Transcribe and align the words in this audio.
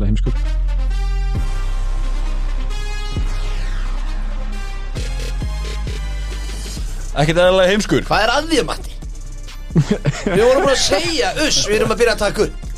eða 0.00 0.10
heimskur. 0.10 0.34
Ekkert 7.20 7.40
eðalega 7.42 7.70
heimskur. 7.74 8.04
Hvað 8.08 8.24
er 8.24 8.34
að 8.34 8.50
því, 8.50 8.60
Matti? 8.70 8.98
Við 9.70 10.42
vorum 10.42 10.64
bara 10.64 10.74
að 10.74 10.82
segja, 10.82 11.32
uss, 11.46 11.62
við 11.68 11.78
erum 11.80 11.94
að 11.94 12.02
byrja 12.02 12.14
að 12.16 12.22
taka 12.24 12.46
upp. 12.46 12.68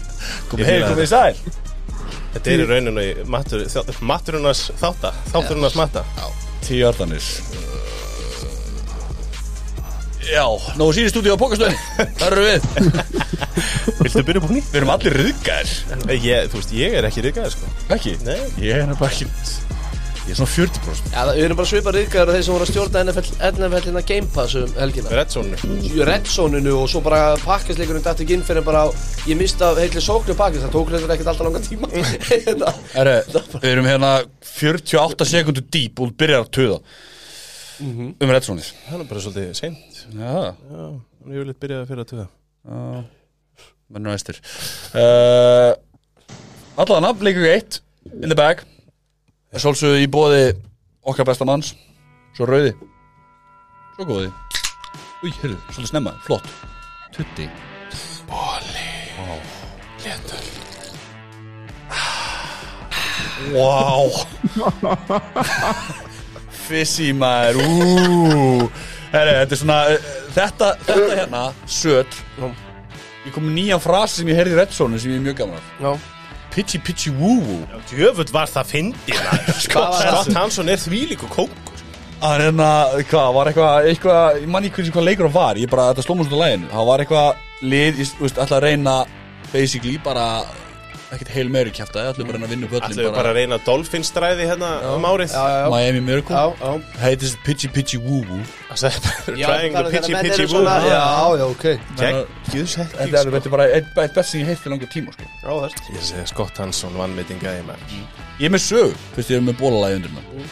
Heim, 0.52 0.86
komið 0.88 1.04
í 1.04 1.10
sæl. 1.10 1.34
Þetta 2.32 2.52
er 2.52 2.62
í 2.62 2.68
rauninu 2.68 3.02
í 3.04 3.10
matur, 3.28 3.64
maturunars 4.08 4.62
þátta 4.80 5.10
Þátturunars 5.34 5.74
matta. 5.76 6.04
Tíu 6.64 6.86
arðanis 6.88 7.26
Já, 10.22 10.46
nógu 10.78 10.94
síri 10.96 11.10
stúdíu 11.10 11.34
á 11.34 11.42
Pókastöðin 11.42 11.76
Það 12.16 12.26
eru 12.30 12.44
við 12.46 12.60
Viltu 14.02 14.24
byrja 14.28 14.42
á 14.42 14.48
nýtt? 14.52 14.70
Við 14.72 14.80
erum 14.82 14.94
allir 14.94 15.16
ryðgæðir 15.20 16.16
Ég, 16.22 16.48
þú 16.52 16.60
veist, 16.60 16.72
ég 16.78 16.96
er 17.00 17.08
ekki 17.10 17.24
ríkaður 17.28 17.54
sko. 17.56 17.70
Ekki? 17.96 18.16
Nei. 18.26 18.40
Ég 18.62 18.80
er 18.82 18.88
nefnilega 18.90 19.12
ekki. 19.12 19.28
Ég 20.22 20.30
er 20.30 20.38
svona 20.38 20.52
40% 20.54 21.08
Já, 21.10 21.16
það- 21.26 21.32
við 21.34 21.44
erum 21.48 21.58
bara 21.58 21.66
svipað 21.72 21.96
ríkar 21.98 22.28
og 22.30 22.36
þeir 22.36 22.44
sem 22.46 22.54
voru 22.54 22.62
að 22.62 22.70
stjórna 22.70 23.00
NFL, 23.02 23.30
NFL 23.48 23.88
innan 23.90 24.04
Game 24.06 24.28
Pass 24.30 24.54
um 24.54 24.74
helgina. 24.78 25.10
Red 25.18 25.32
Zone 25.34 25.56
Í 25.82 25.90
Red 26.06 26.28
Zone-unu 26.30 26.74
og 26.78 26.86
svo 26.92 27.00
bara 27.02 27.22
pakkasleikurinn 27.42 28.04
dætti 28.04 28.22
ekki 28.22 28.36
inn 28.38 28.44
fyrir 28.46 28.62
bara 28.62 28.84
ég 29.26 29.34
mista 29.40 29.72
heitli 29.74 29.98
sóknu 30.04 30.36
pakkast, 30.38 30.62
það 30.68 30.76
tók 30.76 30.92
þetta 30.94 31.16
ekkert 31.16 31.32
alltaf 31.32 31.48
langa 31.48 31.62
tíma. 31.66 31.90
Þetta- 32.46 32.74
Herre, 32.94 33.16
við 33.56 33.66
erum 33.72 33.88
hérna 33.90 34.12
48 34.46 35.26
sekundur 35.32 35.66
dýp 35.74 36.04
og 36.06 36.14
byrjar 36.22 36.46
að 36.46 36.52
töða 36.54 36.78
Um 37.82 38.30
reddsónið 38.30 38.68
Það 38.86 39.00
er 39.00 39.08
bara 39.10 39.24
svolítið 39.26 39.58
seint. 39.58 40.04
Já, 40.14 40.54
Já, 40.70 40.84
ég 41.34 41.42
vil 41.42 41.48
eitthvað 41.50 41.62
byrja 41.66 41.82
fyrir 41.90 42.04
að 42.06 42.10
tuga 42.14 42.28
mennur 43.92 44.16
næstir 44.16 44.40
uh, 44.96 45.72
Allan 46.80 47.08
af, 47.08 47.20
leikur 47.24 47.44
við 47.44 47.56
eitt 47.58 47.80
In 48.18 48.30
the 48.32 48.38
bag 48.38 48.64
Sólsögðu 49.52 50.00
í 50.00 50.06
bóði 50.08 50.44
okkar 51.04 51.26
besta 51.28 51.44
manns. 51.44 51.74
Svo 52.32 52.46
rauði. 52.48 52.72
Svo 53.96 54.06
góði. 54.08 54.30
Új, 55.22 55.34
hörru, 55.42 55.58
svolítið 55.68 55.90
snemma, 55.90 56.14
flott. 56.24 56.48
Tutti. 57.12 57.48
Bóli 58.30 58.88
Léttur. 60.02 60.48
Fissi 66.64 67.12
maður. 67.12 67.60
Ú. 67.60 68.70
Herri, 69.12 69.36
þetta 69.42 69.52
er 69.52 69.60
svona 69.60 69.80
uh, 69.92 70.10
Þetta, 70.32 70.74
þetta 70.88 71.16
hérna, 71.18 71.40
söt 71.68 72.22
Ég 73.22 73.34
kom 73.34 73.46
með 73.46 73.54
nýjan 73.60 73.82
frasi 73.82 74.20
sem 74.22 74.30
ég 74.32 74.38
heyrði 74.40 74.56
í 74.56 74.58
Redzone 74.58 74.98
sem 74.98 75.12
ég 75.12 75.20
er 75.20 75.26
mjög 75.28 75.38
gaman 75.42 75.60
af. 75.60 75.70
Já, 75.82 75.92
Pitchy 76.52 76.78
pitchy 76.84 77.10
woo 77.16 77.38
woo. 77.40 77.80
Djöfull 77.88 78.28
var 78.32 78.50
það 78.50 78.72
fyndið 78.74 79.20
Hvað 79.72 79.86
var 79.88 80.02
það? 80.02 80.16
Scott 80.18 80.36
Hanson 80.36 80.68
er 80.68 80.82
þvílíku 80.82 81.30
kókur 81.32 81.78
Það 82.22 82.34
er 82.36 82.42
hérna, 82.44 82.66
hvað, 83.10 83.28
var 83.34 83.48
eitthvað, 83.50 83.86
eitthvað, 83.90 84.36
ég 84.42 84.50
manni 84.54 84.68
hvernig 84.70 84.92
hvað 84.94 85.06
leikur 85.08 85.26
það 85.26 85.36
var, 85.38 85.58
ég 85.58 85.70
bara, 85.72 85.86
þetta 85.90 86.04
sló 86.06 86.14
mér 86.18 86.28
svona 86.28 86.42
læginu, 86.44 86.68
það 86.70 86.84
var 86.90 87.02
eitthvað 87.02 87.40
lið, 87.72 87.98
ég 87.98 88.12
veist, 88.20 88.38
ætla 88.44 88.58
að 88.60 88.62
reyna, 88.62 88.92
basically, 89.50 89.94
bara, 90.04 90.26
ekkert 91.12 91.30
heil 91.34 91.48
meiri 91.52 91.70
kjæfta, 91.76 92.02
ætla 92.12 92.24
bara 92.24 92.38
að 92.38 92.42
reyna 92.42 92.46
að 92.46 92.52
vinna 92.54 92.68
Ætlaðu 92.72 93.02
öllum, 93.02 93.14
bara. 93.16 93.30
að 93.32 93.36
reyna 93.38 93.58
Dolphinstræði 93.66 94.46
hérna 94.48 94.70
um 94.94 95.04
árið. 95.10 95.34
Já, 95.34 95.42
já, 95.52 95.58
já, 95.62 95.68
Miami 95.74 96.00
Miracle, 96.06 96.44
heitist 97.02 97.36
Pitchy 97.44 97.68
pitchy 97.68 97.98
woo 98.00 98.22
woo, 98.30 98.40
Trying 98.72 99.76
að 99.76 99.90
pitchy 99.92 100.14
pitchy 100.14 100.46
woo 100.46 100.54
svona- 100.54 100.78
Já, 100.88 101.02
já, 101.36 101.44
ok. 101.44 101.64
Þetta 101.96 103.36
er, 103.44 103.50
bara 103.50 103.68
eitt, 103.68 103.92
best 104.14 104.30
sem 104.30 104.40
ég 104.40 104.46
heilt 104.52 104.58
fyrir 104.64 104.74
langa 104.76 104.88
tíma, 104.92 105.12
sko. 105.12 105.24
Ég 105.92 106.02
segi 106.08 106.26
Scott 106.32 106.56
Hanson 106.58 106.96
vannmynding 106.96 107.40
gæði 107.42 107.62
maður. 107.68 107.96
Ég 108.40 108.46
er 108.48 108.54
með 108.56 108.64
sög, 108.66 108.94
fyrst 109.14 109.30
ég 109.30 109.36
er 109.36 109.46
með 109.46 109.58
bólalægi 109.60 110.00
undir 110.00 110.10
maður. 110.16 110.50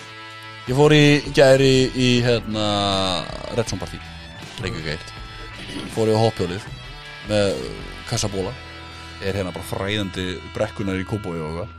Ég 0.69 0.77
fór 0.77 0.93
í 0.95 1.05
gæri 1.35 1.75
í, 1.97 2.11
hérna, 2.23 3.25
Party, 3.81 3.99
leikur 4.63 4.85
gært, 4.85 5.09
fór 5.97 6.07
ég 6.13 6.15
á 6.15 6.25
hoppjólið 6.29 6.61
með 7.31 7.55
kassabóla, 8.11 8.53
er 9.27 9.37
hérna 9.41 9.53
bara 9.55 9.67
fræðandi 9.71 10.27
brekkunar 10.55 11.01
í 11.01 11.07
kóbói 11.09 11.37
og 11.37 11.47
eitthvað. 11.51 11.77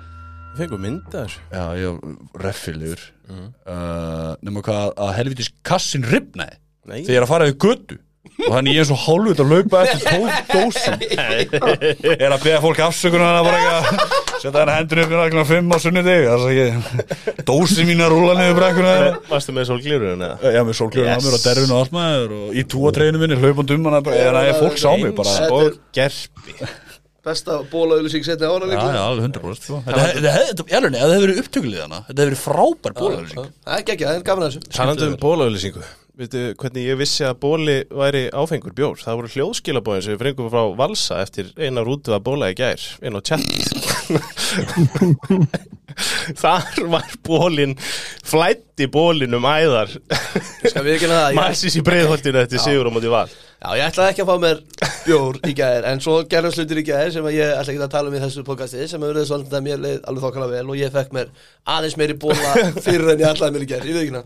Við 0.52 0.60
fengum 0.66 0.82
myndar 0.84 1.32
Já, 1.54 1.62
ég 1.80 1.94
var 1.96 2.44
reffilegur 2.44 3.00
uh, 3.32 4.34
Nefnum 4.44 4.64
hvað 4.68 4.90
að 5.00 5.12
helvitis 5.22 5.48
kassin 5.64 6.04
ripnaði 6.12 6.58
Nei. 6.90 7.04
Þegar 7.06 7.14
ég 7.14 7.20
er 7.22 7.26
að 7.28 7.30
fara 7.30 7.46
við 7.48 7.60
götu. 7.62 7.98
Og 8.42 8.56
þannig 8.56 8.74
ég 8.76 8.82
er 8.82 8.88
svo 8.90 8.96
hálfut 8.98 9.40
að 9.44 9.52
laupa 9.54 9.82
eftir 9.86 10.02
tólf 10.10 10.34
dósum. 10.56 11.04
Er 12.18 12.34
að 12.34 12.44
beða 12.48 12.62
fólk 12.64 12.80
afsökunar 12.88 13.38
að 13.38 13.48
bara 13.48 13.60
eitthvað. 13.62 14.16
Setja 14.42 14.54
hérna 14.58 14.76
hendur 14.80 15.02
upp 15.04 15.12
í 15.14 15.18
nákvæmlega 15.20 15.48
fimm 15.52 15.72
á 15.72 15.78
sunnudegi 15.84 16.28
Það 16.32 16.46
er 16.50 16.62
ekki 16.66 17.46
Dósi 17.52 17.86
mín 17.86 18.02
að 18.02 18.16
rúla 18.16 18.36
niður 18.40 18.58
brekkuna. 18.60 18.94
Varstu 19.30 19.56
með 19.56 19.68
sólglirurinn 19.70 20.26
eða? 20.26 20.54
Já, 20.58 20.62
með 20.66 20.82
Yes. 21.06 21.12
á 21.14 21.20
mér 21.22 21.38
og 21.38 21.44
derfin 21.46 21.76
og 21.76 21.82
allt 21.84 21.96
maður 22.00 22.36
Og 22.42 22.58
í 22.58 22.66
túatreinu 22.74 23.22
minni 23.22 23.38
hlaupand 23.40 23.76
um 23.78 23.86
hana 23.92 24.02
bara- 24.10 24.24
Eða 24.26 24.42
nei, 24.42 24.54
fólk 24.58 24.82
sá 24.82 24.90
mig 24.98 25.14
bara. 25.22 25.38
og 25.54 25.78
gerpi 25.94 26.58
Besta 27.22 27.60
bólaauðlýsing 27.70 28.26
setni 28.26 28.48
ára 28.50 28.66
Já, 28.72 28.82
já, 28.82 29.02
alveg 29.06 29.26
100% 29.30 29.66
sko. 29.68 29.80
Þetta 29.86 30.02
hef- 30.02 30.16
þetta 30.18 30.32
hef- 30.36 30.48
þetta- 30.52 30.66
í 30.72 30.76
alveg, 30.80 30.96
ef 30.96 31.02
það 31.02 31.12
hefur 31.16 31.26
verið 31.28 31.42
upptökulið 31.44 31.82
hana 31.86 32.00
Þetta 32.08 32.22
hefur 32.22 32.32
verið 32.32 32.44
frábær 32.46 32.96
bólaðurlýsing 32.98 33.50
Það 33.62 33.74
er 33.76 33.82
ekki 33.84 33.94
ekki, 33.96 34.06
það 34.10 34.16
er 34.16 34.24
gaman 34.32 34.46
að 34.48 34.50
þessu. 34.56 34.72
Talandi 34.78 35.06
um 35.12 35.18
bólauðlýsingu 35.22 35.84
Veitu 36.22 36.42
hvernig 36.60 36.84
ég 36.92 36.98
vissi 37.00 37.24
að 37.24 37.38
bóli 37.42 37.76
væri 37.88 38.24
áfengur 38.36 38.74
bjór? 38.76 38.98
Það 39.00 39.16
voru 39.22 39.30
hljóðskilabóðin 39.32 40.04
sem 40.06 40.18
við 40.18 40.26
fengum 40.28 40.50
frá 40.52 40.64
Valsa 40.82 41.22
eftir 41.24 41.54
eina 41.58 41.82
rútu 41.88 42.12
að 42.14 42.26
bóla 42.28 42.50
í 42.52 42.58
gær 42.60 42.82
inn 43.02 43.16
á 43.16 43.22
chatið 43.22 44.01
Þar 46.42 46.86
var 46.88 47.04
bólin 47.28 47.74
flætti 48.24 48.86
bólin 48.92 49.34
um 49.36 49.44
æðar. 49.50 49.90
Mæsis 51.38 51.76
í 51.78 51.82
breiðholtinu 51.86 52.40
eftir 52.46 52.60
sigur 52.64 52.88
á 52.88 52.92
móti 52.96 53.10
val. 53.12 53.30
Já, 53.62 53.70
ég 53.78 53.84
ætlaði 53.92 54.10
ekki 54.10 54.24
að 54.24 54.30
fá 54.32 54.38
mér 54.42 54.58
bjór 55.06 55.36
í 55.46 55.52
gæðir 55.54 55.86
En 55.92 56.00
svo 56.02 56.14
gerðum 56.30 56.54
slutir 56.56 56.80
í 56.82 56.84
gæðir 56.88 57.12
sem 57.14 57.26
að 57.30 57.36
ég 57.36 57.52
ætla 57.54 57.72
ekki 57.76 57.84
að 57.86 57.92
tala 57.94 58.08
um 58.10 58.16
í 58.18 58.22
þessu 58.24 58.42
podcasti 58.48 58.88
Sem 58.90 59.04
að 59.04 59.10
verið 59.12 59.28
svolítið 59.30 59.58
að 59.60 59.66
mér 59.68 59.78
leið 59.84 60.00
alveg 60.10 60.24
þokkala 60.26 60.48
vel 60.50 60.66
Og 60.66 60.76
ég 60.80 60.90
fekk 60.96 61.12
mér 61.14 61.28
aðeins 61.70 61.98
meiri 62.02 62.16
bóla 62.24 62.50
fyrir 62.88 63.06
en 63.14 63.22
ég 63.22 63.30
ætlaði 63.30 63.54
mér 63.54 63.66
í 63.68 63.70
gæðir 63.70 63.90
Ég 63.92 63.96
veit 64.00 64.06
ekki 64.08 64.18
ná 64.18 64.24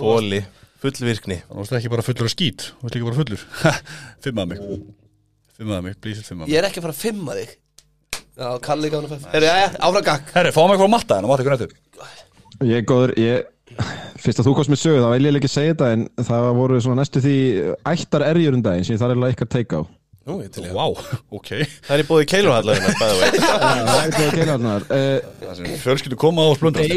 Bóli, 0.00 0.40
fullvirkni. 0.82 1.38
Það 1.44 1.54
varst 1.60 1.76
ekki 1.78 1.92
bara 1.94 2.06
fullur 2.08 2.26
af 2.26 2.34
skít 2.34 2.60
Þú 2.72 2.82
varst 2.88 2.96
ekki 2.98 3.06
bara 3.06 3.20
fullur. 3.20 3.42
Fimmaði 4.26 4.48
mig. 4.56 4.60
Fimmaði 5.60 5.82
mig, 5.86 5.94
please 6.02 6.26
fimmaði 6.26 6.42
mig. 6.48 6.52
Ég 6.56 6.58
er 6.58 6.66
ekki 6.72 6.82
að 6.82 6.86
fara 6.88 6.96
að 6.98 7.04
fimma 7.06 7.38
þig 7.38 7.54
Já, 8.38 8.48
Kalli 8.62 8.90
gafna 8.92 9.10
fæf 9.10 9.28
Herri, 9.34 9.50
já, 9.50 9.54
já, 9.64 9.68
áfram 9.82 10.04
gakk 10.06 10.32
Herri, 10.36 10.54
fáum 10.54 10.70
eitthvað 10.72 10.88
að 10.88 10.94
matta 10.94 11.18
hérna, 11.18 11.30
matta 11.32 11.44
ykkur 11.44 11.56
nættu 11.56 12.68
Ég 12.68 12.80
er 12.80 12.86
góður, 12.86 13.14
ég 13.18 13.46
Fyrst 14.18 14.40
að 14.42 14.48
þú 14.48 14.52
komst 14.58 14.72
með 14.72 14.80
sögu, 14.82 15.02
þá 15.02 15.10
vil 15.12 15.28
ég 15.28 15.38
ekki 15.38 15.50
segja 15.50 15.74
þetta 15.74 15.88
en 15.94 16.04
það 16.26 16.48
voru 16.58 16.80
svona 16.82 17.02
næstu 17.02 17.22
því 17.22 17.36
ættar 17.86 18.24
erjur 18.26 18.56
um 18.56 18.62
daginn 18.64 18.86
sem 18.86 18.96
ég 18.96 19.02
þar 19.02 19.14
er 19.14 19.26
eitthvað 19.28 19.50
teika 19.52 19.78
á. 19.78 19.82
Nú, 20.28 20.38
ég 20.44 20.50
til 20.52 20.64
ég 20.66 20.74
Vá, 20.76 20.84
ok. 21.32 21.50
Það 21.86 21.92
er 21.94 22.02
í 22.02 22.06
bóði 22.08 22.26
keiluhallarinn 22.28 22.96
bæða 22.98 23.20
veit 23.20 23.36
Það 23.44 23.68
er 23.78 24.08
að 24.08 24.34
geina 24.36 24.48
þarna 24.50 24.72
Það 24.88 25.54
sem 25.60 25.78
fjölskyldu 25.84 26.18
koma 26.20 26.44
á 26.44 26.50
splundra 26.58 26.88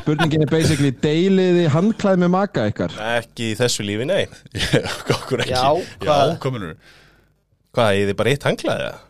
Spurningin 0.00 0.46
er 0.46 0.50
basically 0.50 0.90
deiliði 1.04 1.68
handklæð 1.70 2.24
með 2.24 2.32
maka 2.34 2.64
ykkar? 2.72 2.96
Ekki 3.20 3.52
í 3.52 3.58
þessu 3.60 3.86
lífi, 3.86 4.08
nei. 4.10 4.24
Okkur 5.14 5.44
ekki. 5.44 5.54
Já, 5.54 5.62
hvað? 6.02 6.32
Já, 6.32 6.40
kominur 6.42 6.74
Hvað, 7.70 7.92
ég 8.00 8.10
þið 8.10 8.18
bara 8.18 8.34
eitt 8.34 8.48
hanglaði 8.50 8.88
það? 8.88 9.06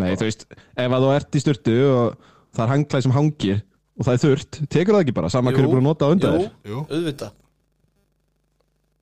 Nei, 0.00 0.10
þú 0.18 0.28
veist, 0.28 0.44
ef 0.54 0.96
að 0.96 1.06
þú 1.06 1.12
ert 1.14 1.38
í 1.38 1.42
styrtu 1.44 1.76
og 1.90 2.28
það 2.54 2.64
er 2.66 2.72
handklæð 2.74 3.06
sem 3.06 3.14
hangir 3.14 3.62
og 3.94 4.08
það 4.08 4.14
er 4.16 4.22
þurrt, 4.24 4.60
tekur 4.66 4.96
það 4.96 5.04
ekki 5.04 5.16
bara 5.20 5.30
saman 5.32 5.54
hverju 5.54 5.68
er 5.68 5.74
búin 5.74 5.82
að 5.84 5.88
nota 5.90 6.08
á 6.08 6.12
undan 6.14 6.38
þér. 6.38 6.48
Jú, 6.70 6.84
auðvitað 6.90 7.34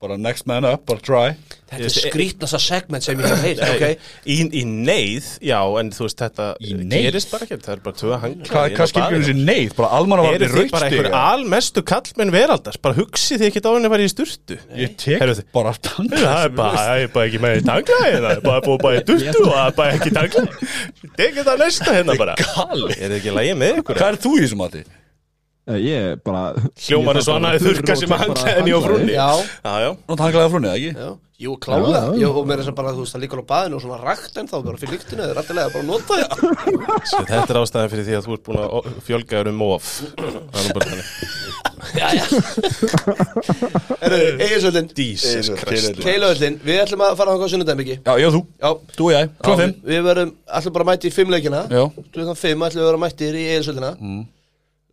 bara 0.03 0.17
next 0.19 0.45
man 0.49 0.65
up, 0.67 0.83
bara 0.89 0.99
try. 1.03 1.33
Þetta 1.73 1.87
er 1.87 1.93
skrítnasa 1.95 2.59
segment 2.61 3.01
sem 3.05 3.17
ég 3.17 3.25
hef 3.31 3.39
heilt, 3.41 3.61
ok? 3.65 4.09
Í, 4.29 4.35
í 4.59 4.63
neyð, 4.67 5.29
já, 5.41 5.57
en 5.79 5.89
þú 5.95 6.05
veist 6.05 6.19
þetta 6.21 6.47
gerist 6.91 7.31
bara 7.33 7.47
ekki, 7.47 7.57
það 7.65 7.73
er 7.73 7.81
bara 7.87 7.97
tvö 7.97 8.19
hanglaði 8.21 8.51
Hvað 8.51 8.75
hva 8.77 8.87
skilgjum 8.91 9.23
þessi 9.23 9.35
neyð? 9.39 9.73
Bara 9.79 9.89
almanna 9.97 10.25
var 10.27 10.37
Eru 10.37 10.49
þið 10.53 10.69
bara 10.75 10.89
einhver 10.91 11.09
almestu 11.17 11.83
kallmenn 11.93 12.33
veraldars 12.35 12.77
bara 12.83 12.99
hugsið 12.99 13.41
þið 13.41 13.49
ekki 13.49 13.63
á 13.65 13.71
henni 13.73 13.89
að 13.89 13.95
fara 13.95 14.05
í 14.05 14.13
sturtu? 14.13 14.59
Ég 14.83 14.95
tek 15.01 15.23
þið- 15.23 15.43
bara 15.57 15.73
er 15.73 16.53
bara, 16.61 16.77
það 16.77 17.03
er 17.07 17.13
bara 17.17 17.29
ekki 17.31 17.41
með 17.47 17.61
tanglaði 17.71 18.17
það 18.19 18.31
er 18.35 18.43
bara 18.45 18.65
búið 18.67 18.81
bara 18.85 18.99
í 18.99 19.05
sturtu 19.07 19.45
og 19.47 19.53
það 19.53 19.65
er 19.65 19.77
bara 19.81 19.97
ekki 19.97 20.13
tanglaði 20.19 20.73
Tekið 21.23 21.47
það 21.49 21.63
næsta 21.63 21.93
hérna 21.97 22.17
bara. 22.19 22.35
Er 22.37 23.07
þið 23.09 23.17
ekki 23.19 23.33
lægið 23.39 23.57
með 23.63 23.81
ykkur? 23.81 23.99
Hvað 24.03 24.11
er 24.13 24.21
þú 24.23 24.35
í 24.37 24.43
þessu 24.45 24.59
mati? 24.61 24.83
Eh, 25.63 25.77
Ég 25.79 25.95
er 26.11 26.17
bara 26.19 26.53
Hljómar 26.75 27.15
er 27.15 27.23
svona 27.23 27.53
að 27.55 27.63
þurrka 27.63 27.95
sem 27.95 28.11
hanglaðin 28.11 28.67
í 28.67 28.73
á 28.75 28.79
frunni 28.83 29.13
Já, 29.15 29.29
Já, 29.63 29.73
já. 29.85 29.91
Nú 30.09 30.17
tanglaði 30.19 30.51
frunni, 30.51 30.67
eða 30.67 30.79
ekki? 30.79 30.91
já, 30.99 31.11
jú, 31.45 31.53
klálega. 31.63 32.01
Já, 32.03 32.19
já. 32.19 32.27
Og 32.33 32.49
mér 32.49 32.59
er 32.59 32.67
sem 32.67 32.75
bara, 32.75 32.91
þú 32.91 33.05
veist, 33.05 33.15
það 33.15 33.23
líkur 33.23 33.41
á 33.43 33.45
baðinu 33.53 33.77
og 33.79 33.83
svona 33.85 33.99
rakt 34.01 34.35
en 34.41 34.49
þá 34.51 34.57
bara 34.65 34.81
fyrir 34.81 34.93
lyktinu, 34.97 35.23
það 35.23 35.31
er 35.31 35.39
alltaf 35.39 35.55
bara 35.71 35.83
að 35.83 35.87
nota 35.87 36.11
það. 36.19 36.27
Þetta 37.31 37.53
er 37.55 37.59
ástæðan 37.61 37.93
fyrir 37.93 38.07
því 38.09 38.17
að 38.19 38.27
þú 38.27 38.35
ert 38.35 38.45
búin 38.49 38.59
að 38.63 38.67
fjölga 39.07 39.39
um 39.53 39.63
er 40.83 40.89
þannig. 40.91 41.07
Já, 41.93 42.07
já. 42.15 42.25
Christ. 45.63 45.99
Keilöldin, 46.03 46.59
við 46.63 46.79
ætlum 46.83 47.03
að 47.07 47.17
fara 47.19 47.33
á 47.35 47.39
hvað 47.39 47.51
sunnudagum 47.51 47.83
ekki 47.83 47.97
Já, 48.03 48.13
ég 48.19 48.27
og 48.29 48.35
þú, 48.35 48.41
Já, 48.63 48.69
þú 48.97 49.07
og 49.07 49.11
ég, 49.15 49.33
klokkan 49.43 49.73
Já, 49.73 49.75
5 49.83 49.91
Við 49.91 50.05
verðum 50.07 50.31
alltaf 50.59 50.75
bara 50.77 50.85
að 50.87 50.91
mæti 50.93 51.11
í 51.11 51.15
fimm 51.17 51.33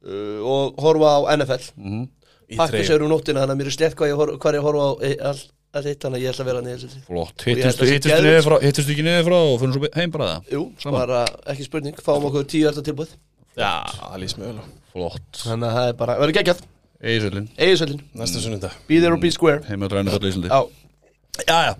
uh, 0.06 0.40
Og 0.54 0.80
horfa 0.84 1.10
á 1.16 1.20
NFL 1.36 1.64
Mhm. 1.76 2.08
Í 2.50 2.56
Pakka 2.58 2.82
sér 2.82 3.02
um 3.04 3.10
nóttina 3.12 3.44
Þannig 3.44 3.54
að 3.54 3.60
mér 3.60 3.70
er 3.70 3.76
slett 3.76 3.94
hvað 3.98 4.10
ég, 4.10 4.16
hor 4.18 4.32
hvað 4.42 4.56
ég 4.58 4.64
horfa 4.66 4.82
á 4.82 4.90
all, 5.30 5.42
all 5.78 5.86
hitt 5.86 6.00
Þannig 6.02 6.18
að 6.18 6.24
ég 6.24 6.32
ætla 6.34 6.44
að 6.44 6.50
vera 6.50 6.62
Egilsvöldi 6.66 7.02
flott. 7.06 7.44
Hittustu 7.46 8.90
ekki 8.94 9.04
niður 9.06 9.26
frá 9.28 9.38
og 9.38 9.60
fyrir 9.62 9.76
svo 9.76 9.90
heim 9.94 10.10
bara. 10.10 10.28
Það 10.48 10.56
Jú, 10.56 10.62
bara 10.90 11.20
ekki 11.52 11.66
spurning. 11.68 12.00
Fáum 12.02 12.26
okkur 12.30 12.46
tíu 12.50 12.66
erta 12.70 12.82
tilbúð 12.82 13.12
Já, 13.58 13.70
það 13.94 14.18
lýst 14.24 14.38
mjög 14.40 14.50
vel 14.50 14.68
Flott. 14.90 15.42
Þannig 15.44 15.68
að 15.70 15.76
það 15.78 15.88
er 15.92 15.96
bara, 16.00 16.16
verður 16.18 16.36
geggjað. 16.40 16.62
Egisöldin, 17.00 17.46
Egilsvöldin, 17.56 18.00
Næsta 18.18 18.40
sunnunda 18.42 18.70
be 18.88 18.98
there 19.00 19.14
or 19.14 19.20
be 19.22 19.30
square. 19.32 19.62
Heim 19.68 19.86
að 19.86 19.92
dræna 19.94 20.12
fyrir 20.16 20.32
Íslandi. 20.34 20.50
Já, 20.50 20.60
Já, 21.46 21.58
já 21.70 21.74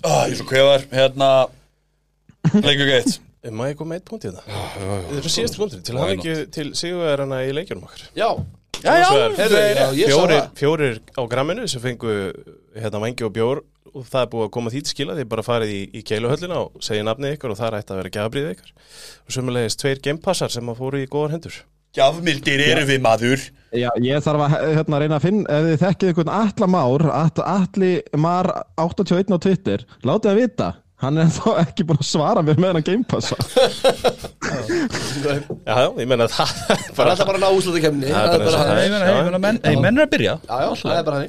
ég 0.00 0.30
er 0.32 0.36
svo 0.38 0.46
kveðar, 0.48 0.86
hérna 0.94 1.30
Leikur 2.62 2.88
geitt 2.88 3.18
Má 3.40 3.66
ég 3.70 3.76
koma 3.78 3.94
með 3.94 4.00
eitt 4.00 4.08
punkt 4.10 4.24
í 4.26 4.30
þetta? 4.30 4.62
Þetta 4.76 5.20
er 5.20 5.32
síðast 5.32 5.56
punktur 5.56 5.84
Til 5.86 5.94
hann 5.96 6.10
ekki 6.12 6.34
til 6.52 6.66
sigurverðarna 6.76 7.38
í 7.48 7.54
leikjunum 7.56 7.86
okkar. 7.88 8.02
Já, 8.18 8.28
Já, 8.80 8.94
já, 8.96 10.06
fjórir, 10.08 10.46
fjórir 10.56 11.00
á 11.12 11.20
gramminu 11.28 11.66
sem 11.68 11.82
fengu 11.82 12.12
hérna 12.72 13.00
vangi 13.02 13.26
og 13.26 13.34
bjór 13.36 13.60
og 13.90 14.06
það 14.08 14.22
er 14.22 14.30
búið 14.32 14.46
að 14.46 14.52
koma 14.54 14.72
því 14.72 14.80
til 14.84 14.92
skila. 14.94 15.16
Því 15.18 15.26
bara 15.32 15.44
farið 15.44 15.72
í, 15.74 15.80
í 16.00 16.02
keiluhöllina 16.06 16.60
og 16.62 16.80
segja 16.84 17.04
nafnið 17.04 17.36
ykkur 17.36 17.52
og 17.52 17.58
það 17.58 17.68
er 17.68 17.78
ætti 17.80 17.92
að 17.94 18.00
vera 18.00 18.14
gafbrið 18.14 18.48
ykkar. 18.54 18.72
Og 19.26 19.36
sömulegis 19.36 19.76
tveir 19.80 20.00
gempassar 20.06 20.54
sem 20.54 20.72
að 20.72 20.80
fóru 20.80 21.02
í 21.02 21.10
góðar 21.10 21.36
hendur. 21.36 21.60
Gjafmildir 21.98 22.62
eru 22.70 22.86
við 22.86 23.00
maður. 23.02 23.44
Já, 23.74 23.88
ég 23.98 24.22
þarf 24.22 24.44
að 24.46 24.52
hérna, 24.78 25.00
reyna 25.02 25.18
að 25.18 25.24
finna, 25.26 25.56
ef 25.58 25.66
þið 25.66 25.80
þekkið 25.84 26.12
einhvern 26.12 26.32
Atla 26.36 26.68
Már, 26.70 27.04
At, 27.18 27.40
Atli 27.42 27.90
Mar 28.14 28.48
81 28.78 29.34
á 29.34 29.38
Twitter, 29.42 29.84
látið 30.06 30.30
að 30.30 30.38
vita. 30.38 30.68
Hann 31.00 31.16
er 31.22 31.30
þá 31.32 31.46
ekki 31.62 31.84
búin 31.88 32.00
að 32.02 32.08
svara 32.10 32.42
mér 32.44 32.58
með 32.60 32.74
hann 32.76 32.84
gamepassa. 32.84 33.36
Já, 35.20 35.74
já, 35.76 35.88
ég 36.00 36.08
menna 36.08 36.26
það 36.30 36.50
Það 36.50 36.70
er 36.80 36.94
bara 36.96 37.12
alltaf 37.12 37.28
bara 37.28 37.38
að 37.38 37.42
ná 37.42 37.48
úslötu 37.56 37.80
kemni 37.82 38.08
menn, 38.10 39.98
er 40.00 40.04
að 40.04 40.12
byrja. 40.14 40.34
Já, 40.44 40.56
já, 40.64 40.68
það 40.80 40.96
er 40.96 41.06
bara 41.08 41.20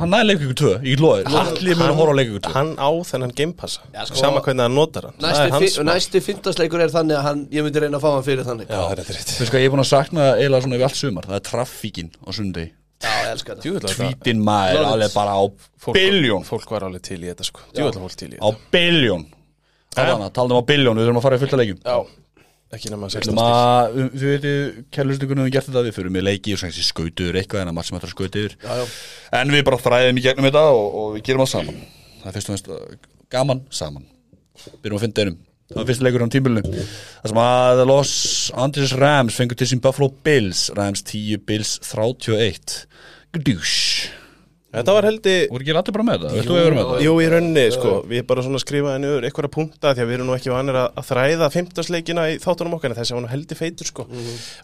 hann 0.00 0.12
næði 0.12 0.36
ykkur 0.36 0.56
tvö, 0.60 0.72
ég 0.80 0.94
get 0.96 1.02
loðið 1.04 1.36
Allir 1.42 1.78
mun 1.80 1.90
að 1.90 1.98
horfa 2.00 2.14
á 2.16 2.22
ykkur 2.24 2.44
tvö. 2.46 2.52
Hann 2.56 2.70
á 2.80 2.88
þennan 3.10 3.34
gamepassa 3.36 3.84
Já, 3.92 4.00
sko- 4.08 4.20
Sama 4.22 4.42
hvernig 4.46 4.66
hann 4.66 4.76
notar 4.78 5.10
hann. 5.10 5.18
Næsti, 5.90 6.22
fintasleikur 6.24 6.86
er 6.86 6.94
þannig 6.94 7.18
að 7.20 7.26
hann, 7.28 7.44
ég 7.52 7.66
myndi 7.66 7.84
reyna 7.84 8.00
að 8.00 8.06
fá 8.06 8.10
hann 8.14 8.26
fyrir 8.26 8.48
þannig. 8.48 8.70
Já, 8.70 8.78
það 8.80 8.94
er 8.96 9.02
þetta 9.02 9.18
rétt. 9.18 9.34
Þú 9.36 9.44
veist 9.44 9.52
hvað, 9.54 9.62
ég 9.62 9.68
er 9.70 9.74
búin 9.76 9.84
að 9.84 9.90
sakna 9.92 10.30
eiginlega 10.36 10.66
svona 10.66 10.78
yfir 10.80 10.88
allt 10.88 11.00
sumar. 11.02 11.28
Það 11.30 11.38
er 11.40 11.46
traffíkin 11.50 12.10
á 12.24 12.28
sundi 12.32 12.66
Já, 13.02 13.12
ég 13.22 13.30
elska 13.34 13.54
þetta. 13.56 13.94
Tvítin 13.94 14.38
maður, 14.46 14.80
it. 14.80 14.86
alveg 14.92 15.14
bara 15.14 15.32
á 15.36 15.42
biljón 15.92 16.44
Fólk 16.48 16.70
var 16.72 16.86
alveg 16.88 17.02
til 17.04 17.18
í 17.20 17.28
þetta 17.28 17.44
sko. 17.44 17.60
Djúvill 17.76 18.00
fólk 18.06 18.14
til 18.16 18.30
í 18.32 18.38
Á 18.40 18.48
þetta. 18.48 18.70
biljón 18.72 19.26
Þannig 19.96 20.24
að 20.26 20.32
talaðum 20.36 20.60
á 20.60 20.64
biljón, 20.68 20.96
við 21.00 21.06
þurfum 21.06 21.18
að 21.20 21.24
fara 21.26 21.36
í 21.36 21.40
fullta 21.42 21.58
leikjum. 21.60 21.78
Já, 21.84 21.98
Ekki 22.76 22.90
nema 22.90 23.06
Við 23.06 23.14
16 23.14 23.30
ætlum 23.30 23.38
stíl 23.38 23.44
að, 23.46 23.92
við- 23.96 24.16
við 25.46 25.52
gert 25.54 25.68
þetta, 25.68 25.82
við 25.86 25.94
fyrir 25.96 26.10
með 26.16 26.24
leiki 26.26 26.52
og 26.56 26.58
svona 26.60 26.84
skautur 26.88 27.38
eitthvað 27.38 27.62
en 27.62 27.70
að 27.70 27.76
margt 27.76 27.88
sem 27.88 27.98
ætlar 28.00 28.10
að 28.10 28.14
já. 28.66 28.86
En 29.38 29.52
við 29.54 29.62
bara 29.68 29.78
þræðum 29.84 30.18
í 30.18 30.24
gegnum 30.26 30.48
þetta 30.48 30.64
og, 30.74 30.88
og 31.00 31.12
við 31.14 31.22
gerum 31.28 31.44
það 31.44 31.52
saman. 31.52 31.78
Það 32.24 32.26
er 32.26 32.36
fyrst 32.36 32.50
og 32.50 32.56
veist 32.56 33.06
gaman 33.36 33.62
saman. 33.70 34.04
Byrjum 34.82 34.98
að 34.98 35.04
finna 35.06 35.22
einum 35.26 35.38
Það 35.66 35.80
var 35.80 35.88
fyrst 35.88 36.04
leikur 36.06 36.22
á 36.22 36.28
tímbilinu 36.30 36.62
Það 36.66 37.30
sem 37.32 37.40
að 37.42 37.80
Los 37.90 38.12
Angeles 38.54 38.92
Rams 39.00 39.38
fengur 39.38 39.58
til 39.58 39.70
sín 39.72 39.82
Buffalo 39.82 40.12
Bills. 40.26 40.68
Rams 40.76 41.02
10, 41.06 41.42
Bills 41.48 41.78
31 41.82 42.86
Gdús. 43.34 43.74
Þetta 44.76 44.92
var 44.92 45.06
heldi 45.08 45.34
Voru 45.48 45.64
ekki 45.64 45.72
allir 45.72 45.94
bara 45.94 46.04
með 46.04 46.24
þetta? 46.26 46.96
Jú, 47.00 47.12
í 47.22 47.28
rauninni, 47.32 47.62
sko, 47.72 47.92
við 48.10 48.24
bara 48.28 48.42
svona 48.44 48.60
skrifaði 48.60 49.00
niður 49.02 49.26
einhverja 49.28 49.52
punta 49.54 49.92
því 49.94 50.02
að 50.02 50.10
við 50.10 50.16
erum 50.18 50.28
nú 50.28 50.34
ekki 50.36 50.52
vanir 50.52 50.78
að, 50.82 50.98
þræða 51.08 51.48
fimmtarsleikina 51.54 52.26
í 52.34 52.36
þáttunum 52.42 52.74
okkar 52.76 52.92
en 52.92 52.98
þessi 52.98 53.16
var 53.16 53.24
nú 53.24 53.30
heldur 53.30 53.60
feitur, 53.60 53.88
sko. 53.88 54.04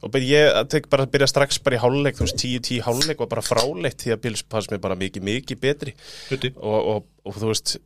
Og 0.02 0.12
bara 0.12 0.28
ég 0.28 0.58
tek 0.74 0.90
bara 0.92 1.06
að 1.06 1.14
byrja 1.14 1.30
strax 1.32 1.62
bara 1.64 1.78
í 1.78 1.80
háluleik 1.80 2.18
þú 2.18 2.26
veist, 2.26 2.44
10-10 2.44 2.84
háluleik 2.88 3.24
var 3.24 3.30
bara 3.32 3.46
fráleitt 3.46 4.04
því 4.04 4.12
að 4.16 4.22
Bills 4.26 4.44
pass 4.52 4.68
mér 4.72 4.82
bara 4.84 4.98
mikið, 5.00 5.26
mikið 5.30 5.62
betri. 5.64 5.96
Og, 6.60 6.76
og, 6.76 7.08
og 7.24 7.38
þú 7.38 7.54
veist 7.54 7.76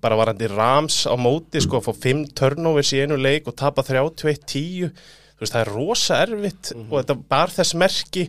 bara 0.00 0.18
varandi 0.18 0.48
Rams 0.50 1.02
á 1.08 1.14
móti, 1.16 1.62
sko 1.62 1.80
að 1.80 1.88
fá 1.88 2.04
5 2.10 2.34
turnovers 2.36 2.92
í 2.92 3.00
einu 3.00 3.16
leik 3.16 3.48
og 3.48 3.56
tapa 3.56 3.84
31-10 3.86 4.90
þú 5.40 5.46
veist, 5.46 5.54
það 5.54 5.60
er 5.62 5.72
rosa 5.72 6.20
erfitt 6.26 6.72
og 6.76 6.96
þetta 6.98 7.16
bar 7.32 7.52
þess 7.54 7.76
merki 7.80 8.26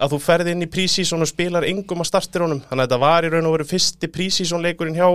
að 0.00 0.14
þú 0.14 0.20
ferði 0.24 0.54
inn 0.54 0.64
í 0.64 0.70
prísísón 0.70 1.22
og 1.22 1.30
spilar 1.30 1.66
engum 1.68 2.02
að 2.02 2.10
startir 2.10 2.44
honum. 2.44 2.62
Þannig 2.66 2.82
að 2.82 2.88
þetta 2.88 3.00
var 3.04 3.26
í 3.26 3.30
raun 3.32 3.48
og 3.48 3.56
veru 3.58 3.68
fyrsti 3.68 4.10
prísísón 4.10 4.64
leikurinn 4.64 4.96
hjá 4.98 5.08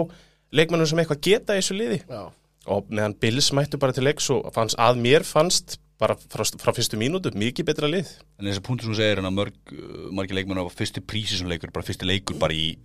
leikmennum 0.56 0.88
sem 0.90 1.02
eitthvað 1.02 1.24
geta 1.26 1.58
í 1.58 1.62
þessu 1.62 1.78
liði. 1.78 2.00
Já, 2.06 2.22
og 2.70 2.90
meðan 2.94 3.18
Bills 3.20 3.52
mættu 3.58 3.80
bara 3.82 3.96
til 3.96 4.06
leiks 4.08 4.30
og 4.34 4.48
fannst, 4.56 4.78
að 4.80 5.02
mér 5.04 5.26
fannst 5.28 5.80
bara 6.00 6.16
frá, 6.16 6.46
frá 6.62 6.72
fyrstu 6.72 7.00
mínútu 7.00 7.34
mikið 7.36 7.68
betra 7.68 7.90
lið. 7.92 8.14
En 8.40 8.48
þessi 8.48 8.64
punktur 8.64 8.88
sem 8.88 8.96
þú 8.96 9.02
segir 9.02 9.24
að 9.24 9.36
mörg, 9.36 9.58
uh, 9.76 10.06
margir 10.16 10.40
leikmenn 10.40 10.62
á 10.64 10.66
fyrsti 10.72 11.04
prísi 11.04 11.42
sem 11.42 11.50
leikur, 11.50 11.74
bara 11.76 11.88
fyrsti 11.90 12.08
leikur 12.08 12.40
bara 12.40 12.56
í 12.56 12.78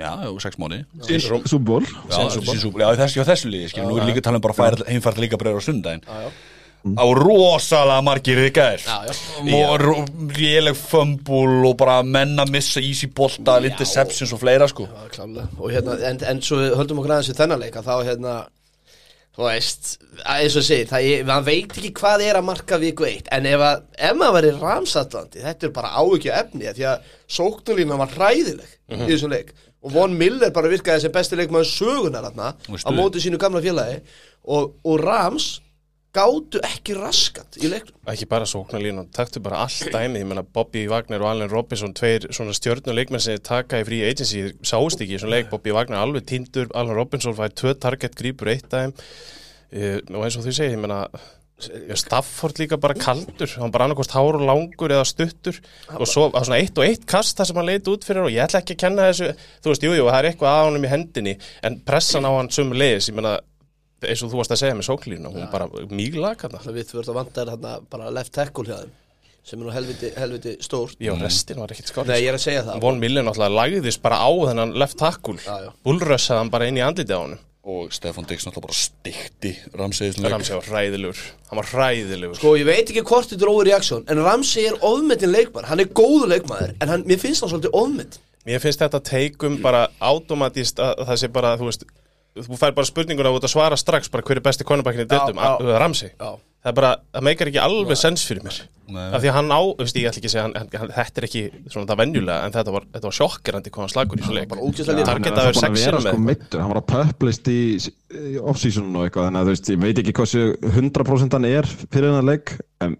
Já, 0.00 0.12
sex 0.40 0.56
mánu 0.60 0.80
Súból. 1.44 1.84
Já, 2.08 2.94
þessu 3.04 3.50
liði, 3.52 3.68
skilur, 3.72 3.90
nú 3.90 3.98
er 4.00 4.08
líka 4.08 4.22
að 4.22 4.30
tala 4.30 4.40
um 4.40 4.46
bara 4.46 4.70
að 4.70 4.86
heimfært 4.88 5.20
líka 5.20 5.40
breyður 5.40 5.60
á 5.60 5.68
sundaginn 5.68 6.06
já 6.08 6.30
á 6.80 7.04
rosalega 7.12 8.00
margir 8.00 8.38
já. 8.40 8.94
og 9.52 9.82
réleg 10.32 10.78
fömbul 10.80 11.66
og 11.68 11.74
bara 11.76 11.98
menn 12.02 12.38
að 12.40 12.54
missa 12.54 12.80
easy 12.80 13.06
bolta, 13.12 13.58
interceptions 13.60 14.32
og 14.32 14.40
fleira 14.40 14.68
sko. 14.70 14.86
Já, 14.88 15.10
klálega. 15.12 15.44
Og 15.60 15.74
hérna, 15.74 15.98
en, 16.08 16.22
en 16.24 16.40
svo 16.40 16.56
höldum 16.78 17.02
okkur 17.02 17.12
aðeins 17.18 17.28
við 17.34 17.42
þennan 17.42 17.60
leika 17.60 17.82
Þá 17.84 17.92
hérna, 18.08 18.34
þú 19.36 19.44
veist 19.50 19.92
að 20.24 20.40
eins 20.46 20.56
og 20.56 20.64
segir, 20.70 20.88
það 20.88 21.10
er, 21.12 21.44
veit 21.50 21.76
ekki 21.76 21.92
hvað 22.00 22.24
er 22.30 22.40
að 22.40 22.48
marka 22.48 22.80
viku 22.80 23.08
eitt 23.10 23.28
En 23.36 23.48
ef, 23.52 23.60
að, 23.60 23.84
ef 24.00 24.16
maður 24.16 24.38
væri 24.38 24.56
ramsatlandi, 24.56 25.44
þetta 25.44 25.68
er 25.68 25.76
bara 25.76 25.92
áhyggju 26.00 26.32
efni 26.40 26.72
Því 26.80 26.88
að 26.94 27.12
sóknulína 27.28 28.00
var 28.00 28.16
hræðileg 28.16 28.76
Mhm. 28.90 29.04
í 29.06 29.12
þessum 29.12 29.30
leik 29.30 29.52
Og 29.80 29.94
Von 29.94 30.12
Miller 30.18 30.50
bara 30.52 30.68
virkaði 30.68 31.06
sem 31.06 31.12
besti 31.14 31.38
leikmaður 31.40 31.70
sögunar 31.70 32.26
þarna 32.28 32.50
Og 32.68 32.76
Á 32.76 32.80
stuð. 32.82 32.96
móti 32.98 33.22
sínu 33.24 33.38
gamla 33.40 33.62
félagi. 33.64 34.00
Og, 34.44 34.74
og 34.84 35.00
Rams 35.00 35.60
gátu 36.12 36.58
ekki 36.66 36.96
raskat 36.98 37.56
í 37.62 37.68
leiknum. 37.70 37.94
Ekki 38.10 38.26
bara 38.26 38.44
sóknarlínu, 38.50 39.04
taktu 39.14 39.38
bara 39.40 39.60
allt 39.62 39.92
dæmið, 39.94 40.24
ég 40.24 40.26
menna 40.26 40.42
Bobby 40.42 40.82
Wagner 40.90 41.22
og 41.22 41.30
Allen 41.30 41.50
Robinson 41.52 41.94
tveir 41.94 42.26
svona 42.34 42.50
stjörnuleikmenn 42.56 43.22
sem 43.22 43.38
taka 43.46 43.78
í 43.80 43.86
frí 43.86 44.00
agency, 44.08 44.42
sást 44.66 45.00
ekki 45.04 45.14
í 45.16 45.20
svona 45.22 45.36
leik. 45.38 45.50
Bobby 45.52 45.70
Wagner 45.76 46.02
alveg 46.02 46.26
tindur, 46.26 46.66
Allen 46.74 46.98
Robinson 46.98 47.36
fæði 47.38 47.54
tvö 47.62 47.74
target 47.86 48.18
grípur 48.18 48.50
eitt 48.50 48.66
dæm 48.74 48.90
uh, 48.90 49.98
og 50.18 50.24
eins 50.26 50.36
og 50.40 50.44
þú 50.48 50.56
segir, 50.56 50.74
ég 50.74 50.82
menna 50.82 51.04
Stafford 52.00 52.60
líka 52.62 52.78
bara 52.80 52.96
kaldur. 52.98 53.50
Hann 53.60 53.72
bara 53.74 53.86
annarkost 53.88 54.14
hár 54.16 54.38
og 54.38 54.46
langur 54.46 54.94
eða 54.94 55.06
stuttur. 55.08 55.60
Og 55.96 56.08
svo 56.08 56.28
á 56.32 56.40
svona 56.40 56.60
eitt 56.60 56.78
og 56.80 56.86
eitt 56.86 57.06
kast 57.10 57.38
það 57.40 57.50
sem 57.50 57.60
hann 57.60 57.70
leit 57.70 57.90
út 57.92 58.06
fyrir 58.06 58.26
og 58.26 58.32
ég 58.32 58.46
ætla 58.46 58.62
ekki 58.62 58.76
að 58.78 58.82
kenna 58.84 59.10
þessu. 59.10 59.30
Þú 59.60 59.72
veist, 59.72 59.86
jújú, 59.86 59.98
jú, 60.00 60.08
það 60.08 60.18
er 60.20 60.30
eitthvað 60.30 60.56
að 60.56 60.66
honum 60.70 60.88
í 60.88 60.92
hendinni 60.94 61.36
en 61.66 61.78
pressan 61.86 62.28
á 62.28 62.30
hann 62.32 62.50
sömu 62.54 62.78
leiðis, 62.78 63.10
ég 63.10 63.18
menna 63.18 63.36
eins 64.08 64.22
og 64.24 64.32
þú 64.32 64.40
varst 64.40 64.54
að 64.54 64.62
segja 64.62 64.78
með 64.78 64.88
sóklínu 64.88 65.32
hún 65.34 65.50
bara 65.52 65.68
mýglaka 65.90 66.48
þarna. 66.48 66.62
Það 66.64 66.78
við 66.78 66.88
þurfum 66.92 67.12
að 67.12 67.18
vanda 67.20 67.46
þarna 67.50 67.74
bara 67.92 68.12
left 68.16 68.32
tackle 68.36 68.66
hjá 68.68 68.78
þeim 68.80 68.96
Sem 69.40 69.56
er 69.56 69.64
nú 69.64 69.72
helviti, 69.72 70.10
helviti 70.20 70.56
stór 70.60 70.92
Já, 71.00 71.14
restin 71.16 71.60
var 71.60 71.72
ekkert 71.72 71.88
skátt 71.88 72.10
Nei, 72.10 72.18
ég 72.20 72.28
er 72.28 72.36
að 72.36 72.42
segja 72.44 72.64
það. 72.66 72.80
Von 72.84 73.00
Miller 73.00 73.24
náttúrulega 73.24 73.56
lagðist 73.56 74.02
bara 74.04 74.20
á 74.20 74.30
þennan 74.50 74.74
left 74.76 74.98
tackle. 75.00 75.38
Hann 75.80 76.52
bara 76.52 76.68
inn 76.68 76.80
í 76.80 76.84
andlitið 76.84 77.16
á 77.16 77.20
honum 77.24 77.46
og 77.64 77.92
Stefan 77.92 78.24
Dix 78.24 78.46
náttúrulega 78.46 78.66
bara 78.66 78.76
stikti 78.78 79.50
leik. 79.52 79.74
Ramsey 80.32 80.54
var 80.56 80.64
hræðilegur. 80.64 81.18
Hann 81.50 81.60
var 81.60 81.68
hræðilegur. 81.68 82.38
Sko, 82.38 82.54
ég 82.56 82.64
veit 82.68 82.88
ekki 82.88 83.04
hvort 83.04 83.28
þetta 83.28 83.44
er 83.44 83.52
overreaksjón 83.52 84.06
En 84.08 84.22
Ramsey 84.24 84.64
er 84.70 84.78
ofmetinn 84.86 85.32
leikmann 85.34 85.68
Hann 85.68 85.82
er 85.84 85.90
góður 85.92 86.32
leikmaður 86.32 86.72
En 86.80 86.88
hann, 86.88 87.04
mér 87.08 87.20
finnst 87.20 87.44
hann 87.44 87.52
svolítið 87.52 87.76
ofmetinn. 87.76 88.24
Mér 88.48 88.62
finnst 88.62 88.80
þetta 88.80 89.02
teikum 89.04 89.58
bara 89.60 89.82
automatist 90.00 90.80
að 90.80 91.02
það 91.10 91.18
sé 91.20 91.28
bara, 91.28 91.52
þú 91.60 91.68
veist 91.68 91.84
Þú 92.38 92.58
fær 92.60 92.74
bara 92.76 92.86
spurninguna 92.86 93.32
og 93.32 93.40
þú 93.40 93.48
að 93.48 93.54
svara 93.56 93.78
strax 93.80 94.10
bara 94.12 94.22
hver 94.26 94.38
er 94.38 94.44
besti 94.44 94.66
konubækkinni 94.68 95.08
í 95.08 95.10
deildum, 95.10 95.40
Já, 95.40 95.56
já. 95.58 95.78
Ramsey. 95.82 96.12
Já. 96.14 96.36
Það 96.60 96.70
er 96.70 96.76
bara, 96.76 96.90
það 97.16 97.24
meikar 97.24 97.48
ekki 97.48 97.60
alveg 97.62 97.98
sens 97.98 98.22
fyrir 98.28 98.44
mér. 98.44 98.58
Nei. 98.90 99.04
Af 99.14 99.22
því 99.22 99.30
að 99.30 99.36
hann 99.38 99.52
á, 99.54 99.60
þú 99.64 99.84
veist, 99.86 99.96
ég 99.96 100.08
ætla 100.10 100.20
ekki 100.20 100.28
að 100.28 100.32
segja 100.34 100.44
hann, 100.44 100.70
hann, 100.74 100.90
Þetta 100.96 101.20
er 101.20 101.26
ekki 101.28 101.42
svona 101.70 101.86
það 101.86 102.00
venjulega 102.00 102.46
En 102.48 102.54
þetta 102.56 102.74
var, 102.74 102.86
þetta 102.90 103.06
var 103.06 103.16
sjokkerandi 103.20 103.70
hvað 103.70 103.84
hann 103.84 103.92
slagur 103.92 104.20
í 104.20 104.24
svo 104.26 104.34
leik 104.34 104.48
bara 104.50 104.64
ógeðslega 104.66 104.96
lítið. 104.98 105.10
Target 105.10 105.30
hann 105.30 105.38
að 105.38 105.40
er 105.40 105.46
vera 105.46 105.60
búin 105.60 105.68
að 105.70 105.78
sex 105.78 105.86
vera 105.86 106.00
með 106.00 106.16
sko 106.16 106.22
meittur, 106.26 106.64
hann 106.64 106.72
var 106.72 106.80
á 106.82 106.90
pöplist 106.90 107.50
í, 107.52 107.60
í 108.10 108.42
off-season 108.42 108.90
og 108.98 109.06
eitthvað 109.06 109.28
þannig 109.28 109.40
að 109.40 109.46
þú 109.50 109.54
veist, 109.54 109.70
ég 109.70 109.82
veit 109.86 110.02
ekki 110.02 110.16
hversu 110.18 110.44
100% 110.74 111.38
hann 111.38 111.48
er 111.52 111.70
fyrir 111.86 112.08
hennar 112.10 112.28
leik 112.32 112.56
en 112.82 112.98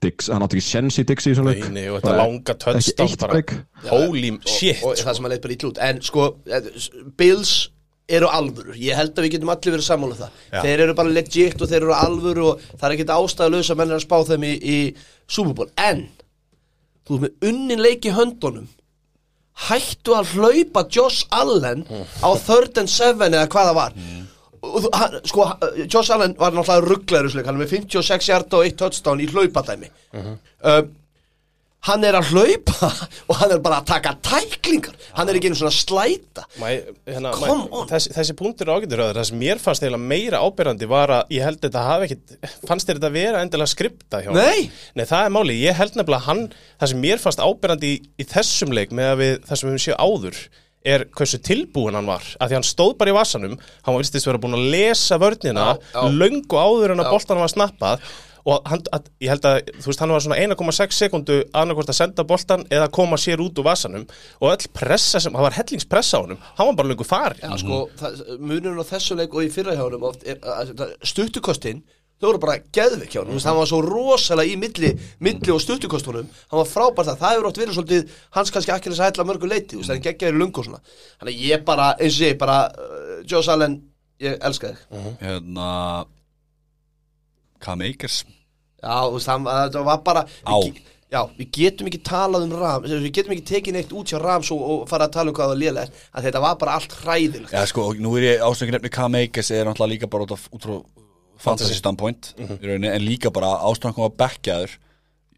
Dix, 0.00 0.30
hann 0.32 0.44
átti 0.44 0.56
ekki 0.56 0.68
sjens 0.68 0.96
í 1.00 1.04
Dix 1.08 1.26
í 1.26 1.32
þessum 1.34 1.48
leik. 1.50 1.64
Nei, 1.66 1.74
nei, 1.74 1.88
og 1.92 1.98
þetta 2.00 2.14
langa 2.16 3.26
break 3.26 3.56
Holy 3.90 4.30
og, 4.32 4.46
shit 4.48 4.80
og 4.84 4.96
það 4.96 5.18
sem 5.18 5.26
að 5.28 5.34
leit 5.34 5.42
bara 5.44 5.56
ítl 5.56 5.68
út. 5.68 5.80
En 5.84 6.00
sko, 6.04 6.28
eh, 6.48 6.70
Bills 7.20 7.52
eru 8.18 8.30
alvöru 8.30 8.74
Ég 8.80 8.98
held 8.98 9.14
að 9.14 9.26
við 9.26 9.34
getum 9.36 9.52
allir 9.54 9.74
verið 9.76 9.86
sammála 9.86 10.16
um 10.16 10.20
það. 10.20 10.40
Já. 10.50 10.60
Þeir 10.64 10.82
eru 10.86 10.96
bara 10.98 11.14
legit 11.16 11.62
og 11.62 11.70
þeir 11.70 11.80
eru 11.82 11.94
alvöru 11.96 12.46
Og 12.52 12.66
það 12.74 12.86
er 12.88 12.96
ekkert 12.96 13.14
ástæðulegs 13.16 13.70
að 13.72 13.80
menn 13.80 13.94
er 13.94 13.98
að 14.00 14.04
spá 14.06 14.16
þeim 14.30 14.46
í, 14.48 14.52
í 14.60 14.78
Super 15.30 15.56
Bowl. 15.60 15.70
En 15.78 16.04
þú 17.06 17.16
ert 17.18 17.24
með 17.26 17.48
unnin 17.50 17.84
leik 17.84 18.06
í 18.08 18.14
höndunum. 18.16 18.68
Hættu 19.68 20.14
að 20.16 20.34
hlaupa 20.36 20.86
Josh 20.88 21.26
Allen 21.36 21.82
á 22.24 22.30
third 22.46 22.78
and 22.80 22.90
seven 22.90 23.34
eða 23.36 23.50
hvað 23.52 23.70
það 23.70 23.78
var. 23.80 23.98
Og 24.60 24.78
þú, 24.84 24.90
hann, 24.92 25.18
sko, 25.28 25.46
Josh 25.86 26.12
Allen 26.14 26.34
var 26.40 26.52
náttúrulega 26.52 26.86
rugglegur 26.86 27.44
hann 27.46 27.56
er 27.56 27.62
með 27.62 27.74
56 27.78 28.26
hjarta 28.28 28.58
og 28.60 28.66
1 28.68 28.76
touchdown 28.80 29.22
í 29.24 29.28
hlaupadæmi 29.32 29.88
um, 30.20 30.90
hann 31.88 32.04
er 32.04 32.16
að 32.18 32.30
hlaupa 32.34 32.90
og 33.30 33.38
hann 33.40 33.54
er 33.54 33.60
bara 33.64 33.78
að 33.80 33.88
taka 33.88 34.12
tæklingar. 34.26 34.96
Hann 35.16 35.30
er 35.30 35.38
ekki 35.38 35.50
einu 35.50 35.58
svona 35.58 35.72
að 35.72 35.78
slæta. 35.80 36.44
Mæ, 36.60 36.68
hérna, 37.08 37.32
Come 37.38 37.56
mæ, 37.64 37.66
on. 37.80 37.88
þessi, 37.90 38.12
þessi 38.18 38.36
punktur 38.38 38.68
er 38.68 38.74
ágættur 38.76 39.02
öður, 39.06 39.20
það 39.20 39.28
sem 39.30 39.40
mér 39.40 39.62
fannst 39.64 39.84
eiginlega 39.86 40.10
meira 40.12 40.42
ábyrrandi 40.44 40.90
var 40.90 41.14
að 41.16 41.34
ég 41.36 41.46
held 41.48 41.60
þetta 41.64 41.84
hafi 41.88 42.08
ekkit 42.10 42.64
fannst 42.68 42.92
þetta 42.92 43.12
vera 43.16 43.42
endilega 43.44 43.72
skripta 43.72 44.22
hjá? 44.24 44.30
Nei. 44.36 44.68
Nei, 44.98 45.04
það 45.08 45.26
er 45.26 45.36
máli, 45.38 45.58
ég 45.64 45.78
held 45.80 45.98
nefnilega 45.98 46.26
hann 46.28 46.46
það 46.80 46.92
sem 46.92 47.04
mér 47.08 47.22
fannst 47.24 47.44
ábyrrandi 47.44 47.94
í, 47.96 48.00
í 48.20 48.28
þessum 48.28 48.74
leik 48.76 48.92
með 48.96 49.14
að 49.14 49.22
við, 49.24 49.38
það 49.48 49.62
sem 49.62 49.72
við 49.74 49.86
séu 49.88 49.98
áður 50.00 50.42
er 50.90 51.02
hversu 51.12 51.36
tilbúin 51.44 51.92
hann 51.98 52.06
var. 52.08 52.24
Að 52.40 52.52
því 52.52 52.56
hann 52.56 52.64
stóð 52.64 52.94
bara 53.00 53.12
í 53.12 53.16
vassanum, 53.16 53.58
hann 53.84 53.92
var 53.96 54.00
vistist 54.00 54.24
vera 54.24 54.40
búin 54.40 54.56
að 54.56 54.70
lesa 54.72 55.18
vörnina 55.20 55.74
löngu 56.14 56.56
áður 56.56 56.94
en 56.94 57.02
að 57.04 57.10
boltan 57.12 57.40
var 57.42 57.52
snappað 57.52 58.06
og 58.48 58.68
hann, 58.70 58.84
að, 58.96 59.10
ég 59.20 59.32
held 59.34 59.48
að, 59.48 59.58
þú 59.80 59.90
veist, 59.90 60.02
hann 60.04 60.14
var 60.14 60.24
svona 60.24 60.40
1,6 60.40 61.00
sekundu 61.04 61.38
annarkvort 61.52 61.92
að 61.92 62.00
senda 62.00 62.26
boltan 62.26 62.66
eða 62.72 62.90
koma 62.94 63.18
sér 63.20 63.42
út 63.44 63.58
úr 63.60 63.68
vasanum. 63.68 64.06
Og 64.40 64.52
öll 64.52 64.70
pressa 64.76 65.20
sem, 65.20 65.34
það 65.34 65.48
var 65.48 65.58
hellingspressa 65.60 66.20
á 66.20 66.24
honum 66.24 66.40
hann 66.56 66.66
var 66.70 66.76
bara 66.80 66.90
löngu 66.90 67.06
farin 67.06 67.40
Já, 67.42 67.54
sko, 67.60 67.80
það, 67.98 68.20
munurinn 68.38 68.82
á 68.82 68.86
þessu 68.90 69.16
leik 69.18 69.34
og 69.34 69.46
í 69.46 69.52
fyrra 69.52 69.76
hjá 69.76 69.86
honum 69.86 70.06
oft 70.10 70.26
er, 70.28 70.38
að, 70.44 70.74
að, 70.76 70.94
stuttukostin 71.06 71.82
þau 72.20 72.26
voru 72.28 72.40
bara 72.42 72.58
geðvik 72.76 73.14
hjá 73.14 73.22
honum. 73.22 73.38
Mm. 73.38 73.44
hann 73.48 73.56
var 73.56 73.68
svo 73.70 73.80
rosalega 73.84 74.52
í 74.52 74.58
milli, 74.60 74.90
milli 75.24 75.54
og 75.54 75.62
stuttukostunum. 75.64 76.28
Hann 76.50 76.60
var 76.60 76.68
frábært 76.68 77.08
það, 77.08 77.20
það 77.22 77.34
hefur 77.34 77.48
oft 77.50 77.60
verið 77.62 77.78
svolítið 77.78 78.18
hans 78.36 78.54
kannski 78.54 78.74
ekki 78.74 78.92
þess 78.92 79.00
að 79.00 79.10
hætla 79.10 79.28
mörgu 79.30 79.48
leiti 79.48 79.72
þú 79.72 79.80
veist, 79.80 79.92
það 79.92 79.96
er 79.96 80.04
geggjaður 80.08 80.36
í 80.36 80.42
lungu 80.42 80.60
og 80.60 80.68
svona. 80.68 80.82
Þannig 81.22 81.38
að 81.38 81.46
ég 81.48 81.64
bara, 81.70 81.90
eins 81.96 82.18
og 82.20 82.26
ég 82.26 82.40
bara 82.42 82.58
uh, 82.68 83.14
Joss 83.24 83.52
Allen, 83.54 83.78
ég 84.20 84.36
elska 84.50 84.74
þig. 84.74 85.00
Hérna 85.22 85.70
Cam 87.64 87.84
Akers 87.86 88.22
já, 88.24 88.94
þú 89.06 89.18
veist, 89.18 89.30
hann, 89.32 89.50
það 89.50 89.84
var 89.90 90.00
bara 90.06 90.24
Á. 90.26 90.56
við, 90.56 90.80
já, 91.12 91.20
við 91.38 91.50
getum 91.58 91.90
ekki 91.90 92.02
talað 92.10 92.46
um 92.46 92.54
Ram 92.60 92.86
við 92.86 93.08
getum 93.10 93.34
ekki 93.36 93.46
tekið 93.52 93.76
neitt 93.78 93.94
út 93.96 94.12
hjá 94.12 94.20
Rams 94.22 94.52
og, 94.54 94.64
og 94.74 94.86
fara 94.90 95.08
að 95.08 95.16
tala 95.18 95.32
um 95.32 95.36
hvað 95.38 95.46
það 95.50 95.54
var 95.54 95.62
lélega 95.64 96.04
að 96.14 96.28
þetta 96.28 96.44
var 96.46 96.58
bara 96.62 96.78
allt 96.78 96.96
hræðilegt. 97.02 97.54
Já 97.54 97.64
sko, 97.70 97.86
nú 98.00 98.14
er 98.18 98.28
ég 98.28 98.44
ástæðan 98.46 98.78
nefni 98.78 98.92
Cam 98.96 99.18
Akers 99.20 99.52
er 99.54 99.68
náttúrulega 99.68 99.94
líka 99.94 100.10
bara 100.10 100.26
út, 100.28 100.36
frá 100.64 100.78
fantasy 101.40 101.76
standpoint 101.78 102.34
í 102.36 102.46
rauninni, 102.60 102.90
en 102.92 103.04
líka 103.04 103.32
bara 103.32 103.56
kom 103.80 104.06
að 104.06 104.16
bekkjaður 104.20 104.78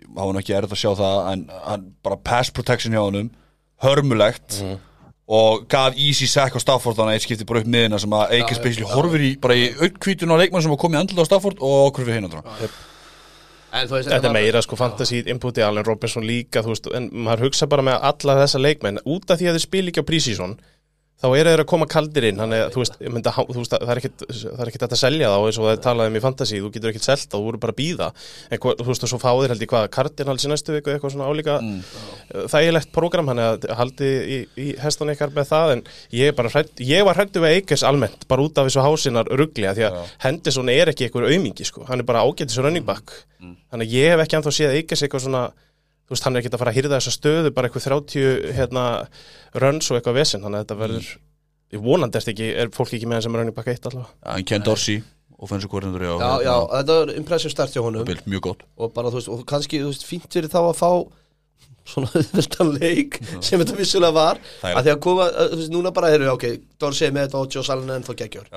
það 0.03 0.25
var 0.27 0.35
nú 0.35 0.41
ekki 0.43 0.57
erfitt 0.57 0.77
að 0.77 0.81
sjá 0.83 0.93
það 0.99 1.19
en 1.33 1.45
hann, 1.67 1.85
bara 2.05 2.19
pass 2.19 2.51
protection 2.55 2.95
hjá 2.95 3.03
honum 3.05 3.31
hörmulegt 3.83 4.59
og 5.29 5.67
gaf 5.71 5.95
easy 5.97 6.27
sack 6.27 6.57
á 6.57 6.61
Stafford 6.63 6.97
þannig 6.99 7.15
að 7.15 7.19
eitt 7.19 7.27
skipti 7.27 7.47
bara 7.49 7.63
upp 7.63 7.69
miðina 7.71 8.01
sem 8.03 8.15
að 8.17 8.33
Akers 8.41 8.63
basically 8.63 8.89
horfir 8.91 9.23
í 9.23 9.31
bara 9.43 9.55
í 9.59 9.69
aukvítun 9.79 10.35
á 10.35 10.41
leikmann 10.41 10.65
sem 10.65 10.73
var 10.73 10.81
komið 10.83 11.03
andla 11.05 11.23
á 11.23 11.31
Stafford 11.31 11.63
og 11.63 11.77
okkur 11.91 12.09
þú 13.73 13.97
veist, 13.97 14.11
Þetta 14.11 14.29
er 14.29 14.35
meira 14.35 14.61
sko 14.61 14.77
fantasy 14.77 15.23
inputi 15.33 15.63
Allen 15.65 15.87
Robinson 15.87 16.27
líka 16.27 16.61
þú 16.65 16.75
veist, 16.75 16.91
en 16.93 17.09
maður 17.25 17.47
hugsa 17.47 17.69
bara 17.71 17.87
með 17.87 18.03
alla 18.11 18.37
þessa 18.43 18.61
leikmenn 18.61 19.01
út 19.09 19.31
af 19.31 19.41
því 19.41 19.49
að 19.49 19.57
þið 19.57 19.65
spil 19.65 19.85
ekki 19.89 20.05
á 20.05 20.11
prísísson 20.11 20.57
þá 21.23 21.27
eru 21.39 21.53
þeir 21.53 21.63
að 21.63 21.69
koma 21.71 21.87
kaldir 21.91 22.27
inn 22.29 22.41
þannig 22.43 22.63
að 22.65 22.73
þú 22.75 22.83
veist, 22.83 22.97
að 22.99 23.37
há- 23.37 23.47
þú 23.49 23.59
veist, 23.61 23.75
það 23.75 23.93
er 23.93 24.01
það 24.43 24.63
er 24.65 24.71
hægt 24.73 24.87
að 24.87 24.99
selja 24.99 25.31
þá 25.31 25.39
eins 25.47 25.59
og 25.61 25.67
það 25.67 25.73
er 25.73 25.83
talað 25.87 26.11
um 26.11 26.19
í 26.19 26.23
fantasy 26.25 26.61
þú 26.61 26.71
getur 26.75 26.91
ekkit 26.93 27.07
selt 27.07 27.29
þá, 27.29 27.37
þú 27.37 27.43
voru 27.47 27.61
bara 27.63 27.75
að 27.75 27.81
býða 27.81 28.09
en 28.51 28.63
þú 28.63 28.89
veist, 28.89 29.07
og 29.07 29.13
svo 29.13 29.21
fáðir 29.23 29.55
held 29.55 29.63
ég 29.63 29.73
hvað 29.73 29.89
Cardinals 29.95 30.47
í 30.47 30.51
næstu 30.51 30.77
viku 30.77 30.93
eitthvað 30.93 31.15
svona 31.15 31.31
álíka 31.31 31.59
mm. 31.63 31.81
þægilegt 32.51 32.93
prógram, 32.93 33.31
hann 33.31 33.43
að 33.43 33.69
haldi 33.79 34.11
í, 34.11 34.39
í 34.59 34.69
hestan 34.83 35.13
ykkar 35.15 35.35
með 35.37 35.51
það 35.53 35.75
en 35.77 35.85
ég, 36.11 36.35
er 36.35 36.53
hrædd, 36.57 36.85
ég 36.91 37.07
var 37.07 37.21
hrættu 37.21 37.43
við 37.45 37.59
Eikers 37.61 37.87
almennt 37.87 38.27
bara 38.31 38.43
út 38.43 38.59
af 38.59 38.67
þessu 38.67 38.83
hásinnar 38.83 39.31
ruggli 39.31 39.71
því 39.71 39.89
að 39.89 40.01
Henderson 40.27 40.73
er 40.73 40.91
ekki 40.93 41.07
eitthvað 41.07 41.31
aumingi 41.31 41.65
sko. 41.69 41.87
hann 41.87 42.03
er 42.03 42.09
bara 42.09 42.25
ágætis 42.27 42.59
running 42.59 42.87
back 42.87 43.15
þannig 43.71 43.87
að 43.87 43.95
ég 43.95 44.13
hef 44.13 44.25
ekki 44.27 44.39
þú 46.13 46.17
veist, 46.19 46.27
hann 46.29 46.37
er 46.37 46.43
ekki 46.43 46.51
að 46.53 46.61
fara 46.61 46.73
að 46.75 46.77
hýrða 46.79 46.99
þessa 46.99 47.13
stöðu 47.15 47.51
bara 47.57 47.69
eitthvað 47.71 47.87
30 47.89 48.51
hérna, 48.59 48.83
runs 49.65 49.87
og 49.89 49.97
eitthvað 49.97 50.19
vesen, 50.19 50.43
þannig 50.45 50.59
að 50.61 50.67
þetta 50.67 50.77
verður 50.83 51.07
ég 51.73 51.81
vonandi 51.87 52.21
er, 52.21 52.27
ekki, 52.35 52.51
er 52.61 52.73
fólk 52.77 52.93
ekki 52.99 53.09
með 53.09 53.17
hann 53.19 53.25
sem 53.25 53.39
running 53.41 53.57
back 53.57 53.71
1 53.73 53.89
allavega. 53.89 54.13
En 54.35 54.45
Ken 54.51 54.67
Dorsey, 54.67 54.99
offensive 55.41 55.73
coordinator 55.73 56.05
Já, 56.05 56.45
já, 56.45 56.53
þetta 56.75 56.99
var 57.01 57.15
impressive 57.17 57.55
start 57.55 57.73
hjá 57.73 57.81
honum. 57.87 58.05
Bild, 58.09 58.29
mjög 58.29 58.45
gott. 58.51 58.67
Og 58.77 58.93
bara, 58.93 59.09
þú 59.09 59.23
veist, 59.23 59.33
og 59.33 59.47
kannski, 59.49 59.81
þú 59.81 59.95
veist, 59.95 60.05
fínt 60.05 60.29
fyrir 60.37 60.53
þá 60.53 60.61
að 60.67 60.77
fá 60.83 60.91
svona 61.89 62.13
auðveldan 62.21 62.77
leik 62.77 63.17
sem 63.43 63.59
þetta 63.59 63.79
vissulega 63.81 64.15
var. 64.15 64.43
Er- 64.61 64.77
að 64.77 64.85
því 64.85 64.93
að 64.93 65.01
koma, 65.09 65.31
að, 65.33 65.49
þú 65.57 65.63
veist, 65.63 65.73
núna 65.73 65.95
bara, 65.97 66.13
heyrðu, 66.13 66.29
ok 66.37 66.47
Dorsey 66.85 67.09
er 67.09 67.17
með 67.17 67.25
þetta 67.31 67.41
og 67.41 67.57
Joe 67.57 67.67
Salen 67.67 67.91
en 67.97 68.05
þá 68.07 68.13
geggjör 68.21 68.53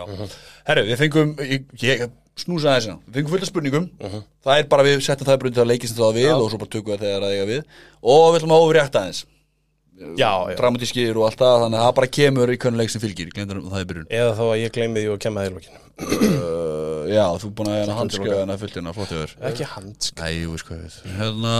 Herru, 0.67 0.83
við 0.91 1.01
fengum, 1.01 1.31
ég, 1.41 1.65
ég 1.87 2.05
snúsa 2.39 2.73
aðeins 2.73 2.89
hérna, 2.89 2.97
við 3.07 3.19
fengum 3.19 3.35
fullt 3.35 3.45
af 3.45 3.51
spurningum. 3.51 3.87
Það 4.45 4.59
er 4.59 4.67
bara 4.73 4.87
við 4.87 4.99
setjum 5.05 5.29
það 5.29 5.39
brundið 5.43 5.63
að 5.63 5.71
leikist 5.71 5.95
þetta 5.95 6.11
við 6.17 6.33
og 6.35 6.49
svo 6.51 6.59
bara 6.59 6.73
tökum 6.75 6.91
við 6.91 6.99
það 6.99 7.07
þegar 7.07 7.25
það 7.25 7.37
eiga 7.37 7.47
við. 7.53 7.79
Og 8.15 8.25
við 8.25 8.39
ætlum 8.41 8.55
að 8.55 8.65
overreakta 8.65 9.03
aðeins. 9.05 9.23
Já, 10.19 10.31
já. 10.51 10.55
dramatískir 10.59 11.15
og 11.15 11.29
allt 11.29 11.39
það, 11.39 11.61
þannig 11.63 11.79
að 11.79 11.85
það 11.85 11.93
bara 12.01 12.11
kemur 12.17 12.51
í 12.51 12.57
hvernig 12.59 12.81
leik 12.81 12.91
sem 12.91 12.99
fylgir, 12.99 13.29
glemdur 13.31 13.61
það 13.63 13.85
í 13.85 13.89
byrjun. 13.93 14.07
Eða 14.11 14.33
þá 14.35 14.43
að 14.49 14.57
ég 14.59 14.73
gleymi 14.75 15.03
því 15.05 15.11
og 15.13 15.21
kemma 15.23 15.45
það 15.45 15.47
í 15.47 15.53
lokinu 15.55 15.85
uh, 16.03 17.07
Já, 17.07 17.23
þú 17.39 17.47
er 17.47 17.53
búin 17.55 17.71
að 17.71 17.79
hérna 17.79 17.97
handskjöða 17.99 18.39
hérna 18.41 18.57
fullt 18.59 18.77
hérna, 18.79 18.93
flott 18.95 19.13
yfir 19.15 19.35
ekki 19.49 19.69
handsk 19.71 20.19
Nei, 20.19 20.31
jú, 20.41 20.51
veist 20.55 20.67
hvað 20.67 20.81
við 20.83 20.97
Hérna, 21.19 21.55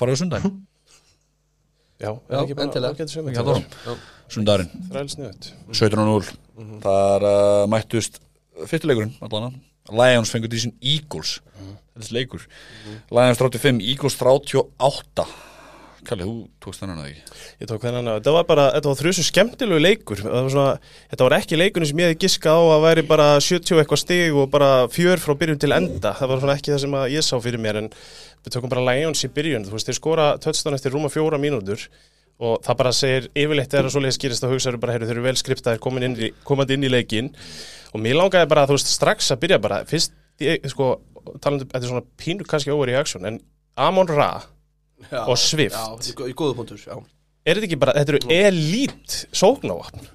farið 0.00 0.18
á 0.18 0.20
sundag 0.24 0.46
já, 2.00 2.10
Já, 2.10 2.38
er 2.40 2.62
endilega. 2.66 3.08
sniðut 5.10 5.50
17.0 5.70 6.30
Þar 6.82 7.28
uh, 7.30 7.64
mættust 7.70 8.20
fyrstuleikurinn, 8.66 9.14
allan 9.24 9.60
Lions 9.90 10.30
fengur 10.32 10.50
því 10.52 10.64
sin 10.66 10.74
Eagles 10.80 11.38
Þessi 12.00 12.14
leikur. 12.16 12.44
Lions 13.12 13.36
35, 13.42 13.80
Eagles 13.84 14.14
38 14.16 15.24
Kalli, 16.08 16.24
þú 16.24 16.34
tókst 16.64 16.80
þennan 16.80 17.00
að 17.02 17.08
ekki? 17.10 17.40
Ég 17.60 17.68
tók 17.68 17.82
þennan 17.84 18.06
að 18.08 18.14
þetta 18.22 18.32
var 18.32 18.44
bara, 18.48 18.62
þetta 18.72 18.88
var 18.88 18.96
þrjusu 19.02 19.24
skemmtilegu 19.26 19.80
leikur. 19.84 20.22
Það 20.24 20.32
var 20.38 20.46
svona, 20.54 20.70
þetta 21.10 21.26
var 21.26 21.34
ekki 21.36 21.58
leikunum 21.60 21.88
sem 21.90 22.00
ég 22.00 22.08
hefði 22.08 22.20
giska 22.24 22.54
á 22.56 22.60
að 22.72 22.84
væri 22.86 23.04
bara 23.10 23.26
70 23.44 23.82
eitthvað 23.82 24.00
stig 24.00 24.38
og 24.40 24.48
bara 24.54 24.70
fjör 24.94 25.20
frá 25.20 25.34
byrjun 25.42 25.60
til 25.60 25.74
enda. 25.76 26.14
Það 26.16 26.32
var 26.32 26.40
svona 26.40 26.54
ekki 26.56 26.72
það 26.72 26.80
sem 26.86 26.96
að 27.02 27.12
ég 27.18 27.26
sá 27.28 27.34
fyrir 27.44 27.60
mér 27.66 27.80
en 27.82 27.90
við 27.92 28.54
tókum 28.56 28.72
bara 28.72 28.86
Lions 28.88 29.26
í 29.28 29.30
byrjun. 29.36 29.68
Þú 29.68 29.76
veist, 29.76 29.90
þeir 29.92 29.98
skora 30.00 30.30
touchdown 30.40 30.78
eftir 30.78 30.96
rúma 30.96 31.12
fjóra 31.12 31.36
mínútur 31.42 31.84
og 32.40 32.62
það 32.64 32.78
bara 32.80 32.94
segir 32.96 33.28
yfirleitt 33.36 33.68
þegar 33.76 33.92
svoleiðis 33.92 34.16
skýrist 34.16 34.46
að 34.48 34.54
hugsa 34.56 34.72
bara, 34.80 34.96
heyrðu, 34.96 35.10
þeir 35.10 35.18
eru 35.20 35.26
vel 35.28 35.36
skriptaðir 35.36 35.84
komin 35.84 36.08
inn 36.08 36.16
í- 36.16 36.32
komandi 36.48 36.80
inn 36.80 36.88
í 36.88 36.94
leikin 36.96 37.28
og 37.90 38.02
mér 38.02 38.18
langaði 38.18 38.50
bara, 38.50 38.66
þú 38.68 38.78
veist, 38.78 38.92
strax 38.94 39.30
að 39.34 39.42
byrja 39.44 39.60
bara 39.62 39.80
fyrst, 39.88 40.14
ég, 40.42 40.66
sko, 40.72 40.92
talandi, 41.42 41.68
þetta 41.70 41.82
er 41.84 41.92
svona 41.92 42.06
pínu 42.20 42.48
kannski 42.48 42.74
overreaction, 42.74 43.26
en 43.28 43.40
Amon 43.80 44.10
Ra 44.10 44.32
já, 45.10 45.24
og 45.24 45.36
Swift. 45.40 45.76
Já, 45.76 46.12
í 46.12 46.30
í 46.32 46.36
góðu 46.36 46.58
punktur, 46.58 46.80
já. 46.80 46.96
Er 47.48 47.56
þetta 47.56 47.70
ekki 47.70 47.80
bara, 47.80 47.96
þetta 47.96 48.16
eru 48.16 48.34
elít 48.36 49.20
sóknávapn 49.32 50.08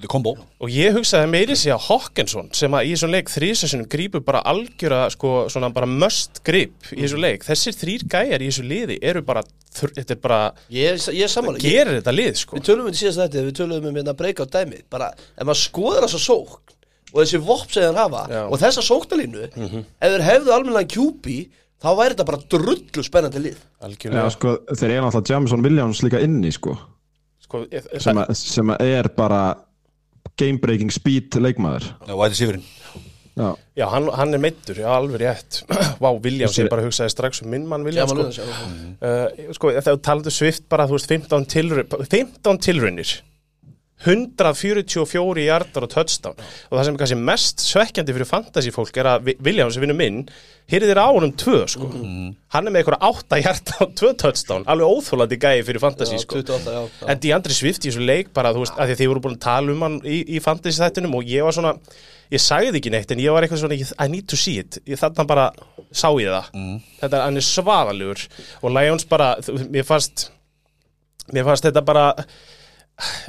Þetta 0.00 0.06
er 0.06 0.12
kombo 0.14 0.30
og 0.64 0.70
ég 0.72 0.94
hugsaði 0.96 1.28
meiri 1.28 1.54
sig 1.58 1.74
að 1.74 1.82
Hawkinson 1.90 2.46
sem 2.56 2.72
að 2.72 2.86
í 2.86 2.92
þessum 2.94 3.10
leik 3.12 3.28
þrísessunum 3.28 3.88
grípur 3.92 4.22
bara 4.24 4.40
algjöra 4.48 5.00
sko 5.12 5.32
svona 5.52 5.68
bara 5.76 5.88
must 5.90 6.40
grip 6.46 6.88
í 6.94 7.02
þessum 7.02 7.20
leik, 7.20 7.44
þessir 7.44 7.76
þrýr 7.76 8.06
gæjar 8.14 8.40
í 8.40 8.48
þessu 8.48 8.64
liði 8.64 8.96
eru 9.10 9.20
bara, 9.26 9.42
þetta 9.76 10.16
er 10.16 10.22
bara 10.22 10.38
Ég, 10.72 11.02
ég 11.12 11.26
er 11.26 11.32
sammála, 11.34 11.60
ég, 11.60 11.74
gerir 11.74 11.98
þetta 11.98 12.14
lið 12.16 12.40
sko. 12.40 12.56
Við 12.56 12.66
tölum 12.70 12.86
um 12.86 12.88
þetta 12.88 13.02
síðast 13.02 13.22
þetta 13.26 13.44
við 13.50 13.58
tölum 13.60 13.90
um 13.90 14.00
hérna 14.00 14.16
breyka 14.22 14.46
á 14.48 14.52
dæmi 14.56 14.80
bara, 14.94 15.10
ef 15.36 15.44
maður 15.50 15.62
skoðar 15.66 16.06
þessa 16.06 16.22
sókn 16.30 16.76
og 17.12 17.18
þessi 17.22 17.40
vopp 17.46 17.70
sem 17.72 17.84
þeir 17.86 17.98
hafa 17.98 18.22
Já. 18.30 18.42
og 18.46 18.60
þessa 18.62 18.84
sóknalínu 18.86 19.46
ef 19.48 20.06
þeir 20.14 20.26
hefðu 20.26 20.54
almennilega 20.54 20.92
QB 20.94 21.38
þá 21.80 21.88
væri 21.96 22.14
þetta 22.14 22.28
bara 22.28 22.42
drullu 22.52 23.04
spennandi 23.06 23.40
lið. 23.46 23.60
Já, 24.04 24.24
sko, 24.34 24.58
þeir 24.74 24.90
eru 24.98 25.06
náttúrulega 25.06 25.34
Jameson 25.34 25.64
Williams 25.64 26.02
líka 26.04 26.20
inni, 26.20 26.50
sko. 26.52 26.74
Sko, 27.40 27.62
e- 27.70 27.80
e- 27.80 28.00
sem, 28.04 28.18
að, 28.20 28.34
sem 28.36 28.72
að 28.74 28.84
er 28.84 29.08
bara 29.16 29.40
game-breaking 30.40 30.92
speed 30.92 31.38
leikmaður. 31.40 31.88
Já, 32.04 32.12
White 32.14 32.34
receiverinn 32.36 32.66
Já, 33.40 33.54
já, 33.78 33.86
hann, 33.88 34.08
hann 34.18 34.34
er 34.36 34.40
meittur, 34.42 34.76
já 34.82 34.88
alveg 34.90 35.20
rétt. 35.22 35.60
Vá, 36.02 36.10
Williams, 36.20 36.58
ég 36.58 36.68
bara 36.68 36.82
hugsaði 36.84 37.12
strax 37.14 37.40
um 37.44 37.48
minn 37.54 37.64
mann 37.70 37.86
Já, 37.86 38.04
Williams 38.04 38.10
sko. 38.10 38.18
lögðum 38.18 38.34
sér 38.36 39.48
uh, 39.48 39.52
sko, 39.56 39.70
þegar 39.78 39.96
þú 39.96 40.02
talaðu 40.08 40.32
Swift 40.34 40.66
bara, 40.72 40.86
þú 40.90 40.98
veist, 40.98 41.12
15 41.14 41.46
tilraun 41.54 42.08
15 42.10 42.60
tilraunir 42.66 43.12
144 44.04 45.42
hjartar 45.44 45.84
og 45.86 45.90
touchdown. 45.92 46.36
Og 46.70 46.78
það 46.78 46.86
sem 46.86 46.94
er 46.96 47.00
kannski 47.02 47.18
mest 47.28 47.64
svekkjandi 47.64 48.14
fyrir 48.16 48.28
fantasy 48.28 48.72
fólk 48.74 48.96
er 49.02 49.08
að 49.12 49.24
Vi- 49.28 49.36
Williams, 49.44 49.76
vinnu 49.80 49.94
minn 49.96 50.22
hýrðir 50.70 51.00
á 51.02 51.06
honum 51.10 51.32
tvö, 51.36 51.64
sko. 51.68 51.88
Hann 52.54 52.66
er 52.66 52.70
með 52.72 52.84
eitthvað 52.84 53.04
8 53.10 53.40
hjartar 53.42 53.82
og 53.86 53.94
2 53.98 54.12
touchdown. 54.22 54.64
Alveg 54.70 54.86
óþólandi 54.86 55.38
gæði 55.42 55.64
fyrir 55.66 55.80
fantasy, 55.82 56.14
Já, 56.16 56.22
sko. 56.24 56.38
28, 56.40 56.70
já, 56.70 56.84
já. 57.02 57.08
En 57.10 57.18
DeAndre 57.24 57.56
Swift 57.56 57.84
í 57.84 57.90
þessu 57.90 58.04
leik 58.06 58.32
bara, 58.32 58.52
þú 58.54 58.62
veist, 58.64 58.76
að 58.78 58.86
því 58.88 58.94
að 58.96 59.00
þið 59.02 59.10
voru 59.12 59.24
búin 59.26 59.36
að 59.36 59.44
tala 59.48 59.72
um 59.74 59.82
hann 59.82 60.00
í, 60.06 60.20
í 60.36 60.40
fantasy 60.44 60.80
þættunum 60.80 61.14
og 61.18 61.24
ég 61.26 61.42
var 61.44 61.52
svona, 61.58 61.74
ég 62.30 62.40
sagði 62.44 62.78
ekki 62.80 62.92
neitt 62.94 63.10
en 63.10 63.18
ég 63.24 63.34
var 63.34 63.42
eitthvað 63.42 63.64
svona, 63.64 63.80
I 63.98 64.08
need 64.08 64.28
to 64.30 64.36
see 64.38 64.58
it. 64.62 64.78
Ég, 64.86 64.96
þarna 65.02 65.26
bara 65.26 65.48
sá 65.90 66.08
ég 66.22 66.30
það. 66.30 66.52
Mm. 66.54 66.78
þetta, 67.02 67.24
hann 67.26 67.36
er 67.36 67.46
svaðalugur 67.50 68.24
og 68.62 68.70
Lions 68.78 69.04
bara, 69.10 69.32
mér 69.68 69.84
fannst 69.88 70.30
mér 71.34 71.44
fannst 71.46 71.66
þetta 71.66 71.82
bara 71.86 72.06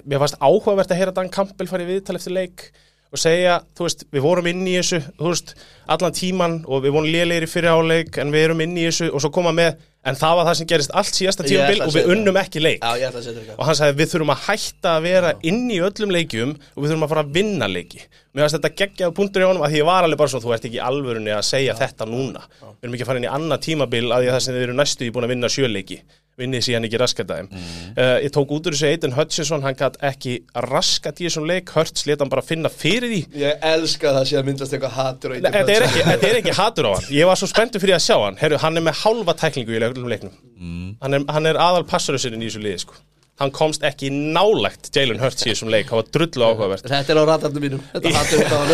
mér 0.05 0.21
fannst 0.23 0.39
áhugavert 0.41 0.91
að 0.91 1.01
heyra 1.01 1.13
Dan 1.15 1.31
Campbell 1.33 1.69
fara 1.69 1.85
í 1.85 1.89
viðtal 1.89 2.17
eftir 2.19 2.35
leik 2.35 2.65
og 3.11 3.19
segja, 3.19 3.57
þú 3.75 3.85
veist, 3.87 4.05
við 4.13 4.23
vorum 4.23 4.47
inn 4.47 4.63
í 4.67 4.77
þessu 4.77 5.01
þú 5.19 5.27
veist, 5.27 5.55
allan 5.91 6.15
tíman 6.15 6.59
og 6.63 6.85
við 6.85 6.95
vorum 6.95 7.11
lélegir 7.11 7.47
í 7.47 7.51
fyrir 7.51 7.75
áleik 7.75 8.19
en 8.23 8.31
við 8.31 8.45
erum 8.47 8.63
inn 8.63 8.77
í 8.77 8.85
þessu 8.87 9.09
og 9.11 9.23
svo 9.23 9.31
koma 9.35 9.51
með, 9.55 9.81
en 10.01 10.17
það 10.17 10.37
var 10.37 10.47
það 10.47 10.55
sem 10.59 10.69
gerist 10.71 10.93
allt 10.97 11.17
síðasta 11.17 11.45
að 11.45 11.83
og 11.85 11.93
við 11.93 12.09
unnum 12.15 12.39
ekki 12.41 12.63
leik. 12.63 12.81
Já, 12.81 13.11
og 13.57 13.65
hann 13.67 13.77
sagði 13.77 13.97
við 13.99 14.13
þurfum 14.13 14.33
að 14.33 14.45
hætta 14.47 14.95
að 14.95 15.05
vera 15.07 15.33
inn 15.51 15.61
í 15.69 15.81
öllum 15.85 16.15
leikjum 16.15 16.55
og 16.55 16.79
við 16.79 16.93
þurfum 16.93 17.05
að 17.05 17.13
fara 17.13 17.25
að 17.25 17.35
vinna 17.37 17.69
leiki. 17.69 18.01
Mér 18.31 18.45
finnst 18.45 18.57
þetta 18.57 18.73
geggjaðu 18.81 19.15
punktur 19.17 19.43
í 19.43 19.49
honum 19.49 19.65
að 19.65 19.75
því 19.75 19.81
ég 19.81 19.89
var 19.91 20.07
alveg 20.07 20.21
bara 20.21 20.33
svona 20.33 20.45
þú 20.45 20.55
ert 20.55 20.65
ekki 20.69 20.81
alvörunni 20.87 21.35
að 21.35 21.45
segja 21.49 21.77
þetta 21.77 22.07
núna. 22.09 22.45
Við 22.63 22.87
erum 22.87 22.97
ekki 22.97 23.05
að 23.05 23.11
fara 23.11 23.21
inn 23.21 23.27
í 23.27 23.35
annað 23.35 23.63
tímabil 23.67 24.05
að 24.07 24.23
því 24.23 24.31
að 24.31 24.35
það 24.37 24.43
sem 24.45 24.57
þið 24.57 24.67
eru 24.67 24.77
næstu 24.79 25.07
í 25.07 25.13
búin 25.13 25.27
að 25.27 25.33
vinna 25.35 25.51
sjöleiki 25.51 26.01
vinnið 26.39 26.63
síðan 26.65 26.87
ekki 26.87 26.99
raskatæðum 27.01 27.49
mm. 27.51 27.71
uh, 27.97 28.17
ég 28.23 28.31
tók 28.33 28.51
út 28.55 28.67
úr 28.69 28.75
þessu 28.75 28.87
Aiden 28.89 29.15
Hutchinson 29.17 29.65
hann 29.65 29.77
gætt 29.77 29.97
ekki 30.05 30.37
raskat 30.67 31.19
í 31.21 31.27
þessum 31.27 31.47
leik. 31.49 31.73
Hurts 31.75 32.05
leta 32.07 32.23
hann 32.23 32.31
bara 32.31 32.43
finna 32.45 32.71
fyrir 32.71 33.11
því. 33.11 33.21
Ég 33.41 33.65
elska 33.71 34.13
það 34.15 34.33
að 34.39 34.47
myndast 34.47 34.75
eitthvað 34.75 34.95
hatur 34.97 35.35
Þetta 35.41 35.75
er, 35.75 35.87
er 36.15 36.39
ekki 36.39 36.55
hatur 36.55 36.87
á 36.87 36.91
hann. 36.95 37.09
Ég 37.13 37.29
var 37.29 37.39
svo 37.39 37.49
spenntur 37.51 37.83
fyrir 37.83 37.97
að 37.97 38.05
sjá 38.07 38.15
hann. 38.15 38.39
Heru, 38.41 38.59
Hann 38.61 38.79
er 38.79 38.85
með 38.85 39.01
hálfa 39.03 39.35
tæklingu 39.43 39.75
í 39.97 40.11
leiknum. 40.11 40.35
Leiknum 40.35 40.97
hann, 41.01 41.15
er, 41.17 41.25
hann 41.35 41.49
er 41.49 41.59
aðal 41.61 41.85
passurusinn 41.89 42.41
í 42.41 42.49
þessu 42.49 42.61
liði 42.63 42.83
sko. 42.85 42.99
Hann 43.41 43.49
komst 43.55 43.81
ekki 43.87 44.11
nálægt 44.11 44.91
Jalen 44.93 45.17
Hurts 45.21 45.47
í 45.47 45.49
þessum 45.49 45.71
leik. 45.73 45.87
Það 45.89 45.97
var 45.97 46.09
drullu 46.13 46.45
áhugavert. 46.45 46.89
Þetta 46.91 47.13
er 47.13 47.19
á 47.19 47.23
ratarnum 47.25 47.63
mínum. 47.63 47.81
Hann 47.95 48.73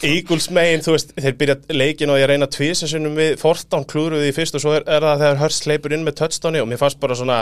Eagles 0.12 0.46
megin, 0.54 0.84
þú 0.86 0.94
veist, 0.94 1.10
þeir 1.18 1.36
byrja 1.40 1.56
leikin 1.74 2.12
og 2.14 2.20
ég 2.20 2.30
reyna 2.30 2.46
tvísasunum 2.46 3.18
við 3.18 3.34
Fortán 3.40 3.88
klúruði 3.90 4.30
í 4.30 4.36
fyrst 4.36 4.54
og 4.54 4.62
svo 4.62 4.76
er, 4.78 4.86
er 4.86 5.02
það 5.02 5.24
þegar 5.24 5.40
Hurts 5.42 5.60
leipur 5.66 5.96
inn 5.96 6.06
með 6.06 6.20
touchdowni 6.20 6.62
og 6.62 6.70
mér 6.70 6.82
fannst 6.84 7.00
bara 7.02 7.18
svona 7.18 7.40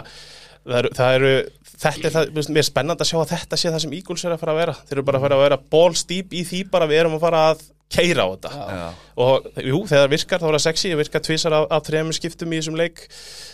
það 0.68 0.78
eru, 0.82 0.92
það 0.98 1.16
eru 1.18 1.32
þetta 1.78 2.08
er 2.08 2.14
það, 2.14 2.30
mér 2.36 2.60
er 2.60 2.68
spennandi 2.68 3.04
að 3.04 3.10
sjá 3.10 3.18
að 3.22 3.32
þetta 3.34 3.58
sé 3.58 3.72
það 3.72 3.82
sem 3.84 3.98
Eagles 3.98 4.24
er 4.24 4.34
að 4.34 4.40
fara 4.42 4.54
að 4.54 4.60
vera. 4.62 4.76
Þeir 4.88 4.96
eru 4.96 5.08
bara 5.08 5.18
að 5.20 5.26
fara 5.26 5.38
að 5.38 5.44
vera 5.46 5.58
ballstýp 5.74 6.34
í 6.34 6.44
því 6.48 6.62
bara 6.72 6.88
við 6.90 7.02
erum 7.02 7.16
að 7.18 7.24
fara 7.26 7.42
að 7.52 7.64
keira 7.88 8.26
á 8.26 8.28
þetta. 8.28 8.50
Já. 8.52 8.88
og 9.24 9.46
jú, 9.64 9.78
þegar 9.88 10.02
það 10.02 10.12
virkar 10.12 10.42
þá 10.42 10.46
er 10.48 10.56
það 10.58 10.64
sexy, 10.66 10.90
það 10.92 11.00
virkar 11.02 11.24
tvisar 11.24 11.56
af, 11.56 11.66
af 11.72 11.86
þrejum 11.86 12.12
skiptum 12.18 12.52
í 12.52 12.60
þessum 12.60 12.78
leik. 12.78 13.04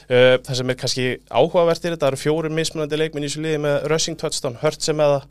Uh, 0.09 0.35
það 0.45 0.59
sem 0.59 0.73
er 0.73 0.79
kannski 0.81 1.07
áhugavert 1.31 1.85
er 1.85 1.95
þetta, 1.95 2.03
það 2.03 2.11
eru 2.11 2.23
fjóri 2.25 2.53
mismunandi 2.57 2.99
leikminn 2.99 3.27
í 3.27 3.31
þessu 3.31 3.45
liði 3.45 3.63
með 3.63 3.89
rushing 3.93 4.19
touchdown, 4.21 4.59
Hurts 4.65 4.91
með 4.91 5.15
það 5.15 5.21
uh, 5.21 5.31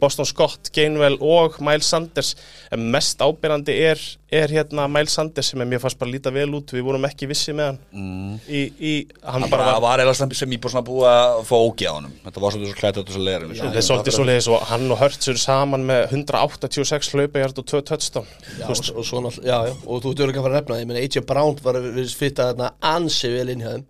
Boston 0.00 0.26
Scott, 0.28 0.70
Gainwell 0.74 1.16
og 1.20 1.56
Miles 1.64 1.88
Sanders. 1.90 2.34
En 2.72 2.84
mest 2.94 3.20
ábyrrandi 3.22 3.74
er, 3.88 4.00
er 4.30 4.52
hérna 4.54 4.86
Miles 4.90 5.16
Sanders 5.16 5.50
sem 5.50 5.60
er 5.60 5.68
mér 5.68 5.82
fannst 5.82 5.98
bara 5.98 6.12
líta 6.12 6.32
vel 6.34 6.46
út, 6.54 6.72
við 6.74 6.86
vorum 6.86 7.06
ekki 7.08 7.28
vissi 7.30 7.54
með 7.56 7.72
hann. 7.72 7.80
Mm. 7.90 8.36
í, 8.46 8.62
í, 8.78 8.94
hann 9.26 9.46
bara 9.50 9.74
var 9.74 9.82
var 9.84 10.04
eða 10.04 10.14
sem 10.16 10.30
ég 10.54 10.62
búið 10.62 10.74
svona 10.74 10.86
búið 10.86 11.08
að 11.10 11.40
fá 11.50 11.54
ógi 11.58 11.88
á 11.90 11.92
honum. 11.96 12.14
Þetta 12.24 12.44
var 12.44 12.56
svolítið 12.56 12.72
svo 12.72 12.80
klætt 12.80 13.00
þetta 13.00 13.16
svo 13.16 13.24
leirum 13.28 13.54
Það 13.58 13.78
er 13.80 13.86
svolítið 13.88 14.42
svo 14.46 14.58
og 14.58 14.66
hann 14.70 14.86
og 14.90 15.00
Hurts 15.02 15.30
eru 15.32 15.42
saman 15.42 15.86
með 15.88 16.02
186 16.12 17.12
hlaupahjart 17.14 17.62
og 17.62 17.70
2 17.74 17.84
touchdown. 17.90 18.28
Já, 18.60 18.66
og, 18.68 18.84
og 18.94 19.08
svo 19.08 19.24
náttúrulega, 19.24 19.50
já, 19.50 19.70
já, 19.70 19.78
og 19.86 20.04
þú 20.04 20.14
ert 20.14 20.24
örgulega 20.26 20.42
að 20.42 20.46
fara 20.48 20.54
að 20.54 20.60
nefna 20.60 20.74
það, 20.74 20.82
ég 20.84 20.90
meina 20.90 21.04
AJ 21.04 21.24
Brown 21.28 21.62
var 21.64 21.80
við 21.84 22.18
fitta 22.18 22.50
þarna 22.52 22.70
ansi 22.94 23.32
vel 23.34 23.48
inn 23.52 23.64
hjá 23.64 23.72
þeim. 23.74 23.88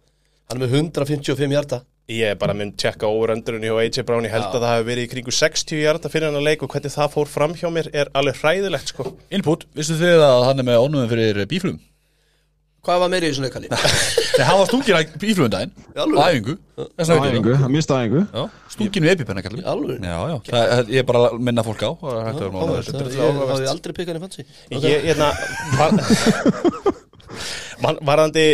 Hann 0.50 0.60
með 0.60 0.78
155 0.80 1.56
hjarta 1.56 1.84
Ég 2.12 2.34
er 2.34 2.36
bara 2.36 2.52
mynd 2.52 2.74
tjekka 2.76 3.08
overöndurinn 3.08 3.62
hjá 3.64 3.78
AJ 3.80 4.02
Brown, 4.04 4.26
ég 4.28 4.32
held 4.34 4.50
að 4.50 4.60
það 4.60 4.74
hefur 4.74 4.88
verið 4.90 5.06
í 5.06 5.10
kringu 5.14 5.32
60 5.32 5.78
hjarta 5.80 6.10
fyrir 6.12 6.28
hann 6.28 6.36
að 6.36 6.44
leik 6.50 6.60
og 6.66 6.68
hvernig 6.74 6.92
það 6.92 7.14
fór 7.14 7.30
fram 7.32 7.54
hjá 7.56 7.70
mér 7.72 7.88
er 7.96 8.10
alveg 8.20 8.36
hræðilegt 8.42 8.92
sko. 8.92 9.06
Input, 9.32 9.64
vissu 9.72 9.96
þið 9.96 10.20
að 10.26 10.44
hann 10.50 10.60
er 10.60 10.66
með 10.68 10.82
ónumum 10.84 11.08
fyrir 11.08 11.40
bíflum? 11.48 11.78
Hvað 12.84 12.98
var 13.00 13.08
meiri 13.14 13.30
í 13.30 13.32
þessu 13.32 13.40
leikali? 13.46 13.70
Þeir 13.72 14.44
hafa 14.50 14.66
stungin 14.68 14.98
að 14.98 15.14
bíflum 15.22 15.48
daginn. 15.54 15.70
Í 15.80 16.02
alvöru? 16.04 16.20
Á 16.20 16.28
æfingu 16.28 16.54
Þess 16.76 17.08
vegna 17.08 17.22
veit 17.22 17.24
ég 17.24 17.38
Æfingu, 17.38 17.54
að 17.64 17.72
mista 17.72 17.96
æfingu. 18.02 18.22
Já, 18.34 18.42
Stungin 18.74 19.06
við 19.06 19.12
epipenna 19.14 19.44
kallar 19.46 19.62
Í 19.62 19.66
alvöru? 19.72 19.96
Já, 20.04 20.18
já, 20.28 20.36
það, 20.50 20.72
er- 20.74 20.92
ég 20.92 21.00
er 21.00 21.06
bara 21.08 21.22
að 21.30 21.38
minna 21.48 21.64
fólk 21.64 21.80
á 21.80 21.88
og 21.88 22.04
það 22.04 22.28
hafði 22.28 23.70
aldrei 23.72 23.96
pikkað 23.96 24.12
henni 24.12 24.24
fansi 24.26 24.44
Ég, 24.84 25.08
hérna 25.08 25.32
varandi, 28.06 28.44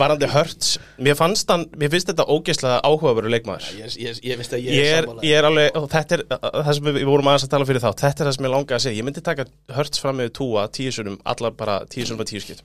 varandi 0.00 0.28
Hurts 0.32 0.72
mér 0.98 1.16
fannst 1.18 1.50
hann, 1.52 1.66
mér 1.80 1.92
finnst 1.92 2.10
þetta 2.12 2.26
ógeðslega 2.30 2.80
áhugaveru 2.86 3.32
leikmaður. 3.34 3.68
Ég, 3.78 3.94
ég, 4.00 4.20
ég 4.30 4.40
veist 4.40 4.56
að 4.56 4.64
ég 4.66 4.78
Ég 4.80 4.90
er 4.98 5.06
sammála. 5.08 5.24
ég 5.28 5.38
er 5.40 5.48
alveg, 5.50 5.70
og 5.80 5.88
þetta 5.94 6.18
er 6.18 6.24
það 6.66 6.72
sem 6.80 6.90
við 6.90 7.08
vorum 7.10 7.30
aðeins 7.32 7.46
að 7.48 7.54
tala 7.54 7.68
fyrir 7.70 7.84
þá, 7.84 7.90
þetta 8.04 8.24
er 8.24 8.30
það 8.30 8.36
sem 8.38 8.48
ég 8.50 8.54
langaði 8.56 8.78
að 8.80 8.84
segja, 8.86 8.98
ég 9.00 9.08
myndi 9.08 9.24
taka 9.30 9.48
Hurts 9.76 10.02
fram 10.02 10.20
með 10.20 10.34
túa 10.40 10.66
tíu 10.72 10.92
sunum, 10.94 11.18
allar 11.24 11.56
bara 11.56 11.80
tíu 11.90 12.06
sunum 12.08 12.24
að 12.24 12.32
tíu 12.34 12.44
skipt 12.44 12.64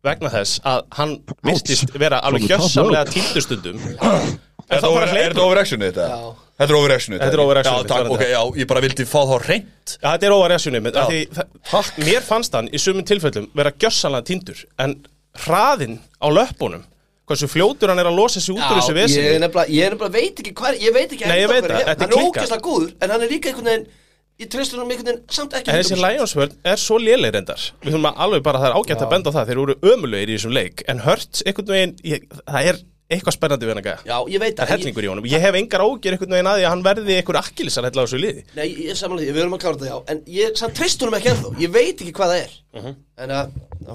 vegna 0.00 0.30
þess 0.32 0.62
að 0.64 0.78
hann 0.96 1.10
vistist 1.44 1.90
vera 2.00 2.22
alveg 2.24 2.46
gjössamlega 2.48 3.04
týndustundum 3.12 3.76
Er 4.70 4.80
þetta 4.80 5.44
overactionið 5.44 5.90
þetta? 5.90 6.06
Já. 6.10 6.30
Þetta 6.60 6.74
er 6.74 6.76
overactionið 6.78 7.22
Þetta 7.24 7.36
er 7.36 7.42
overactionið, 7.44 7.80
Já, 7.80 7.88
takk, 7.90 8.04
þetta 8.04 8.14
ok, 8.14 8.24
já, 8.30 8.40
ég 8.60 8.68
bara 8.70 8.82
vildi 8.84 9.06
fá 9.08 9.20
þá 9.30 9.34
reynd 9.46 9.94
Já, 9.94 10.08
þetta 10.12 10.26
er 10.28 10.34
óvaresjunum 10.36 10.88
Já. 10.90 11.04
Takk 11.70 12.00
Mér 12.04 12.26
fannst 12.26 12.56
hann 12.58 12.68
í 12.70 12.80
sumum 12.82 13.06
tilfellum 13.08 13.46
vera 13.56 13.72
gjössanlega 13.80 14.28
tindur 14.28 14.60
En 14.84 14.94
hraðinn 15.46 15.96
á 16.20 16.26
löppunum 16.28 16.84
Hversu 17.30 17.46
fljótur 17.50 17.92
hann 17.92 18.02
er 18.02 18.08
að 18.10 18.18
losa 18.18 18.42
sig 18.42 18.52
út 18.56 18.60
úr 18.66 18.76
þessu 18.80 18.92
Já, 18.92 18.98
ég 18.98 19.00
vesinni 19.00 19.32
er 19.36 19.40
nefnilega, 19.44 19.72
ég 19.72 19.86
er 19.88 19.94
nefnilega 19.94 20.14
veit 20.18 20.42
ekki 20.44 20.52
hvað, 20.60 20.78
ég 20.84 20.94
veit 20.96 21.12
ekki 21.16 21.30
Nei, 21.30 21.38
ég 21.38 21.46
ennþá 21.46 21.54
veit 21.54 21.64
hver 21.64 21.72
það, 21.72 21.80
þetta 21.80 21.90
er 21.90 21.96
Hann 21.96 22.04
er 22.04 22.14
klikkað. 22.14 22.30
ógeðslega 22.34 22.64
góður, 22.68 22.92
en 23.06 23.14
hann 23.14 23.24
er 23.26 23.30
líka 23.34 23.52
einhvern 23.52 23.70
veginn 23.72 23.88
Ég 24.40 24.48
treystur 24.50 24.80
hann 24.80 24.90
einhvern 24.90 25.08
veginn 25.10 25.22
samt 25.36 25.54
ekki 25.54 25.70
En 25.70 25.78
þessi 25.78 25.94
100%. 25.94 26.04
Lionsvörn 26.04 26.54
er 26.74 26.80
svo 26.82 26.98
léleg 27.00 27.34
reyndar 27.36 27.66
Við 27.84 27.92
þurfum 27.94 28.08
að 28.10 28.22
alveg 28.26 28.44
bara, 28.46 28.62
það 28.64 28.70
er 28.72 28.78
ágætt 28.80 29.04
að 29.06 29.10
benda 29.14 29.30
á 29.30 29.36
það 29.36 29.50
Þeir 29.52 29.60
eru 29.62 29.76
ömulegir 29.94 30.32
í 30.32 30.38
þessum 30.38 30.54
leik 30.56 30.82
En 30.90 31.02
Hurts, 31.06 31.42
einhvern 31.46 31.70
veginn, 31.76 31.94
ég, 32.08 32.24
það 32.48 32.70
er 32.72 32.80
eitthvað 33.10 33.36
spennandi 33.36 33.66
við 33.66 33.72
hann 33.74 33.80
að 33.82 33.88
gæja. 33.88 34.02
Já, 34.06 34.16
ég 34.30 34.42
veit 34.42 34.60
Það 34.60 34.72
hellingur 34.74 35.06
í 35.06 35.10
honum. 35.10 35.28
Ég 35.30 35.42
hef 35.44 35.58
engar 35.58 35.84
ágjör 35.84 36.16
einhvern 36.16 36.34
veginn 36.36 36.50
að 36.50 36.58
því 36.60 36.66
að 36.66 36.74
hann 36.74 36.84
verði 36.86 37.16
einhver 37.18 37.38
akkilisar 37.40 37.88
hella 37.88 38.02
á 38.02 38.06
þessu 38.06 38.20
liði. 38.22 38.44
Nei, 38.54 38.66
ég 38.70 38.92
er 38.94 39.00
samanlega 39.00 39.34
við 39.34 39.42
erum 39.44 39.56
að 39.56 39.62
klára 39.64 39.80
þetta, 39.80 39.90
já. 39.90 39.98
En 40.14 40.22
ég 40.36 40.62
treystur 40.78 41.10
hann 41.10 41.18
ekki 41.18 41.32
ennþá, 41.34 41.52
ég 41.64 41.74
veit 41.74 42.04
ekki 42.04 42.14
hvað 42.14 42.34
það 42.34 42.42
er 42.44 42.54
Mhm. 42.70 42.92
En 43.18 43.30
að, 43.34 43.48
já, 43.82 43.94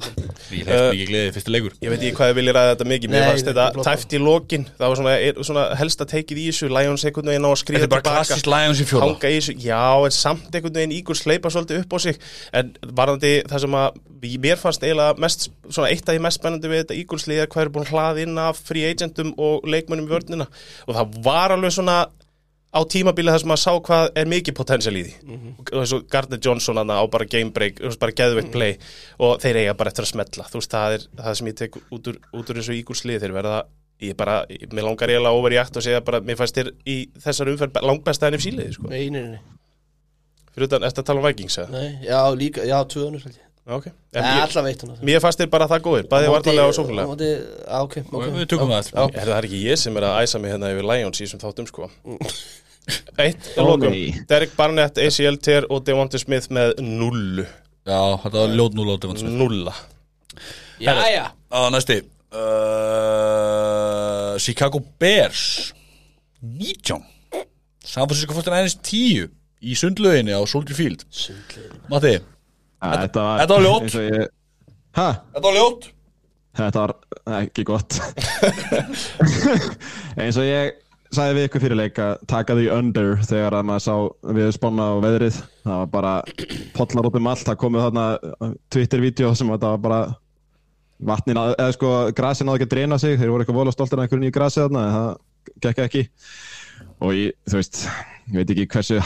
Ég 0.51 0.67
hef 0.67 0.81
mikið 0.91 1.07
gleðið 1.09 1.29
fyrsti 1.37 1.51
leikur. 1.53 1.75
Ég 1.79 1.91
veit 1.93 2.01
ekki 2.01 2.15
hvað 2.17 2.27
þið 2.31 2.35
viljið 2.39 2.55
ræða 2.57 2.71
þetta 2.73 2.87
mikið 2.89 3.11
Mér 3.13 3.23
fannst 3.29 3.47
þetta 3.47 3.85
tæft 3.87 4.15
í 4.17 4.19
lokin. 4.19 4.65
Það 4.75 4.91
var 4.91 4.99
svona, 4.99 5.13
er, 5.29 5.39
svona 5.47 5.63
helsta 5.79 6.07
teikið 6.11 6.41
í 6.41 6.47
þessu 6.49 6.67
Lions 6.73 7.05
einhvern 7.07 7.31
veginn 7.31 7.47
á 7.47 7.49
að 7.49 7.55
Þetta 7.55 7.63
skrýða 7.63 7.87
er 7.87 7.93
bara 7.93 8.05
klassist 8.09 8.49
Lions 8.51 8.81
í 8.83 8.87
hanga 8.99 9.31
í 9.31 9.39
já, 9.63 9.79
en 10.09 10.11
samt 10.17 10.51
einhvern 10.59 10.75
veginn 10.81 10.95
Ígur 10.97 11.15
sleipa 11.21 11.53
svolítið 11.55 11.85
upp 11.85 11.95
á 11.95 11.97
sig. 12.03 12.19
En 12.51 12.73
varðandi 12.83 13.33
það 13.47 13.63
sem 13.63 13.79
að 13.79 14.01
ég- 14.27 14.43
mér 14.43 14.59
fannst 14.59 14.83
eiginlega 14.83 15.17
mest, 15.23 15.47
svona 15.69 15.89
eitt 15.95 16.03
af 16.09 16.15
því 16.15 16.21
mest 16.27 16.41
spennandi 16.41 16.67
við 16.67 16.83
þetta 16.83 16.99
Ígurslið 16.99 17.41
er 17.45 17.47
hvað 17.47 17.61
er 17.65 17.69
búin 17.69 17.87
hlað 17.93 18.21
inn 18.27 18.37
af 18.37 18.59
free 18.59 18.83
agentum 18.91 19.31
og 19.39 19.63
leikmönnum 19.63 20.09
í 20.09 20.11
vörnina. 20.11 20.47
Og 20.87 20.95
það 20.99 21.23
var 21.23 21.55
alveg 21.55 21.71
svona 21.71 22.07
á 22.75 22.79
tímabili 22.91 23.31
þar 23.31 23.39
sem 23.41 23.49
maður 23.53 23.63
sá 23.63 23.73
hvað 23.87 24.09
er 24.19 24.27
mikið 24.27 24.55
potensial 24.57 24.95
í 24.99 25.03
því. 25.07 25.13
Og 25.71 25.79
eins 25.79 25.93
og 25.95 26.03
Gardner 26.11 26.41
Johnson 26.43 26.77
hana, 26.81 26.97
á 26.99 27.03
bara 27.07 27.25
game 27.31 27.53
break, 27.55 27.79
bara 28.01 28.11
geðveikt 28.11 28.51
play 28.51 28.75
og 29.23 29.39
þeir 29.43 29.61
eiga 29.63 29.77
bara 29.79 29.93
eftir 29.93 30.03
að 30.03 30.11
smetla 30.11 30.47
þú 30.51 30.59
veist, 30.59 30.75
það 30.75 30.97
er 30.97 31.07
það 31.23 31.39
sem 31.39 31.47
ég 31.51 31.57
tek 31.63 31.79
út 31.95 32.11
úr, 32.11 32.19
út 32.35 32.51
úr 32.51 32.59
þessu 32.59 32.75
Ígurslið, 32.81 33.21
þeir 33.23 33.35
verða 33.39 33.55
ég 34.03 34.17
bara, 34.19 34.41
ég- 34.51 34.67
mér 34.75 34.83
langar 34.89 35.07
eiginlega 35.13 35.39
over 35.39 35.55
í 35.55 35.61
akt 35.61 35.77
og 35.79 35.85
segja 35.87 36.03
bara, 36.03 36.19
mér 36.19 36.35
fannst 36.35 36.57
þér 36.59 36.73
í 36.85 36.97
þessar 37.23 37.53
umferð 37.53 37.79
langbesta 37.87 38.27
enn 38.27 38.35
ef 38.35 38.43
síliði, 38.43 38.73
sko. 38.75 38.91
Nei, 38.91 39.07
nei, 39.09 39.23
nei, 39.37 39.39
Fyrir 40.55 40.67
utan, 40.67 40.83
ertu 40.87 40.99
að 41.01 41.07
tala 41.09 41.19
um 41.23 41.25
Vikings, 41.29 41.57
eða? 41.63 41.69
nei 41.71 42.05
Já, 42.07 42.19
líka, 42.35 42.63
já, 42.67 42.75
tvö 42.91 43.07
önnur 43.07 43.23
held 43.23 43.35
ég. 43.39 43.41
Ok. 43.65 43.87
Nei, 43.87 44.19
En 44.21 44.27
ég, 44.37 44.41
allar 44.45 44.63
veit 44.67 44.81
hann 44.83 44.91
mér 45.01 45.19
fannst 45.23 45.39
þér 45.41 45.49
bara 45.49 45.65
það 45.71 45.81
góðir, 45.87 46.05
bæði 46.11 46.27
vartalega 46.29 46.67
og 46.69 47.23
Já, 47.23 47.79
ok, 47.81 47.95
ok. 48.11 48.27
Við 48.35 48.45
tökum 48.51 48.69
það 48.69 48.83
eftir 48.83 48.99
Er 48.99 49.25
það 49.25 49.37
er 49.39 49.47
ekki 49.49 49.61
ég 49.65 49.79
sem 49.81 49.97
er 49.97 50.05
að 50.05 50.19
æsa 50.21 50.39
mig 50.43 50.51
hérna 50.53 50.69
yfir 50.75 50.85
Lions 50.91 51.21
í 51.21 51.25
þessum 51.25 51.41
þáttum, 51.41 51.67
sko. 51.71 51.89
Eitt, 53.17 53.47
Ó, 53.57 53.63
lokum. 53.65 53.89
nei. 53.89 54.13
Derek 54.29 54.51
Barnett, 54.57 54.97
ACL 55.01 55.37
Tier 55.41 55.65
og 55.73 55.85
Devonta 55.87 56.19
Smith 56.21 56.51
með 56.53 56.75
nullu. 56.83 57.45
Já, 57.85 57.99
þetta 58.23 58.37
var 58.43 58.53
ljót 58.57 58.75
núl 58.77 58.91
á 58.93 58.95
Devon 59.01 59.37
Nulla. 59.39 59.73
Jæja 60.81 61.25
Á 61.53 61.59
næsti. 61.71 62.01
Uh, 62.35 64.35
Chicago 64.39 64.79
Bears. 64.99 65.73
19 66.41 67.01
San 67.85 68.07
Francisco 68.09 68.33
49ers 68.37 68.75
10 68.83 69.29
Í 69.65 69.73
sundlöginni 69.79 70.33
á 70.35 70.41
Soldier 70.45 70.75
Field. 70.77 71.05
Matti, 71.89 72.17
Þetta 72.85 73.23
var, 73.23 73.39
Ha? 74.95 75.07
þetta 75.33 75.47
var 75.47 75.55
ljót 75.57 75.87
Þetta 76.55 76.83
var 76.83 76.91
ekki 77.41 77.63
gott. 77.67 77.97
Eins 80.21 80.37
og 80.39 80.45
ég 80.47 80.75
sagði 81.15 81.35
við 81.37 81.47
ykkur 81.47 81.63
fyrir 81.63 81.79
leik 81.79 81.99
að 82.03 82.11
taka 82.31 82.55
því 82.57 82.65
under 82.75 83.09
þegar 83.25 83.55
að 83.59 83.65
maður 83.69 83.83
sá 83.85 83.95
við 84.37 84.51
spána 84.55 84.85
á 84.91 84.93
veðrið. 85.05 85.39
Það 85.65 85.79
var 85.81 85.89
bara 85.95 86.13
pollar 86.75 87.09
út 87.09 87.17
um 87.19 87.29
allt. 87.31 87.45
Það 87.47 87.59
komið 87.63 87.85
þarna 87.85 88.05
Twitter-vídeó 88.75 89.31
sem 89.35 89.51
þetta 89.53 89.71
var 89.75 89.81
bara 89.85 89.99
vatnin, 91.11 91.37
að- 91.41 91.55
eða 91.59 91.73
sko 91.75 91.93
grasin 92.15 92.47
náði 92.47 92.59
ekki 92.61 92.67
að 92.69 92.73
dreina 92.75 92.99
sig. 92.99 93.17
Þeir 93.19 93.31
voru 93.33 93.43
eitthvað 93.45 93.59
vola 93.61 93.71
stoltir 93.75 93.99
af 93.99 94.05
einhverjum 94.07 94.29
í 94.29 94.35
grasi 94.35 94.61
þarna 94.63 94.83
en 94.85 94.93
það 94.97 95.15
gekk 95.65 95.81
ekki. 95.85 96.03
Og 97.05 97.11
ég, 97.15 97.31
þú 97.49 97.59
veist, 97.59 97.81
ég 98.31 98.35
veit 98.39 98.53
ekki 98.55 98.67
hversu 98.75 98.99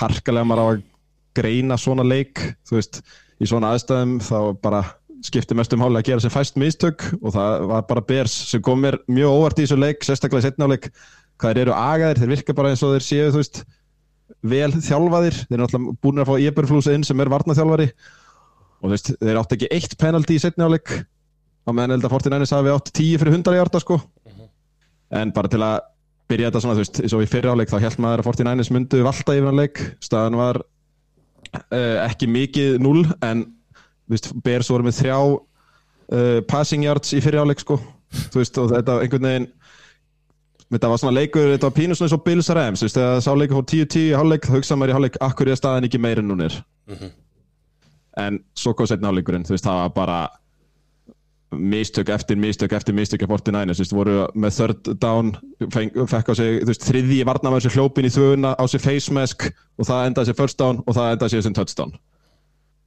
harkalega 0.00 0.44
maður 0.48 0.62
á 0.62 0.66
að 0.72 0.82
greina 1.38 1.78
svona 1.80 2.04
leik 2.04 2.42
þú 2.68 2.76
veist, 2.76 2.98
í 3.40 3.48
svona 3.48 3.70
aðstæðum 3.72 4.18
þá 4.20 4.36
bara 4.62 4.82
skipti 5.22 5.54
mest 5.54 5.72
um 5.72 5.80
háli 5.84 6.00
að 6.00 6.08
gera 6.08 6.20
sem 6.24 6.32
fæst 6.34 6.56
mistök. 6.58 7.04
Og 7.22 7.32
það 7.34 7.66
var 7.70 7.82
bara 7.88 8.02
Bears 8.04 8.34
sem 8.50 8.62
kom 8.62 8.80
mér 8.82 8.98
mjög 9.08 9.36
óvart 9.38 9.60
í 9.62 9.66
þessu 9.66 9.78
leik 9.78 10.02
sérstaklega 10.04 10.42
í 10.42 10.46
setna 10.48 10.66
áleik 10.68 10.88
hvað 11.42 11.54
þeir 11.54 11.62
eru 11.66 11.76
agaðir, 11.76 12.20
þeir 12.22 12.34
virka 12.36 12.56
bara 12.56 12.72
eins 12.72 12.82
og 12.86 12.94
þeir 12.94 13.06
séu 13.06 13.30
þú 13.34 13.40
veist, 13.42 13.62
vel 14.52 14.70
þjálfaðir. 14.78 15.38
Þeir 15.44 15.56
eru 15.56 15.62
náttúrulega 15.64 15.96
búin 16.02 16.22
að 16.22 16.30
fá 16.30 16.34
Eberflús 16.48 16.90
inn 16.92 17.06
sem 17.06 17.22
er 17.22 17.30
varnaþjálfari 17.32 17.88
og 18.82 18.88
þú 18.88 18.92
veist, 18.94 19.12
þeir 19.20 19.40
átti 19.40 19.58
ekki 19.58 19.70
eitt 19.76 19.96
penalty 20.00 20.36
í 20.38 20.42
setna 20.42 20.66
áleik 20.66 20.90
á 21.62 21.70
meðan 21.70 21.96
held 21.96 22.08
að 22.08 22.14
49ers 22.16 22.54
hafi 22.56 22.72
átt 22.72 22.90
10 22.90 23.22
fyrir 23.22 23.36
100 23.38 23.58
hjarta 23.58 23.82
sko. 23.82 23.98
En 25.14 25.32
bara 25.34 25.50
til 25.52 25.62
að 25.62 25.78
byrja 26.32 26.50
þetta 26.50 26.62
svona, 26.64 26.76
þú 26.78 26.82
veist, 26.82 27.00
eins 27.04 27.14
og 27.14 27.22
í 27.22 27.30
fyrri 27.30 27.52
áleik 27.52 27.70
þá 27.70 27.78
held 27.84 28.02
maður 28.02 28.22
að 28.22 28.28
49ers 28.30 28.72
myndu 28.74 29.02
valda 29.06 29.36
yfir 29.38 29.50
hann 29.50 29.60
leik. 29.60 29.82
Staðan 30.02 30.38
var 30.40 30.60
uh, 30.62 31.96
ekki 32.08 32.30
mikið 32.32 32.78
0 32.82 33.04
en 33.28 33.44
þú 33.46 34.16
veist, 34.16 34.30
Bears 34.42 34.70
voru 34.72 34.88
með 34.88 34.98
þrjá 34.98 35.18
uh, 35.22 36.38
passing 36.50 36.86
yards 36.88 37.14
í 37.14 37.22
fyrri 37.22 37.42
áleik 37.42 37.62
sko. 37.62 37.78
Þú 38.32 38.42
veist, 38.42 38.58
og 38.58 38.72
þetta 38.72 38.98
einhvern 39.04 39.28
veginn 39.28 39.50
þetta 40.72 40.92
var 40.92 41.00
svona 41.02 41.16
leikur, 41.18 41.50
þetta 41.54 41.68
var 41.68 41.76
pínu 41.78 41.96
svona 41.96 42.08
eins 42.08 42.16
og 42.16 42.24
Bills 42.26 42.52
Rams, 42.56 42.82
þú 42.82 42.88
veist, 42.88 43.00
þegar 43.00 43.24
sá 43.24 43.32
leikur 43.36 43.58
fór 43.60 43.66
10-10 43.72 44.04
í 44.04 44.14
hálfleik, 44.16 44.46
þá 44.46 44.54
hugsaði 44.56 44.80
maður 44.80 44.92
í 44.92 44.96
hálfleik 44.96 45.18
akkur 45.28 45.50
er 45.52 45.60
staðan 45.60 45.88
ekki 45.88 46.00
meir 46.02 46.22
en 46.22 46.32
hún 46.32 46.46
er 46.46 46.62
en 48.20 48.38
svo 48.58 48.74
kom 48.76 48.88
setna 48.88 49.10
hálfleikurinn, 49.10 49.44
þú 49.48 49.56
veist, 49.56 49.66
það 49.66 49.82
var 49.82 49.92
bara 49.96 50.20
mistök 51.52 52.08
eftir 52.08 52.36
mistök 52.36 52.72
eftir 52.72 52.94
mistök 52.94 53.22
af 53.22 53.28
49ers, 53.28 53.76
þú 53.76 53.84
veist, 53.84 53.94
voru 53.96 54.16
með 54.34 54.56
third 54.56 54.92
down, 55.00 55.32
feng, 55.72 55.92
fekk 56.08 56.32
á 56.32 56.34
sig 56.36 56.62
þú 56.62 56.70
veist, 56.70 56.86
þriðji 56.88 57.26
varnamæður 57.28 57.66
sér 57.66 57.76
hljópin 57.76 58.08
í 58.08 58.12
þvöuna 58.12 58.54
á 58.56 58.64
sig 58.68 58.80
face 58.80 59.12
mask 59.12 59.48
og 59.76 59.88
það 59.88 60.06
endaði 60.06 60.30
sér 60.30 60.38
first 60.40 60.60
down 60.60 60.80
og 60.86 60.96
það 60.96 61.16
endaði 61.16 61.34
sér 61.34 61.44
sem 61.46 61.56
touchdown. 61.56 61.92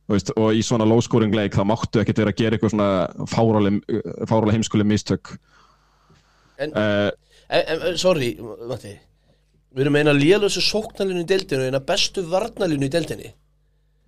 Veist, 0.10 0.30
og 0.38 0.54
í 0.54 0.62
svona 0.62 0.86
low 0.86 1.02
scoring 1.02 1.34
leik 1.34 1.56
þá 1.58 1.64
máttu 1.66 2.02
ekkert 2.02 2.22
vera 2.22 2.34
að 2.34 2.42
gera 2.42 2.58
eitthvað 2.58 2.74
svona 2.76 2.90
fárálega, 3.30 4.54
heimskuleg 4.54 4.90
mistök. 4.90 5.34
En, 6.62 6.74
uh, 6.78 7.10
en, 7.50 7.82
en 7.92 8.00
sorry, 8.02 8.36
Matti. 8.70 8.94
Við 9.76 9.86
erum 9.86 9.98
eina 10.00 10.14
lélösu 10.16 10.64
sóknarlinu 10.64 11.26
í 11.26 11.28
deildinu 11.28 11.68
eina 11.68 11.82
bestu 11.84 12.24
varnarlinu 12.32 12.88
í 12.88 12.94
deildinni. 12.94 13.34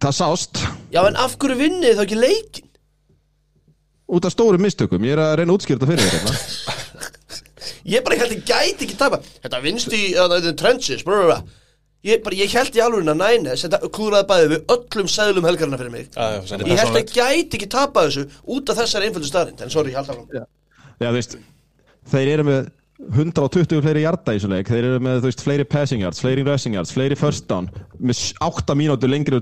Það 0.04 0.15
sást. 0.19 0.62
Já, 0.93 1.02
en 1.04 1.17
af 1.19 1.36
hverju 1.41 1.58
vinnið 1.60 1.97
þá 1.97 2.06
ekki 2.06 2.21
leikin? 2.21 2.67
út 4.08 4.26
af 4.26 4.32
stórum 4.32 4.63
mistökum, 4.63 5.04
ég 5.04 5.15
er 5.17 5.21
að 5.21 5.38
reyna 5.41 5.56
þetta 5.60 5.88
fyrir 5.89 6.04
þér 6.04 6.17
hérna. 6.17 6.76
Ég 7.88 8.04
bara 8.04 8.17
held 8.19 8.34
að 8.36 8.47
gæti 8.47 8.84
ekki 8.84 8.95
tapa 9.00 9.17
Þetta 9.23 9.60
vinnst 9.63 9.93
í 9.95 10.02
uh, 10.19 10.34
trenches 10.60 11.06
brr, 11.08 11.38
ég, 12.04 12.19
bara, 12.23 12.36
ég 12.36 12.52
held 12.52 12.76
í 12.76 12.82
alveg 12.84 13.08
að 13.08 13.19
næna 13.21 13.56
Þetta 13.60 13.91
klúraði 13.95 14.28
bæði 14.28 14.50
við 14.54 14.73
öllum 14.76 15.12
seðlum 15.12 15.47
helgarna 15.47 15.80
fyrir 15.80 15.93
mig. 15.93 16.10
Já, 16.12 16.36
já. 16.36 16.60
Ég 16.67 16.82
held 16.82 17.00
að 17.00 17.13
gæti 17.13 17.60
ekki 17.60 17.69
tapa 17.71 18.04
þessu 18.08 18.26
út 18.56 18.71
af 18.73 18.82
þessari 18.82 19.08
einföldu 19.08 19.30
staðrind 19.30 19.63
En 19.63 19.71
sorry, 19.71 19.93
ég 19.95 20.02
held 20.02 20.12
að 20.15 20.43
Já, 20.97 21.08
þú 21.08 21.13
veist, 21.15 21.38
þeir 22.12 22.34
eru 22.34 22.47
með 22.47 22.69
120 22.97 23.81
fleiri 23.86 24.03
hjarta 24.03 24.33
í 24.33 24.39
þessu 24.39 24.49
leik. 24.51 24.69
Þeir 24.71 24.89
eru 24.89 25.01
með, 25.05 25.19
þú 25.21 25.29
veist, 25.29 25.43
fleiri 25.45 25.65
passing 25.69 26.03
yards, 26.03 26.21
fleiri 26.23 26.45
rushing 26.47 26.77
yards 26.77 26.93
fleiri 26.95 27.17
first 27.19 27.45
down, 27.49 27.69
með 27.99 28.23
8 28.45 28.77
mínútur 28.79 29.12
lengri 29.12 29.41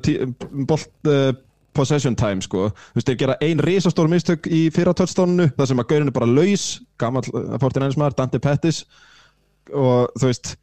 bolt 0.68 1.12
uh, 1.12 1.30
possession 1.76 2.16
time, 2.20 2.44
sko, 2.44 2.70
þú 2.74 3.00
veist, 3.00 3.10
þeir 3.10 3.22
gera 3.24 3.40
ein 3.44 3.64
risastór 3.64 4.12
mistök 4.12 4.50
í 4.52 4.66
fyrra 4.76 4.96
touchdowninu 4.96 5.50
þar 5.56 5.72
sem 5.72 5.82
að 5.84 5.90
gaurinn 5.92 6.12
er 6.12 6.18
bara 6.20 6.30
laus, 6.32 6.68
gammal 7.00 7.24
49 7.26 8.00
maður, 8.00 8.20
Dante 8.20 8.44
Pettis. 8.44 8.84
Og 9.74 10.12
þú 10.20 10.30
veist 10.30 10.56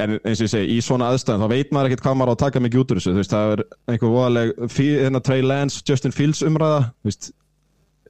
en 0.00 0.16
eins 0.16 0.40
og 0.40 0.46
ég 0.46 0.52
segi, 0.52 0.72
í 0.72 0.80
svona 0.84 1.10
aðstæðan 1.12 1.44
þá 1.44 1.52
veit 1.52 1.72
maður 1.74 1.90
ekkert 1.90 2.04
hvað 2.06 2.18
maður 2.18 2.32
á 2.32 2.34
að 2.34 2.42
taka 2.46 2.62
mikið 2.64 2.82
út 2.82 2.92
úr 2.92 3.00
þessu. 3.00 3.12
Þú 3.12 3.20
veist, 3.20 3.34
það 3.34 3.52
er 3.52 3.62
einhver 3.92 4.12
voðaleg 4.14 4.52
hérna 4.78 5.20
Trey 5.24 5.44
Lance, 5.44 5.82
Justin 5.88 6.14
Fields 6.16 6.40
umræða. 6.46 6.78
Þú 7.02 7.10
veist, 7.10 7.28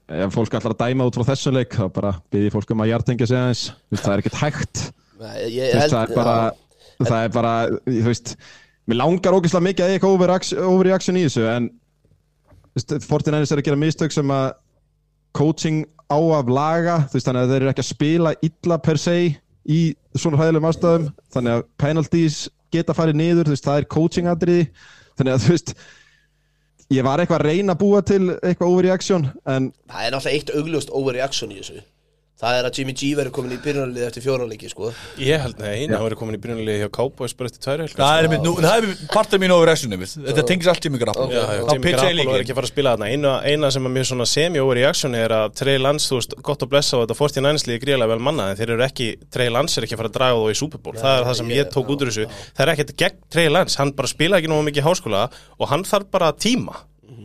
ef 0.08 0.34
fólk 0.34 0.56
ætlar 0.58 0.74
að 0.74 0.82
dæma 0.82 1.06
út 1.08 1.18
frá 1.18 1.28
þessum 1.30 1.56
leik 1.56 1.76
þá 1.76 1.86
bara 1.94 2.12
byrði 2.32 2.50
fólk 2.54 2.72
um 2.74 2.82
að 2.84 2.90
hjartengja 2.92 3.28
sig 3.28 3.38
aðeins. 3.38 3.62
Það 3.94 4.12
er 4.12 4.22
ekkert 4.22 4.40
hægt. 4.40 4.82
Ég 5.52 5.78
það 5.92 6.00
er 6.02 6.14
bara, 6.16 6.36
það 6.98 7.18
er 7.20 7.32
bara 7.36 7.52
þú 7.86 8.08
veist, 8.08 8.34
mér 8.90 8.98
langar 8.98 9.36
ógeðslega 9.36 9.66
mikið 9.68 9.86
að 9.86 9.94
eitthvað 9.94 10.16
overreaction, 10.16 10.62
overreaction 10.66 11.20
í 11.20 11.24
þessu 11.28 11.46
en 11.52 11.68
veist, 12.74 12.94
Fortinænis 13.06 13.52
er 13.54 13.62
að 13.62 13.68
gera 13.68 13.78
mistök 13.78 14.14
sem 14.14 14.34
að 14.34 14.48
coaching 15.36 15.84
á 16.10 16.18
að 16.18 16.50
laga 16.52 16.96
þú 17.06 17.18
veist, 17.18 17.28
þannig 17.28 17.44
að 17.44 17.52
þeir 17.54 17.60
eru 17.60 17.72
ekki 17.72 17.84
að 17.84 17.90
spila 17.92 18.34
illa 18.48 18.80
per 18.82 19.00
se 19.00 19.16
í 19.22 19.80
svona 20.18 20.40
hræðilegum 20.40 20.68
ástæðum 20.72 21.08
þannig 21.36 21.56
að 21.56 21.64
penalties 21.80 22.40
geta 22.74 22.96
farið 22.96 23.20
niður, 23.20 23.46
þú 23.46 23.54
veist, 23.54 23.68
það 23.68 23.80
er 23.80 23.90
coaching 23.94 24.32
atriði 24.32 24.66
þannig 25.18 25.36
að 25.36 25.44
þú 25.46 25.54
veist 25.54 25.74
ég 26.92 27.06
var 27.06 27.22
eitthvað 27.22 27.40
að 27.40 27.48
reyna 27.48 27.74
að 27.76 27.82
búa 27.82 28.02
til 28.06 28.22
eitthvað 28.34 28.68
overreaction 28.74 29.28
en 29.48 29.72
Það 29.90 30.06
er 30.06 30.14
náttúrulega 30.14 30.36
eitt 30.38 30.54
augljóst 30.58 30.92
overreaction 30.92 31.52
í 31.54 31.60
þessu 31.60 31.82
Það 32.42 32.56
er 32.58 32.66
að 32.66 32.78
Jimmy 32.80 32.92
G 32.98 33.08
verður 33.14 33.32
komin 33.36 33.52
í 33.54 33.56
byrjunarlið 33.62 34.04
eftir 34.08 34.22
fjóranleiki 34.24 34.66
sko. 34.72 34.88
Ég 35.22 35.38
held, 35.44 35.60
nei, 35.62 35.84
hann 35.86 36.02
verið 36.02 36.18
komin 36.18 36.34
í 36.34 36.40
byrjunarliði 36.42 36.80
hjá 36.82 36.88
Cowboys 36.96 37.34
bara 37.38 37.50
eftir 37.52 37.62
tværi 37.62 37.84
Það 37.94 38.18
er 38.18 38.28
mitt, 38.32 38.42
nú, 38.42 38.54
það 38.58 38.78
er 38.88 39.04
part 39.12 39.36
af 39.36 39.42
mín 39.44 39.54
overreaction 39.54 39.94
einmitt. 39.94 40.14
Þetta 40.26 40.44
tengis 40.48 40.70
allt 40.72 40.82
í 40.82 40.88
Jimmy 40.88 40.98
pitcha 41.86 42.08
ég 42.10 42.18
Garoppolo 42.18 42.34
er 42.34 42.42
ekki 42.42 42.54
að 42.54 42.58
fara 42.58 42.66
að 42.66 42.72
spila 42.72 42.94
þarna. 42.96 43.10
Eina, 43.14 43.34
eina 43.46 43.70
sem 43.76 43.86
er 43.86 43.94
mjög 43.94 44.08
svona 44.10 44.26
semi-overreaction 44.32 45.14
er 45.20 45.36
að 45.38 45.54
Trey 45.62 45.78
Lance, 45.78 46.10
þú 46.10 46.18
veist, 46.18 46.36
gott 46.50 46.66
að 46.66 46.72
blessa 46.74 46.98
á 46.98 47.02
þetta 47.04 47.18
49 47.22 47.66
liði 47.70 47.82
gríðlega 47.86 48.10
vel 48.16 48.26
manna 48.26 48.50
en 48.50 48.58
þeir 48.58 48.74
eru 48.74 48.86
ekki, 48.90 49.08
Trey 49.30 49.54
Lance 49.54 49.78
er 49.78 49.86
ekki 49.86 49.94
að 49.94 50.02
fara 50.02 50.10
að 50.10 50.18
draga 50.18 50.42
þá 50.42 50.50
í 50.50 50.58
Super 50.64 50.82
Bowl. 50.82 50.98
Það 50.98 51.18
er 51.22 51.28
það 51.30 51.38
sem 51.44 51.54
ég- 51.54 51.70
tók 51.78 51.94
út 51.94 52.02
úr 52.02 52.10
þessu. 52.10 52.26
það 52.58 52.66
er 52.66 52.74
ekkert 52.74 52.94
gegn 53.04 53.22
Trey 53.30 53.48
Lance, 53.54 53.78
hann 53.78 53.94
bara 53.94 54.10
spila 54.10 54.42
ekki 54.42 54.50
í 54.50 54.82
og 55.62 55.68
hann 55.70 55.86
þarf 55.86 56.10
bara 56.10 56.32
tíma. 56.34 56.74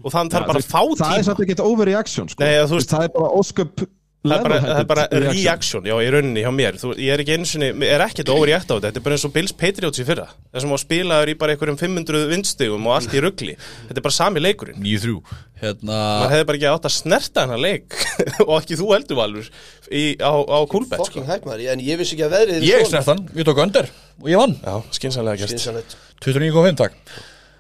Og 0.06 0.14
hann 0.14 0.30
þarf 0.30 0.46
bara 0.46 0.60
að 0.62 0.68
fá 0.70 0.82
það 0.94 1.10
er 1.10 1.18
tíma. 1.18 1.24
samt 1.26 1.40
ekki 1.42 1.56
overreaction 1.66 2.30
sko. 2.30 2.44
Nei, 2.44 2.54
veist- 2.78 2.92
það 2.94 3.04
er 3.08 3.14
bara 3.18 3.30
ósköp 3.34 3.88
Það 4.28 4.80
er 4.82 4.88
bara, 4.92 5.04
það 5.08 5.18
er 5.18 5.24
reaction. 5.26 5.44
reaction, 5.44 5.88
já, 5.90 5.96
í 6.04 6.10
rauninni 6.14 6.44
hjá 6.46 6.52
mér. 6.54 6.80
Þú, 6.82 6.94
Ég 7.02 7.14
er 7.16 7.24
ekki 7.24 7.36
eins 7.38 7.54
og 7.58 7.84
er 7.88 8.04
ekkert 8.08 8.32
overreact 8.34 8.70
á 8.70 8.76
þetta. 8.76 8.88
Þetta 8.92 9.02
er 9.02 9.06
bara 9.08 9.18
eins 9.18 9.26
og 9.28 9.34
Bills 9.36 9.54
Patriots 9.64 10.02
í 10.04 10.08
fyrra. 10.08 10.28
Þessum 10.56 10.74
á 10.74 10.78
spilaður 10.84 11.32
í 11.34 11.38
bara 11.42 11.56
einhverjum 11.56 11.80
500 11.82 12.26
vindstigum 12.32 12.88
og 12.90 12.96
allt 12.98 13.14
í 13.16 13.22
ruggli 13.24 13.56
Þetta 13.60 14.02
er 14.02 14.06
bara 14.08 14.18
sami 14.18 14.44
leikurinn. 14.44 14.82
9-3 14.84 15.46
Hérna 15.58 15.96
maður 16.22 16.34
hefði 16.36 16.46
bara 16.50 16.60
ekki 16.60 16.68
átt 16.70 16.86
að 16.86 16.94
snerta 16.94 17.44
hennar 17.48 17.62
leik. 17.64 17.96
Og 18.46 18.52
ekki 18.60 18.78
þú 18.78 18.92
heldur 18.94 19.18
valur 19.18 19.48
í, 19.90 20.04
á, 20.22 20.30
á 20.38 20.58
kúlbett 20.70 21.02
sko. 21.10 21.24
En 21.26 21.82
ég 21.82 21.98
vissi 21.98 22.14
ekki 22.14 22.28
að 22.28 22.36
veðrið 22.36 22.68
Ég 22.68 22.84
svona. 22.84 22.92
snert 22.92 23.10
hann, 23.10 23.24
ég 23.40 23.48
tók 23.48 23.64
önder 23.64 23.90
og 24.22 24.30
ég 24.30 24.38
vann. 24.38 24.54
Já, 24.62 24.76
skynsanlega 25.00 25.42
gert. 25.42 25.56
Skynsamlegt. 25.56 25.98
29.5 26.22 26.78
takk. 26.78 27.00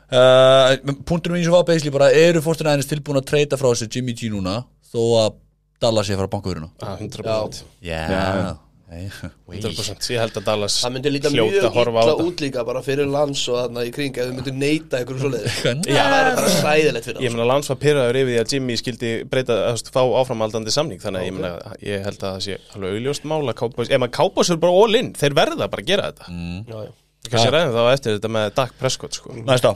Uh, 0.08 0.77
Punturinn 1.10 1.39
mín 1.41 1.43
sem 1.43 1.51
var 1.51 1.65
basically 1.67 1.91
bara 1.91 2.08
Eru 2.15 2.39
fórstina 2.45 2.71
aðeins 2.71 2.88
tilbúin 2.88 3.19
að 3.19 3.25
treyta 3.27 3.58
frá 3.60 3.67
þessi 3.73 3.89
Jimmy 3.97 4.13
G 4.15 4.30
núna? 4.32 4.62
Þó 4.88 5.01
að 5.25 5.34
Dallas 5.82 6.08
sé 6.08 6.16
að 6.16 6.22
fara 6.24 6.30
að 6.30 6.36
banka 6.38 6.54
veruna 6.54 6.70
Já, 6.78 6.96
100% 7.04 7.62
Já, 7.86 8.00
Já. 8.08 8.56
100% 8.88 10.06
Ég 10.13 10.22
held 10.22 10.38
að 10.40 10.46
Dallas 10.48 10.76
Það 10.80 10.94
myndi 10.96 11.12
líta 11.12 11.32
mjög 11.34 11.50
illa 11.58 11.72
þetta. 11.76 12.13
út 12.24 12.44
líka 12.44 12.63
bara 12.68 12.82
fyrir 12.86 13.10
lands 13.12 13.42
og 13.52 13.58
þarna 13.60 13.84
í 13.84 13.92
kring 13.96 14.16
ef 14.16 14.30
þau 14.30 14.36
myndu 14.38 14.54
neita 14.56 15.02
einhverju 15.02 15.24
svoleiðis. 15.26 15.58
Já. 15.92 15.98
Það 16.00 16.13
væri 16.16 16.36
bara 16.40 16.54
sæðilegt 16.54 17.10
fyrir 17.10 17.26
Ég 17.26 17.34
meina 17.36 17.48
Lans 17.52 17.72
var 17.74 17.80
pyrraður 17.82 18.20
yfir 18.22 18.32
því 18.32 18.38
að 18.44 18.54
Jimmy 18.56 18.78
skildi 18.80 19.12
breyta, 19.28 19.58
fá 19.92 20.00
áframaldandi 20.22 20.74
samning. 20.74 21.02
Þannig 21.04 21.20
að 21.20 21.28
ég 21.28 21.36
meina, 21.36 21.52
ég 21.84 22.08
held 22.08 22.22
að 22.24 22.38
það 22.38 22.46
sé 22.48 22.58
alveg 22.78 22.96
augljóst 22.96 23.28
mála 23.28 23.56
ef 23.58 24.00
maður 24.00 24.16
Cowboys 24.22 24.54
er 24.56 24.62
bara 24.63 24.80
all 24.86 25.00
in 25.02 25.12
þeir 25.20 25.36
verða 25.42 25.68
bara 25.68 25.84
að 25.84 25.92
gera 25.92 26.08
þetta. 26.13 26.32
Mm. 26.32 26.63
Já, 26.72 26.80
já. 26.88 26.96
Kanski 27.28 27.52
ræðum 27.58 27.76
þá 27.76 27.84
eftir 27.92 28.16
þetta 28.16 28.32
með 28.38 28.50
Dak 28.62 28.74
Prescott 28.80 29.20
sko. 29.20 29.36
Næsta. 29.44 29.74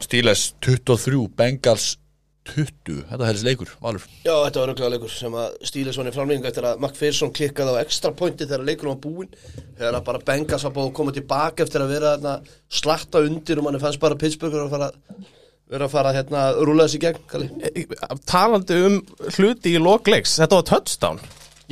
Steelers 0.00 0.46
23 0.64 1.26
Bengals 1.36 1.90
20 2.44 3.04
Þetta 3.08 3.28
helst 3.28 3.46
leikur, 3.46 3.70
Valur. 3.82 4.02
Já, 4.24 4.34
þetta 4.44 4.60
var 4.60 4.70
röglega 4.70 4.90
leikur 4.92 5.12
sem 5.12 5.36
að 5.40 5.54
stíla 5.70 5.94
svona 5.96 6.12
í 6.12 6.16
framlýningu 6.16 6.48
eftir 6.50 6.66
að 6.68 6.82
McPherson 6.82 7.32
klikkaði 7.34 7.76
á 7.76 7.82
ekstra 7.84 8.12
pointi 8.16 8.44
þegar 8.44 8.66
leikurinn 8.68 8.94
var 8.94 9.00
búinn. 9.04 9.30
Þegar 9.78 9.98
að 9.98 10.04
bara 10.10 10.24
Bengals 10.28 10.66
var 10.68 10.74
búið 10.76 10.90
að 10.90 10.96
koma 10.98 11.14
tilbaka 11.16 11.64
eftir 11.64 11.84
að 11.84 11.94
vera 11.94 12.12
þarna, 12.16 12.34
slatta 12.80 13.22
undir 13.24 13.60
og 13.62 13.66
manni 13.68 13.80
fannst 13.82 14.02
bara 14.02 14.18
Pittsburgh 14.20 14.58
að 14.60 14.74
fara 14.76 14.90
vera 15.74 15.88
að 15.88 15.94
fara 15.94 16.12
hérna 16.14 16.42
rúlega 16.60 16.90
þessi 16.90 17.00
gegn 17.02 17.22
Kalli. 17.30 17.86
Talandi 18.28 18.82
um 18.90 19.00
hluti 19.38 19.72
í 19.74 19.80
lokleiks, 19.80 20.36
þetta 20.42 20.60
var 20.60 20.68
touchdown. 20.68 21.22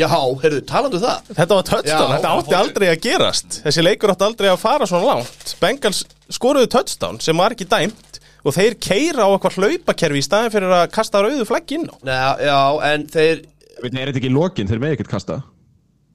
Já, 0.00 0.08
heyrðu, 0.08 0.62
talandu 0.64 0.96
um 0.96 1.02
það. 1.04 1.26
Þetta 1.36 1.56
var 1.58 1.66
touchdown, 1.68 2.06
Já. 2.06 2.14
þetta 2.14 2.30
átti 2.38 2.56
aldrei 2.56 2.86
að 2.88 3.02
gerast. 3.04 3.58
Þessi 3.66 3.84
leikur 3.84 4.12
átti 4.14 4.24
aldrei 4.24 4.48
að 4.48 4.62
fara 4.62 4.88
svona 4.88 5.10
langt. 5.10 5.52
Bengals 5.60 6.00
skoruðu 6.32 6.70
touchdown 6.72 7.20
sem 7.20 7.36
var 7.36 7.52
ekki 7.52 7.68
dæmt 7.68 8.21
og 8.44 8.56
þeir 8.56 8.76
keira 8.82 9.26
á 9.26 9.30
eitthvað 9.32 9.58
hlaupakerfi 9.60 10.22
í 10.22 10.26
staðin 10.26 10.54
fyrir 10.54 10.76
að 10.76 10.84
kasta 10.94 11.22
rauðu 11.24 11.46
flagg 11.48 11.74
inn 11.78 11.88
á. 11.90 11.94
Nei, 12.06 12.20
já, 12.48 12.60
en 12.92 13.08
þeir 13.12 13.42
Veit, 13.82 13.94
er 13.96 14.12
þetta 14.12 14.20
ekki 14.20 14.30
í 14.30 14.36
lokin, 14.36 14.68
þeir 14.70 14.78
með 14.82 14.92
ekkert 14.96 15.10
kasta. 15.10 15.40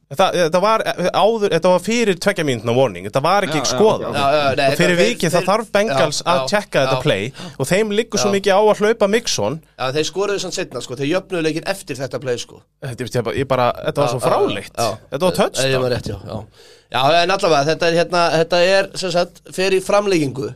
Þetta, 0.07 0.25
þetta, 0.37 0.59
var, 0.63 0.81
áður, 1.19 1.51
þetta 1.51 1.71
var 1.73 1.81
fyrir 1.83 2.15
tvekja 2.23 2.43
mínutna 2.47 2.71
warning. 2.77 3.09
Þetta 3.09 3.21
var 3.25 3.43
ekki 3.43 3.57
Já, 3.59 3.63
já, 3.65 3.71
skoðað. 3.73 4.13
já, 4.15 4.27
já, 4.37 4.43
nei, 4.55 4.67
Og 4.71 4.77
fyrir 4.79 4.97
vikið 5.01 5.33
það 5.33 5.47
þarf 5.49 5.71
Bengals 5.75 6.19
já, 6.21 6.27
að 6.31 6.37
já, 6.37 6.45
tjekka 6.53 6.83
þetta 6.85 6.93
já. 6.93 7.01
play. 7.03 7.25
Og 7.59 7.67
þeim 7.67 7.91
liggur 7.97 8.21
svo 8.21 8.29
Já. 8.31 8.35
mikið 8.37 8.55
á 8.55 8.61
að 8.61 8.83
hlaupa 8.85 9.09
Mixon. 9.11 9.57
Já, 9.75 9.89
þeir 9.97 10.07
skoruðu 10.07 10.43
sann 10.45 10.55
setna, 10.55 10.83
sko, 10.85 10.95
þeir 11.01 11.09
jöfnuðu 11.11 11.43
leikinn 11.49 11.67
eftir 11.73 11.99
þetta 11.99 12.21
play, 12.23 12.39
sko. 12.39 12.61
Þetta, 12.87 13.09
ég 13.09 13.25
bara, 13.27 13.35
ég 13.41 13.49
bara, 13.51 13.65
þetta 13.89 14.03
var 14.05 14.13
svo 14.13 14.21
fráleitt 14.23 14.71
Já, 14.79 14.87
já. 14.87 14.95
Þetta 15.11 15.25
var 15.25 15.35
Ég 15.35 15.41
touchdown 15.41 15.83
var 15.83 15.93
rétt, 15.97 16.07
já, 16.07 16.17
já. 16.23 16.39
Já, 16.87 17.01
en 17.25 17.35
allavega, 17.35 17.65
þetta 17.73 17.89
er 17.91 17.99
hérna, 17.99 18.23
þetta 18.37 18.63
er, 18.77 18.89
sem 19.03 19.11
sagt, 19.17 19.43
fer 19.59 19.75
í 19.75 19.81
framleggingu 19.83 20.53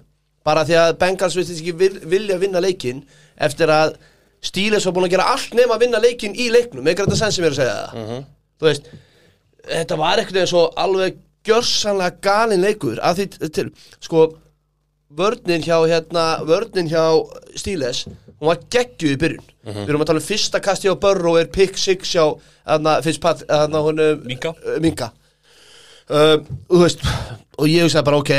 bara 0.47 0.63
því 0.67 0.77
að 0.81 0.95
Bengals 1.01 1.35
vist 1.37 1.53
ekki 1.53 1.73
vil, 1.77 1.93
vilja 2.09 2.37
vinna 2.41 2.61
leikinn 2.63 3.03
eftir 3.41 3.71
að 3.73 3.95
Steelers 4.41 4.87
var 4.87 4.95
búin 4.95 5.05
að 5.05 5.13
gera 5.13 5.27
allt 5.35 5.53
nema 5.53 5.75
að 5.75 5.83
vinna 5.85 5.99
leikinn 6.01 6.33
í 6.33 6.47
leiknum, 6.49 6.81
með 6.85 6.95
græta 6.97 7.17
senn 7.19 7.33
sem 7.33 7.43
ég 7.45 7.51
er 7.51 7.53
að 7.53 7.59
segja 7.59 7.75
það? 7.75 8.23
Þú 8.57 8.67
veist, 8.67 8.87
þetta 9.69 9.97
var 10.01 10.21
eitthvað 10.21 10.41
eins 10.41 10.53
og 10.57 10.79
alveg 10.81 11.19
gjörsanlega 11.45 12.17
galin 12.25 12.65
leikur. 12.65 12.97
Af 13.05 13.19
því 13.19 13.27
til, 13.53 13.67
sko 14.01 14.23
vörnin 15.13 15.61
hjá 15.65 15.77
hérna, 15.85 16.25
vörnin 16.49 16.89
hjá 16.89 17.03
Steelers, 17.53 18.07
hún 18.39 18.49
var 18.49 18.61
geggjuð 18.73 19.13
í 19.13 19.21
byrjun. 19.21 19.47
Við 19.85 19.93
erum 19.93 20.01
að 20.01 20.09
tala 20.09 20.23
um 20.23 20.25
fyrsta 20.25 20.61
kasti 20.63 20.89
á 20.89 20.97
Burrow 20.97 21.37
er 21.37 21.49
pick 21.53 21.77
six 21.77 22.15
hjá 22.15 22.25
hérna, 22.65 22.97
Fitzpat, 23.05 23.45
hérna 23.45 23.83
hún 23.85 24.01
Minka. 24.25 24.55
Minka. 24.81 25.11
Um, 26.09 26.41
og 26.65 26.75
þú 26.75 26.81
veist 26.81 27.03
og 27.61 27.69
ég 27.69 27.85
hugsaði 27.85 28.07
bara 28.09 28.17
ok 28.19 28.33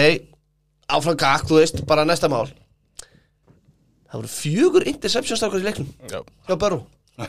áfram 0.98 1.16
gakk, 1.20 1.46
þú 1.50 1.58
veist, 1.60 1.82
bara 1.88 2.04
næsta 2.08 2.28
mál. 2.32 2.48
Það 4.12 4.18
voru 4.20 4.30
fjögur 4.32 4.86
interceptions 4.90 5.40
strákar 5.40 5.62
í 5.62 5.66
leiknum 5.66 5.88
Já. 6.10 6.20
hjá 6.48 6.56
Burrow. 6.60 6.82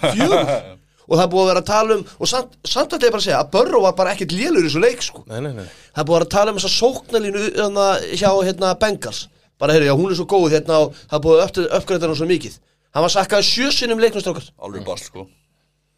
Fjögur. 0.03 0.41
Og 1.11 1.19
það 1.19 1.29
búið 1.33 1.41
að 1.43 1.47
vera 1.49 1.61
að 1.61 1.67
tala 1.67 1.95
um 1.97 2.03
og 2.23 2.27
samt, 2.31 2.53
samt 2.63 2.93
að 2.95 3.03
ég 3.03 3.11
bara 3.11 3.19
að 3.19 3.25
segja 3.25 3.39
að 3.43 3.49
Burrow 3.51 3.81
var 3.83 3.95
bara 3.97 4.13
ekkert 4.15 4.31
lélur 4.31 4.63
í 4.63 4.69
þessu 4.69 4.79
leik 4.79 5.01
sko. 5.03 5.23
Nei, 5.27 5.41
nei, 5.43 5.49
nei. 5.57 5.65
Það 5.97 6.05
búið 6.07 6.13
að 6.15 6.21
vera 6.21 6.27
að 6.29 6.35
tala 6.35 6.53
um 6.53 6.59
þessa 6.61 6.71
sóknalínu 6.77 7.41
hérna, 7.57 7.87
hjá 8.15 8.29
hérna, 8.47 8.69
Bengals. 8.79 9.19
Bara 9.59 9.75
heyrðu, 9.75 9.89
já, 9.89 9.95
hún 9.99 10.13
er 10.13 10.17
svo 10.21 10.27
góð 10.31 10.45
hérna 10.55 10.77
og 10.85 10.95
það 11.11 11.23
búið 11.25 11.41
að 11.43 11.59
uppgræta 11.81 12.07
hann 12.07 12.15
svo 12.21 12.27
mikið. 12.31 12.55
Hann 12.95 13.03
var 13.03 13.13
sakkað 13.17 13.43
sjösinnum 13.49 13.99
leiknumstrákar 13.99 14.47
Alveg 14.63 14.87
bast 14.87 15.09
sko. 15.11 15.25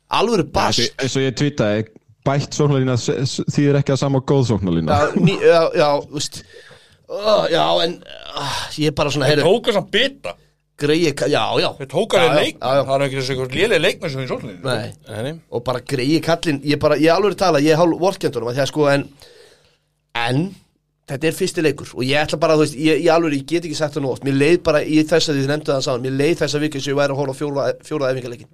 Eins 0.10 0.50
bast 0.58 0.82
eins 1.06 1.16
og 1.20 1.26
ég 1.28 1.38
tweetaði 1.38 1.86
bætt 2.26 2.58
sóknarlína 2.58 2.98
s- 2.98 3.14
s- 3.30 3.46
þýðir 3.54 3.78
ekki 3.84 3.94
að 3.94 4.02
sama 4.02 4.24
góð 4.26 4.48
sóknarlína. 4.56 4.90
Já, 4.90 5.22
ný, 5.22 5.38
já, 5.38 5.62
já, 5.78 5.90
veist 6.18 6.42
uh, 7.10 7.46
já, 7.52 7.64
en 7.86 7.94
uh, 8.02 8.58
ég 8.82 8.90
er 8.92 8.96
bara 8.98 9.14
svona, 9.14 9.30
heyrðu, 9.30 9.46
Tóka 9.48 9.76
samt 9.76 9.92
bita. 9.94 10.36
Greiði, 10.76 11.14
já, 11.32 11.44
já. 11.62 11.70
Þeir 11.78 11.88
tóka 11.94 12.20
Já, 12.20 12.24
þeir 12.26 12.34
já, 12.34 12.40
leik. 12.42 12.58
já, 12.60 12.72
já. 12.76 12.82
Það 12.90 12.96
er 12.96 13.06
ekki 13.06 13.18
þessi 13.22 13.32
eitthvað 13.36 13.54
lélega 13.56 13.84
leikmenn 13.86 14.12
sem 14.12 14.24
í 14.26 14.28
sóluninu 14.28 14.68
Nei. 14.68 14.90
Nei, 15.24 15.34
og 15.56 15.64
bara 15.70 15.80
greiði 15.94 16.18
kallinn 16.26 16.60
ég 16.68 16.82
bara, 16.84 16.98
ég 17.00 17.14
alveg 17.16 17.38
tala, 17.40 17.62
ég 17.64 17.72
er 17.72 17.80
hálf 17.80 18.02
vorkendunum 18.02 18.50
að 18.52 18.58
því 18.58 18.64
að 18.66 18.70
sko, 18.74 18.88
en 18.92 19.06
en, 20.20 20.44
þetta 21.08 21.30
er 21.32 21.38
fyrsti 21.40 21.64
leikur. 21.64 21.94
Og 21.96 22.04
ég 22.04 22.20
ætla 22.26 22.42
bara, 22.44 22.58
þú 22.60 22.66
veist, 22.66 22.76
ég, 22.76 23.00
ég 23.06 23.14
alveg, 23.16 23.38
ég 23.40 23.48
get 23.54 23.70
ekki 23.70 23.80
sagt 23.80 23.96
það 23.96 24.04
nú 24.04 24.12
oft. 24.12 24.28
Mér 24.28 24.36
leið 24.42 24.60
bara 24.68 24.84
í 24.84 25.00
þess 25.08 25.32
að 25.32 25.40
þið 25.40 25.50
nefndu 25.54 25.72
það 25.72 25.84
saman 25.88 26.06
mér 26.10 26.18
leið 26.20 26.38
þess 26.44 26.58
að 26.60 26.66
vikið 26.68 26.84
sem 26.86 26.92
ég 26.92 27.00
væri 27.00 27.16
að 27.16 27.22
hóla 27.24 27.38
fjóra, 27.40 27.66
fjóra 27.88 28.12
æfingarleikin 28.12 28.52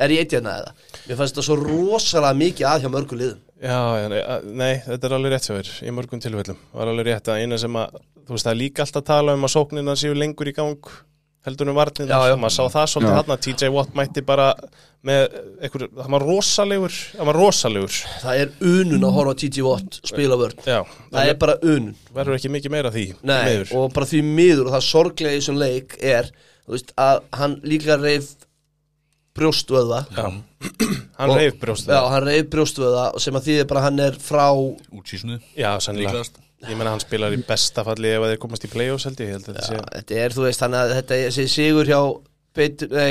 er 0.00 0.12
ég 0.14 0.22
eitt 0.24 0.32
hérna 0.32 0.54
eða? 0.62 0.70
Mér 1.08 1.18
fannst 1.18 1.34
þetta 1.36 1.44
svo 1.44 1.56
rosalega 1.60 2.36
mikið 2.40 2.68
að 2.70 2.84
hjá 2.84 2.90
mörgum 2.92 3.20
liðum 3.20 3.40
Já, 3.60 3.80
já, 4.00 4.06
nei, 4.08 4.20
að- 4.24 4.44
nei, 4.56 4.72
þetta 4.86 5.04
er 5.10 5.14
alveg 5.18 5.32
rétt 5.34 5.46
hjá 5.50 5.54
þér 5.58 5.70
í 5.84 5.92
mörgum 5.92 6.20
tilfellum. 6.24 6.56
Það 6.72 6.80
var 6.80 6.90
alveg 6.94 7.06
rétt 7.10 7.28
að 7.28 7.40
eina 7.42 7.58
sem 7.60 7.76
að, 7.76 7.98
þú 8.24 8.32
veist, 8.36 8.46
það 8.46 8.54
er 8.54 8.60
líka 8.62 8.82
alltaf 8.86 9.02
að 9.02 9.08
tala 9.10 9.34
um 9.36 9.44
að 9.44 9.52
sóknina 9.56 9.96
séu 10.00 10.14
lengur 10.16 10.48
í 10.48 10.54
gang 10.56 10.92
heldur 11.44 11.68
um 11.72 11.76
varnina, 11.76 12.08
Já, 12.12 12.28
já. 12.28 12.36
maður 12.36 12.52
sá 12.52 12.64
það 12.68 12.88
svolítið 12.92 13.14
hann 13.16 13.32
að 13.32 13.40
TJ 13.46 13.68
Watt 13.72 13.94
mætti 13.96 14.20
bara 14.28 14.48
með 15.08 15.22
einhver, 15.64 15.84
það 15.96 16.10
var 16.12 16.24
rosalegur 16.28 16.96
það 17.16 17.28
var 17.30 17.38
rosalegur. 17.40 17.94
Það 18.20 18.40
er 18.42 18.50
unun 18.60 19.06
að 19.08 19.14
horfa 19.16 19.34
TG 19.40 19.62
Watt 19.64 20.00
spila 20.04 20.36
vörn. 20.36 20.58
Já, 20.68 20.82
það 21.12 21.30
er 21.32 21.38
bara 21.40 21.54
unun. 21.62 21.94
Verður 22.12 22.36
ekki 22.36 22.52
mikið 22.52 22.70
meira 22.76 22.90
því 22.92 23.06
Nei, 23.24 23.64
og 23.72 23.92
bara 23.96 24.06
því 24.10 24.20
miður 24.24 24.66
og 24.68 24.74
það 24.76 24.84
sorglega 24.88 25.32
í 25.32 25.40
þessum 25.40 25.60
leik 25.60 25.96
er 26.02 26.28
þú 26.66 26.76
veist, 26.76 26.92
að 27.00 27.22
hann 27.40 27.56
líka 27.64 27.96
reif 28.00 28.34
brjóstvöða 29.40 30.02
Já, 30.14 30.26
hann 31.20 31.34
reyf 31.36 31.58
brjóst 31.62 31.90
Já, 31.90 32.00
hann 32.12 32.26
reif 32.28 32.46
brjóstvöða 32.52 33.08
sem 33.24 33.40
að 33.40 33.48
þýðir 33.48 33.68
bara 33.72 33.82
að 33.82 33.88
hann 33.88 34.04
er 34.06 34.20
frá 34.22 34.46
Útsísnu 34.52 35.40
Já, 35.58 35.72
sannlega. 35.82 36.24
Ég 36.68 36.76
menna 36.76 36.92
hann 36.92 37.00
spilar 37.02 37.32
í 37.32 37.40
besta 37.48 37.84
falli 37.86 38.12
ef 38.12 38.20
að 38.24 38.34
þeir 38.34 38.42
komast 38.42 38.66
í 38.68 38.72
play-offs 38.72 39.08
held 39.08 39.22
ég, 39.24 39.32
held 39.32 39.46
að 39.48 39.54
þetta 39.54 39.66
sé 39.66 39.78
Þetta 39.96 40.18
er, 40.24 40.34
þú 40.36 40.44
veist, 40.44 40.60
þannig 40.60 40.80
að 40.82 40.94
þetta 40.98 41.16
er, 41.16 41.30
þessi 41.30 41.54
sigur 41.54 41.88
hjá, 41.88 42.00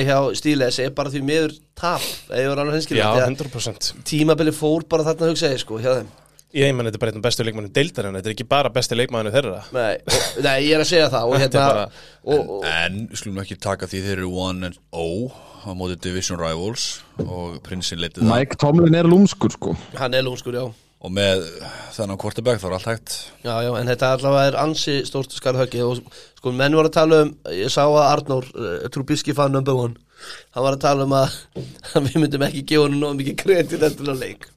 hjá 0.06 0.18
Stíles 0.38 0.80
er 0.84 0.94
bara 0.98 1.14
því 1.14 1.24
miður 1.26 1.56
tap 1.74 2.06
eða 2.30 2.54
Já, 2.54 2.74
hinskilja 2.78 3.12
100% 3.26 3.92
tímabili 4.06 4.54
fór 4.54 4.86
bara 4.90 5.08
þarna 5.10 5.32
hugsaði 5.32 5.64
sko 5.64 5.82
hjá 5.82 5.96
þeim 5.98 6.12
Ég 6.58 6.72
menn 6.74 6.88
þetta 6.90 6.98
er 6.98 7.02
bara 7.04 7.14
einn 7.14 7.22
bestu 7.22 7.46
leikmannum 7.46 7.74
deildarinn 7.76 8.16
Þetta 8.18 8.30
er 8.32 8.34
ekki 8.34 8.46
bara 8.50 8.72
besti 8.74 8.96
leikmannum 8.98 9.34
þeirra. 9.36 9.60
Nei, 9.76 10.00
og, 10.02 10.24
nei, 10.42 10.56
ég 10.66 10.80
er 10.80 10.82
að 10.82 10.90
segja 10.90 11.10
það 11.14 11.30
og 11.30 11.44
hérna 11.44 11.66
bara- 11.68 11.84
og, 12.24 12.40
og, 12.56 12.66
En 12.66 12.96
skulum 13.14 13.38
ekki 13.44 13.58
taka 13.62 13.86
því 13.92 14.02
þeir 14.08 14.16
eru 14.24 14.32
1 14.48 14.66
and 14.66 14.80
0 14.90 15.30
á 15.62 15.70
móti 15.78 16.00
Division 16.02 16.40
Rivals 16.42 16.88
og 17.22 17.60
prinsinn 17.62 18.02
leitið 18.02 18.24
það. 18.24 18.32
Mike 18.34 18.58
Tomlin 18.64 18.98
er 18.98 19.10
lúmskur 19.12 19.54
sko. 19.54 19.76
Hann 20.00 20.18
er 20.18 20.26
lúmskur, 20.26 20.58
já. 20.58 20.66
Og 21.00 21.14
með 21.16 21.46
þennan 21.96 22.18
quarterback 22.20 22.60
þá 22.60 22.66
er 22.68 22.74
allt 22.80 22.90
hægt. 22.90 23.14
Já, 23.46 23.54
já, 23.64 23.70
en 23.80 23.88
þetta 23.94 24.14
allavega 24.18 24.50
er 24.50 24.58
ansi 24.66 24.98
stórt 25.08 25.32
skarðhöggi 25.38 25.86
og 25.86 26.02
sko, 26.40 26.52
menn 26.52 26.74
voru 26.76 26.90
að 26.90 26.98
tala 26.98 27.22
um 27.28 27.34
ég 27.56 27.70
sá 27.72 27.86
að 27.86 28.02
Arnór, 28.10 28.50
uh, 28.58 28.88
Trubisky 28.92 29.36
fan 29.38 29.54
number 29.54 29.78
one. 29.78 29.96
Hann 30.56 30.66
var 30.66 30.76
að 30.76 30.82
tala 30.84 31.06
um 31.06 31.14
að 31.16 31.38
við 32.10 32.18
myndum 32.20 32.44
ekki 32.50 32.66
gefa 32.74 32.90
hann 32.90 32.98
nóg 33.00 33.20
mikið 33.22 33.38
kredit 33.46 33.86
eftir 33.86 34.12
að 34.12 34.26
leik 34.26 34.50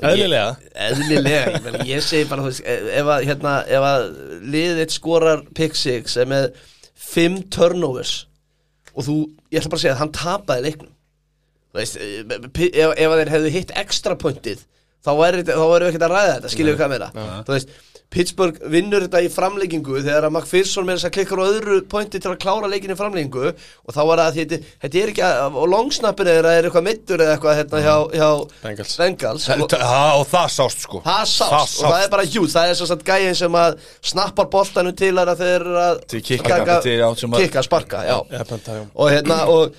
Eðlilega. 0.00 0.56
Eðlilega, 0.86 1.40
ég, 1.52 1.62
meni, 1.66 1.86
ég 1.90 2.04
segi 2.06 2.28
bara 2.30 2.46
veist, 2.46 2.62
ef 2.64 3.10
að, 3.12 3.26
hérna, 3.28 3.54
ef 3.68 3.84
að 3.84 4.04
liðið 4.54 4.94
skorar 4.94 5.42
pick 5.58 5.76
six 5.76 6.16
með 6.30 6.46
fimm 6.96 7.42
turnovers 7.52 8.14
og 8.96 9.04
þú, 9.06 9.16
ég 9.52 9.60
ætla 9.60 9.72
bara 9.74 9.80
að 9.80 9.84
segja 9.84 9.94
að 9.96 10.00
hann 10.02 10.14
tapaði 10.16 10.64
leiknum. 10.68 10.92
Veist, 11.76 11.96
eh, 12.00 12.48
pi- 12.56 12.72
ef, 12.72 12.94
ef 12.96 13.08
að 13.12 13.18
þeir 13.22 13.32
hefðu 13.36 13.52
hitt 13.58 13.70
extra 13.80 14.16
pointið 14.20 14.64
þá 15.04 15.10
væri 15.18 15.42
við 15.42 15.88
ekkert 15.90 16.06
að 16.08 16.12
ræða 16.16 16.34
þetta, 16.38 16.50
skiljum 16.52 16.72
við 16.76 16.80
hvað 16.82 16.92
meira 16.92 17.08
þú 17.46 17.54
veist, 17.56 17.72
Pittsburgh 18.12 18.58
vinnur 18.72 19.06
þetta 19.06 19.22
í 19.24 19.30
framleggingu 19.32 20.02
þegar 20.02 20.26
að 20.28 20.34
McPherson 20.34 20.86
með 20.88 20.98
þess 20.98 21.08
að 21.08 21.14
klikkar 21.16 21.40
á 21.40 21.44
öðru 21.48 21.78
pointi 21.88 22.20
til 22.20 22.30
að 22.32 22.38
klára 22.44 22.68
leikin 22.70 22.92
í 22.92 22.96
framleggingu 22.98 23.46
og 23.52 23.94
þá 23.96 24.00
var 24.08 24.22
það 24.22 24.26
að 24.26 24.38
þetta, 24.38 24.58
þetta 24.84 25.00
er 25.02 25.12
ekki 25.14 25.24
að, 25.28 25.58
og 25.62 25.70
longsnappin 25.72 26.30
er 26.32 26.48
að 26.50 26.58
er 26.58 26.68
eitthvað 26.68 26.86
mittur 26.88 27.24
eða 27.24 27.36
eitthvað 27.36 27.58
hérna 27.60 27.82
hjá, 27.86 27.96
hjá 28.12 28.28
Bengals. 28.66 28.94
Bengals. 29.00 29.48
Og, 29.56 29.76
Ha, 29.82 30.02
og 30.20 30.26
það 30.30 30.48
sást 30.58 30.84
sko. 30.86 31.02
Það 31.06 31.22
sást 31.32 31.80
og 31.82 31.88
það 31.88 32.04
er 32.04 32.10
bara 32.12 32.28
hjút 32.28 32.52
Það 32.52 32.70
er 32.70 32.78
svo 32.78 32.88
satt 32.90 33.04
gæðin 33.06 33.38
sem 33.38 33.56
að 33.58 33.78
snappar 34.12 34.50
boltanum 34.52 34.96
til 34.98 35.12
að 35.16 35.32
þeir 35.40 35.54
eru 35.56 35.78
að 35.80 36.02
Til 36.12 36.22
kikka, 36.26 36.58
kikka, 36.84 37.64
sparka 37.64 38.02
já. 38.06 38.18
Já. 38.28 38.82
Og 38.92 39.08
hérna 39.12 39.38
og, 39.50 39.78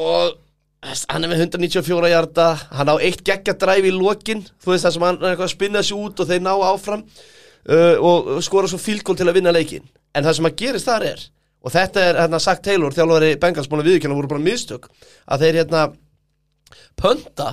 og 0.00 0.38
hann 0.80 1.24
er 1.24 1.28
með 1.28 1.42
194 1.44 2.08
hjarta 2.08 2.46
hann 2.72 2.88
á 2.88 2.96
eitt 3.04 3.20
geggja 3.26 3.56
dræfi 3.60 3.90
í 3.90 3.96
lokin 3.96 4.40
þú 4.62 4.72
veist 4.72 4.86
það 4.86 4.94
sem 4.94 5.04
hann 5.04 5.18
er 5.20 5.32
eitthvað 5.34 5.48
að 5.48 5.52
spinna 5.52 5.82
sig 5.84 5.98
út 6.00 6.22
og 6.22 6.30
þeir 6.30 6.44
ná 6.46 6.52
áfram 6.56 7.02
uh, 7.04 7.96
og 8.00 8.30
skora 8.44 8.70
svo 8.70 8.80
fílgól 8.80 9.18
til 9.18 9.28
að 9.28 9.36
vinna 9.36 9.52
leikin 9.52 9.84
en 10.16 10.24
það 10.24 10.38
sem 10.38 10.48
að 10.48 10.56
gerist 10.62 10.88
þar 10.88 11.06
er 11.10 11.26
og 11.60 11.74
þetta 11.74 12.04
er 12.06 12.20
hérna 12.22 12.40
Sack 12.40 12.64
Taylor 12.64 12.96
þjálfari 12.96 13.34
Bengals 13.42 13.68
búin 13.68 13.84
að 13.84 13.90
viðkjöna 13.90 14.16
voru 14.16 14.30
bara 14.32 14.46
mistök 14.46 14.88
að 15.28 15.44
þeir 15.44 15.60
hérna 15.60 15.84
pönta 16.96 17.50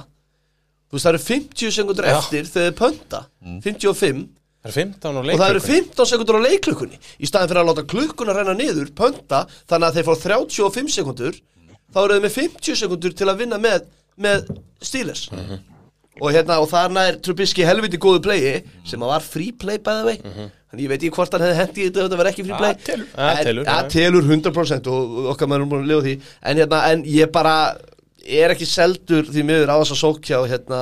þú 0.87 0.95
veist 0.95 1.09
það 1.09 1.13
eru 1.13 1.23
50 1.25 1.75
sekundur 1.81 2.09
eftir 2.13 2.47
þegar 2.47 2.71
þeir 2.71 2.79
pönta 2.79 3.23
55 3.67 4.25
Það 4.67 4.73
15 4.73 5.17
og 5.19 5.27
það 5.27 5.51
eru 5.51 5.59
leikur 5.59 5.67
15 5.67 6.07
sekundur 6.09 6.37
á 6.39 6.47
leikklukkunni 6.47 6.97
í 6.97 7.27
staðin 7.29 7.51
fyrir 7.51 7.61
að 7.61 7.67
láta 7.69 7.83
klukkuna 7.87 8.33
renna 8.35 8.55
niður 8.57 8.89
pönta, 8.97 9.43
þannig 9.69 9.87
að 9.87 9.99
þeir 9.99 10.07
fá 10.07 10.15
35 10.23 10.89
sekundur 10.95 11.37
þá 11.93 11.97
eru 12.03 12.17
þeir 12.17 12.25
með 12.27 12.35
50 12.41 12.79
sekundur 12.83 13.15
til 13.17 13.27
að 13.31 13.39
vinna 13.43 13.57
með, 13.63 13.87
með 14.17 14.47
Steelers 14.83 15.27
og 16.17 16.31
hérna 16.33 16.55
og 16.63 16.69
þarna 16.71 17.03
er 17.11 17.17
Trubisky 17.21 17.65
helviti 17.67 17.99
góðu 18.01 18.23
playi 18.25 18.55
sem 18.89 19.01
að 19.05 19.11
var 19.13 19.25
free 19.25 19.51
play 19.53 19.77
by 19.77 19.99
the 19.99 20.05
way 20.07 20.17
þannig 20.67 20.83
ég 20.83 20.89
veit 20.91 20.97
ekki 21.03 21.11
hvort 21.15 21.35
hann 21.37 21.45
hefði 21.45 21.59
hendi 21.61 21.81
í 21.83 21.85
þetta 21.87 21.99
ef 22.01 22.07
þetta 22.07 22.17
var 22.19 22.29
ekki 22.31 22.43
free 22.47 22.57
play 22.59 22.73
telur. 22.87 23.11
Ah, 23.15 23.29
En- 23.37 23.45
telur, 23.47 23.67
ah, 23.69 23.83
já. 23.83 23.91
telur 23.93 24.25
100% 24.27 24.89
og 24.91 25.13
og 25.21 25.29
okkar 25.35 25.47
maður 25.51 25.63
er 25.67 25.69
búin 25.71 25.85
að 25.85 25.91
lifa 25.93 26.05
því 26.07 26.15
en 26.51 26.61
hérna 26.63 26.79
en 26.91 27.03
ég 27.07 27.31
bara 27.37 27.53
er 28.27 28.51
ekki 28.55 28.67
seldur 28.67 29.29
því 29.29 29.45
miður 29.47 29.71
á 29.71 29.77
þess 29.79 29.93
að 29.95 30.01
sók 30.01 30.19
hjá 30.27 30.39
hérna 30.51 30.81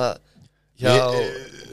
hjá 0.80 0.96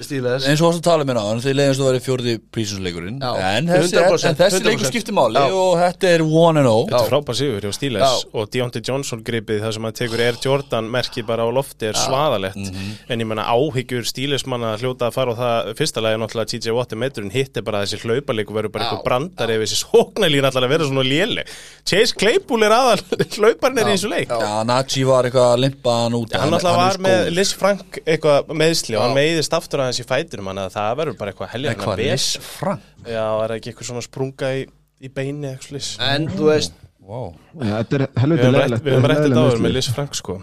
Steelers 0.01 0.45
eins 0.49 0.61
og 0.63 0.69
varst 0.71 0.81
að 0.81 0.87
tala 0.87 1.05
mér 1.07 1.19
á 1.19 1.23
hann 1.29 1.41
þeir 1.43 1.55
leiðast 1.59 1.81
að 1.83 1.87
vera 1.89 2.01
fjórði 2.07 2.33
prísinsleikurinn 2.55 3.19
Já, 3.21 3.31
en 3.57 3.67
þessi, 3.69 3.95
100%, 3.99 4.29
en 4.31 4.37
þessi 4.39 4.59
100%. 4.59 4.67
leikur 4.69 4.89
skiptir 4.89 5.15
máli 5.17 5.37
Já. 5.43 5.53
og 5.59 5.73
þetta 5.81 6.09
er 6.13 6.23
1 6.25 6.59
and 6.61 6.67
0 6.67 6.85
Þetta 6.89 7.01
er 7.03 7.09
frábær 7.11 7.37
sigur 7.39 7.67
hjá 7.67 7.73
Steelers 7.77 8.25
og 8.33 8.49
Deontay 8.53 8.83
Johnson 8.87 9.23
gripið 9.27 9.61
það 9.65 9.75
sem 9.77 9.87
að 9.89 9.95
tekur 10.01 10.23
Air 10.27 10.39
Jordan 10.47 10.89
merki 10.93 11.25
bara 11.27 11.45
á 11.45 11.49
lofti 11.53 11.89
er 11.91 11.99
svaðalegt. 11.99 12.57
Mhm. 12.63 12.91
en 13.09 13.19
ég 13.23 13.27
menna 13.29 13.45
áhyggjur 13.53 14.05
Steelers 14.09 14.45
manna 14.49 14.73
að 14.75 14.83
hljóta 14.85 15.07
að 15.09 15.13
fara 15.17 15.33
á 15.33 15.35
það 15.43 15.73
fyrsta 15.79 16.01
lagi 16.03 16.17
er 16.17 16.21
náttúrulega 16.23 16.51
TJ 16.53 16.73
Watt 16.77 16.93
er 16.95 17.01
meitturinn 17.03 17.31
hitt 17.33 17.57
er 17.57 17.61
bara 17.67 17.83
þessi 17.83 18.01
hlaupaleik 18.03 18.49
og 18.49 18.57
verður 18.57 18.73
bara 18.73 18.87
eitthvað 18.87 19.03
brandar 19.07 19.53
ef 19.53 19.63
þessi 19.65 19.79
sóknarlín 19.83 20.47
allar 20.49 20.67
að 20.67 20.73
vera 20.73 20.87
svona 20.89 21.05
léleg. 21.07 21.53
Chase 21.85 22.15
Claypool 22.17 22.63
er 22.63 22.73
aðal 22.75 23.01
hlauparinn 23.37 23.81
er 23.83 23.91
í 23.91 23.95
þessu 23.97 24.09
leik. 24.11 24.29
Já, 24.33 24.63
Nachi 24.67 25.03
var 25.07 25.27
eitthvað 25.29 25.49
að 25.53 25.61
limpa 25.65 25.97
hann 26.03 26.17
út. 26.17 26.33
Hann 26.33 26.53
alltaf 26.57 26.77
var 26.79 26.99
með. 27.03 27.29
Liz 27.37 27.51
Frank 27.57 27.99
eitthvað 28.05 28.53
meðsli 28.57 28.97
og 28.97 29.03
hann 29.07 29.15
meiðist 29.17 29.53
aftur 29.57 29.82
aðeins 29.87 30.01
í 30.03 30.07
fæturum 30.09 30.49
þannig 30.51 30.69
að 30.69 30.77
það 30.77 30.95
verður 31.01 31.19
bara 31.21 31.33
eitthvað 31.33 31.49
En 31.49 31.53
helgjörna 31.57 31.89
hvað, 31.89 32.03
Liz 32.05 32.29
Frank? 32.53 32.87
Já, 33.07 33.25
er 33.47 33.55
ekki 33.59 33.73
eitthvað 33.73 33.89
svona 33.91 34.05
sprunga 34.07 34.53
í, 34.57 34.63
í 35.03 35.13
beini 35.13 35.51
eitthvað 35.53 35.69
slis 35.73 35.93
En 36.13 36.29
þú 36.33 36.49
veist, 36.53 36.79
Wow. 37.03 37.33
Þetta 37.59 37.97
er 37.97 38.03
Við 38.07 38.13
höfum 38.15 38.31
rætt- 38.31 38.53
leðilegt 38.55 38.85
við 38.85 38.93
höfum 38.95 39.05
rætt 39.11 39.17
þetta 39.25 39.41
áður 39.43 39.57
með 39.65 39.71
Liz 39.75 39.87
Frank 39.91 40.13
sko. 40.15 40.35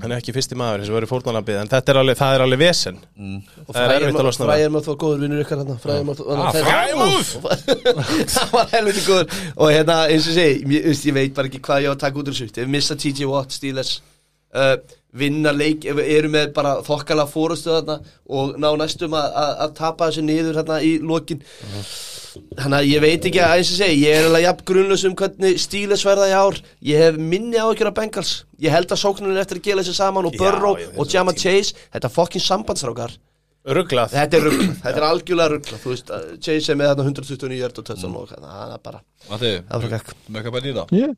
Hann 0.00 0.06
er 0.06 0.14
ekki 0.16 0.32
fyrsti 0.32 0.56
maður 0.56 0.86
sem 0.88 0.94
verið 0.96 1.10
fórnalambið 1.10 1.58
En 1.60 1.68
þetta 1.68 1.92
er 1.92 1.98
alveg, 2.00 2.16
það 2.16 2.36
er 2.38 2.44
alveg 2.46 2.60
vesen. 2.62 2.96
Og 3.66 3.68
Það 3.76 3.84
er 3.84 3.92
erfitt 3.98 4.16
að 4.22 4.24
losna 4.30 4.46
við. 4.46 4.48
fræðir 4.54 4.72
maður 4.72 4.86
þó 4.88 4.96
góður 5.04 5.20
vinnur 5.26 5.42
ykkar 5.44 5.60
hérna. 5.60 5.76
Fræðir 5.84 6.08
maður 6.08 6.24
Ah! 6.40 6.56
Það 8.34 8.48
var 8.56 8.72
helviti 8.72 9.04
góður. 9.10 9.36
Og 9.60 9.72
hérna 9.74 9.98
eins 10.08 10.30
og 10.32 10.36
segi, 10.38 10.80
ég 11.04 11.16
veit 11.20 11.36
bara 11.36 11.52
ekki 11.52 11.60
hvað 11.68 11.84
ég 11.84 11.92
á 11.92 11.94
að 11.94 12.00
taka 12.06 12.20
út 12.22 12.32
úr 12.32 12.38
þessu 12.40 12.48
Vinna 15.14 15.52
leik, 15.54 15.84
ef 15.86 15.94
við 15.98 16.08
erum 16.16 16.32
með 16.34 16.48
bara 16.56 16.72
þokkala 16.82 17.26
fórustu 17.30 17.70
þarna 17.70 18.00
Og 18.34 18.56
ná 18.58 18.66
næstum 18.80 19.14
að, 19.14 19.28
að, 19.42 19.52
að 19.64 19.74
tapa 19.78 20.08
þessu 20.08 20.24
niður 20.26 20.58
hérna 20.58 20.78
í 20.82 20.96
lokin. 21.02 21.44
Þannig 22.58 22.78
að 22.80 22.88
ég 22.88 23.04
veit 23.04 23.28
ekki 23.28 23.42
að 23.44 23.52
eins 23.60 23.70
og 23.70 23.78
segi 23.78 24.00
Ég 24.02 24.16
er 24.18 24.26
alveg 24.26 24.46
jafn 24.48 24.64
grunnlaus 24.70 25.04
um 25.06 25.14
hvernig 25.20 25.60
Steelers 25.62 26.02
verða 26.08 26.30
í 26.32 26.34
ár. 26.34 26.58
Ég 26.82 27.04
hef 27.04 27.20
minni 27.20 27.60
á 27.62 27.66
ekki 27.68 27.86
á 27.86 27.94
Bengals. 27.94 28.32
Ég 28.58 28.74
held 28.74 28.90
að 28.90 29.02
sóknunum 29.04 29.38
eftir 29.38 29.60
að 29.60 29.68
gela 29.68 29.84
þessu 29.86 29.98
saman 30.00 30.26
Og 30.26 30.34
Já, 30.34 30.42
Burrow 30.42 30.74
veit 30.80 30.98
og 30.98 31.14
Jama 31.14 31.36
Chase 31.38 31.78
Þetta 31.94 32.10
er 32.10 32.16
fokkin 32.18 32.42
sambandsrákar. 32.42 33.14
Rugglað 33.64 34.12
Þetta 34.12 34.36
er 34.40 34.44
ruggla, 34.44 34.72
þetta 34.84 34.98
er 34.98 35.06
algjörlega 35.08 35.52
ruggla 35.54 35.78
Þú 35.80 35.94
veist, 35.94 36.10
að 36.12 36.26
Chase 36.44 36.74
er 36.74 36.80
með 36.80 36.90
þarna 36.90 37.06
129 37.14 37.60
hjört 37.62 37.80
og 37.80 37.86
tötsan 37.88 38.18
og 38.18 38.34
að 38.34 38.48
það 38.50 38.74
er 38.74 38.82
bara 38.90 39.04
Það 39.30 39.86
var 39.86 39.94
gakk 39.94 40.10
með 40.26 40.40
eitthvað 40.42 40.58
bara 40.58 40.66
Yeah. 40.92 41.14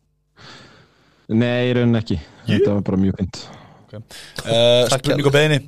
Nei, 1.27 1.67
í 1.67 1.73
rauninni 1.75 1.99
ekki. 1.99 2.21
Þetta 2.47 2.75
var 2.77 2.85
bara 2.87 2.99
mjög 3.03 3.17
fint 3.19 3.41
uh, 4.03 4.87
Spurning 4.93 5.29
og 5.29 5.35
beini 5.35 5.61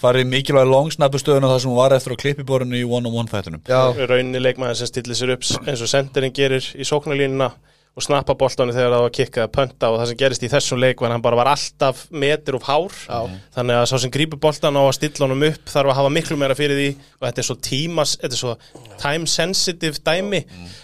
Farið 0.00 0.30
mikilvæg 0.30 0.70
longsnappu 0.70 1.20
stöðuna 1.22 1.50
þar 1.52 1.62
sem 1.64 1.72
hún 1.72 1.80
var 1.80 1.96
eftir 1.96 2.14
á 2.14 2.22
klippiborinu 2.22 2.80
í 2.80 2.84
one-on-one 2.86 3.30
þættunum 3.32 3.64
Já, 3.68 3.82
Rauninni 3.94 4.42
leikmaður 4.42 4.80
sem 4.80 4.90
stillir 4.90 5.18
sér 5.18 5.36
upp 5.36 5.46
eins 5.64 5.84
og 5.84 5.90
senderinn 5.90 6.34
gerir 6.36 6.72
í 6.74 6.88
sóknarlínuna 6.88 7.52
og 7.94 8.02
snappa 8.02 8.34
boltanum 8.34 8.74
þegar 8.74 8.90
það 8.90 9.02
var 9.04 9.10
að 9.10 9.14
kikka 9.14 9.42
að 9.44 9.50
pönta 9.54 9.88
og 9.92 10.00
það 10.00 10.08
sem 10.10 10.18
gerist 10.18 10.42
í 10.42 10.48
þessum 10.50 10.80
leik 10.82 10.98
var 10.98 11.12
að 11.12 11.14
hann 11.14 11.22
bara 11.22 11.38
var 11.38 11.50
alltaf 11.52 12.00
metur 12.10 12.56
og 12.58 12.64
hár. 12.66 12.96
Já. 13.06 13.20
þannig 13.54 13.78
að 13.78 13.84
sá 13.86 13.94
sem 14.02 14.10
grípur 14.10 14.40
boltan 14.42 14.74
á 14.74 14.82
að 14.82 14.96
stilla 14.96 15.28
honum 15.28 15.44
upp 15.46 15.70
þarf 15.70 15.92
að 15.92 15.98
hafa 16.00 16.10
miklu 16.10 16.38
meira 16.40 16.56
fyrir 16.58 16.80
því 16.80 16.88
og 17.20 17.22
þetta 17.28 17.42
er 17.44 17.46
svo 17.46 17.56
tímas, 17.68 18.16
þetta 18.18 18.34
er 18.34 18.40
svo 18.40 18.54
time 18.98 19.30
sensitive 19.30 20.02
dæmi. 20.02 20.40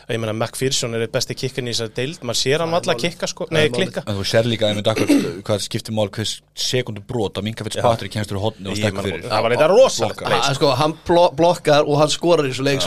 Og 0.07 0.15
ég 0.15 0.23
meina 0.23 0.35
McPherson 0.37 0.95
er 0.95 1.03
eitt 1.07 1.15
besti 1.15 1.35
kikkin 1.35 1.67
í 1.67 1.75
þessari 1.75 1.95
deild 1.99 2.23
maður 2.23 2.41
sér 2.45 2.63
hann 2.63 2.75
valla 2.77 2.95
að 2.95 3.03
kikka 3.03 3.27
sko, 3.31 3.49
nei 3.51 3.67
klikka. 3.75 4.05
En 4.07 4.15
þú 4.21 4.29
sér 4.31 4.47
líka 4.47 4.71
einmitt 4.71 4.87
akkur 4.91 5.11
hvað 5.47 5.67
skiptir 5.67 5.97
mál 5.97 6.11
hvers 6.15 6.37
sekundu 6.55 7.03
brot 7.03 7.43
að 7.43 7.49
minka 7.49 7.67
fyrir 7.67 7.83
spatri 7.83 8.11
kemstur 8.13 8.39
í 8.39 8.45
hotni 8.45 8.71
og 8.71 8.79
stekka 8.79 9.03
fyrir. 9.03 9.27
það 9.27 9.43
var 9.47 9.57
eitthvað 9.57 9.75
rosalegt 9.75 10.23
að, 10.31 10.55
sko, 10.61 10.71
hann 10.79 10.95
blo 11.07 11.27
blokkar 11.35 11.83
og 11.91 11.99
hann 12.05 12.13
skorar 12.13 12.47
í 12.47 12.55
svo 12.55 12.67
leik 12.67 12.87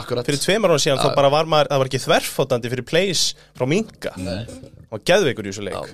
er 0.00 0.04
það 0.04 0.06
akkurat. 0.08 0.30
Fyrir 0.30 0.42
tveimar 0.44 0.74
ára 0.74 0.82
síðan 0.84 1.02
þá 1.02 1.10
bara 1.16 1.32
var 1.32 1.50
maður, 1.50 1.70
það 1.72 1.82
var 1.82 1.90
ekki 1.90 2.02
þverfótandi 2.04 2.72
fyrir 2.74 2.88
plays 2.88 3.24
frá 3.58 3.66
Minka. 3.70 4.14
Og 4.90 5.04
geðveikur 5.06 5.46
í 5.46 5.52
þessu 5.52 5.66
leik. 5.68 5.92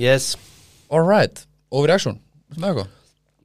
Yes. 0.00 0.34
Alright, 0.92 1.46
overreaction 1.74 2.18
Með 2.54 2.68
eitthvað 2.68 2.86
uh, 2.86 3.03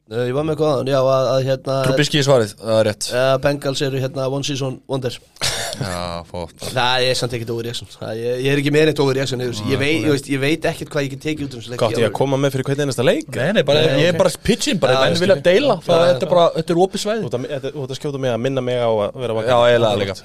Ég 0.10 0.34
var 0.34 0.42
með 0.48 0.56
góðan, 0.58 0.88
já, 0.90 0.98
að, 1.06 1.28
að 1.30 1.44
hérna 1.46 1.74
Trubisky 1.86 2.18
í 2.18 2.22
svarið, 2.26 2.54
það 2.58 2.78
er 2.80 2.88
rétt. 2.88 3.08
Uh, 3.14 3.34
Bengals 3.44 3.82
eru 3.86 4.00
hérna 4.02 4.24
one 4.34 4.42
season 4.48 4.80
wonder 4.90 5.14
Já, 5.84 6.24
fótt 6.26 6.64
Það 6.74 7.04
er 7.06 7.20
samt 7.20 7.36
ekkert 7.38 7.52
overreaction 7.54 7.92
Það- 7.94 8.18
ég, 8.18 8.40
ég 8.42 8.50
er 8.56 8.62
ekki 8.64 8.74
með 8.74 8.88
neitt 8.90 9.02
overreaction 9.04 9.44
þessu. 9.44 9.68
ég, 9.70 9.78
veit, 9.78 10.00
ég, 10.02 10.10
veist, 10.16 10.32
ég 10.34 10.42
veit 10.42 10.66
ekkert 10.72 10.90
hvað 10.96 11.06
ég 11.06 11.14
get 11.14 11.22
tekið 11.28 11.46
út 11.46 11.58
um 11.60 11.78
Gátt 11.84 12.02
ég 12.02 12.08
að 12.10 12.16
koma 12.18 12.40
með 12.42 12.56
fyrir 12.58 12.68
hvernig 12.72 12.88
einasta 12.88 13.06
leik. 13.06 13.30
Nei, 13.38 13.52
nei, 13.60 13.62
bara, 13.70 13.86
Nei, 13.86 14.02
ég 14.02 14.10
er 14.10 14.18
bara 14.18 14.34
pitchin, 14.50 14.82
bara 14.82 14.98
Já, 14.98 15.00
menn 15.06 15.14
ég 15.14 15.24
vilja 15.28 15.38
deila 15.46 15.78
það, 15.86 15.94
Já, 16.02 16.10
þetta 16.10 16.26
er 16.26 16.34
bara, 16.34 16.50
þetta 16.58 16.74
er 16.74 16.82
opið 16.88 17.06
þetta- 17.06 17.74
þú 17.78 17.86
ert 17.86 17.94
að 17.94 18.02
skjóta 18.02 18.24
mig 18.26 18.34
að 18.34 18.42
minna 18.50 18.66
mig 18.66 18.82
á 18.82 18.90
að 18.90 19.22
vera 19.22 19.46
Já, 19.46 19.58
eiginlega 19.70 20.02
líka. 20.02 20.18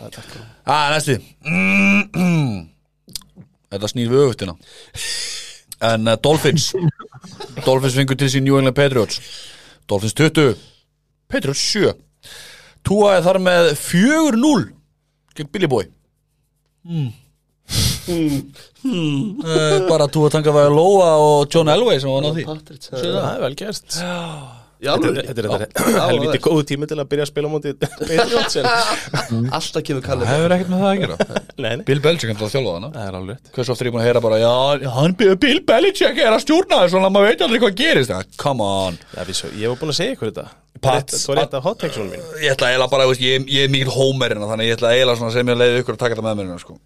Æ, 0.65 0.77
næsti. 0.97 1.21
Þetta 3.75 3.91
snýr 3.93 4.09
við 4.17 4.25
öfuttina 4.31 4.57
En 5.93 6.09
uh, 6.09 6.15
Dolphins. 6.25 6.71
Dolphins 7.67 7.97
fengur 7.99 8.17
til 8.17 8.31
sín 8.33 8.47
New 8.49 8.57
England 8.57 8.77
Patriots 8.79 9.21
Dolphins 9.91 10.15
20 10.17 10.55
Patriots 11.31 11.65
7 11.75 11.95
Túa 12.85 13.15
er 13.19 13.23
þar 13.25 13.39
með 13.41 13.71
4-0 13.81 14.65
gegn 15.35 15.49
Billy 15.55 15.69
Boy. 15.73 15.87
Uh, 18.05 19.87
Bara 19.89 20.07
Túa 20.13 20.29
Tangavæði 20.33 20.75
Lóa 20.75 21.09
og 21.23 21.47
John 21.55 21.71
Elway 21.73 21.97
sem 22.03 22.11
var 22.13 22.21
náð 22.27 22.37
því. 22.39 22.45
Patrick, 22.51 22.85
Það 22.91 23.17
er 23.31 23.41
vel 23.47 23.57
gert. 23.59 23.97
Já, 23.97 24.19
Þetta 24.85 25.45
er- 25.45 25.65
er 25.65 26.01
helviti 26.09 26.41
góð 26.45 26.63
tími 26.71 26.89
til 26.91 26.99
að 27.01 27.09
byrja 27.13 27.25
að 27.27 27.31
spila 27.33 27.49
á 27.49 27.53
móti 27.55 27.73
Patriots 27.85 28.57
en- 28.61 29.49
Alltaf 29.59 29.85
kemur 29.89 30.05
kallið 30.05 30.31
Hefur 30.33 30.55
ekkert 30.57 30.73
með 30.75 30.83
það 30.85 30.91
að 30.91 31.01
gera. 31.05 31.17
Nei, 31.55 31.71
nei, 31.77 31.85
Bill 31.89 32.01
Belichick 32.05 32.37
til 32.39 32.47
að 32.49 32.53
þjálfa 32.55 32.75
hana 32.79 32.91
það 32.95 33.31
er 33.31 33.39
Hversu 33.55 33.75
oft 33.75 33.83
er 33.85 33.89
ég 33.91 33.95
búin 33.95 34.03
að 34.05 34.09
heyra 34.11 34.23
bara 34.25 34.41
Já, 34.43 34.53
hann, 34.99 35.17
Bill 35.21 35.61
Belichick 35.69 36.21
er 36.25 36.33
að 36.37 36.43
stjórna 36.45 36.83
þessu 36.85 36.95
Svona 36.95 37.11
maður 37.15 37.31
veit 37.33 37.45
aldrei 37.47 37.61
hvað 37.65 37.75
gerist. 37.81 38.13
Come 38.39 38.63
on. 38.67 38.99
Ég 39.17 39.67
var 39.73 39.79
búin 39.81 39.91
að 39.95 39.99
segja 39.99 40.15
ykkur 40.15 40.31
þetta. 40.31 40.45
Pat- 40.85 41.11
Það 41.15 41.27
var 41.31 41.41
eitt 41.45 41.55
af 41.59 41.65
hot 41.65 41.79
takes-unum 41.81 42.11
mín. 42.13 42.23
Ég 42.43 42.53
ætla 42.55 42.69
eiginlega 42.71 42.91
bara, 42.93 43.07
veist, 43.09 43.23
ég, 43.25 43.47
ég 43.49 43.65
er 43.67 43.73
mikill 43.73 43.95
hómerina 43.95 44.47
Þannig 44.51 44.69
ég 44.69 44.77
ætla 44.77 44.91
eiginlega 44.95 45.19
svona 45.21 45.33
sem 45.35 45.51
ég 45.53 45.59
leiði 45.61 45.81
ykkur 45.83 45.97
að 45.97 46.03
taka 46.03 46.15
þetta 46.19 46.27
með 46.27 46.37
mér 46.39 46.49
hérna, 46.51 46.63
sko. 46.63 46.77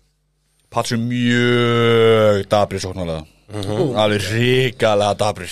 Pats 0.74 0.94
er 0.96 1.02
mjög 1.02 2.40
dabri 2.50 2.80
sóknarlega 2.82 3.22
Alveg 3.52 4.24
ríkalega 4.32 5.14
dabri 5.20 5.48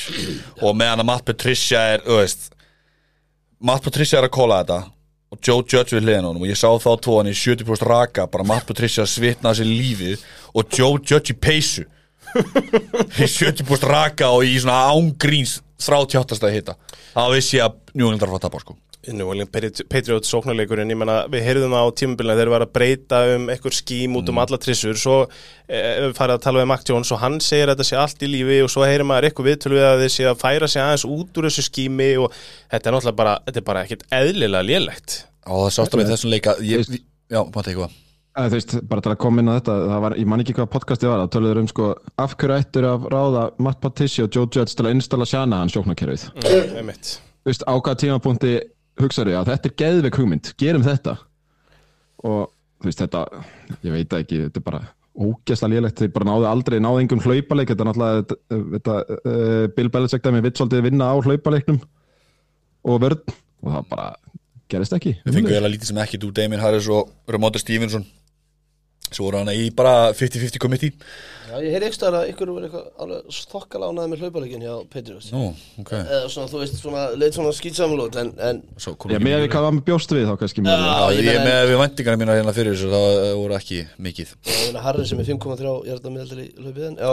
Og 0.63 0.77
meðan 0.77 1.03
að 1.03 1.09
Matt 1.11 1.27
Patricia 1.29 1.83
er 1.95 2.05
veist, 2.07 2.51
Matt 3.61 3.85
Patricia 3.85 4.21
er 4.21 4.29
að 4.29 4.35
kóla 4.37 4.63
þetta 4.63 4.79
Og 5.33 5.41
Joe 5.41 5.65
Judge 5.65 5.97
við 5.97 6.07
hliðin 6.07 6.25
á 6.25 6.31
honum 6.31 6.45
Og 6.47 6.51
ég 6.51 6.61
sá 6.61 6.69
þá 6.73 6.91
tvoðan 7.05 7.33
í 7.33 7.37
70% 7.37 7.89
raka 7.89 8.29
Bara 8.33 8.47
Matt 8.49 8.69
Patricia 8.69 9.07
svitnaði 9.09 9.63
sér 9.63 9.71
lífið 9.73 10.25
Og 10.53 10.79
Joe 10.79 11.01
Judge 11.01 11.33
í 11.33 11.39
peysu. 11.41 11.85
Í 12.33 13.29
70% 13.29 13.89
raka 13.89 14.33
og 14.33 14.47
í 14.49 14.57
svona 14.61 14.89
ángríns 14.93 15.59
38. 15.83 16.39
að 16.41 16.57
hitta 16.57 16.79
Það 17.13 17.37
vissi 17.37 17.59
ég 17.59 17.67
að 17.67 17.77
að 17.93 18.25
fara 18.25 18.39
að 18.39 18.45
tapa 18.47 18.63
sko 18.63 18.77
Nú, 19.11 19.27
Patriot 19.51 20.29
sóknarleikurinn, 20.29 20.93
ég 20.95 20.99
menna 21.01 21.25
við 21.33 21.43
heyrðum 21.49 21.73
á 21.75 21.83
tímabilina 21.99 22.37
þegar 22.37 22.47
þeir 22.47 22.53
var 22.55 22.65
að 22.67 22.75
breyta 22.77 23.23
um 23.33 23.49
eitthvað 23.51 23.79
skím 23.81 24.19
út 24.21 24.31
um 24.31 24.39
alla 24.39 24.59
trissur 24.63 25.01
svo 25.01 25.17
e, 25.67 25.81
farið 26.15 26.37
að 26.37 26.45
tala 26.45 26.63
við 26.63 26.69
Mac 26.71 26.85
Jones 26.87 27.11
og 27.11 27.19
hann 27.19 27.41
segir 27.43 27.67
að 27.67 27.81
þetta 27.81 27.89
sé 27.89 27.99
allt 27.99 28.23
í 28.23 28.31
lífi 28.31 28.61
og 28.63 28.71
svo 28.71 28.87
heyrir 28.87 29.09
maður 29.09 29.27
eitthvað 29.27 29.49
viðtölu 29.51 29.81
við 29.81 29.89
að 29.89 30.05
þeir 30.05 30.15
sé 30.15 30.29
að 30.31 30.45
færa 30.45 30.71
sig 30.71 30.85
aðeins 30.85 31.07
út 31.09 31.41
úr 31.41 31.49
þessu 31.49 31.67
skími 31.67 32.13
og 32.23 32.39
þetta 32.71 32.79
er 32.79 32.97
náttúrulega 32.97 33.21
bara, 33.25 33.35
þetta 33.49 33.63
er 33.65 33.67
bara 33.73 33.83
ekkert 33.83 34.07
eðlilega 34.21 34.69
lélegt. 34.71 35.19
Og 35.51 35.67
það 35.67 35.75
sást 35.81 35.99
alveg 35.99 36.15
þessum 36.15 36.35
leika. 36.37 36.55
Ég, 36.63 36.87
Já, 37.33 37.41
mátti 37.49 37.73
eitthvað? 37.73 37.99
Æ, 38.33 38.47
þú 38.49 38.57
veist, 38.57 38.75
bara 38.89 39.03
til 39.05 39.11
að 39.13 39.19
koma 39.21 39.43
inn 39.43 39.51
á 39.53 39.57
þetta 39.59 39.75
það 39.91 39.99
var, 40.05 40.15
ég 40.17 40.29
man 40.33 40.43
ekki 40.43 40.55
hvað 40.57 40.69
podcastið 40.73 41.11
var, 41.11 41.21
það 41.21 41.33
töluður 41.35 41.59
um 41.61 41.67
sko 41.69 41.89
af 42.25 42.35
hverju 42.41 42.57
ættur 42.63 42.87
að 42.89 43.03
ráða 43.13 43.43
Matt 43.61 43.81
Patricia 43.83 44.25
og 44.25 44.33
Joe 44.33 44.49
Judge 44.49 44.73
til 44.73 44.87
að 44.87 44.95
installa 44.97 45.27
Shanahan 45.29 45.73
sjóknarkerfið 45.73 46.25
mm. 46.41 46.93
þú 47.05 47.51
veist, 47.51 47.67
á 47.69 47.75
hvaða 47.77 47.99
tímapunkti 48.01 48.55
hugsaðu 49.01 49.37
að 49.39 49.53
þetta 49.53 49.71
er 49.71 49.77
geðveik 49.83 50.19
hugmynd, 50.21 50.51
gerum 50.61 50.85
þetta. 50.87 51.17
Og 52.23 52.51
þú 52.83 52.91
veist, 52.91 53.03
þetta 53.03 53.23
ég 53.83 53.95
veit 53.95 54.19
ekki, 54.19 54.43
þetta 54.47 54.61
er 54.61 54.67
bara 54.67 54.83
ógæslega 55.13 55.75
lélegt, 55.75 56.01
þið 56.01 56.15
bara 56.15 56.29
náðu 56.31 56.49
aldrei, 56.49 56.79
náðu 56.81 57.03
engum 57.03 57.23
hlaupaleik, 57.23 57.73
þetta 57.73 57.85
er 57.85 57.91
náttúrulega 57.91 58.63
þetta, 58.77 58.97
uh, 59.19 59.67
Bill 59.77 59.93
Belichick 59.93 60.25
dæmi 60.25 60.43
vill 60.45 60.55
svolítið 60.57 60.87
vinna 60.89 61.11
á 61.13 61.15
hlaupaleiknum. 61.21 61.83
Og 62.89 63.03
vörn. 63.03 63.37
Og 63.63 63.77
það 63.77 63.91
bara 63.93 64.09
gerist 64.73 64.97
ekki. 64.97 65.15
Við 65.23 65.37
fengum 65.37 65.53
eiginlega 65.53 65.75
lítið 65.75 65.93
sem 65.93 66.01
ekki 66.03 66.23
úr 66.27 66.35
Damien 66.35 66.63
Harris 66.63 66.89
og 66.91 67.13
Ramondre 67.31 67.61
Stevenson 67.63 68.07
Svo 69.13 69.29
voru 69.29 69.43
hana 69.43 69.55
í 69.57 69.69
bara 69.77 70.13
50-50 70.17 70.63
committee 70.63 70.93
Já, 71.53 71.59
ég 71.61 71.75
heyri 71.75 71.85
ekki 71.89 71.99
stöðar 71.99 72.15
að 72.23 72.31
ykkur 72.33 72.51
eitthvað 72.63 72.85
alveg 73.05 73.35
þokkal 73.53 73.83
ánaði 73.85 74.11
með 74.13 74.23
hlaupalegin 74.23 74.63
hjá 74.65 74.75
Patriots 74.93 75.27
Nú, 75.35 75.43
ok. 75.83 75.91
Eða 75.99 76.31
svona, 76.33 76.49
þú 76.49 76.61
veist, 76.63 76.79
svona, 76.81 77.03
leitt 77.21 77.37
svona 77.37 77.53
skýtsamlót 77.59 78.17
en, 78.23 78.31
en 78.41 78.63
Svo 78.81 78.95
kom 78.97 79.13
Já, 79.13 79.19
ekki 79.19 79.27
með 79.27 79.35
mikið 79.35 79.45
við 79.45 79.53
hvað 79.53 79.67
var 79.67 79.77
með 79.77 79.85
bjóst 79.91 80.15
við 80.17 80.25
þá 80.31 80.33
kannski 80.41 80.65
Já, 80.65 80.73
Já, 80.73 81.05
ég 81.13 81.21
ég 81.21 81.29
meina- 81.29 81.45
með 81.51 81.69
við 81.69 81.81
vendingarna 81.83 82.23
mína 82.23 82.39
hérna 82.39 82.55
fyrir 82.57 82.77
þessu 82.79 82.93
það 82.95 83.09
eh, 83.19 83.33
voru 83.43 83.59
ekki 83.59 83.81
mikið. 84.09 84.33
Ég 84.49 84.63
meina 84.71 84.85
Harry 84.87 85.07
sem 85.11 85.21
er 85.21 85.29
5,3 85.29 85.75
hjarta 85.91 86.15
meðaldir 86.15 86.41
í 86.41 86.49
hlaupið 86.63 86.89
en 86.89 86.97
Já, 87.03 87.13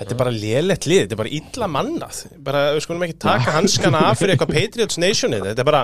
Þetta 0.00 0.14
er 0.16 0.20
bara 0.24 0.32
lélegt 0.34 0.86
lið, 0.88 1.02
þetta 1.04 1.16
er 1.16 1.20
bara 1.20 1.34
illa 1.38 1.66
mannað. 1.70 2.20
Bara, 2.46 2.64
við 2.74 2.84
skulum 2.86 3.04
ekki 3.06 3.18
taka 3.20 3.54
hanskana 3.58 4.00
af 4.10 4.18
fyrir 4.20 4.34
eitthvað 4.34 4.54
Patriots 4.56 4.98
Nationið, 5.00 5.50
þetta 5.52 5.62
er 5.64 5.68
bara 5.70 5.82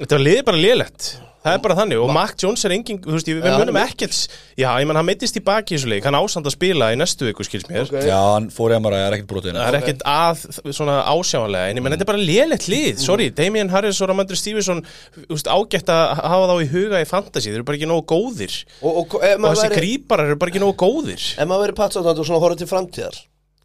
þetta 0.00 0.18
er 0.18 0.26
liðið 0.26 0.44
bara 0.50 0.62
lélegt. 0.66 1.14
Það 1.46 1.54
er 1.54 1.60
bara 1.62 1.74
þannig. 1.78 2.00
Og 2.02 2.08
Mac 2.10 2.32
Jones 2.42 2.64
er 2.66 2.72
engin, 2.74 2.96
þú 3.04 3.12
veist, 3.14 3.28
við 3.30 3.44
Já, 3.46 3.52
munum 3.54 3.76
hann- 3.78 3.86
ekkert 3.86 4.16
já, 4.58 4.66
ég 4.82 4.86
menn, 4.88 4.96
hann 4.98 5.06
meittist 5.06 5.36
í 5.38 5.42
baki 5.46 5.76
í 5.76 5.78
þessu 5.78 5.90
leik. 5.92 6.02
Hann 6.08 6.16
ástand 6.18 6.48
að 6.48 6.56
spila 6.56 6.88
í 6.90 6.96
næstu 6.98 7.28
viku, 7.28 7.46
skils 7.46 7.68
mér. 7.70 7.84
Ok. 7.86 8.02
Já, 8.02 8.16
hann 8.34 8.48
fór 8.50 8.74
í 8.74 8.80
MRI, 8.80 8.98
það 8.98 9.06
er 9.06 9.14
ekkert 9.14 9.30
brotið 9.30 9.54
það 9.54 9.68
er 9.68 9.78
ekkert 9.78 10.02
að 10.10 10.42
svona 10.74 10.96
ásjáanlega. 11.06 11.70
En 11.70 11.76
ég 11.78 11.82
menn, 11.86 11.94
þetta 11.94 12.02
er 12.02 12.10
bara 12.10 12.24
lélegt 12.32 12.66
lið, 12.66 12.98
sorry 12.98 13.30
Damien 13.30 13.70
Harris 13.70 14.00
og 14.02 14.10
Ramondre 14.10 14.34
Stevenson 14.34 14.82
þú 15.14 15.28
veist, 15.36 15.46
ágætt 15.46 15.86
að 15.94 16.02
hafa 16.18 16.50
þá 16.50 16.56
í 16.66 16.68
huga 16.74 17.04
í 17.04 17.06
fantasy. 17.06 17.50
Þeir 17.52 17.60
eru 17.62 17.68
bara 17.70 17.78
ekki 17.78 17.90
nógu 17.92 18.06
góðir. 18.10 18.58
Og, 18.82 18.98
og 19.14 19.22
ef 19.22 19.36
og 19.38 19.40
maður 19.46 19.54
þessi 19.54 19.70
væri 19.70 19.80
gríparar 19.86 20.26
eru 20.26 20.36
bara 20.42 20.50
ekki 20.50 20.64
nógu 20.66 20.76
góðir. 20.82 21.30
Ef 21.38 21.46
maður 21.46 21.68
verið 21.68 21.78
patsáttandi 21.78 22.18
og 22.18 22.26
svona 22.26 22.42
horfður 22.42 22.64
til 22.64 22.72
framtíðar 22.74 23.22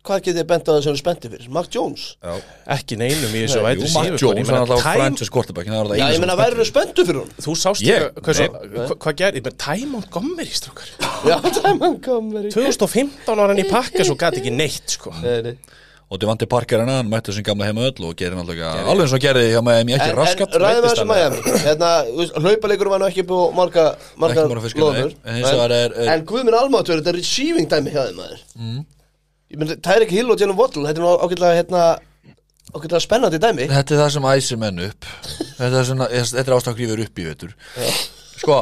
hvað 0.08 0.22
getið 0.26 0.38
þið 0.42 0.48
bent 0.50 0.66
á 0.66 0.72
það 0.72 0.80
sem 0.86 0.92
eru 0.92 1.00
spenntið 1.02 1.34
fyrir? 1.36 1.50
Mac 1.54 1.68
Jones? 1.74 2.06
Já. 2.22 2.34
ekki 2.76 2.98
neinum 2.98 3.36
í 3.38 3.44
þessu 3.44 3.60
Jú, 3.60 3.66
vætri 3.68 3.90
Matt 3.94 4.24
Jones, 4.24 4.50
hann 4.50 4.58
er 4.58 4.64
alltaf 4.66 4.86
franchise 4.88 5.34
quarterback 5.36 5.70
er 5.70 5.92
Já, 6.00 6.06
ég 6.08 6.18
sem 6.18 6.26
er 6.26 6.40
værið 6.42 6.64
spenntu 6.72 7.06
fyrir 7.06 7.22
hún 7.22 7.36
Þú 7.46 7.58
sást 7.62 7.86
Ég? 7.86 8.08
ég, 8.08 8.18
hvað, 8.18 8.40
svo, 8.40 8.48
Nei. 8.56 8.88
hva, 8.88 8.98
hvað 9.06 9.20
gerði, 9.22 9.44
menn 9.46 9.60
Ty 9.62 9.86
Montgomery 9.92 10.58
strókar 10.58 10.90
Já, 11.30 11.38
er 11.70 12.00
komur 12.08 12.50
í 12.50 12.56
2015 12.56 13.30
ára 13.36 13.52
hann 13.54 13.62
í 13.62 13.68
pakka 13.70 14.08
svo 14.08 14.18
gæti 14.18 14.42
ekki 14.42 14.56
neitt 14.58 14.98
sko 14.98 15.14
Nei, 15.22 15.38
nei. 15.52 15.56
Og 16.12 16.20
Devante 16.20 16.44
Parker 16.44 16.82
hann, 16.84 16.90
hann 16.92 17.08
mætti 17.08 17.32
sem 17.32 17.46
gamla 17.48 17.70
heima 17.70 17.86
öll 17.88 18.04
og 18.04 18.18
alltaf 18.42 18.58
ekki 18.58 18.90
Alveg 18.92 19.06
eins 19.06 19.14
og 19.16 19.22
gerði 19.24 19.46
hjá 19.54 19.62
með 19.64 19.78
mér 19.88 20.02
ekki 20.02 20.12
En, 20.12 20.18
raskat 20.18 20.58
en 20.58 20.66
meiddist 20.66 20.88
þessu 20.90 21.06
hann, 21.06 21.12
Miami 21.14 21.54
Hérna, 21.64 21.92
hlaupalegur 22.44 22.90
var 22.92 23.00
nú 23.00 23.08
ekki 23.08 23.24
búið 23.30 23.54
marga 23.56 23.86
nei. 24.82 24.84
loður 24.84 25.14
En 25.24 25.38
er- 25.78 25.96
er- 26.04 26.12
En 26.18 26.26
guð 26.28 26.44
minn 26.50 26.58
almátt 26.60 26.92
verður 26.92 27.06
þetta 27.06 27.16
receiving 27.16 27.70
dæmi 27.72 27.94
hjá 27.96 28.02
þeim 28.10 28.20
maður 28.20 28.44
mm. 28.60 28.82
Menn, 29.58 29.76
það 29.78 29.96
er 29.96 30.06
ekki 30.06 30.20
Hill 30.20 30.32
og 30.32 30.40
Jalen 30.40 30.58
Waddle 30.60 30.88
Þetta 30.88 31.02
er 31.02 31.06
nú 31.06 31.14
ágætlega, 31.26 31.58
hérna 31.60 31.86
ágætlega 32.72 33.02
spennandi 33.04 33.40
dæmi. 33.42 33.66
Þetta 33.72 33.96
er 33.96 34.04
það 34.04 34.12
sem 34.16 34.28
æsir 34.32 34.60
menn 34.62 34.84
upp. 34.86 35.08
Þetta 35.58 35.72
er, 35.72 35.88
svona, 35.90 36.12
þetta 36.12 36.46
er 36.46 36.56
ástæðan 36.58 36.78
grífur 36.78 37.04
upp 37.06 37.20
í 37.20 37.28
vetur. 37.28 37.56
Sko 38.42 38.60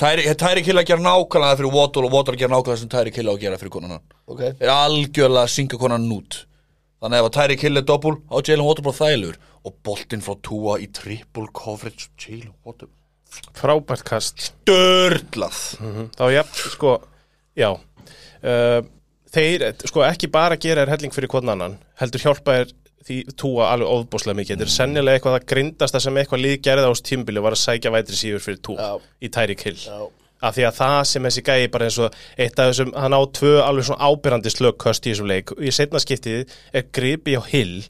Tyreek 0.00 0.38
Tyreek 0.40 0.68
Hill 0.70 0.80
að 0.80 0.86
gera 0.88 1.04
nákvæmlega 1.04 1.58
fyrir 1.58 1.74
Waddle 1.74 2.06
og 2.08 2.14
Waddle 2.14 2.36
að 2.38 2.44
gera 2.44 2.54
nákvæmlega 2.54 2.80
sem 2.80 2.92
Tyreek 2.92 3.18
Hill 3.20 3.28
á 3.28 3.32
að 3.34 3.42
gera 3.42 3.58
fyrir 3.60 3.74
konan 3.74 3.98
Ok, 4.30 4.40
er 4.48 4.70
algjörlega 4.72 5.42
að 5.44 5.52
synga 5.52 5.80
konan 5.82 6.06
út 6.14 6.38
Þannig 7.00 7.16
að 7.16 7.20
ef 7.20 7.28
að 7.28 7.34
Tyreek 7.36 7.62
Hill 7.64 7.80
er 7.80 7.84
doppul 7.88 8.14
á 8.28 8.36
Jalen 8.44 8.66
Waddle 8.66 8.84
bara 8.84 8.98
þælur. 8.98 9.36
Og 9.64 9.76
boltinn 9.84 10.24
frá 10.24 10.34
Tua 10.44 10.74
í 10.80 10.88
triple 10.92 11.48
coverage 11.56 12.10
Jalen 12.20 12.52
Waddle. 12.64 12.90
Frábært 13.56 14.04
kast. 14.08 14.50
Dörlað 14.68 15.60
þá 16.16 16.24
já, 16.34 16.42
sko, 16.74 16.96
já. 17.56 17.70
Uh, 18.40 18.80
þeir, 19.34 19.66
sko, 19.88 20.04
ekki 20.06 20.30
bara 20.32 20.58
gera 20.60 20.84
þér 20.84 20.94
helling 20.96 21.14
fyrir 21.14 21.32
hvern 21.32 21.52
annan, 21.54 21.76
heldur 22.00 22.24
hjálpa 22.24 22.60
þér 22.60 22.72
því 23.08 23.18
túa 23.40 23.70
alveg 23.72 23.90
óðbúslega 23.90 24.36
mikið. 24.36 24.56
Þetta 24.56 24.66
er 24.68 24.74
sennilega 24.74 25.18
eitthvað 25.18 25.36
að 25.38 25.46
grindasta 25.52 26.00
sem 26.04 26.18
eitthvað 26.20 26.42
lið 26.44 26.56
gerði 26.66 26.88
á 26.90 26.92
tímbili 27.10 27.44
var 27.44 27.56
að 27.56 27.62
sækja 27.62 27.92
vætri 27.94 28.18
síður 28.18 28.42
fyrir 28.44 28.64
túa 28.66 28.88
Já. 28.88 29.06
í 29.24 29.30
Tyreek 29.32 29.64
Hill. 29.66 29.78
Já. 29.86 30.00
Af 30.40 30.56
því 30.56 30.64
að 30.64 30.76
það 30.78 30.98
sem 31.08 31.26
þessi 31.28 31.42
gæi 31.44 31.70
bara 31.72 31.88
eins 31.88 31.98
og 32.00 32.14
eitt 32.40 32.60
af 32.60 32.70
þessum, 32.70 32.92
hann 32.96 33.16
á 33.16 33.20
tvö 33.36 33.54
alveg 33.60 33.88
svona 33.88 34.08
ábyrrandi 34.08 34.52
slögköst 34.52 35.08
í 35.08 35.12
þessum 35.12 35.28
leik. 35.28 35.52
Og 35.56 35.64
í 35.64 35.72
setna 35.76 36.00
skiptið 36.00 36.54
er 36.72 36.86
gripi 36.96 37.36
á 37.36 37.42
Hill 37.44 37.82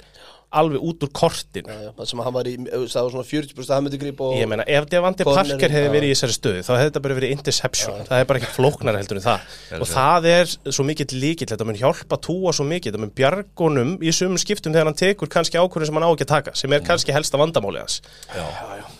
alveg 0.51 0.83
út 0.83 1.05
úr 1.07 1.11
kortin 1.15 1.69
Já, 1.71 1.77
já, 1.85 1.91
það 1.95 2.09
sem 2.11 2.21
hann 2.25 2.35
var 2.35 2.49
í, 2.51 2.55
það 2.67 3.05
var 3.07 3.13
svona 3.15 3.27
40% 3.29 3.61
að 3.71 3.75
hann 3.77 3.85
myndi 3.87 4.01
grípa 4.03 4.25
og 4.27 4.39
Ég 4.41 4.49
meina, 4.51 4.65
ef 4.67 4.89
Devante 4.91 5.27
Parker 5.29 5.71
hefði 5.71 5.87
já. 5.87 5.93
verið 5.95 6.09
í 6.11 6.15
þessari 6.17 6.35
stöðu 6.37 6.65
þá 6.67 6.71
hefði 6.75 6.89
þetta 6.89 7.03
bara 7.05 7.17
verið 7.21 7.35
interception. 7.37 8.01
Það 8.09 8.23
er 8.25 8.29
bara 8.31 8.41
ekkert 8.41 8.57
flóknar 8.57 8.99
heldur 8.99 9.21
en 9.21 9.25
það. 9.27 9.45
Og 9.79 9.91
það 9.93 10.29
er 10.33 10.55
svo 10.75 10.87
mikill 10.89 11.09
líkill 11.23 11.51
þetta 11.53 11.69
mun 11.69 11.79
hjálpa 11.79 12.19
túa 12.27 12.55
svo 12.57 12.67
mikill 12.67 12.91
þetta 12.91 13.03
mun 13.05 13.15
bjargunum 13.21 13.93
í 14.03 14.15
sumum 14.17 14.41
skiptum 14.43 14.75
þegar 14.75 14.91
hann 14.91 14.99
tekur 14.99 15.31
kannski 15.31 15.61
ákvörðin 15.61 15.93
sem 15.93 16.01
hann 16.01 16.09
á 16.09 16.11
ekki 16.11 16.27
að 16.27 16.33
taka 16.35 16.57
sem 16.59 16.75
er 16.75 16.83
kannski 16.87 17.15
helsta 17.15 17.39
vandamáli 17.41 17.85
hans. 17.85 18.01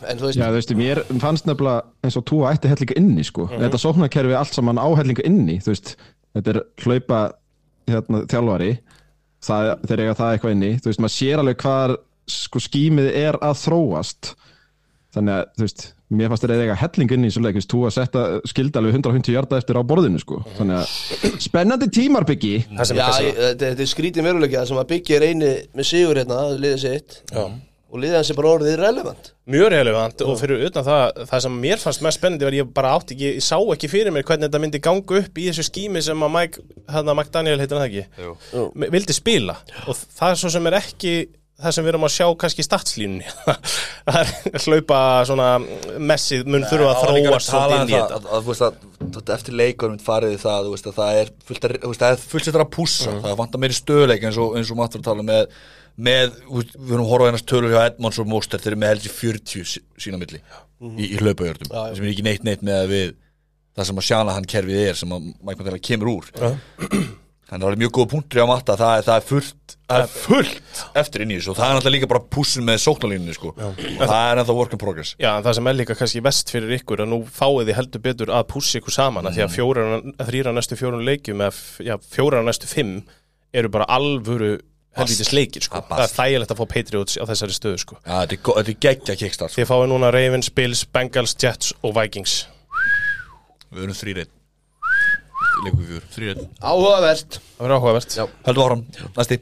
En 0.07 0.21
þú 0.21 0.31
veist, 0.31 0.39
Já, 0.39 0.47
þú 0.49 0.61
veist, 0.61 0.75
mér 0.79 1.03
fannst 1.21 1.51
nefnilega 1.51 1.83
eins 2.07 2.17
og 2.21 2.25
túa 2.31 2.55
ætti 2.55 2.71
hellinga 2.71 2.97
inni, 3.01 3.27
sko. 3.27 3.49
Þetta 3.51 3.81
sóknarkerfi 3.83 4.37
allt 4.39 4.55
saman 4.57 4.79
á 4.81 4.87
hellinga 4.97 5.27
inni, 5.29 5.59
þú 5.65 5.75
veist, 5.75 5.97
þetta 6.37 6.55
er 6.55 6.63
hlaupa 6.85 7.21
hérna, 7.91 8.23
þjálfari, 8.31 8.71
það, 9.47 9.71
þeir 9.89 10.05
eiga 10.05 10.19
það 10.19 10.35
eitthvað 10.35 10.55
inni, 10.57 10.73
þú 10.81 10.91
veist, 10.91 11.03
maður 11.05 11.17
sér 11.17 11.43
alveg 11.43 11.63
hvað 11.65 11.97
sko 12.31 12.63
skýmið 12.63 13.09
er 13.21 13.41
að 13.43 13.57
þróast. 13.65 14.35
Þannig 15.11 15.35
að, 15.35 15.49
þú 15.57 15.65
veist, 15.67 15.87
mér 16.15 16.31
fannst 16.31 16.45
þeir 16.45 16.53
eiga 16.55 16.77
hellinga 16.79 17.17
inni 17.17 17.31
í 17.31 17.33
svo 17.35 17.43
leik, 17.43 17.57
þú 17.57 17.61
veist, 17.61 17.71
túa 17.73 17.91
setja 17.95 18.23
skildi 18.51 18.79
alveg 18.79 18.99
150 19.01 19.35
hjarta 19.35 19.59
eftir 19.59 19.79
á 19.79 19.83
borðinu, 19.91 20.21
sko. 20.23 20.39
Þannig 20.59 20.79
að, 20.79 21.41
spennandi 21.43 21.89
tímarbyggi. 21.97 22.53
það 22.71 22.91
sem 22.93 23.01
já, 23.01 23.07
er 23.09 23.41
þetta, 23.41 23.73
er 23.75 23.91
skrítin 23.91 24.29
veruleika 24.29 24.63
sem 24.69 24.79
að 24.79 24.93
byggja 24.93 25.19
er 25.19 25.27
eini 25.31 25.51
með 25.75 25.91
sigur 25.91 26.23
hérna, 26.23 26.45
liðið 26.55 26.85
sitt 26.85 27.19
Já. 27.35 27.43
Og 27.91 27.99
liðið 27.99 28.17
hans 28.21 28.31
er 28.31 28.39
bara 28.39 28.53
orðið 28.55 28.77
relevant. 28.79 29.33
Mjög 29.51 29.73
relevant 29.75 30.23
og 30.27 30.37
fyrir 30.39 30.63
utan 30.69 30.87
það 30.87 31.25
það 31.33 31.43
sem 31.47 31.59
mér 31.65 31.83
fannst 31.83 32.05
mest 32.07 32.21
spennandi 32.21 32.47
var 32.47 32.59
ég 32.61 32.71
bara 32.77 32.95
átti 32.99 33.17
ekki 33.17 33.33
ég 33.33 33.43
sá 33.43 33.57
ekki 33.59 33.91
fyrir 33.91 34.15
mér 34.15 34.27
hvernig 34.29 34.47
þetta 34.47 34.63
myndi 34.63 34.83
ganga 34.85 35.19
upp 35.25 35.43
í 35.43 35.49
þessu 35.49 35.67
skími 35.67 36.05
sem 36.07 36.27
að 36.27 36.33
Mike, 36.37 36.65
hérna 36.95 37.17
McDaniel 37.17 37.59
heitir 37.59 37.79
hann 37.81 37.87
það 37.87 37.91
ekki? 37.91 38.31
Jú. 38.55 38.65
Vildi 38.95 39.17
spila. 39.17 39.59
Og 39.91 39.99
það 39.99 40.35
er 40.37 40.43
svo 40.45 40.55
sem 40.55 40.71
er 40.71 40.79
ekki 40.79 41.15
það 41.61 41.75
sem 41.77 41.85
við 41.85 41.93
erum 41.93 42.07
að 42.07 42.13
sjá 42.15 42.27
kannski 42.41 42.65
statslínunni. 42.65 43.33
Það 44.11 44.21
er 44.21 44.65
hlaupa 44.65 45.01
svona 45.29 45.49
messið 46.01 46.49
mun 46.51 46.65
þurfa 46.69 46.93
að 46.95 47.03
þróast 47.03 47.51
svolítið 47.51 47.83
inn 47.83 47.91
í 47.93 47.97
þetta. 47.97 48.17
að, 48.17 48.29
að, 48.31 48.47
þú 48.47 48.53
veist 48.53 48.65
að, 48.67 48.79
þetta 49.17 49.35
eftir 49.37 49.59
leikur 49.61 49.99
farið 50.05 50.37
það, 50.41 50.69
þú 50.69 50.73
veist 50.77 50.89
að 50.89 50.97
það 51.01 51.21
er 51.21 51.33
fullt 51.51 51.67
að, 51.69 51.77
það 51.91 52.15
er 52.15 52.25
fullt 52.33 52.51
að 52.55 52.65
pússa. 52.77 53.17
Það 53.27 53.37
vantar 53.43 53.65
meiri 53.65 53.77
stöðleik 53.77 54.27
eins 54.29 54.41
og, 54.41 54.57
eins 54.57 54.73
og 54.73 54.81
maður 54.81 55.03
að 55.03 55.07
tala 55.11 55.27
með 55.27 55.61
með, 56.01 56.37
við 56.49 56.93
erum 56.95 57.05
að 57.05 57.13
horfa 57.13 57.27
á 57.27 57.29
hennast 57.31 57.49
tölur 57.51 57.75
hjá 57.75 57.81
Edmonds 57.85 58.21
og 58.23 58.29
Moster, 58.31 58.63
þeir 58.63 58.75
eru 58.75 58.83
með 58.83 58.95
heldur 58.95 59.17
40 59.17 59.71
sí- 59.75 59.85
sína 60.01 60.21
milli 60.21 60.41
í, 60.41 61.11
í 61.11 61.17
hlaupagjörnum 61.21 61.71
Já, 61.71 61.81
já. 61.91 61.97
sem 61.97 62.07
er 62.07 62.13
ekki 62.15 62.27
neitt 62.27 62.47
neitt 62.47 62.67
með 62.67 62.83
að 62.85 62.93
við 62.95 63.17
það 63.77 63.89
sem 63.91 64.03
að 64.03 64.07
sjana 64.11 64.37
hann 64.37 64.51
kerfið 64.51 64.85
er 64.89 65.01
sem 65.01 65.17
að 65.17 65.27
Mike 65.31 65.59
McDaniel 65.59 65.85
kemur 65.91 66.13
úr 66.17 66.31
þannig 67.51 67.65
að 67.65 67.67
það 67.67 67.75
er 67.75 67.81
mjög 67.83 67.93
góð 67.97 68.09
punktur 68.13 68.43
á 68.43 68.47
matta 68.47 68.77
það 68.79 68.93
er, 68.95 69.05
það 69.09 69.17
er 69.17 69.25
fullt, 69.27 69.75
það 69.91 70.03
er 70.05 70.11
fullt 70.15 70.83
eftir 71.03 71.25
inn 71.25 71.33
í 71.35 71.39
þessu 71.41 71.51
og 71.51 71.59
það 71.59 71.67
er 71.67 71.77
náttúrulega 71.77 71.95
líka 71.97 72.11
bara 72.13 72.23
pússin 72.37 72.67
með 72.67 72.83
sóknarlínunni 72.85 73.35
sko. 73.35 73.51
og 73.59 73.81
það 74.05 74.21
er 74.21 74.43
ennþá 74.43 74.57
work 74.61 74.77
in 74.77 74.83
progress 74.83 75.15
Já, 75.19 75.31
það 75.43 75.57
sem 75.59 75.71
er 75.71 75.79
líka 75.81 75.97
kannski 75.99 76.23
vest 76.27 76.53
fyrir 76.55 76.77
ykkur 76.79 77.03
að 77.03 77.11
nú 77.11 77.21
fáið 77.27 77.73
þið 77.73 77.79
heldur 77.81 78.05
betur 78.07 78.35
að 78.39 78.47
pússi 78.53 78.79
ykkur 78.79 78.95
saman 78.95 79.27
mm. 79.27 79.35
því 79.35 79.45
að 79.47 79.57
fjóra, 79.57 79.87
þrýra 80.31 80.55
næstu 80.55 80.79
fjórun 80.79 81.07
leikjum 81.09 81.43
eða 81.43 81.89
já, 81.91 81.97
fjóra 82.15 82.45
næstu 82.47 82.71
fimm 82.71 83.01
eru 83.51 83.73
bara 83.75 83.89
alvöru 83.91 84.61
helvítis 84.99 85.31
leikir 85.37 85.65
sko. 85.67 85.83
Það 85.91 86.05
er 86.05 86.15
þægilegt 86.15 86.55
að 86.55 86.61
fá 86.61 86.67
Patriots 86.75 87.19
á 87.21 87.25
þessari 87.31 87.57
stöðu 87.57 87.81
sko. 87.85 87.99
Já, 88.03 88.15
þetta 88.25 88.35
er, 88.37 88.43
þetta 88.59 88.75
er 88.75 88.79
geggja 88.87 89.17
kickstart 89.23 89.53
sko. 89.55 89.61
Þið 89.61 89.71
fáið 89.71 89.87
núna 89.93 90.11
Ravens, 90.15 90.51
Bills, 90.57 90.83
Bengals, 90.91 91.37
Jets 91.41 91.73
og 91.87 91.95
Vikings. 91.99 92.37
Við 93.71 93.87
erum 93.87 93.99
þrýrið 94.01 94.37
Leikum 95.61 95.81
við 95.83 95.89
fjör, 95.93 96.05
þrýrið 96.15 96.41
Áhugavert. 96.65 97.37
Það 97.57 97.65
verður 97.65 97.77
áhugavert. 97.77 98.15
Já. 98.17 98.25
Höldum 98.47 98.65
áram, 98.67 98.85
næsti. 99.19 99.41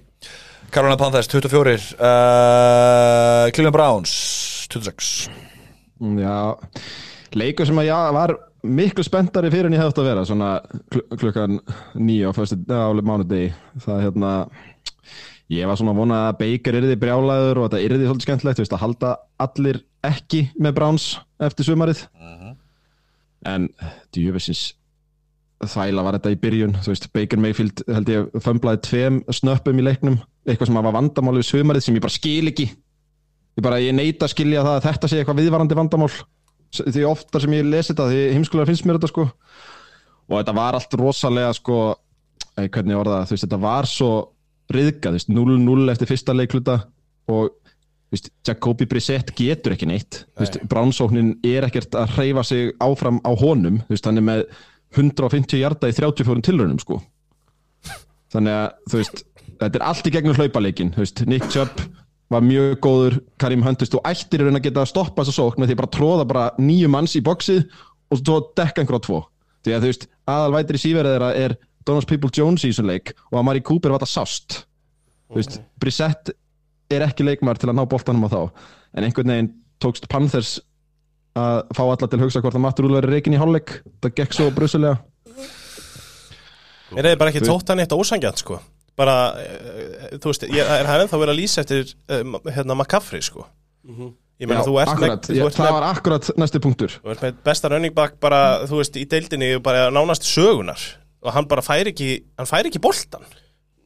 Carolina 0.74 0.98
Panthers, 1.00 1.28
24 1.32 1.74
uh, 1.96 3.48
Cleveland 3.54 3.76
Browns, 3.76 4.12
26 4.72 5.28
Mm, 5.98 6.18
Já, 6.22 6.54
leikur 7.34 7.66
sem 7.66 7.78
að 7.82 7.88
já, 7.88 7.96
var 8.14 8.32
miklu 8.62 9.02
spenntari 9.02 9.48
fyrir 9.50 9.66
en 9.66 9.74
ég 9.74 9.80
hefði 9.82 9.90
átt 9.90 9.98
að 9.98 10.06
vera 10.06 10.22
svona 10.28 10.50
kl 10.94 11.00
klukkan 11.18 11.56
nýju 11.98 12.30
á 12.30 12.32
fyrstu 12.36 12.58
á 12.70 12.86
mánudegi. 13.02 13.48
Það 13.82 14.04
hérna 14.04 14.30
ég 15.52 15.68
var 15.68 15.78
svona 15.80 15.94
að 15.94 16.00
vona 16.02 16.22
að 16.28 16.38
Baker 16.42 16.78
yrði 16.80 16.96
brjálæður 17.00 17.60
og 17.62 17.68
þetta 17.68 17.84
yrði 17.84 18.08
svolítið 18.08 18.26
skemmtilegt, 18.26 18.58
þú 18.58 18.64
veist 18.64 18.76
að 18.76 18.82
halda 18.84 19.12
allir 19.44 19.80
ekki 20.06 20.42
með 20.60 20.74
Browns 20.76 21.06
eftir 21.48 21.68
sumarið. 21.68 22.02
En 23.48 23.68
djúfisins 24.14 24.72
þvæla 25.64 26.04
var 26.06 26.18
þetta 26.18 26.32
í 26.34 26.38
byrjun. 26.42 26.74
Þú 26.84 26.92
veist, 26.92 27.08
Baker 27.14 27.40
Mayfield 27.42 27.82
held 27.90 28.10
ég 28.12 28.42
fömblaði 28.44 28.82
tveim 28.86 29.22
snöppum 29.34 29.80
í 29.80 29.86
leiknum. 29.86 30.18
Eitthvað 30.46 30.70
sem 30.70 30.78
var 30.78 30.94
vandamáli 30.94 31.42
við 31.42 31.48
sumarið 31.50 31.86
sem 31.86 31.98
ég 31.98 32.04
bara 32.04 32.14
skil 32.14 32.50
ekki. 32.52 32.68
Ég 33.58 33.64
bara, 33.66 33.80
ég 33.82 33.96
neita 33.96 34.28
að 34.28 34.34
skilja 34.36 34.62
það 34.62 34.76
að 34.76 34.84
þetta 34.86 35.10
sé 35.10 35.18
eitthvað 35.18 35.40
viðvarandi 35.42 35.78
vandamál. 35.78 36.10
Því 36.78 37.06
oftar 37.08 37.42
sem 37.42 37.56
ég 37.56 37.66
lesi 37.66 37.90
þetta, 37.90 38.06
því 38.12 38.20
heimskulega 38.36 38.70
finnst 38.70 38.86
mér 38.86 38.98
þetta 39.00 39.10
sko. 39.10 39.24
Og 40.28 40.34
þetta 40.36 40.54
var 40.60 40.76
allt 40.78 40.96
rosalega 41.00 41.54
sko 41.56 41.78
eh, 41.88 42.68
hvernig 42.68 42.94
ég 42.94 43.00
orða 43.00 43.16
það, 43.16 43.30
þú 43.30 43.34
veist, 43.34 43.46
þetta 43.46 43.60
var 43.64 43.88
svo 43.88 44.10
veist, 44.74 45.30
0-0 45.32 45.92
eftir 45.92 46.10
fyrsta 46.10 46.34
leikluta 46.36 46.78
og 47.28 47.52
veist, 48.12 48.30
Jacobi 48.46 48.88
Brissett 48.88 49.34
getur 49.36 49.74
ekki 49.76 49.88
neitt. 49.88 50.24
Veist, 50.38 50.58
Bránsóknin 50.68 51.36
er 51.46 51.68
ekkert 51.68 51.96
að 51.98 52.16
hreyfa 52.16 52.44
sig 52.46 52.74
áfram 52.84 53.22
á 53.24 53.32
honum, 53.38 53.82
veist, 53.88 54.06
hann 54.08 54.20
er 54.20 54.26
með 54.28 54.44
150 54.96 55.60
hjarta 55.60 55.90
í 55.90 55.96
34 55.96 56.44
tilraunum 56.48 56.80
sko. 56.80 57.00
Þannig 58.32 58.54
að, 58.54 59.24
þetta 59.58 59.78
er 59.80 59.86
allt 59.88 60.08
í 60.08 60.12
gegnum 60.12 60.36
veist, 60.96 61.24
Nick 61.26 61.48
Chubb 61.52 61.82
var 62.28 62.44
mjög 62.44 62.78
góður. 62.84 63.18
Karim 63.40 63.64
Hunt, 63.64 63.82
þú 63.84 64.02
ættir 64.04 64.44
að 64.48 64.60
geta 64.66 64.84
að 64.84 64.90
stoppa 64.92 65.24
þessa 65.24 65.40
sókn 65.40 65.62
með 65.62 65.70
því 65.70 65.78
bara 65.80 65.88
að 65.88 65.96
tróða 65.96 66.28
bara 66.28 66.44
nýju 66.60 66.90
manns 66.92 67.16
í 67.16 67.24
boxið 67.24 67.64
og 68.12 68.20
svo 68.20 68.38
dekka 68.56 68.82
einhverja 68.82 69.04
tvo. 69.06 69.22
Því 69.64 69.74
að 69.74 69.84
þú 69.84 69.92
veist, 69.92 70.06
aðal 70.28 70.54
vætri 70.56 70.80
síverið 70.82 71.14
þeirra 71.14 71.30
er 71.44 71.56
Donald 71.88 72.08
People 72.10 72.30
Jones 72.34 72.66
í 72.66 72.72
þessum 72.72 72.90
leik 72.90 73.14
og 73.30 73.40
Amari 73.40 73.64
Cooper 73.64 73.94
var 73.94 74.02
þetta 74.02 74.12
sást. 74.12 74.62
Þú 75.28 75.40
veist, 75.40 75.58
Brissett 75.80 76.32
er 76.92 77.04
ekki 77.04 77.26
leikmar 77.26 77.60
til 77.60 77.70
að 77.72 77.78
ná 77.80 77.84
boltanum 77.88 78.28
á 78.28 78.32
þá. 78.32 78.40
En 78.96 79.08
einhvern 79.08 79.32
veginn 79.34 79.52
tókst 79.82 80.08
Panthers 80.12 80.58
að 81.38 81.60
fá 81.76 81.82
alla 81.84 82.08
til 82.08 82.18
að 82.18 82.24
hugsa 82.26 82.42
hvort 82.44 82.56
að 82.56 82.64
Matt 82.64 82.80
Rúl 82.82 82.96
verið 82.96 83.14
reikin 83.14 83.36
í 83.36 83.40
hálfleik. 83.40 83.80
Það 84.02 84.16
gekk 84.20 84.36
svo 84.36 84.48
brusulega 84.56 84.96
Er 86.96 87.04
það 87.04 87.18
bara 87.20 87.32
ekki 87.32 87.44
tótt 87.44 87.68
hann 87.72 87.82
eitt 87.82 87.92
ósangjant 87.92 88.40
sko? 88.40 88.60
Bara, 88.98 89.16
eh, 89.38 90.14
þú 90.18 90.32
veist, 90.32 90.46
ég, 90.48 90.62
er 90.64 90.88
hann 90.88 91.04
ennþá 91.04 91.20
verið 91.20 91.34
að 91.34 91.38
lýsa 91.38 91.62
eftir 91.62 91.92
uh, 92.10 92.38
hérna 92.54 92.74
McCaffrey 92.74 93.22
sko? 93.22 93.44
Ég 94.38 94.48
meina, 94.48 94.62
þú 94.66 94.78
ert 94.80 94.92
akkurat, 94.94 95.12
með, 95.12 95.28
þú 95.28 95.36
ég, 95.36 95.50
ert 95.50 95.58
það 95.58 95.74
var 95.74 95.86
akkurat 95.88 96.30
næsti 96.38 96.60
punktur. 96.62 96.96
Þú 97.02 97.12
ert 97.12 97.26
með 97.26 97.42
besta 97.46 97.70
running 97.72 97.94
back 97.94 98.18
bara, 98.22 98.40
þú 98.70 98.80
veist, 98.80 98.98
í 98.98 99.04
deildinni 99.10 99.50
bara 99.62 99.88
nánast 99.94 100.26
sögunar 100.26 100.82
og 101.22 101.32
hann 101.34 101.46
bara 101.50 101.62
fær 101.66 101.90
ekki, 101.90 102.10
hann 102.38 102.46
fær 102.50 102.68
ekki 102.70 102.80
boltan 102.82 103.24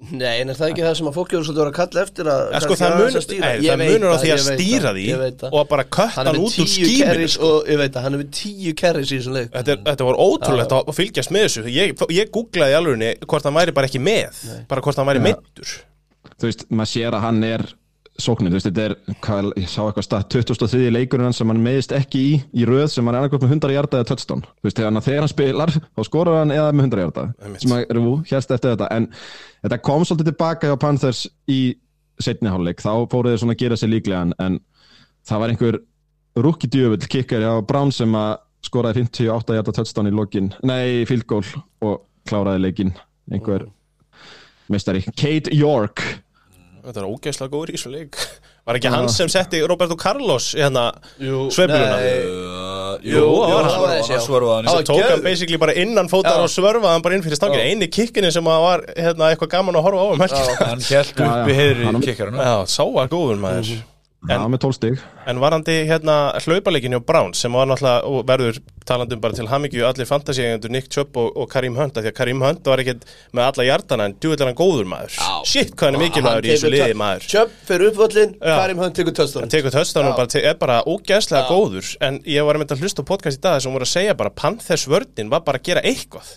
Nei, 0.03 0.41
en 0.43 0.51
er 0.51 0.57
það 0.59 0.73
ekki 0.73 0.83
það 0.83 0.95
sem 0.99 1.07
að 1.07 1.15
fólk 1.15 1.33
eru 1.37 1.45
svolítið 1.47 1.63
að 1.63 1.69
að 1.71 1.75
kalla 1.77 2.01
eftir 2.03 2.27
að 2.33 2.41
Ja, 2.51 2.61
sko, 2.65 2.75
það 2.75 2.95
munur- 2.99 3.19
að 3.21 3.23
stýra? 3.23 3.43
nei, 3.45 3.59
Ég 3.63 3.71
það 3.71 3.83
munur 3.93 4.11
á 4.11 4.17
því 4.19 4.31
að 4.33 4.41
veit 4.49 4.59
stýra 4.59 4.91
því 4.97 5.05
og 5.53 5.69
bara 5.71 5.85
kötta 5.85 6.25
Hann 6.27 6.41
út 6.43 6.57
úr 6.59 6.97
carries 6.99 7.37
sko. 7.37 7.51
og 7.53 7.69
ég 7.71 7.79
veit 7.79 7.99
að 8.01 8.03
hann 8.03 8.17
er 8.17 8.19
með 8.25 8.33
tíu 8.35 8.73
carries 8.83 9.13
í 9.15 9.21
þessum 9.21 9.37
leik. 9.39 9.53
Þetta, 9.55 9.77
er, 9.77 9.79
þetta 9.87 10.09
var 10.09 10.19
ótrúlegt 10.27 10.75
að 10.75 10.91
fylgjast 10.99 11.31
með 11.37 11.47
þessu. 11.47 11.63
Ég, 11.71 11.95
ég 12.19 12.33
googlaði 12.35 12.75
í 12.75 12.79
alvegni 12.81 13.13
hvort 13.31 13.47
hann 13.47 13.55
væri 13.61 13.77
bara 13.79 13.87
ekki 13.93 14.03
með 14.03 14.43
bara 14.67 14.83
hvort 14.83 14.99
hann 14.99 15.07
væri 15.13 15.23
meittur 15.23 15.71
þú 16.35 16.51
veist, 16.51 16.67
maður 16.75 16.91
sér 16.97 17.15
að 17.15 17.23
hann 17.29 17.41
er 17.47 17.65
sóknir, 18.21 18.53
þú 18.53 18.59
veist, 18.59 18.69
þetta 18.69 18.83
er, 18.85 18.95
hvað, 19.25 19.49
ég 19.57 19.69
sá 19.71 19.79
eitthvað 19.83 20.05
stað 20.07 20.25
2003 20.35 20.91
leikurinn 20.93 21.29
hans 21.29 21.39
sem 21.41 21.49
hann 21.49 21.63
meðist 21.65 21.95
ekki 21.97 22.21
í 22.23 22.33
í 22.61 22.67
röð 22.69 22.91
sem 22.93 23.07
hann 23.09 23.17
er 23.17 23.23
annarkvæmt 23.23 23.47
með 23.47 23.55
100 23.57 23.75
hjarta 23.77 24.01
eða 24.01 24.09
touchdown, 24.11 24.43
þú 24.45 24.69
veist, 24.69 24.79
þegar 24.79 24.91
hann, 24.91 25.05
þegar 25.07 25.25
hann 25.25 25.33
spilar 25.33 25.73
þá 25.73 26.03
skorur 26.09 26.39
hann 26.39 26.53
eða 26.55 26.75
með 26.77 26.89
100 26.91 27.03
hjarta 27.03 27.25
sem 27.63 27.75
að, 27.77 27.85
rú, 27.97 28.13
hérst 28.29 28.53
eftir 28.53 28.75
þetta. 28.75 28.91
En 28.93 29.09
þetta 29.65 29.81
kom 29.89 30.05
svolítið 30.05 30.31
tilbaka 30.33 30.71
hjá 30.71 30.77
Panthers 30.85 31.25
í 31.51 31.61
setni 32.23 32.53
hálfleik, 32.53 32.85
þá 32.85 32.93
fóruð 33.11 33.33
þeir 33.33 33.43
svona 33.43 33.57
að 33.57 33.65
gera 33.65 33.81
sér 33.81 33.93
líklegan 33.95 34.37
en 34.45 34.61
það 35.29 35.43
var 35.43 35.55
einhver 35.55 35.81
rúki 36.45 36.71
djöfull 36.71 37.13
kikkar 37.17 37.47
hjá 37.47 37.53
Brown 37.67 37.95
sem 37.95 38.13
að 38.19 38.35
skoraði 38.63 39.07
58 39.09 39.57
hjarta 39.57 39.75
touchdown 39.81 40.11
í 40.13 40.15
lokin, 40.15 40.53
nei, 40.63 41.03
goal 41.27 41.47
og 41.83 42.05
kláraði 42.29 42.67
leikin 42.69 42.93
einhver 43.33 43.67
mestari, 44.73 45.03
Kate 45.17 45.53
York 45.57 46.03
Þetta 46.83 46.99
var 47.05 47.11
ógeðslega 47.13 47.53
góður 47.53 47.71
í 47.71 47.77
þessu 47.79 47.93
leik. 47.93 48.17
Var 48.67 48.79
ekki 48.79 48.91
hann 48.95 49.09
sem 49.11 49.27
setti 49.31 49.59
Roberto 49.67 49.97
Carlos 49.99 50.53
í 50.55 50.61
hérna 50.63 50.85
sveifluna? 51.19 51.97
Uh, 51.99 52.93
Jú, 53.03 53.19
Jú, 53.19 53.31
það 53.43 53.55
var 53.57 53.67
hann 53.67 54.23
svörfaði 54.23 54.69
hann 54.71 54.87
Tók 54.87 55.01
hann 55.09 55.25
basically 55.25 55.59
bara 55.59 55.75
innan 55.83 56.11
fótar 56.11 56.39
og 56.45 56.51
svörfaði 56.53 56.93
hann 56.95 57.03
bara 57.03 57.19
inn 57.19 57.25
fyrir 57.27 57.41
stangir. 57.41 57.59
Já. 57.65 57.73
Einu 57.73 57.89
kikkinni 57.91 58.31
sem 58.35 58.51
að 58.53 58.67
var 58.67 58.85
hérna, 58.95 59.33
eitthvað 59.33 59.51
gaman 59.57 59.81
að 59.81 59.89
horfa 59.89 60.03
á 60.03 60.07
um 60.13 60.23
Hann 60.23 60.85
held 60.93 61.11
upp 61.17 61.51
í 61.51 61.57
Hann- 61.89 62.05
kikkarinn 62.07 62.39
Já, 62.39 62.55
sá 62.71 62.85
var 62.87 63.11
góður 63.11 63.43
maður 63.43 63.73
Já, 64.31 64.39
með 64.47 64.61
12 64.63 64.77
stig. 64.77 65.01
En 65.27 65.41
varandi 65.43 65.75
hérna 65.89 66.15
hlaupaleikin 66.45 66.95
hjá 66.95 67.01
Brown 67.03 67.33
sem 67.35 67.51
var 67.57 67.67
náttúrulega 67.67 68.07
og 68.07 68.21
verður 68.29 68.61
talandum 68.87 69.19
bara 69.23 69.35
til 69.35 69.49
hamingju 69.51 69.83
allir 69.87 70.07
fantasíendur 70.07 70.71
Nick 70.71 70.87
Chubb 70.95 71.17
og, 71.19 71.33
og 71.43 71.49
Karim 71.51 71.75
Hunt 71.79 71.99
af 71.99 72.05
því 72.05 72.13
að 72.13 72.17
Karim 72.21 72.45
Hunt 72.45 72.71
var 72.71 72.83
ekkert 72.83 73.03
með 73.35 73.49
alla 73.49 73.67
hjartana 73.67 74.07
en 74.07 74.15
er 74.23 74.45
hann 74.47 74.59
góður 74.59 74.87
maður. 74.93 75.17
Já. 75.19 75.33
Shit, 75.51 75.75
hvað 75.75 75.89
hann 75.91 75.99
er 75.99 76.05
mikilvægur 76.05 76.47
í 76.47 76.53
þessu 76.55 76.71
liði 76.71 76.97
maður? 77.03 77.27
Tjöpp 77.33 77.59
fyrir 77.67 77.91
uppvöllin, 77.91 78.37
Já. 78.39 78.55
Karim 78.63 78.83
Hunt 78.85 78.97
tekur 79.01 79.17
töstunum 79.19 79.47
hann 79.47 79.55
tekur 79.57 79.75
töstan 79.75 80.11
og 80.13 80.17
bara, 80.21 80.31
te- 80.31 80.45
er 80.47 80.59
bara 80.63 80.79
ógæðslega 80.87 81.43
Já. 81.43 81.51
góður. 81.51 81.93
En 82.07 82.23
ég 82.23 82.47
var 82.47 82.59
að 82.59 82.65
mynda 82.65 82.79
að 82.79 82.87
hlusta 82.87 83.03
á 83.03 83.11
podcast 83.11 83.43
í 83.43 83.45
dag 83.49 83.59
sem 83.63 83.75
voru 83.75 83.89
að 83.89 83.95
segja 83.97 84.19
bara 84.23 84.31
Panthers 84.31 84.87
vördin 84.91 85.31
var 85.35 85.43
bara 85.47 85.59
að 85.59 85.67
gera 85.73 85.83
eitthvað. 85.83 86.35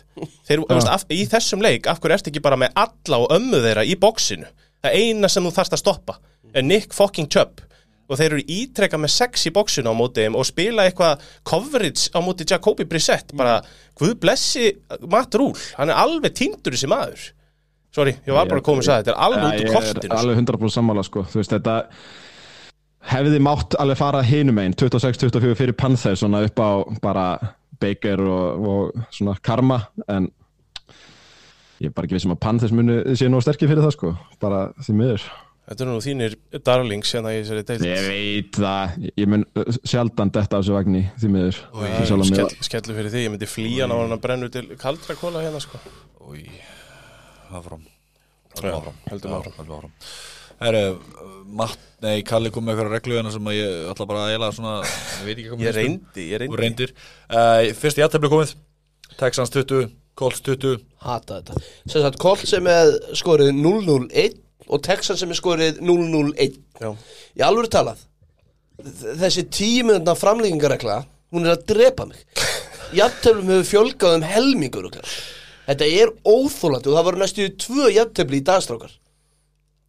Þeir, 0.50 0.66
veist, 0.74 0.90
af, 0.90 1.06
í 1.14 1.26
þessum 1.30 1.62
leik 1.62 1.86
af 1.92 2.02
hverju 2.02 2.18
ertu 2.18 2.34
ekki 2.34 2.42
bara 2.46 2.58
með 2.58 2.74
alla 2.82 3.22
og 3.22 3.34
ömmu 3.36 3.62
þeirra 3.62 3.86
í 3.86 3.98
bóksinu 4.00 4.50
það 4.86 4.98
eina 5.02 5.30
sem 5.32 5.46
þú 5.46 5.54
þarft 5.56 5.76
að 5.78 5.82
stoppa 5.82 6.18
er 6.56 6.66
Nick 6.66 6.94
fucking 6.96 7.28
Chubb 7.32 7.65
og 8.06 8.20
þeir 8.20 8.36
eru 8.36 8.44
ítrekka 8.58 9.00
með 9.02 9.14
sex 9.16 9.48
í 9.50 9.54
bóksinu 9.56 9.90
á 9.92 9.96
móti 9.98 10.26
þeim 10.26 10.38
og 10.38 10.46
spila 10.48 10.86
eitthvað 10.86 11.24
coverage 11.48 12.12
á 12.14 12.20
móti 12.22 12.48
Jacobi 12.50 12.86
Brissett. 12.90 13.34
Bara, 13.38 13.58
guð 13.98 14.14
blessi 14.22 14.70
Matt 15.10 15.38
Rule, 15.40 15.58
hann 15.80 15.92
er 15.94 16.02
alveg 16.04 16.38
týndur 16.38 16.78
þessi 16.78 16.92
maður. 16.92 17.32
Sorry, 17.96 18.12
ég 18.28 18.36
var 18.36 18.48
bara 18.50 18.60
að 18.60 18.68
koma 18.68 18.84
að 18.84 18.90
segja 18.90 19.02
þetta 19.04 19.14
er 19.14 19.20
alveg 19.24 19.44
út 19.46 19.54
úr 19.56 19.68
Ég 19.70 19.76
kortinu 19.76 20.12
er 20.12 20.20
alveg 20.20 20.40
100% 20.42 20.76
sammála 20.76 21.04
sko. 21.08 21.22
Þú 21.32 21.40
veist 21.40 21.54
þetta 21.56 21.76
hefði 23.12 23.40
mátt 23.46 23.78
alveg 23.80 24.00
fara 24.02 24.24
hinum 24.26 24.60
einn 24.60 24.76
26-24 24.76 25.56
fyrir 25.56 25.78
Panthers 25.80 26.24
svona 26.24 26.42
upp 26.44 26.60
á 26.60 26.72
bara 27.04 27.28
Baker 27.80 28.24
og, 28.26 28.68
og 28.68 29.08
svona 29.16 29.38
Karma 29.44 29.80
en 30.12 30.28
ég 31.80 31.90
er 31.90 31.96
bara 31.96 32.08
ekki 32.08 32.18
vissum 32.18 32.36
að 32.36 32.42
Panthers 32.44 32.76
muni 32.76 33.16
sé 33.16 33.30
nú 33.32 33.40
sterkir 33.44 33.72
fyrir 33.72 33.84
það 33.86 33.96
sko. 33.96 34.14
Bara 34.44 34.68
því 34.84 34.98
miður 35.00 35.28
Þetta 35.66 35.82
eru 35.82 35.94
nú 35.96 36.02
þínir 36.06 36.36
darlings 36.68 37.10
hérna 37.16 37.32
í 37.34 37.40
þessari 37.40 37.64
deild. 37.66 37.86
Ég 37.90 38.04
veit 38.06 38.58
það, 38.62 39.08
ég 39.18 39.30
mun 39.34 39.46
sjaldan 39.82 40.30
detta 40.36 40.58
á 40.58 40.62
þessu 40.62 40.76
vagni 40.76 41.02
því 41.18 41.32
miður. 41.34 41.62
Skellu 42.68 42.94
fyrir 43.00 43.10
því, 43.10 43.24
ég 43.26 43.34
myndi 43.34 43.50
flýja 43.50 43.88
ná 43.90 43.96
hann 43.98 44.14
að 44.14 44.22
brenna 44.28 44.50
til 44.54 44.68
kaldra 44.78 45.18
kóla 45.18 45.42
hérna 45.42 45.62
sko. 45.64 45.82
Áfram. 47.56 47.82
Höldum 48.56 48.70
Já, 48.70 48.78
áfram. 48.78 49.02
höldum 49.10 49.76
áfram. 49.80 49.92
Herru, 50.62 50.84
Matt, 51.52 51.82
nei, 52.06 52.22
Kalli 52.24 52.52
kom 52.54 52.64
með 52.64 52.78
eitthvað 52.78 52.94
reglu 52.94 53.18
hérna 53.18 53.34
sem 53.34 53.50
að 53.52 53.58
ég 53.58 53.90
ætla 53.92 54.06
bara 54.08 54.22
að 54.24 54.36
eila 54.38 54.52
svona 54.56 54.76
Ég 54.86 55.26
veit 55.28 55.34
ekki 55.42 55.50
hvað 55.50 55.66
Ég 55.66 55.76
reyndi, 55.76 56.28
ég 56.30 56.38
Þú 56.46 56.60
reyndi 56.62 56.62
reyndir. 56.62 56.94
Uh, 57.28 57.74
Fyrst 57.76 58.00
í 58.00 58.06
aðtefli 58.06 58.32
komið. 58.32 58.54
Texans 59.20 59.52
20, 59.52 59.90
Colts 60.16 60.40
20 60.46 60.80
Hata 61.04 61.42
þetta. 61.42 61.60
Sem 61.84 62.06
sagt, 62.06 62.22
Colt 62.24 62.46
sem 62.48 62.70
er 62.72 62.94
skorið 63.20 63.52
0-0-1 63.58 64.40
og 64.68 64.84
Texan 64.86 65.20
sem 65.20 65.32
er 65.32 65.40
skorið 65.40 65.82
0-0-1 65.86 66.60
Já. 66.82 66.92
Í 67.38 67.46
alvöru 67.46 67.72
talað 67.72 68.04
Þessi 68.82 69.46
tíu 69.54 69.86
minútna 69.88 70.18
framlýkingaregla 70.20 71.04
Hún 71.36 71.48
er 71.48 71.56
að 71.56 71.66
drepa 71.72 72.06
mig. 72.08 72.22
Jafntöflum 72.96 73.50
hefur 73.52 73.66
fjölgað 73.68 74.20
um 74.20 74.26
helmingur 74.30 74.86
okkar. 74.88 75.16
Þetta 75.66 75.88
er 75.90 76.12
óþólandi 76.22 76.92
og 76.92 76.96
það 76.96 77.08
voru 77.08 77.22
næstu 77.22 77.48
tvö 77.60 77.90
jafntöfli 77.96 78.40
í 78.40 78.46
dagstrákar 78.46 78.94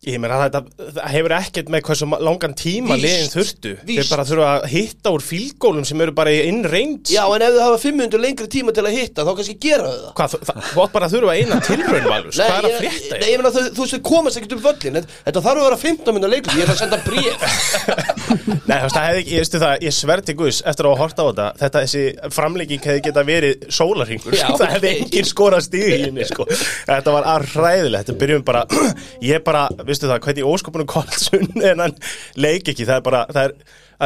Ég 0.06 0.20
meina 0.20 0.36
þetta 0.38 0.60
það 0.92 1.06
hefur 1.10 1.32
ekkert 1.34 1.70
með 1.72 1.80
hversu 1.88 2.06
langan 2.20 2.52
tíma 2.54 2.94
liðin 3.00 3.30
þurftu. 3.32 3.70
Þeir 3.88 4.08
bara 4.10 4.24
þurfa 4.28 4.48
að 4.60 4.66
hitta 4.70 5.12
úr 5.16 5.22
fílgólum 5.24 5.86
sem 5.88 6.02
eru 6.04 6.12
bara 6.14 6.30
í 6.36 6.42
innreins 6.50 7.10
Já, 7.10 7.22
en 7.32 7.42
ef 7.42 7.54
þau 7.56 7.62
hafa 7.64 7.78
500 7.82 8.20
lengri 8.22 8.46
tíma 8.52 8.74
til 8.76 8.84
að 8.86 8.94
hitta 9.00 9.24
þá 9.26 9.30
kannski 9.38 9.56
gera 9.64 9.88
þau 9.88 9.96
það. 9.96 10.12
Hvað, 10.20 10.34
þú- 10.36 10.42
það, 10.50 10.60
átt 10.84 10.92
bara 10.94 11.08
að 11.08 11.16
þurfa 11.16 11.34
eina 11.40 11.58
tilraun 11.66 12.06
Valus 12.12 12.36
Hvað 12.38 12.52
er 12.52 12.60
að 12.60 12.68
ég- 12.70 12.78
frétta 12.84 13.18
Nei, 13.22 13.26
ég 13.32 13.40
meina 13.40 13.52
þú 13.56 13.64
veist, 13.64 13.96
þau 13.96 14.02
komast 14.12 14.36
ekkert 14.42 14.54
um 14.58 14.62
völlin 14.68 15.00
Þetta- 15.00 15.44
þarf 15.48 15.56
að 15.56 15.66
vera 15.66 15.80
15 15.86 16.14
minna 16.18 16.30
leikur 16.36 16.54
Ég 16.60 16.68
ætla 16.68 16.76
að 16.76 16.82
senda 16.84 17.00
bréf. 17.08 18.06
Nei, 18.66 18.76
þú 18.76 18.86
veist, 18.86 18.96
það 18.96 19.06
hefði 19.08 19.20
ekki, 19.24 19.34
ég 19.36 19.42
veistu 19.42 19.60
það, 19.62 19.74
ég 19.86 19.94
sver 19.96 20.22
til 20.26 20.34
Guðs 20.38 20.60
eftir 20.66 20.86
að 20.90 20.96
horta 21.00 21.22
á 21.22 21.26
þetta, 21.30 21.46
þetta 21.62 21.82
þessi 21.86 22.04
framlegging 22.34 22.82
hefði 22.86 23.02
geta 23.06 23.22
verið 23.26 23.66
sólarhingur, 23.76 24.34
það 24.60 24.72
hefði 24.76 24.92
engin 25.00 25.28
skora 25.28 25.60
stíð 25.62 25.86
í 25.86 25.98
henni, 26.06 26.26
sko. 26.26 26.46
Þetta 26.50 27.14
var 27.14 27.28
arræðilegt, 27.36 28.08
þetta 28.10 28.18
byrjum 28.22 28.44
bara, 28.48 28.64
ég 29.30 29.44
bara, 29.46 29.62
veistu 29.88 30.08
það, 30.10 30.20
hvernig 30.26 30.48
óskopunum 30.50 30.88
Koltsun 30.90 31.48
en 31.70 31.84
hann 31.86 31.96
leik 32.40 32.68
ekki, 32.72 32.86
það 32.88 32.98
er 33.00 33.06
bara, 33.06 33.22
það 33.32 33.48
er, 33.50 33.54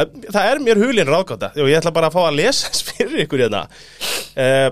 að- 0.03 0.13
það 0.35 0.51
er 0.53 0.63
mér 0.67 0.81
hulinn 0.85 1.09
ráðgáta 1.11 1.51
og 1.57 1.67
ég 1.71 1.79
ætla 1.81 1.93
bara 1.95 2.09
að 2.11 2.15
fá 2.19 2.21
að 2.29 2.39
lesa 2.39 2.71
fyrir 2.91 3.25
ykkur 3.25 3.45
hérna. 3.47 3.65
Uh, 4.37 4.69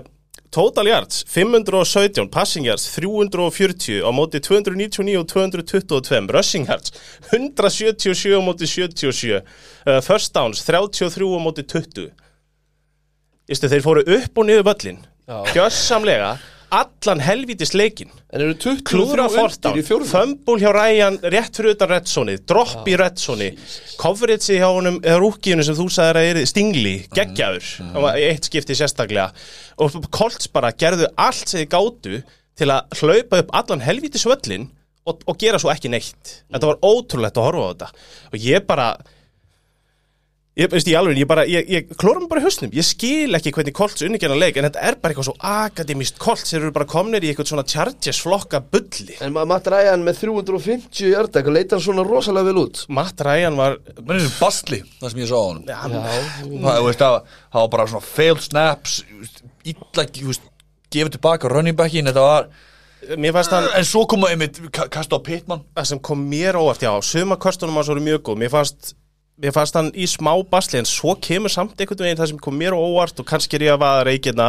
Total 0.50 0.88
yards 0.90 1.20
517, 1.30 2.24
passing 2.34 2.64
yards 2.66 2.88
340 2.96 4.00
á 4.02 4.10
móti 4.10 4.40
299 4.42 5.20
og 5.20 5.28
222, 5.30 6.26
rushing 6.34 6.66
yards 6.66 6.90
177 7.30 8.34
á 8.34 8.40
móti 8.42 8.66
77 8.66 9.36
uh, 9.38 10.00
first 10.02 10.34
downs 10.34 10.64
33 10.66 11.22
á 11.22 11.38
móti 11.38 11.62
20 11.62 12.10
Ístu, 13.50 13.70
þeir 13.70 13.82
fóru 13.86 14.02
upp 14.06 14.38
og 14.42 14.46
niður 14.50 14.66
völlin 14.72 14.98
Já. 15.30 15.38
Allan 16.74 17.20
helvítis 17.24 17.72
leikin 17.74 18.10
En 18.30 18.44
eru 18.44 18.54
23 18.54 18.84
klúðra 18.86 19.26
fjórðum 19.30 20.06
fömbul 20.06 20.60
hjá 20.62 20.70
Ryan 20.74 21.18
rétt 21.32 21.56
fyrir 21.58 21.74
utan 21.74 21.90
reddsonið, 21.90 22.42
dropp 22.46 22.88
í 22.90 22.96
reddsonið 23.00 23.64
coverage 24.00 24.58
hjá 24.58 24.68
honum 24.68 25.00
eða 25.02 25.20
rúkinu 25.22 25.64
sem 25.66 25.76
þú 25.78 25.88
sagðir 25.90 26.20
að 26.20 26.28
er 26.30 26.50
stingli, 26.50 26.94
geggjaður. 27.16 27.70
mm. 27.88 28.10
eitt 28.30 28.48
skipti 28.48 28.76
sérstaklega. 28.78 29.30
Og 29.82 29.98
Colts 30.14 30.50
bara 30.52 30.70
gerðu 30.72 31.10
allt 31.18 31.50
sem 31.50 31.64
þið 31.64 31.72
gátu 31.74 32.20
til 32.60 32.70
að 32.70 33.00
hlaupa 33.00 33.40
upp 33.42 33.54
allan 33.62 33.84
helvítis 33.84 34.26
völlin 34.28 34.68
og, 35.08 35.24
og 35.26 35.38
gera 35.40 35.60
svo 35.60 35.72
ekki 35.72 35.90
neitt. 35.92 36.36
Þetta 36.50 36.70
var 36.70 36.82
ótrúlegt 36.84 37.40
að 37.40 37.48
horfa 37.48 37.66
á 37.66 37.70
þetta. 37.72 37.90
Og 38.30 38.44
ég 38.44 38.68
bara 38.68 38.92
Ég, 40.58 40.66
veist, 40.68 40.88
ég, 40.90 40.96
alveg, 40.98 41.14
ég, 41.16 41.26
bara, 41.30 41.44
ég, 41.46 41.68
ég 41.70 41.92
klóra 41.96 42.18
mig 42.18 42.26
bara 42.28 42.40
í 42.42 42.44
hausnum. 42.44 42.72
Ég 42.74 42.82
skil 42.84 43.36
ekki 43.38 43.52
hvernig 43.54 43.72
Colts 43.78 44.02
unnikjana 44.02 44.34
leik 44.34 44.56
en 44.58 44.66
þetta 44.66 44.80
er 44.82 44.96
bara 44.98 45.14
eitthvað 45.14 45.28
svo 45.28 45.34
akademist 45.46 46.18
Colts. 46.20 46.50
Þeir 46.50 46.64
eru 46.66 46.72
bara 46.74 46.88
komnir 46.90 47.22
í 47.22 47.30
eitthvað 47.30 47.52
svona 47.52 47.64
Chargers 47.70 48.18
flokka 48.24 48.58
bulli. 48.60 49.14
En 49.22 49.32
ma- 49.32 49.44
Matt 49.48 49.70
Ryan 49.70 50.02
með 50.04 50.18
350 50.24 51.12
hjartak 51.14 51.46
Leita 51.54 51.78
hann 51.78 51.84
svona 51.86 52.02
rosalega 52.04 52.50
vel 52.50 52.64
út? 52.64 52.82
Matt 52.90 53.22
Ryan 53.24 53.56
var 53.62 53.78
Menn 54.02 54.18
er 54.26 54.34
bastli, 54.40 54.82
það 54.98 55.14
sem 55.14 55.22
ég 55.22 55.30
sá 55.30 55.38
á 55.38 55.44
hann, 55.46 55.62
Það, 56.98 57.20
var 57.54 57.68
bara 57.76 57.86
svona 57.94 58.04
failed 58.10 58.42
snaps 58.44 58.98
Illa, 59.70 60.04
gefið 60.90 61.14
tilbaka 61.14 61.48
running 61.54 61.78
backin 61.78 62.10
Þetta 62.10 62.26
var, 62.26 62.50
mér 63.16 63.32
fannst 63.38 63.54
hann 63.54 63.70
en 63.78 63.86
svo 63.86 64.02
koma 64.10 64.34
einmitt 64.34 64.58
ka- 64.74 64.88
Kasta 64.92 65.14
á 65.14 65.22
Pittman. 65.22 65.62
Það 65.78 65.86
sem 65.94 66.00
kom 66.02 66.26
mér 66.26 66.58
óvart, 66.58 66.82
já, 66.82 66.90
suma 67.06 67.38
kostunum 67.40 67.78
hans 67.78 67.88
voru 67.88 68.02
mjög 68.02 68.26
góð, 68.26 68.42
mér 68.42 68.50
fannst 68.58 68.96
mér 69.40 69.54
fannst 69.56 69.76
hann 69.78 69.88
í 69.96 70.06
smá 70.10 70.34
basli 70.50 70.80
en 70.80 70.88
svo 70.88 71.14
kemur 71.16 71.52
samt 71.52 71.78
einhvern 71.80 72.04
veginn 72.04 72.20
það 72.20 72.32
sem 72.32 72.40
kom 72.44 72.58
mér 72.60 72.76
á 72.76 72.80
óvart 72.80 73.22
og 73.22 73.28
kannski 73.28 73.56
er 73.56 73.70
ég 73.70 73.76
að 73.76 73.82
vaða 73.84 74.06
reykina 74.10 74.48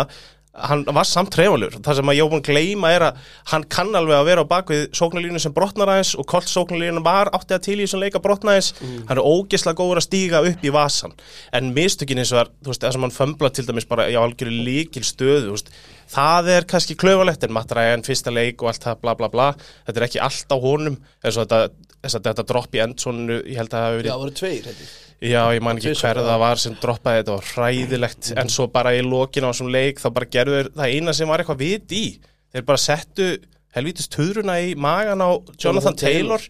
hann 0.51 0.83
var 0.83 1.07
samt 1.07 1.31
trefalur. 1.31 1.77
Það 1.79 1.97
sem 2.01 2.11
að 2.11 2.17
að 2.21 2.41
gleyma 2.43 2.89
er 2.91 3.05
að 3.07 3.19
hann 3.53 3.63
kann 3.71 3.95
alveg 3.95 4.17
að 4.17 4.27
vera 4.27 4.43
á 4.43 4.51
bakvið 4.51 4.81
sóknarlínu 4.97 5.39
sem 5.39 5.53
brotnar 5.55 5.91
aðeins 5.93 6.11
og 6.19 6.27
kolt 6.27 6.49
sóknarlínu 6.51 7.03
var 7.05 7.31
átti 7.31 7.55
að 7.55 7.63
til 7.67 7.77
í 7.77 7.85
þessum 7.85 8.03
leika 8.03 8.19
brotna 8.23 8.57
aðeins. 8.57 8.73
Hann 8.81 9.15
er 9.15 9.23
ógeðslega 9.23 9.79
góður 9.79 10.01
að 10.01 10.07
stíga 10.09 10.43
upp 10.49 10.65
í 10.67 10.73
vasan 10.75 11.15
en 11.55 11.71
mistökin 11.75 12.19
eins 12.19 12.33
og 12.35 12.43
er, 12.43 12.51
þú 12.59 12.73
veist, 12.73 12.83
það 12.83 12.97
sem 12.97 13.07
hann 13.07 13.15
fömbla 13.15 13.51
til 13.55 13.65
dæmis 13.69 13.87
bara 13.87 14.09
í 14.11 14.17
algjöru 14.19 14.57
líkil 14.67 15.05
stöðu 15.07 15.55
veist, 15.55 15.71
það 16.11 16.51
er 16.57 16.67
kannski 16.73 16.97
klöfalegt 16.99 17.47
en 17.47 17.55
Matt 17.55 17.71
Ryan, 17.77 18.03
fyrsta 18.03 18.33
leik 18.33 18.59
og 18.59 18.73
allt 18.73 18.89
það 18.89 19.05
bla 19.05 19.15
bla 19.15 19.31
bla. 19.31 19.53
Þetta 19.87 20.03
er 20.03 20.07
ekki 20.09 20.25
allt 20.27 20.51
á 20.51 20.57
honum 20.59 20.99
eins 21.23 21.37
og 21.37 21.47
þetta, 21.47 21.93
þess 22.01 22.19
að 22.19 22.27
þetta 22.27 22.47
dropp 22.51 22.75
í 22.75 22.83
endsonu 22.83 23.39
ég 23.45 23.61
held 23.61 23.71
að 23.71 23.87
það 23.87 23.95
Já, 24.11 24.17
verið 24.19 24.91
það 25.21 25.29
Já, 25.31 25.41
ég 25.53 25.61
man 25.61 25.77
ekki 25.77 25.91
Tvisvar, 25.91 26.17
hver 26.17 26.25
það 26.25 26.39
var 26.41 26.59
sem 26.61 26.75
droppaði 26.81 27.21
þetta 27.21 27.33
var 27.35 27.49
hræðilegt. 27.51 28.29
En 28.41 28.49
svo 28.49 28.65
bara 28.73 28.95
í 28.97 29.03
lokin 29.05 29.45
á 29.45 29.51
þessum 29.51 29.69
leik 29.69 30.01
þá 30.01 30.07
bara 30.15 30.29
gerðu 30.33 30.55
þeir 30.57 30.69
það 30.79 30.95
eina 30.95 31.13
sem 31.13 31.29
var 31.29 31.43
eitthvað 31.43 31.61
vit 31.61 31.93
í. 31.93 32.05
Þeir 32.51 32.65
bara 32.71 32.81
settu 32.81 33.27
helvítist 33.75 34.11
töðruna 34.15 34.57
í 34.65 34.73
magan 34.73 35.21
á 35.21 35.29
Jonathan 35.61 35.99
Taylor, 35.99 36.41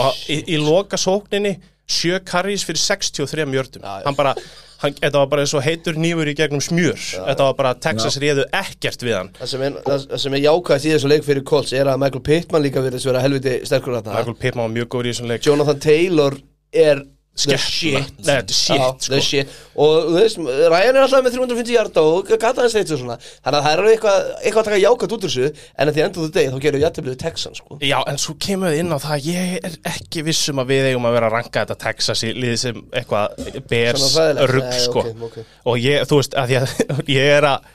og 0.00 0.24
í, 0.32 0.40
í 0.56 0.58
loka 0.58 0.98
sókninni 0.98 1.58
sjö 1.84 2.16
karrís 2.24 2.64
fyrir 2.64 2.80
63 2.80 3.44
mjördum. 3.50 3.84
Já, 3.84 4.00
já. 4.00 4.06
hann 4.08 4.16
bara, 4.16 4.32
hann, 4.80 4.96
þetta 5.02 5.20
var 5.20 5.30
bara 5.34 5.44
eins 5.44 5.52
og 5.54 5.64
heitur 5.66 6.00
nýfur 6.00 6.30
í 6.32 6.36
gegnum 6.38 6.64
smjör. 6.64 6.96
Þetta 6.96 7.48
var 7.50 7.58
bara 7.60 7.74
Texas 7.76 8.16
réðu 8.22 8.46
ekkert 8.56 9.04
við 9.04 9.18
hann. 9.18 9.32
Það 9.36 9.50
sem 9.52 9.66
er, 9.68 9.80
það 9.84 10.06
það 10.14 10.22
sem 10.24 10.38
er 10.38 10.44
jákvæðast 10.46 10.88
í 10.88 10.94
þessu 10.96 11.12
leik 11.12 11.26
fyrir 11.28 11.44
Colts 11.52 11.76
er 11.76 11.92
að 11.92 12.00
Michael 12.00 12.24
Pittman 12.24 12.64
líka 12.64 12.84
verið 12.84 13.04
að 13.04 13.12
vera 13.12 13.24
helviti 13.26 13.58
sterkur 13.68 13.98
þarna. 13.98 14.16
Michael 14.16 14.40
Pittman 14.40 14.64
var 14.64 14.76
mjög 14.78 14.90
góður 14.96 15.10
í 15.10 15.12
þessum 15.12 15.34
leik. 15.34 15.44
Jonathan 15.44 15.84
Taylor 15.84 16.38
er 16.72 17.04
shit 17.34 17.94
Nei, 17.94 18.04
þetta 18.22 18.38
er 18.38 18.54
shit, 18.54 18.78
Já, 18.78 18.84
sko. 19.02 19.18
shit 19.26 19.54
og 19.74 20.04
þú 20.06 20.14
veist, 20.20 20.38
Ryan 20.70 20.94
er 20.94 21.00
alltaf 21.02 21.24
með 21.26 21.34
350 21.34 21.72
hjarta 21.74 22.04
og 22.06 22.28
gata 22.38 22.62
hans 22.62 22.76
reitt 22.78 22.92
og 22.94 23.00
svona 23.00 23.16
þannig 23.18 23.58
að 23.58 23.64
það 23.66 23.72
er 23.72 23.90
eitthvað, 23.90 24.28
eitthvað 24.38 24.60
að 24.62 24.68
taka 24.68 24.80
jákvæmt 24.84 25.16
út 25.16 25.26
úr 25.26 25.32
þessu 25.34 25.48
en 25.50 25.90
að 25.90 25.96
því 25.98 26.04
endur 26.06 26.22
þú 26.22 26.30
deg 26.38 26.52
þá 26.54 26.58
gerir 26.66 26.84
jættiblið 26.84 27.18
Texan 27.24 27.58
sko. 27.58 27.78
Já, 27.82 27.96
en 28.12 28.20
svo 28.22 28.36
kemur 28.46 28.70
við 28.70 28.84
inn 28.84 28.94
á 28.94 28.98
það 29.02 29.28
ég 29.32 29.56
er 29.66 29.78
ekki 29.94 30.24
vissum 30.30 30.62
að 30.62 30.70
við 30.70 30.90
eigum 30.92 31.08
að 31.10 31.16
vera 31.18 31.30
að 31.32 31.36
ranka 31.40 31.64
þetta 31.64 31.78
Texas 31.88 32.22
í 32.22 32.32
liði 32.38 32.60
sem 32.68 32.82
eitthvað 32.94 33.62
bers 33.70 34.06
rugg 34.54 34.68
Nei, 34.70 34.82
sko 34.86 35.02
ok, 35.02 35.24
ok. 35.30 35.40
og 35.72 35.80
ég, 35.82 36.06
þú 36.06 36.20
veist, 36.22 36.38
að 36.38 36.54
ég, 36.54 36.76
ég 37.18 37.34
er 37.40 37.48
að 37.56 37.72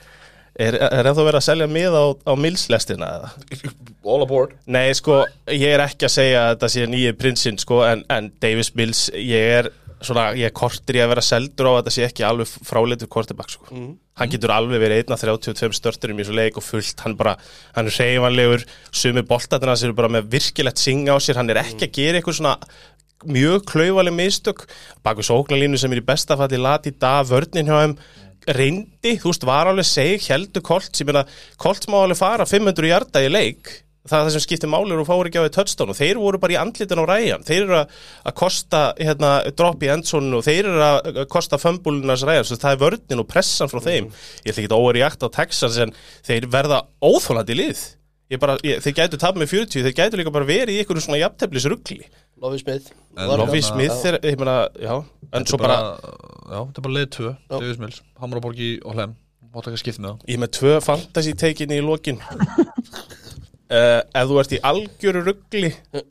er, 0.59 0.77
er 0.89 1.09
ennþá 1.09 1.25
verið 1.25 1.39
að 1.39 1.45
selja 1.47 1.67
mið 1.71 1.95
á, 1.95 2.05
á 2.27 2.33
milslestina 2.39 3.11
eða? 3.17 3.29
All 4.03 4.23
aboard. 4.25 4.55
Nei, 4.69 4.87
sko, 4.97 5.21
ég 5.53 5.75
er 5.75 5.83
ekki 5.85 6.07
að 6.09 6.15
segja 6.15 6.45
að 6.45 6.55
þetta 6.55 6.71
sé 6.75 6.87
nýju 6.89 7.15
prinsinn, 7.19 7.59
sko, 7.61 7.83
en, 7.87 8.03
en 8.11 8.31
Davis 8.43 8.73
Mills, 8.77 9.07
ég 9.15 9.55
er 9.59 9.71
svona, 10.05 10.29
ég 10.39 10.47
er 10.47 10.55
kortir 10.55 10.99
í 10.99 11.01
að 11.03 11.11
vera 11.13 11.23
seldur 11.25 11.67
á 11.67 11.71
að 11.71 11.79
þetta 11.81 11.95
sé 11.95 12.05
ekki 12.07 12.27
alveg 12.27 12.53
fráleitur 12.67 13.11
kortibak, 13.11 13.51
sko. 13.51 13.67
Hann 14.19 14.31
getur 14.31 14.53
alveg 14.55 14.81
verið 14.83 15.03
einn 15.03 15.15
af 15.15 15.23
32 15.23 15.75
störturum 15.75 16.19
í 16.19 16.27
svo 16.27 16.35
leik 16.35 16.59
og 16.59 16.65
fullt, 16.65 17.03
hann 17.05 17.17
bara, 17.19 17.35
hann 17.75 17.87
er 17.87 17.99
reyfanlegur, 17.99 18.63
sumi 18.91 19.23
boltatina 19.27 19.75
sem 19.79 19.89
eru 19.89 19.99
bara 19.99 20.11
með 20.11 20.31
virkilegt 20.35 20.79
singa 20.81 21.15
á 21.15 21.17
sér, 21.23 21.39
hann 21.39 21.51
er 21.51 21.61
ekki 21.63 21.87
að 21.87 21.99
gera 21.99 22.19
eitthvað 22.19 22.39
svona 22.39 22.55
mjög 23.27 23.65
klaufaleg 23.67 24.15
mistök. 24.15 24.63
Baku 25.03 25.23
sóknarlínu 25.27 25.79
sem 25.79 25.91
er 25.91 25.99
í 25.99 26.07
besta 26.07 26.37
falli 26.39 26.59
lati 26.59 26.93
dag, 26.95 27.27
vörnin 27.27 27.67
hjá 27.67 27.81
þeim 27.81 27.95
reyndi, 28.55 29.17
þú 29.19 29.33
veist, 29.33 29.45
var 29.47 29.69
alveg 29.69 29.87
seg 29.87 30.25
heldur 30.31 30.65
Kolt, 30.65 30.89
sem 30.95 31.11
er 31.11 31.21
að 31.21 31.37
Kolt 31.61 31.85
má 31.91 32.01
alveg 32.01 32.19
fara 32.19 32.47
500 32.49 32.89
hjarta 32.91 33.23
í 33.23 33.29
leik. 33.31 33.71
Það 34.09 34.15
er 34.15 34.25
það 34.25 34.33
sem 34.33 34.43
skiptir 34.45 34.71
máli 34.71 34.95
og 34.95 35.05
fáir 35.05 35.27
ekki 35.27 35.41
á 35.43 35.45
því 35.45 35.85
og 35.85 35.97
þeir 35.97 36.19
voru 36.21 36.39
bara 36.41 36.55
í 36.55 36.57
andlitin 36.57 37.01
á 37.03 37.05
ræjan 37.05 37.43
þeir 37.45 37.59
eru 37.65 37.75
að, 37.81 37.91
kosta 38.39 38.79
hérna, 38.97 39.31
drop 39.59 39.83
í 39.85 39.91
endsonu 39.91 40.39
og 40.39 40.45
þeir 40.47 40.69
eru 40.71 40.85
að 40.85 41.19
kosta 41.29 41.59
fömbulinas 41.61 42.23
ræjan, 42.25 42.47
svo 42.47 42.57
það 42.57 42.73
er 42.73 42.81
vörnin 42.85 43.21
og 43.21 43.29
pressan 43.29 43.69
frá 43.69 43.83
þeim, 43.83 44.09
ég 44.47 44.53
ætla 44.53 44.63
ekki 44.63 44.71
að 44.71 44.79
óverjagt 44.79 45.27
á 45.27 45.35
Texas 45.35 45.77
en 45.83 45.93
þeir 46.25 46.49
verða 46.49 46.81
óþólandi 47.03 47.59
lið. 47.59 47.85
Ég 48.29 48.37
bara, 48.41 48.55
ég, 48.61 48.77
þeir 48.85 48.93
gætu 48.93 49.17
tapað 49.17 49.41
með 49.41 49.53
40 49.55 49.85
þeir 49.87 49.95
gætu 49.97 50.17
líka 50.19 50.33
bara 50.33 50.45
verið 50.45 50.75
í 50.75 50.81
einhverju 50.83 51.01
svona 51.01 51.21
jafnteflis 51.23 51.65
ruggli 52.39 52.47
Lofi 52.47 52.59
Smith. 52.63 52.91
En 53.17 53.27
Var- 53.27 53.37
Lofi 53.37 53.51
hérna- 53.59 53.71
Smith 53.73 54.05
er, 54.05 54.19
ég 54.23 54.37
meina, 54.39 54.69
já 54.79 55.03
en 55.33 55.45
svo 55.45 55.57
bara, 55.57 55.97
Já, 56.49 56.65
þetta 56.65 56.77
er 56.77 56.81
bara 56.81 56.93
leið 56.93 57.09
2 57.09 57.35
Davis 57.49 57.77
Mills, 57.77 58.01
Hamraborgi 58.19 58.79
og 58.85 58.93
Hlem 58.95 59.15
Mátt 59.53 59.65
ekki 59.65 59.77
að 59.77 59.81
skipta 59.83 60.01
með 60.01 60.09
það 60.09 60.25
ég 60.29 60.35
er 60.35 60.41
með 60.43 60.51
tvö 60.57 60.71
fantasy 60.81 61.33
teikinni 61.33 61.77
í 61.79 61.81
lokin 61.85 62.19
Uh, 63.69 63.99
ef 64.17 64.25
þú 64.25 64.37
ert 64.41 64.53
í 64.55 64.59
algjöru 64.65 65.19
ruggli 65.27 65.67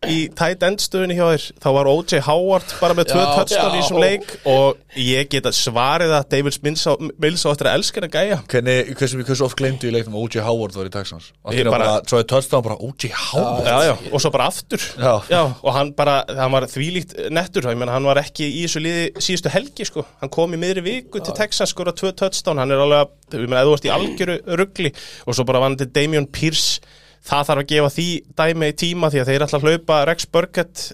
í 0.06 0.18
tight 0.38 0.60
end 0.62 0.78
stöðunni 0.78 1.16
hjá 1.18 1.24
þér 1.32 1.46
þá 1.58 1.66
var 1.74 1.88
O.J. 1.90 2.20
Howard 2.22 2.74
bara 2.78 2.94
með 2.94 3.08
tvö 3.10 3.22
touchdown 3.34 3.72
í 3.74 3.80
þessum 3.80 3.98
leik 3.98 4.28
og 4.46 4.98
ég 5.02 5.26
get 5.32 5.48
að 5.50 5.56
svarið 5.58 6.12
að 6.14 6.28
David 6.36 6.58
Mills 6.62 6.84
á, 6.86 6.94
Mills 7.18 7.42
á 7.42 7.50
eftir 7.50 7.66
að 7.66 7.78
elska 7.80 7.98
hennar 7.98 8.12
gæja 8.14 8.36
Hvernig, 8.52 8.92
hversu, 9.00 9.18
hversu 9.26 9.46
oft 9.48 9.58
glemdu 9.58 9.88
í 9.90 9.94
leiknum 9.96 10.14
að 10.14 10.28
O.J. 10.28 10.44
Howard 10.46 10.76
var 10.78 10.86
í 10.86 10.92
Texans 10.94 11.32
Ég 11.50 11.64
Ég 11.64 11.70
bara, 11.74 11.88
svo 12.06 12.20
er 12.22 12.28
touchdown 12.30 12.62
bara 12.68 12.76
O.J. 12.78 13.10
Howard 13.32 13.66
já, 13.66 13.74
já, 13.88 13.94
og 14.12 14.22
svo 14.22 14.32
bara 14.36 14.46
aftur 14.52 14.86
Já. 15.26 15.42
og 15.50 15.68
hann 15.74 15.90
bara, 15.98 16.14
hann 16.38 16.54
var 16.54 16.68
þvílíkt 16.70 17.16
nettur, 17.34 17.66
ég 17.74 17.80
menn 17.82 17.90
hann 17.90 18.06
var 18.06 18.22
ekki 18.22 18.46
í 18.52 18.62
þessu 18.68 18.84
liði 18.86 19.08
síðustu 19.18 19.50
helgi 19.56 19.88
sko, 19.90 20.06
hann 20.22 20.30
kom 20.38 20.54
í 20.54 20.62
miðri 20.62 20.86
viku 20.86 21.18
til 21.26 21.34
Texas 21.34 21.74
skora 21.74 21.90
tvö 21.90 22.14
touchdown, 22.22 22.62
hann 22.62 22.70
er 22.70 22.86
alveg 22.86 23.02
að- 23.02 23.34
ef 23.34 23.66
þú 23.66 23.74
ert 23.80 23.90
í 23.90 23.94
algjöru 23.98 24.38
ruggli 24.62 24.94
og 25.26 25.34
svo 25.34 25.48
bara 25.50 25.66
vann 25.66 25.74
til 25.82 25.90
Damian 25.90 26.30
Pierce 26.30 26.78
það 27.26 27.50
þarf 27.50 27.62
að 27.64 27.68
gefa 27.72 27.92
því 27.96 28.08
dæmi 28.40 28.70
í 28.70 28.78
tíma 28.84 29.10
því 29.12 29.22
að 29.22 29.30
þeir 29.32 29.44
ætla 29.46 29.60
að 29.60 29.68
hlaupa 29.68 30.00
Rex 30.08 30.28
Burkett 30.32 30.86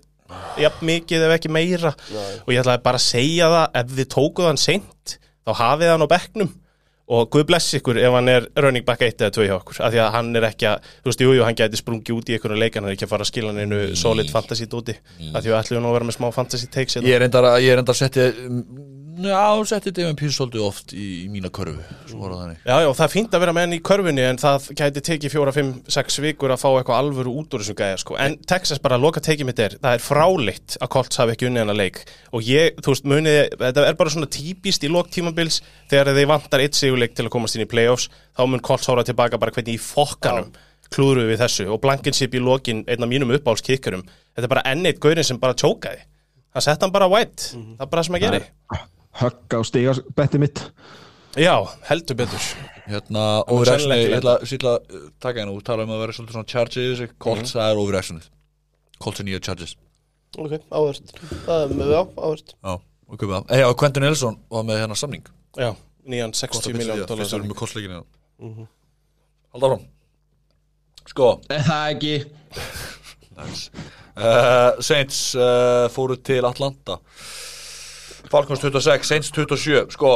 jafn 0.58 0.88
mikið 0.88 1.28
ef 1.28 1.36
ekki 1.36 1.52
meira. 1.52 1.94
Og 2.44 2.52
ég 2.54 2.62
ætlaði 2.62 2.84
bara 2.84 3.00
að 3.00 3.06
segja 3.06 3.50
það 3.52 3.80
ef 3.80 3.96
þið 3.98 4.12
tókuð 4.16 4.50
hann 4.50 4.60
seint 4.60 5.16
þá 5.44 5.56
hafið 5.60 5.92
hann 5.94 6.06
á 6.06 6.14
bekknum. 6.14 6.52
Og 7.14 7.26
Guð 7.28 7.42
bless 7.50 7.74
ykkur 7.76 7.98
ef 8.00 8.14
hann 8.16 8.30
er 8.32 8.46
running 8.64 8.84
back 8.86 9.02
1 9.04 9.20
eða 9.20 9.34
2 9.36 9.44
hjá 9.44 9.54
okkur 9.58 9.80
af 9.84 9.92
því 9.92 10.00
að 10.00 10.14
hann 10.14 10.30
er 10.40 10.46
ekki 10.48 10.68
að, 10.70 10.86
þú 11.04 11.10
veist, 11.10 11.24
jú, 11.26 11.32
jú, 11.36 11.42
hann 11.44 11.58
gæti 11.58 11.76
sprungið 11.76 12.14
út 12.16 12.30
í 12.32 12.36
einhverju 12.38 12.60
leik 12.62 12.78
hann 12.78 12.88
er 12.88 12.94
ekki 12.94 13.04
að 13.04 13.10
fara 13.10 13.26
að 13.26 13.28
skila 13.28 13.50
hann 13.52 13.60
einu 13.60 13.80
solid 14.00 14.30
fantasy 14.32 14.64
dóti 14.72 14.94
af 14.96 15.42
því 15.42 15.42
að 15.42 15.50
við 15.50 15.58
ætlum 15.58 15.84
nú 15.84 15.90
að 15.90 15.96
vera 15.98 16.08
með 16.08 16.16
smá 16.16 16.30
fantasy 16.32 16.70
takes 16.72 16.96
hérna. 16.96 17.10
Ég 17.10 17.20
er 17.20 17.26
endar 17.28 17.50
að, 17.92 17.92
setja 18.00 18.30
Já, 19.14 19.64
setja 19.68 19.92
David 19.94 20.16
Pierce 20.18 20.38
svolítið 20.38 20.62
oft 20.64 20.92
í, 20.96 21.04
í 21.22 21.28
mína 21.30 21.50
körfu 21.54 21.76
það 21.78 22.54
Já, 22.64 22.74
já, 22.82 22.88
það 22.88 23.02
er 23.04 23.12
fínt 23.12 23.36
að 23.36 23.42
vera 23.44 23.54
með 23.54 23.66
hann 23.66 23.76
í 23.76 23.80
körfunni 23.84 24.24
en 24.24 24.40
það 24.40 24.68
gæti 24.80 25.02
tekið 25.08 25.32
fjóra, 25.34 25.52
fimm, 25.54 25.72
sex 25.92 26.18
vikur 26.24 26.54
að 26.54 26.62
fá 26.62 26.66
eitthvað 26.70 27.00
alvöru 27.00 27.34
út 27.42 27.54
úr 27.54 27.62
þessum 27.62 27.78
gæja 27.78 27.98
sko. 28.00 28.16
en 28.18 28.36
Texas 28.48 28.80
bara 28.82 28.98
loka 28.98 29.22
tekið 29.24 29.48
mitt 29.50 29.62
er 29.62 29.76
það 29.76 29.98
er 29.98 30.04
fráleitt 30.04 30.78
að 30.80 30.92
Colts 30.96 31.20
hafi 31.20 31.34
ekki 31.34 31.48
unnið 31.50 31.64
hennar 31.64 31.78
leik. 31.78 32.00
Og 32.34 32.48
ég, 32.48 32.80
þú 32.80 32.94
veist, 32.94 33.08
munið 33.12 33.40
þetta 33.60 33.84
er 33.90 33.98
bara 34.00 34.14
svona 34.14 34.30
típist 34.38 34.86
í 34.86 34.90
lok 34.90 35.12
tímabils 35.14 35.60
þegar 35.92 36.14
þeir 36.16 36.30
vantar 36.32 36.64
eitt 36.64 36.78
sigurleik 36.78 37.14
til 37.14 37.28
að 37.28 37.34
komast 37.36 37.58
inn 37.58 37.66
í 37.66 37.70
playoffs 37.70 38.08
þá 38.34 38.42
mun 38.48 38.64
Colts 38.64 38.90
hóra 38.90 39.04
tilbaka 39.06 39.38
bara 39.38 39.54
hvernig 39.54 39.78
í 39.78 39.84
fokkanum 39.84 40.50
klúðru 40.94 41.28
við 41.28 41.44
þessu. 41.44 41.68
Og 41.70 41.80
Blankenship 41.84 42.34
í 42.34 42.42
lokin 42.42 42.82
einn 42.88 43.06
af 43.06 43.10
mínum 43.10 43.36
uppáhaldskikkurum 43.36 44.02
þetta 44.08 44.48
er 44.48 44.52
bara 44.56 44.66
enn 44.72 44.90
eitt 44.90 45.00
gaurin 45.02 45.26
sem 45.26 45.38
bara 45.42 45.56
tjókaði 45.58 46.02
hann 46.54 46.62
sett 46.62 46.82
hann 46.84 46.92
bara 46.94 47.10
white, 47.10 47.50
það 47.50 47.82
er 47.82 47.90
bara 47.90 48.02
það 48.02 48.06
sem 48.06 48.16
að 48.18 48.24
gera 48.24 48.84
Högg 49.20 49.54
á 49.54 49.60
stiga 49.66 49.94
betti 50.18 50.40
mitt. 50.42 50.62
Já, 51.38 51.54
heldur 51.88 52.18
betur. 52.18 52.44
Hérna, 52.84 53.22
overreactionið, 53.50 54.02
sennilega 54.04 54.34
ég 54.44 54.58
ætla 54.58 54.74
að 54.74 55.06
taka 55.24 55.40
hérna 55.40 55.54
út 55.56 55.64
tala 55.66 55.86
um 55.86 55.92
að 55.94 56.02
vera 56.04 56.14
svolítið 56.14 56.36
svona 56.36 56.50
charges 56.52 56.76
í 56.82 56.90
þessu. 56.90 57.08
Colts, 57.24 57.54
það 57.56 57.70
er 57.70 57.80
overreactionið 57.80 58.26
Colts 59.02 59.22
er 59.22 59.26
nýja 59.28 59.40
charges. 59.46 59.72
Ok, 60.34 60.54
áhört 60.68 61.14
Það 61.46 61.62
er 61.64 61.72
með, 61.78 61.92
já, 61.94 62.00
áhört 62.18 62.52
Já, 62.54 62.74
og 62.74 63.18
köpa 63.22 63.38
það 63.38 63.56
Eða, 63.56 63.70
og 63.70 63.76
Quentin 63.80 64.04
Nelson 64.04 64.38
var 64.50 64.66
með 64.68 64.80
hérna 64.82 64.98
samning. 64.98 65.28
Já, 65.58 65.70
nýjan 66.10 66.34
60 66.36 66.76
miljón 66.76 67.02
dólar 67.06 67.22
Fyrst 67.22 67.36
erum 67.38 67.50
við 67.52 67.58
Colts-leikinu 67.60 68.00
hérna 68.00 68.68
Halda 69.54 69.70
áfram 69.70 69.84
Sko, 71.14 71.28
Það 71.50 71.88
ekki. 71.94 72.14
Nice. 73.38 73.70
uh, 74.14 74.76
Saints 74.84 75.18
uh, 75.34 75.88
fóru 75.90 76.14
til 76.22 76.44
Atlanta 76.46 77.00
Falcons 78.34 78.58
26, 78.64 79.06
Saints 79.06 79.30
27 79.30 79.94
Sko, 79.94 80.14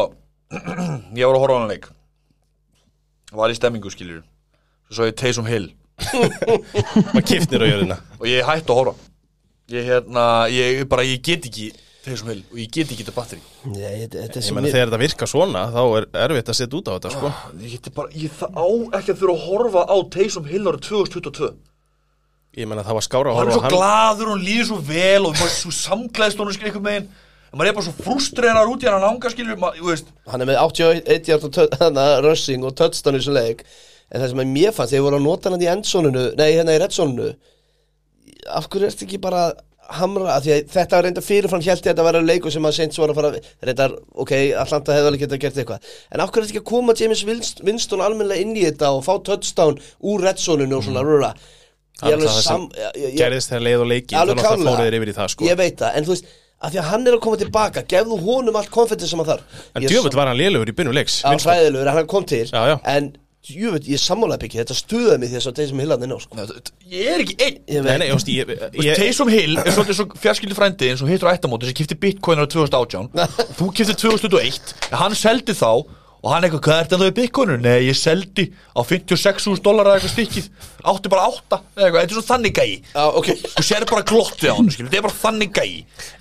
ég 1.19 1.23
var 1.23 1.37
að 1.37 1.43
horfa 1.45 1.55
á 1.55 1.61
hann 1.61 1.71
leik. 1.71 1.91
Var 3.39 3.53
í 3.53 3.59
stemmingu 3.59 3.93
skiljur 3.93 4.25
Svo 4.89 5.03
svo 5.03 5.07
ég 5.11 5.19
Taysom 5.21 5.47
Hill. 5.47 5.69
Maður 7.13 7.27
kiftnir 7.29 7.63
á 7.63 7.67
jörðina. 7.69 7.99
Og 8.19 8.25
ég 8.31 8.47
hætti 8.49 8.73
að 8.73 8.81
horfa. 8.81 9.11
Ég 9.69 9.85
hérna, 9.85 10.25
ég 10.51 10.83
bara, 10.91 11.05
ég 11.07 11.21
get 11.23 11.47
ekki 11.47 11.69
Taysom 12.09 12.33
Hill 12.33 12.43
og 12.49 12.59
ég 12.59 12.73
get 12.73 12.89
ekki 12.89 13.05
þetta 13.05 13.15
batteri 13.15 13.41
Nei, 13.69 14.01
þetta 14.07 14.23
þetta 14.25 14.41
er 14.41 14.47
ég 14.47 14.59
ég 14.65 14.73
þegar 14.73 14.89
þetta 14.89 15.01
virkar 15.03 15.31
svona 15.31 15.65
þá 15.75 15.81
er 15.99 16.07
erfitt 16.25 16.51
að 16.51 16.59
setja 16.59 16.79
út 16.79 16.89
á 16.89 16.93
þetta 16.97 17.13
sko. 17.13 17.33
Ég 17.61 17.89
bara, 17.99 18.13
ég 18.17 18.37
það 18.39 18.59
á 18.59 18.67
ekki 18.99 19.13
að 19.13 19.23
þurfa 19.23 19.35
að 19.35 19.45
horfa 19.45 19.83
á 19.85 19.97
Taysom 20.17 20.49
Hill 20.49 20.65
árið 20.65 20.87
2022 20.89 21.51
ég 22.59 22.71
meina 22.71 22.87
það 22.87 22.99
var 22.99 23.07
skára 23.07 23.33
að 23.33 23.39
hann 23.39 23.51
er 23.51 23.59
horfa 23.59 23.59
svo 23.59 23.67
hann. 23.67 23.77
glaður 23.77 24.31
og 24.31 24.35
hann 24.35 24.47
líður 24.47 24.69
svo 24.71 24.79
vel 24.89 25.29
og 25.29 25.35
bara 25.37 25.53
svo 25.53 25.75
samgleðst 25.75 26.41
honum 26.41 26.57
skil 26.57 26.71
einhvern 26.71 26.89
veginn 26.89 27.11
en 27.53 27.59
maður 27.59 27.71
er 27.71 27.77
bara 27.79 27.87
svo 27.89 27.95
frustrerar 28.05 28.69
út 28.73 28.83
í 28.85 28.89
hann 28.91 29.07
ánga 29.09 29.31
skilur, 29.33 29.57
maður, 29.61 30.03
Hann 30.29 30.45
er 30.45 30.51
með 30.51 30.59
81 30.65 31.31
hjart 31.31 31.47
og 31.49 31.55
tö- 31.57 31.69
þarna, 31.81 32.07
rushing 32.25 32.65
og 32.69 32.75
touchdown 32.79 33.17
í 33.17 33.23
þessu 33.23 33.35
leik. 33.37 33.65
En 34.09 34.23
það 34.23 34.31
sem 34.33 34.43
að 34.45 34.53
mér 34.57 34.73
fannst, 34.73 34.93
þegar 34.93 35.01
ég 35.03 35.07
voru 35.09 35.19
að 35.21 35.25
nota 35.29 35.51
hann 35.53 35.61
í 35.65 35.67
endsoninu 35.69 36.27
Nei, 36.39 36.47
hérna 36.57 36.77
í 36.77 36.79
reddsoninu 36.81 37.27
Af 38.57 38.69
hverju 38.73 38.89
ertu 38.89 39.05
ekki 39.05 39.19
bara 39.21 39.43
að 39.51 39.59
hamra 39.99 40.31
að 40.37 40.47
Því 40.47 40.53
að 40.55 40.71
þetta 40.73 40.97
var 40.97 41.05
reynda 41.07 41.25
fyrirfram 41.25 41.63
hjælti 41.65 41.89
að 41.89 41.93
þetta 41.93 42.07
var 42.07 42.19
leikur 42.25 42.55
sem 42.55 42.69
að 42.69 42.75
Saints 42.79 43.01
voru 43.01 43.13
að 43.13 43.19
fara 43.21 43.43
Reyndar, 43.69 43.95
ok, 44.25 44.33
Atlanta 44.63 44.97
hefði 44.97 45.11
alveg 45.11 45.23
getað 45.27 45.43
gert 45.45 45.61
eitthvað. 45.61 45.93
En 46.13 46.23
af 46.25 46.33
hverju 46.33 46.45
ertu 46.47 46.55
ekki 46.57 46.63
að 46.63 46.67
koma 46.73 46.97
James 47.01 47.23
Winst- 47.29 47.63
Winston 47.69 48.05
almennilega 48.05 48.45
inn 48.47 48.57
í 48.57 48.65
þetta 48.65 48.91
Og 48.97 49.05
fá 49.05 49.13
touchdown 49.29 49.77
úr 50.01 50.25
reddsoninu 50.25 50.79
og 50.81 50.85
svona 50.89 51.05
er 52.15 52.21
það 52.25 52.43
sam 52.49 52.67
sem 52.69 52.81
ég- 52.81 52.99
ég- 53.05 53.17
gerðist 53.19 53.51
þegar 53.53 53.65
leið 53.69 53.81
og 53.85 53.89
leiki 53.93 54.15
þannig 54.17 54.39
að 54.39 54.45
það 54.49 54.69
fóruðir 54.69 54.99
yfir 55.01 55.11
í 55.13 55.17
það 55.21 55.33
sko. 55.35 55.49
Ég 55.49 55.57
veit 55.59 55.81
það, 55.81 55.97
en 55.99 56.05
þú 56.09 56.15
veist 56.15 56.29
Af 56.59 56.73
því 56.75 56.79
að 56.83 56.89
hann 56.91 57.07
er 57.07 57.15
að 57.15 57.21
koma 57.23 57.39
tilbaka, 57.39 57.85
gefðu 57.87 58.17
honum 58.25 58.57
allt 58.59 58.71
konfetti 58.75 59.07
sem 59.07 59.21
hann 59.23 59.29
þarf. 59.29 59.43
En 59.77 59.83
Ég 59.85 59.87
er 59.87 59.93
djöfull 59.95 60.17
var 60.19 60.27
hann 60.33 60.41
lélugur 60.41 60.73
í 60.73 60.75
byrjun 60.75 60.97
leiks 60.97 61.21
Já, 61.23 61.31
Winston. 61.31 61.53
hræðilegur, 61.53 61.91
hann 61.95 62.09
kom 62.11 62.25
til. 62.27 62.45
Já, 62.51 62.63
já. 62.73 62.77
En 62.97 63.13
veit, 63.77 63.87
ég 63.89 64.01
sammálaði 64.03 64.43
byggja, 64.43 64.65
þetta 64.65 64.75
stuðaði 64.77 65.19
mig 65.23 65.31
þess 65.33 65.49
að 65.49 65.61
þeir 65.61 65.69
sem 65.71 65.79
hillarni 65.85 66.09
ná 66.11 66.17
sko. 66.21 66.47
Ég 66.91 67.13
er 67.15 67.23
ekki 67.23 67.37
einn. 67.47 67.61
Ég 67.71 67.79
Nei, 67.79 67.87
veit, 67.87 68.01
nei, 68.03 68.09
ég, 68.11 68.35
ég, 68.35 68.51
Þú 68.51 68.67
veist, 68.75 68.89
ég, 68.89 68.99
Taysom 68.99 69.31
Hill 69.33 69.55
er 69.63 69.71
svolítið 69.77 69.99
svo 70.01 70.07
fjarskildi 70.25 70.59
frændi 70.59 70.91
eins 70.91 71.05
og 71.07 71.09
hittur 71.13 71.31
á 71.31 71.37
ættamóti 71.39 71.71
sem 71.71 71.79
kipti 71.79 71.97
bitcoin 72.03 72.43
ára 72.43 72.51
2018 72.59 73.09
Þú 73.61 73.71
kipti 73.79 73.95
2021 74.03 74.75
en 74.91 74.99
Hann 74.99 75.15
seldi 75.17 75.55
þá 75.57 75.71
og 76.23 76.33
hann 76.33 76.47
eitthvað, 76.47 76.63
hvað 76.67 76.81
er 76.83 76.89
þetta 76.89 77.09
í 77.09 77.17
bitcoinu? 77.19 77.59
Nei, 77.63 77.77
ég 77.87 77.99
seldi 77.99 78.49
á 78.75 78.81
56.000 78.83 79.63
dólar 79.65 79.91
eða 79.91 80.01
eitthvað 80.01 80.15
stikkið. 80.15 80.49
Átti 80.89 81.13
bara 81.13 81.27
8 81.31 81.59
eða 81.59 81.87
eitthvað, 81.87 82.01
þetta 82.01 82.09
er 82.09 82.19
svo 82.19 82.25
þannig 82.29 82.59
gæi. 82.59 82.73
Já, 82.95 83.05
ok. 83.21 83.31
Þú 83.55 83.65
sér 83.69 83.87
bara 83.91 84.07
glottið 84.09 84.51
á 84.51 84.55
hann, 84.59 84.71
þetta 84.75 84.99
er 84.99 85.07
bara 85.07 85.19
þannig 85.23 85.53
gæi. 85.55 85.71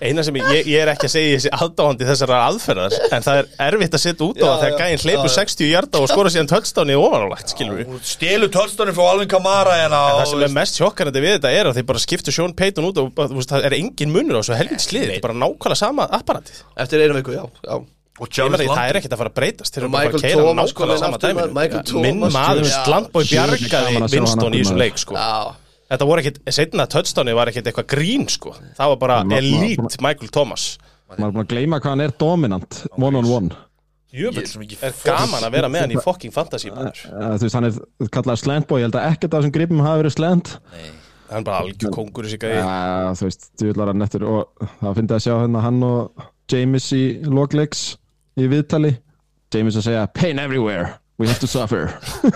Eina 0.02 0.26
sem 0.26 0.38
ég, 0.42 0.70
ég 0.70 0.84
er 0.84 0.92
ekki 0.94 1.08
að 1.10 1.14
segja 1.16 1.38
þessi 1.38 1.52
aðdáandi 1.58 2.08
þessara 2.08 2.42
aðferðar 2.48 2.98
en 3.18 3.26
það 3.26 3.42
er 3.42 3.50
erfitt 3.68 3.98
að 3.98 4.04
setja 4.04 4.28
út 4.28 4.42
á 4.42 4.46
það 4.46 4.64
þegar 4.64 4.74
já, 4.74 4.78
gæinn 4.84 5.04
hleypur 5.04 5.30
já, 5.30 5.34
já. 5.34 5.38
60 5.38 5.72
hjarta 5.72 6.02
og 6.02 6.12
skora 6.12 6.34
síðan 6.34 6.52
touchdowni 6.52 6.98
ofanálagt, 7.00 7.54
skilur 7.54 7.82
við 7.82 7.98
Stelu 8.12 8.50
tölstónin 8.54 8.98
frá 8.98 9.06
Alvin 9.12 9.32
Kamara 9.32 9.76
En 9.84 9.98
og 9.98 10.22
það 10.22 10.32
sem 10.32 10.46
er 10.48 10.56
mest 10.58 10.80
sjokkarandi 10.82 11.24
við 11.24 11.38
þetta 11.38 11.54
er 11.58 11.72
að 11.72 11.80
þeir 11.80 11.90
bara 11.92 12.04
skiptu 12.04 12.36
Sean 12.36 12.56
Payton 12.58 12.90
út 12.90 13.02
og 13.04 13.12
bara, 13.18 13.32
þú 13.32 13.42
veist, 13.42 13.54
það 13.54 13.70
er 13.70 13.78
engin 13.82 14.14
munur 14.14 14.40
á 14.40 14.42
þessu 14.42 14.58
helvít 14.62 14.88
slið, 14.88 15.10
þetta 15.12 15.22
er 15.22 15.28
bara 15.28 15.40
nákvæmlega 15.44 15.82
sama 15.82 16.10
apparatið. 16.18 16.64
Eftir 16.86 17.06
einu 17.06 17.20
viku, 17.20 17.38
já, 17.38 17.46
já 17.66 17.78
meina, 18.18 18.58
Jarvis 18.58 18.72
það 18.72 18.90
er 18.90 18.98
ekkert 19.00 19.14
að 19.14 19.22
fara 19.22 19.32
að 19.32 19.38
breytast, 19.38 19.76
þeir 19.76 19.84
eru 19.84 19.92
bara 19.94 20.08
að 20.08 20.16
Michael 20.16 20.24
keira 20.24 20.56
nákvæmlega 20.58 20.98
inn 20.98 21.04
sama 21.04 21.20
aftur, 21.20 21.38
dæminu. 21.38 22.02
Minn 22.08 22.24
maður, 22.34 22.72
gaman 22.88 23.30
bjargaði 23.30 24.02
Winston 24.02 24.18
í 24.18 24.24
aftur, 24.26 24.58
þessu 24.58 24.74
maður. 24.74 24.82
leik, 24.84 25.02
sko. 25.04 25.18
Já, 25.22 25.56
Þetta 25.88 26.08
voru 26.10 26.20
ekkert, 26.24 26.42
setna 26.52 26.86
touchdowni 26.92 27.36
var 27.38 27.52
ekkert 27.52 27.70
eitthvað 27.70 27.88
grín, 27.94 28.26
sko. 28.32 28.52
Það 28.76 28.90
var 28.92 29.00
bara 29.06 29.22
elite 29.38 30.02
Michael 30.04 30.34
Thomas. 30.36 30.66
maður 31.08 31.30
er 31.30 31.36
búin 31.38 31.46
að 31.46 31.52
gleyma 31.54 31.80
hvað 31.80 31.94
hann 31.94 32.04
er 32.04 32.14
dominant 32.20 32.82
one 32.98 33.22
on 33.22 33.30
one 33.32 33.56
Ég 34.18 34.38
er 34.82 34.94
gaman 35.04 35.44
að 35.44 35.52
vera 35.54 35.70
með 35.72 35.84
hann 35.84 35.94
í 35.94 36.02
fucking 36.04 36.34
fantasy, 36.34 36.72
maður. 36.72 37.00
Uh, 37.12 37.34
þú 37.38 37.46
veist, 37.46 37.56
hann 37.58 37.68
er 37.68 38.10
kallað 38.16 38.40
slantboy, 38.42 38.80
ég 38.82 38.88
held 38.88 38.98
að 38.98 39.08
ekkert 39.12 39.36
af 39.36 39.44
þessum 39.44 39.54
gripum 39.58 39.84
hafi 39.84 40.02
verið 40.02 40.16
slant 40.16 40.52
Hann 41.28 41.42
er 41.42 41.48
bara 41.48 41.60
algjör 41.66 41.92
kongur 41.92 42.28
uh, 42.28 43.12
þú 43.20 43.28
veist, 43.28 43.50
þú 43.60 43.70
villar 43.72 43.92
hann 43.92 44.06
eftir 44.06 44.24
og 44.28 44.68
það 44.80 45.00
finnst 45.00 45.16
að 45.18 45.24
sjá 45.26 45.34
hérna 45.36 45.64
hann 45.66 45.82
og 45.84 46.28
James 46.52 46.88
í 46.96 47.02
loglegs 47.28 47.82
í 48.38 48.48
viðtali. 48.52 48.94
James 49.54 49.78
að 49.80 49.88
segja, 49.90 50.08
pain 50.14 50.40
everywhere. 50.44 50.98
We 51.18 51.26
have 51.26 51.40
to 51.42 51.48
suffer. 51.50 51.90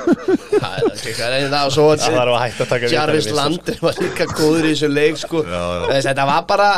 Það 0.61 0.87
er 0.89 0.95
það 1.13 1.35
er 1.37 1.67
og 1.67 1.73
svo 1.75 1.83
að 1.93 2.01
að 2.01 2.85
Jarvis 2.89 3.27
við 3.27 3.35
Winston, 3.35 3.37
Landry 3.37 3.75
var 3.83 3.99
líka 4.01 4.25
góður 4.31 4.65
í 4.65 4.71
þessu 4.71 4.89
leik 4.89 5.19
sko. 5.21 5.43
Þetta 5.45 6.25
var 6.25 6.47
bara, 6.49 6.69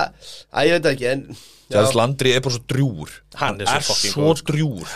að 0.52 0.68
ég 0.68 0.76
veit 0.76 0.90
ekki 0.92 1.10
en 1.14 1.26
Jarvis 1.72 1.96
Landry 1.96 2.36
er 2.36 2.44
bara 2.44 2.58
svo 2.58 2.64
drjúur 2.74 3.18
Hann 3.40 3.64
er 3.64 3.72
svo 3.72 3.94
fucking 3.94 4.16
svo 4.18 4.26
góður, 4.28 4.42
sko. 4.42 4.52
drjúur 4.52 4.94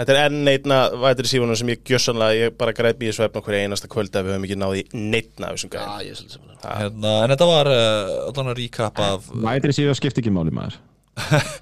Þetta 0.00 0.14
er 0.14 0.20
enn 0.30 0.38
neitna 0.46 0.76
vætri 1.02 1.28
sífunum 1.28 1.58
sem 1.60 1.74
ég 1.74 1.82
gjössanlega, 1.84 2.36
ég 2.46 2.54
bara 2.56 2.72
græpi 2.72 3.10
í 3.10 3.12
svefna 3.12 3.42
hverja 3.44 3.66
einasta 3.66 3.90
kvöld 3.90 4.14
ef 4.16 4.24
við 4.24 4.32
höfum 4.32 4.46
ekki 4.48 4.56
náði 4.62 4.84
neitna 4.96 5.50
af 5.50 5.58
þessum 5.58 5.72
gæðin. 5.74 5.90
Já, 5.90 6.06
ég 6.06 6.14
er 6.14 6.20
svolítið 6.22 6.38
saman 6.38 6.78
hérna, 6.80 7.12
En 7.26 7.34
þetta 7.34 7.48
var 7.50 7.70
uh, 7.74 8.14
að 8.30 8.54
recap 8.56 9.02
af 9.04 9.28
vætri 9.44 9.76
síðan 9.76 9.98
skipti 9.98 10.24
ekki 10.24 10.32
máli 10.32 10.54
maður 10.56 10.78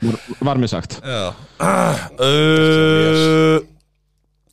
Var- 0.09 0.21
var 0.51 0.61
mér 0.63 0.71
sagt. 0.73 0.99
Já. 1.03 1.33
Uh, 2.19 3.59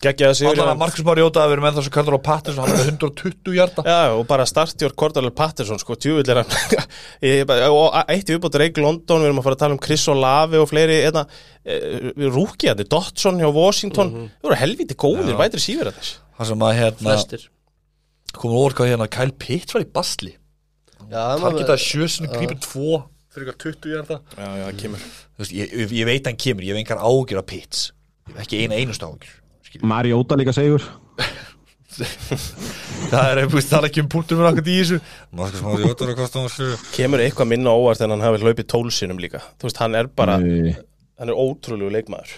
Gekkjaði 0.06 0.36
sigur. 0.38 0.52
Allan 0.54 0.74
að 0.76 0.80
Marcus 0.82 1.06
Mariota 1.08 1.42
að 1.42 1.52
vera 1.54 1.64
með 1.64 1.78
þessu 1.80 1.92
kallar 1.96 2.18
á 2.20 2.22
Pattinson 2.26 2.62
hann 2.66 2.74
er 2.76 2.82
með 2.82 2.90
120 2.92 3.56
hjarta 3.56 3.86
Já, 3.88 4.00
og 4.14 4.26
bara 4.30 4.46
startjór 4.50 4.94
Cordell 5.00 5.32
Patterson, 5.34 5.80
sko, 5.82 5.96
tjúvill 5.98 6.30
er 6.30 6.42
hann. 6.42 6.52
Og 7.80 7.96
eitt 8.12 8.30
í 8.30 8.36
uppbútt 8.36 8.58
Reik 8.60 8.78
London, 8.84 9.24
við 9.24 9.30
erum 9.32 9.40
að 9.42 9.48
fara 9.48 9.58
að 9.58 9.64
tala 9.64 9.78
um 9.78 9.82
Chris 9.82 10.04
Olave 10.12 10.60
og 10.62 10.68
fleiri, 10.70 11.00
einna, 11.08 11.24
rúkiðandi, 12.36 12.86
Dotson 12.92 13.42
hjá 13.42 13.50
Washington, 13.56 14.14
það 14.36 14.50
voru 14.52 14.60
helviti 14.62 15.00
góðir, 15.00 15.34
vætri 15.40 15.64
sígur 15.64 15.90
að 15.90 15.98
þess. 16.02 16.14
Það 16.36 16.52
sem 16.52 16.68
að 16.68 16.78
hérna 16.84 17.08
Flestir. 17.08 17.48
komur 18.36 18.66
orð 18.68 18.78
hvað 18.82 18.92
hérna 18.94 19.10
Kyle 19.16 19.38
Pitts 19.42 19.74
var 19.78 19.88
í 19.88 19.92
basli. 19.96 20.36
Já, 21.06 21.18
það 21.18 21.34
Það 21.40 21.48
var 21.48 21.60
geta 21.64 21.80
sjösinu 21.88 22.32
grípur 22.36 22.62
tvo 22.68 23.02
fyrir 23.36 23.52
eitthvað 23.52 23.78
20 23.78 23.94
hjarta 23.94 24.20
Já, 24.36 24.46
já, 24.46 24.66
það 24.66 24.82
kemur. 24.84 25.08
Þú 25.36 25.44
veist, 25.44 25.56
ég, 25.56 25.74
ég, 25.82 25.96
ég 26.00 26.10
veit 26.10 26.30
hann 26.30 26.40
kemur, 26.46 26.66
ég 26.68 26.76
hef 26.76 26.84
engar 26.84 27.04
ágjur 27.12 27.42
af 27.42 27.50
Ég 28.26 28.34
hef 28.34 28.46
ekki 28.46 28.62
eina 28.64 28.80
einust 28.80 29.06
ágjur 29.06 29.42
Mariota 29.86 30.38
líka 30.40 30.54
segur 30.56 30.84
Það 31.96 33.30
er, 33.32 33.42
það 33.54 33.78
er 33.78 33.88
ekki 33.88 34.02
um 34.04 34.10
punktur 34.12 34.40
með 34.40 34.48
nakkur 34.50 34.68
í 34.68 34.76
þessu 34.82 34.98
er 34.98 36.82
Kemur 36.96 37.24
eitthvað 37.24 37.50
minna 37.54 37.76
óvart 37.76 38.04
en 38.04 38.12
hann 38.16 38.24
hafi 38.26 38.42
hlaupið 38.44 38.68
tólsinum 38.74 39.22
líka. 39.22 39.40
Þú 39.62 39.70
veist, 39.70 39.80
hann 39.84 39.96
er 40.00 40.10
bara, 40.12 40.36
Nei. 40.42 40.74
hann 41.22 41.32
er 41.32 41.40
ótrúlegu 41.40 41.94
leikmaður. 41.94 42.34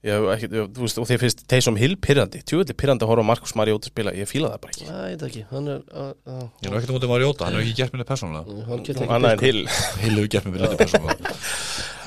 Ég, 0.00 0.26
ekki, 0.32 0.48
ég, 0.48 0.68
þú 0.72 0.80
veist, 0.86 0.98
og 1.02 1.04
þeir 1.10 1.18
finnst 1.20 1.42
Taysom 1.50 1.76
Hill 1.76 1.94
pyrrandi, 2.00 2.38
tjúvillig 2.48 2.72
pyrrandi 2.80 3.04
að 3.04 3.10
horfa 3.10 3.20
á 3.20 3.30
Markus 3.30 3.52
Mariota 3.58 3.90
spila, 3.90 4.14
ég 4.16 4.28
fíla 4.30 4.48
það 4.54 4.62
bara 4.62 4.72
ekki. 4.72 4.86
Ég 4.86 5.02
veit 5.10 5.24
ekki, 5.26 5.42
hann 5.50 5.68
er 5.68 5.82
á- 5.92 6.16
á- 6.24 6.48
Ég 6.62 6.64
er 6.64 6.72
nú 6.72 6.78
ekkert 6.78 6.92
á 6.92 6.96
móti 6.96 7.10
Mariota, 7.10 7.44
hann 7.44 7.58
hefur 7.58 7.66
ekki 7.68 7.76
gert 7.82 7.92
minni 7.92 8.06
persónulega. 8.08 8.46
Hann 8.70 9.28
ekki 9.28 9.34
en 9.34 9.44
Hill. 9.44 9.60
Hill 10.00 10.16
hefur 10.16 10.30
gert 10.32 10.48
minni 10.48 10.70
persónulega. 10.80 11.34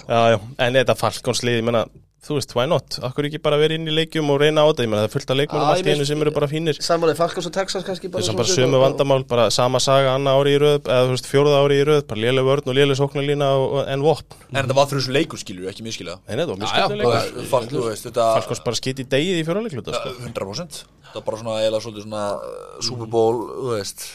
Já, 0.09 0.19
já, 0.33 0.39
en 0.65 0.73
þetta 0.79 0.95
falkonslið, 1.03 1.59
ég 1.61 1.67
menna, 1.69 1.85
þú 2.23 2.37
veist, 2.37 2.53
why 2.55 2.65
not? 2.69 2.97
Akkur 3.03 3.27
ekki 3.27 3.39
bara 3.43 3.57
verið 3.59 3.81
inn 3.81 3.91
í 3.91 3.95
leikjum 3.97 4.29
og 4.31 4.39
reyna 4.41 4.63
á 4.63 4.67
þetta, 4.69 4.85
ég 4.85 4.91
menna 4.91 5.01
það 5.03 5.09
er 5.09 5.13
fullt 5.13 5.33
af 5.33 5.37
leikmennum 5.39 5.71
allt 5.73 5.87
í 5.87 5.93
einu 5.93 6.07
sem 6.07 6.23
eru 6.23 6.33
bara 6.35 6.49
fínir. 6.51 6.79
Sammáli 6.83 7.15
Falkos 7.17 7.49
og 7.49 7.53
Texas 7.55 7.83
kannski 7.87 8.11
bara 8.13 8.23
Þessum 8.23 8.39
bara 8.39 8.51
sömu 8.51 8.79
vandamál, 8.81 9.23
bara 9.27 9.47
sama 9.53 9.81
saga 9.83 10.13
annað 10.15 10.39
ári 10.39 10.53
í 10.55 10.59
röð, 10.63 10.79
eða 10.87 11.07
þú 11.07 11.15
veist, 11.15 11.29
fjóruða 11.31 11.61
ári 11.63 11.79
í 11.79 11.85
röð, 11.89 12.01
bara 12.09 12.23
léleg 12.23 12.47
vörn 12.47 12.71
og 12.71 12.77
léleg 12.79 12.99
sóknarlína 12.99 13.49
en 13.93 14.05
vopn. 14.05 14.37
En 14.51 14.61
þetta 14.61 14.77
var 14.79 14.91
þessu 14.93 15.15
leikur 15.17 15.41
skilur, 15.41 15.67
ekki 15.71 15.83
miskila 15.85 16.19
Nei, 16.27 16.37
nei, 16.39 16.45
það 16.45 16.53
var 16.53 16.77
já, 16.79 16.87
leikur. 17.01 17.47
Falk, 17.51 17.71
þú 17.73 17.87
veist, 17.89 18.07
þetta 18.07 18.29
Falkons 18.39 18.63
bara 18.69 18.79
skiti 18.79 19.03
í 19.03 19.09
degið 19.11 19.41
í 19.41 19.47
fjóruleikluta, 19.47 19.97
sko. 19.99 20.15
100% 20.23 20.83
Það 21.13 21.19
er 21.19 21.25
bara 21.27 21.41
svona, 21.41 21.57
eða 21.67 21.81
svolítið 21.83 22.07
svona 22.07 22.23
uh, 22.39 22.77
Super 22.81 23.11
Bowl, 23.11 23.43
þú 23.51 23.75
veist 23.75 24.07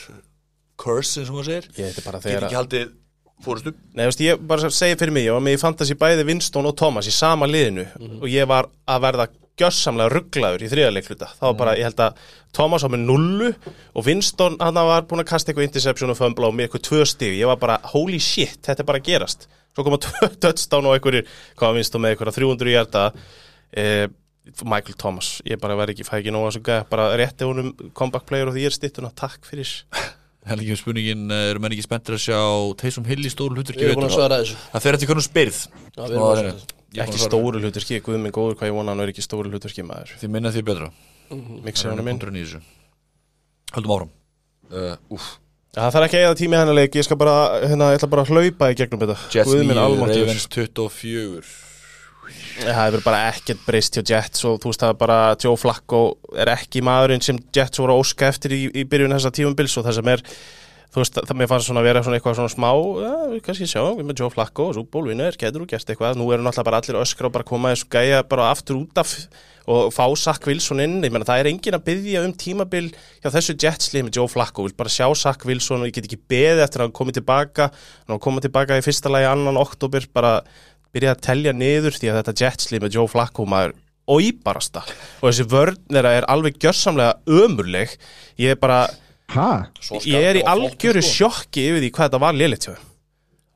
Curse, 0.79 1.27
Ég 3.39 3.45
fórustu 3.47 3.71
nei, 3.95 4.03
þú 4.03 4.09
veist, 4.11 4.23
ég 4.25 4.47
bara 4.51 4.71
segi 4.75 4.97
fyrir 4.99 5.15
mig, 5.15 5.29
ég 5.29 5.37
var 5.37 5.45
með 5.45 5.55
í 5.55 5.61
fantasy 5.63 5.95
bæði 5.99 6.25
Winston 6.27 6.67
og 6.67 6.75
Thomas 6.79 7.07
í 7.07 7.15
sama 7.15 7.47
liðinu 7.47 7.85
og 8.19 8.27
ég 8.33 8.49
var 8.51 8.67
að 8.91 9.05
verða 9.05 9.29
gjössamlega 9.59 10.13
rugglaður 10.13 10.65
í 10.65 10.71
þriðarleikluta. 10.71 11.31
Það 11.39 11.49
var 11.51 11.57
bara, 11.59 11.75
ég 11.79 11.89
held 11.89 12.03
að 12.05 12.21
Thomas 12.55 12.85
var 12.87 12.93
með 12.95 13.05
nullu 13.09 13.49
og 13.51 14.07
Winston, 14.07 14.59
hann 14.63 14.79
var 14.91 15.07
búin 15.11 15.23
að 15.25 15.31
kasta 15.33 15.53
eitthvað 15.53 15.69
interception 15.69 16.13
og 16.15 16.19
fömbla 16.19 16.51
og 16.51 16.55
með 16.57 16.69
eitthvað 16.69 16.85
tvö 16.89 17.03
stig. 17.11 17.35
Ég 17.39 17.51
var 17.51 17.59
bara, 17.61 17.79
holy 17.93 18.21
shit, 18.23 18.61
þetta 18.67 18.85
er 18.85 18.89
bara 18.91 19.03
að 19.03 19.11
gerast. 19.11 19.49
Svo 19.75 19.87
koma 19.87 20.01
touchdown 20.43 20.89
og 20.89 20.97
einhverjir, 20.97 21.29
hvað 21.59 21.71
var 21.71 21.79
Winston 21.79 22.05
með 22.05 22.15
eitthvað 22.15 22.39
300 22.39 22.75
hjarta, 22.75 23.05
eh, 23.75 24.07
Michael 24.65 24.97
Thomas, 24.97 25.35
ég 25.45 25.61
bara 25.61 25.77
verði 25.77 25.99
ekki, 25.99 26.07
fæ 26.09 26.15
ekki 26.23 26.33
nóg 26.33 26.47
að 26.49 26.55
svo 26.57 26.63
gæða, 26.71 26.87
bara 26.89 27.11
rétti 27.21 27.49
honum 27.49 27.75
comeback 27.99 28.25
player 28.31 28.49
og 28.49 28.57
því 28.57 28.65
er 28.65 28.79
stittuna, 28.79 29.11
takk 29.19 29.43
fyrir. 29.47 29.75
Henni 30.49 30.65
ekki 30.65 30.75
um 30.75 30.81
spurningin, 30.81 31.25
uh, 31.29 31.45
eru 31.53 31.63
menn 31.63 31.75
ekki 31.77 31.85
spenntir 31.85 32.17
að 32.17 32.23
sjá 32.25 32.39
Taysom 32.81 33.07
Hill 33.09 33.21
í 33.21 33.33
stóru 33.33 33.59
hlutur 33.59 33.77
Ég 33.77 33.93
er 33.93 33.99
búin 33.99 34.09
að 34.09 34.15
svara 34.17 34.39
þessu. 34.43 34.57
Það 34.73 34.85
fer 34.87 34.99
eftir 34.99 35.11
hvernig 35.11 35.27
spyrð. 35.27 35.59
Já, 35.69 36.01
við 36.01 36.15
erum 36.15 36.25
að 36.25 36.33
svara 36.33 36.55
þessu. 36.55 36.77
Ekki 37.05 37.21
stóru 37.21 37.61
hluturski, 37.61 38.01
guð 38.07 38.23
minn 38.23 38.35
góður 38.35 38.57
hvað 38.57 38.71
ég 38.71 38.79
vona 38.79 38.95
hann 38.95 39.05
er 39.05 39.13
ekki 39.13 39.25
stóru 39.27 39.53
hluturski 39.53 39.85
maður. 39.85 40.15
Því 40.23 40.33
minna 40.33 40.55
því 40.55 40.65
betra. 40.71 40.89
Hann 41.29 42.01
minn. 42.09 42.23
Í 42.33 42.47
þessu. 42.47 42.63
Höldum 43.77 43.95
áfram. 43.99 44.17
Uh, 44.73 44.97
Úf 45.13 45.29
Já, 45.77 45.83
Það 45.85 45.95
þarf 45.95 46.07
ekki 46.09 46.19
að 46.19 46.25
eða 46.27 46.37
tími 46.41 46.57
ég 46.97 47.17
bara, 47.21 47.35
hérna, 47.63 47.91
ég 47.93 48.01
ætla 48.01 48.09
bara 48.11 48.25
að 48.25 48.33
hlaupa 48.33 48.71
í 48.73 48.77
gegnum 48.81 49.03
þetta. 49.05 49.17
Jets 49.35 49.51
Guð 49.51 49.61
minn 49.63 49.77
9, 49.77 49.83
almáttugur. 49.85 50.25
Ravens 50.25 50.47
24 50.57 51.68
Það 52.59 52.81
hefur 52.83 53.05
bara 53.07 53.25
ekkert 53.33 53.65
breyst 53.67 53.99
hjá 53.99 54.05
Jets 54.13 54.47
og 54.49 54.61
þú 54.63 54.73
veist 54.73 54.85
það 54.85 54.95
er 54.95 55.01
bara 55.03 55.19
Joe 55.43 55.59
Flacco 55.61 56.01
er 56.37 56.53
ekki 56.55 56.83
maðurinn 56.87 57.25
sem 57.25 57.41
Jets 57.55 57.83
voru 57.83 57.99
óska 58.01 58.31
eftir 58.31 58.57
í, 58.57 58.63
í 58.73 58.87
byrjun 58.89 59.17
þessa 59.17 59.35
tímubils 59.35 59.77
og 59.79 59.87
það 59.89 59.99
sem 60.01 60.13
er 60.15 60.25
þú 60.89 61.03
veist 61.03 61.21
það 61.21 61.37
mér 61.37 61.51
fannst 61.51 61.69
svona 61.69 61.83
að 61.83 61.91
vera 61.91 62.03
svona 62.05 62.19
eitthvað 62.19 62.39
svona 62.39 62.55
smá 62.55 62.71
ja, 63.03 63.13
við 63.35 63.43
kannski 63.45 63.69
sjá, 63.69 63.83
við 63.99 64.09
með 64.09 64.23
Joe 64.23 64.33
Flacco 64.33 64.71
og 64.71 64.79
Super 64.79 64.95
Bowl 64.97 65.11
vinner, 65.13 65.37
getur 65.37 65.65
þú 65.65 65.69
gert 65.75 65.93
eitthvað, 65.93 66.17
nú 66.17 66.31
eru 66.33 66.47
náttúrulega 66.47 66.71
bara 66.71 66.81
allir 66.81 67.01
öskra 67.03 67.29
og 67.29 67.37
bara 67.37 67.49
koma 67.49 67.75
þessu 67.75 67.91
gæja 67.93 68.25
bara 68.31 68.49
aftur 68.55 68.81
út 68.81 69.03
af 69.03 69.13
og 69.69 69.91
fá 69.93 70.05
Zach 70.17 70.47
Wilson 70.49 70.81
inn, 70.81 70.97
ég 71.05 71.13
menna 71.13 71.27
það 71.29 71.43
er 71.43 71.49
engin 71.51 71.77
að 71.77 71.85
byggja 71.91 72.23
um 72.25 72.33
tímabil 72.41 72.87
hjá 73.21 73.29
þessu 73.35 73.55
Jetslið 73.61 74.07
með 74.07 74.17
Joe 74.17 74.31
Flacco, 74.33 74.65
vil 74.65 74.77
bara 74.79 74.93
sjá 74.93 75.05
Zach 75.13 75.45
Wilson 75.45 75.85
og 75.85 75.91
ég 75.91 75.99
get 75.99 76.09
ekki 76.09 76.21
beðið 76.33 76.63
eftir 76.65 76.81
að 76.81 76.89
hann 76.89 76.95
komið 76.97 77.19
tilbaka. 77.19 77.69
Hann 78.09 78.23
komið 78.25 78.47
tilbaka 78.47 78.79
í 78.81 78.85
fyrsta 78.87 79.13
lagi 79.13 79.29
annan 79.29 79.61
oktober 79.61 80.09
bara 80.17 80.39
byrja 80.95 81.15
að 81.15 81.23
telja 81.29 81.53
niður 81.57 81.97
því 81.99 82.11
að 82.13 82.19
þetta 82.23 82.35
Jetslið 82.43 82.85
með 82.85 82.97
Joe 82.99 83.11
Flacco 83.13 83.47
maður 83.49 83.77
og 84.09 84.25
íbarasta 84.25 84.83
og 85.21 85.27
þessi 85.29 85.45
vörn 85.53 85.81
þeirra 85.93 86.13
er 86.17 86.27
alveg 86.33 86.57
gjörsamlega 86.65 87.19
ömurleg. 87.45 87.93
Ég 88.41 88.55
er 88.55 88.61
bara, 88.61 88.87
ég 90.09 90.29
er 90.31 90.39
í 90.41 90.45
algjöru 90.49 91.03
sjokki 91.05 91.67
yfir 91.69 91.83
því 91.85 91.91
hvað 91.93 92.09
þetta 92.09 92.23
var 92.25 92.39
þeim. 92.39 92.79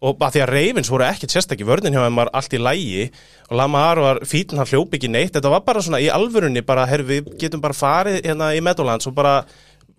Og 0.02 0.16
bara 0.18 0.34
því 0.34 0.40
að 0.42 0.50
Ravens 0.50 0.88
voru 0.90 1.04
ekkert 1.06 1.30
sérstakki 1.30 1.64
vörnin 1.64 1.94
hjá 1.94 2.02
þeim 2.02 2.16
var 2.18 2.30
allt 2.34 2.52
í 2.52 2.58
lægi 2.58 3.04
og 3.48 3.56
Lamar 3.60 4.00
var 4.02 4.18
fítin, 4.26 4.58
hann 4.58 4.66
hljóp 4.66 4.96
ekki 4.98 5.08
neitt. 5.08 5.30
Þetta 5.36 5.52
var 5.52 5.62
bara 5.64 5.82
svona 5.84 6.00
í 6.02 6.08
alvörunni 6.10 6.64
bara, 6.66 6.88
herru, 6.90 7.06
við 7.06 7.30
getum 7.38 7.62
bara 7.62 7.76
farið 7.78 8.18
hérna 8.26 8.50
í 8.52 8.60
Meadowlands 8.66 9.06
og 9.06 9.14
bara 9.14 9.36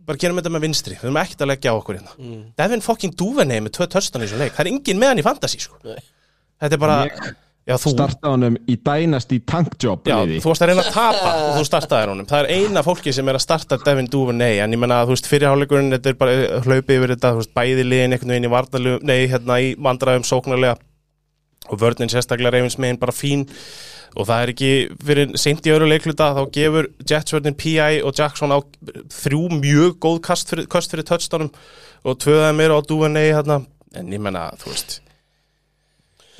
bara 0.03 0.19
gerum 0.19 0.35
þetta 0.35 0.51
með 0.51 0.65
vinstri, 0.65 0.97
við 0.99 1.07
erum 1.07 1.19
ekkert 1.21 1.45
að 1.45 1.49
leggja 1.53 1.71
á 1.71 1.79
okkur 1.79 1.95
hérna. 2.01 2.33
Devin 2.59 2.83
fucking 2.83 3.15
Duvernay 3.15 3.63
með 3.63 3.77
tvö 3.77 3.87
törstan 3.95 4.25
í 4.25 4.27
þessu 4.27 4.41
leik, 4.41 4.51
það 4.57 4.65
er 4.65 4.71
engin 4.73 4.99
með 4.99 5.13
hann 5.13 5.21
í 5.21 5.25
fantasy 5.25 5.61
sko. 5.63 5.79
Nei. 5.87 6.01
Þetta 6.63 6.77
er 6.77 6.81
bara, 6.81 6.99
Já, 7.63 7.77
þú, 7.79 7.93
starta 7.93 8.31
honum 8.33 8.57
í 8.67 8.73
Dynasty 8.75 9.37
tankjob 9.47 10.09
já, 10.09 10.17
þú 10.27 10.49
varst 10.49 10.63
að 10.65 10.69
reyna 10.73 10.83
að 10.83 10.95
tapa 10.97 11.29
og 11.45 11.53
þú 11.55 11.61
startaðir 11.69 12.09
honum. 12.11 12.25
Það 12.27 12.41
er 12.41 12.57
eina 12.57 12.81
fólki 12.83 13.13
sem 13.15 13.29
er 13.31 13.37
að 13.39 13.43
starta 13.45 13.77
Devin 13.79 14.09
Duvernay, 14.11 14.57
en 14.59 14.75
ég 14.75 14.81
menna 14.81 14.97
að 14.99 15.07
þú 15.07 15.15
veist 15.15 15.29
fyrirháleikurinn, 15.31 15.93
þetta 15.95 16.11
er 16.11 16.17
bara 16.19 16.33
hlaupið 16.65 16.97
yfir 16.97 17.13
þetta, 17.13 17.31
veist, 17.37 17.53
bæði 17.55 17.85
liðin 17.87 18.17
einhvern 18.17 18.33
veginn 18.33 18.47
í 18.49 18.51
varnalegu, 18.51 18.99
nei, 19.07 19.21
hérna 19.31 19.59
í 19.63 19.69
vandræðum 19.79 20.25
sóknarlega 20.27 20.75
og 21.71 21.79
vörnin 21.79 22.11
sérstaklega 22.11 22.51
reyfins 22.57 22.75
megin 22.83 22.99
bara 22.99 23.15
fín 23.15 23.45
og 24.19 24.27
það 24.27 24.41
er 24.43 24.51
ekki 24.51 24.73
fyrir 25.07 25.37
seint 25.39 25.63
í 25.63 25.71
öðru 25.71 25.87
leikluta 25.87 26.33
þá 26.35 26.41
gefur 26.53 26.89
Jetsvörnin 27.07 27.55
P.I. 27.55 28.01
og 28.03 28.11
Jackson 28.19 28.51
á 28.51 28.59
þrjú 29.21 29.47
mjög 29.55 29.95
góð 30.03 30.19
kast 30.27 30.51
fyrir, 30.51 30.67
fyrir 30.67 31.07
touchdownum 31.07 31.53
og 32.03 32.19
tvöðaði 32.19 32.59
mér 32.59 32.75
á 32.75 32.79
Duvernay 32.83 33.31
hérna, 33.31 33.61
en 33.95 34.11
ég 34.11 34.21
menna, 34.21 34.49
þú 34.59 34.75
veist 34.75 34.99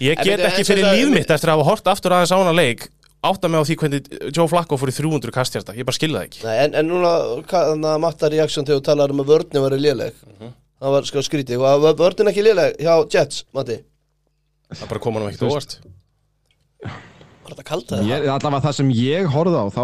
ég 0.04 0.20
get 0.24 0.40
ekki 0.44 0.62
en 0.62 0.66
sem 0.66 0.70
fyrir 0.74 0.86
það- 0.90 1.00
líf 1.00 1.14
mitt 1.16 1.32
eftir 1.38 1.50
að 1.52 1.58
hafa 1.58 1.70
hort 1.72 1.90
aftur 1.94 2.16
aðeins 2.18 2.34
á 2.36 2.38
hana 2.42 2.54
leik 2.58 2.88
átta 3.24 3.48
mig 3.48 3.62
á 3.62 3.64
því 3.64 3.76
hvernig 3.80 4.08
Joe 4.36 4.48
Flacco 4.52 4.76
fór 4.80 4.92
í 4.92 4.96
300 4.98 5.32
kastjarta, 5.32 5.72
ég 5.78 5.88
bara 5.88 5.96
skilði 5.96 6.18
það 6.18 6.26
ekki. 6.28 6.42
Nei, 6.44 6.58
en, 6.66 6.74
en 6.76 6.90
núna, 6.92 7.12
þannig 7.48 7.88
að 7.94 8.02
matta 8.04 8.30
reaksjón 8.34 8.68
þegar 8.68 8.82
þú 8.82 8.86
talar 8.90 9.14
um 9.16 9.22
að 9.24 9.30
vörðin 9.32 9.64
var 9.64 9.76
léleg? 9.80 10.18
Það 10.84 10.92
var 10.98 11.08
sko 11.08 11.24
skrítið, 11.24 11.62
og 11.64 11.86
var 11.86 11.96
vörðin 12.02 12.28
ekki 12.34 12.44
léleg 12.44 12.76
hjá 12.84 12.94
Jets, 13.16 13.46
Matti? 13.56 13.78
Það 14.74 14.90
bara 14.92 15.04
koma 15.06 15.22
nú 15.24 15.30
ekkert 15.32 15.48
óvart. 15.48 15.78
Var 16.84 17.54
þetta 17.54 17.66
kalt 17.68 17.96
að 17.96 18.06
Ég, 18.12 18.28
allavega 18.34 18.64
það 18.68 18.78
sem 18.80 18.92
ég 18.98 19.32
horfði 19.32 19.64
á 19.64 19.66
þá 19.72 19.84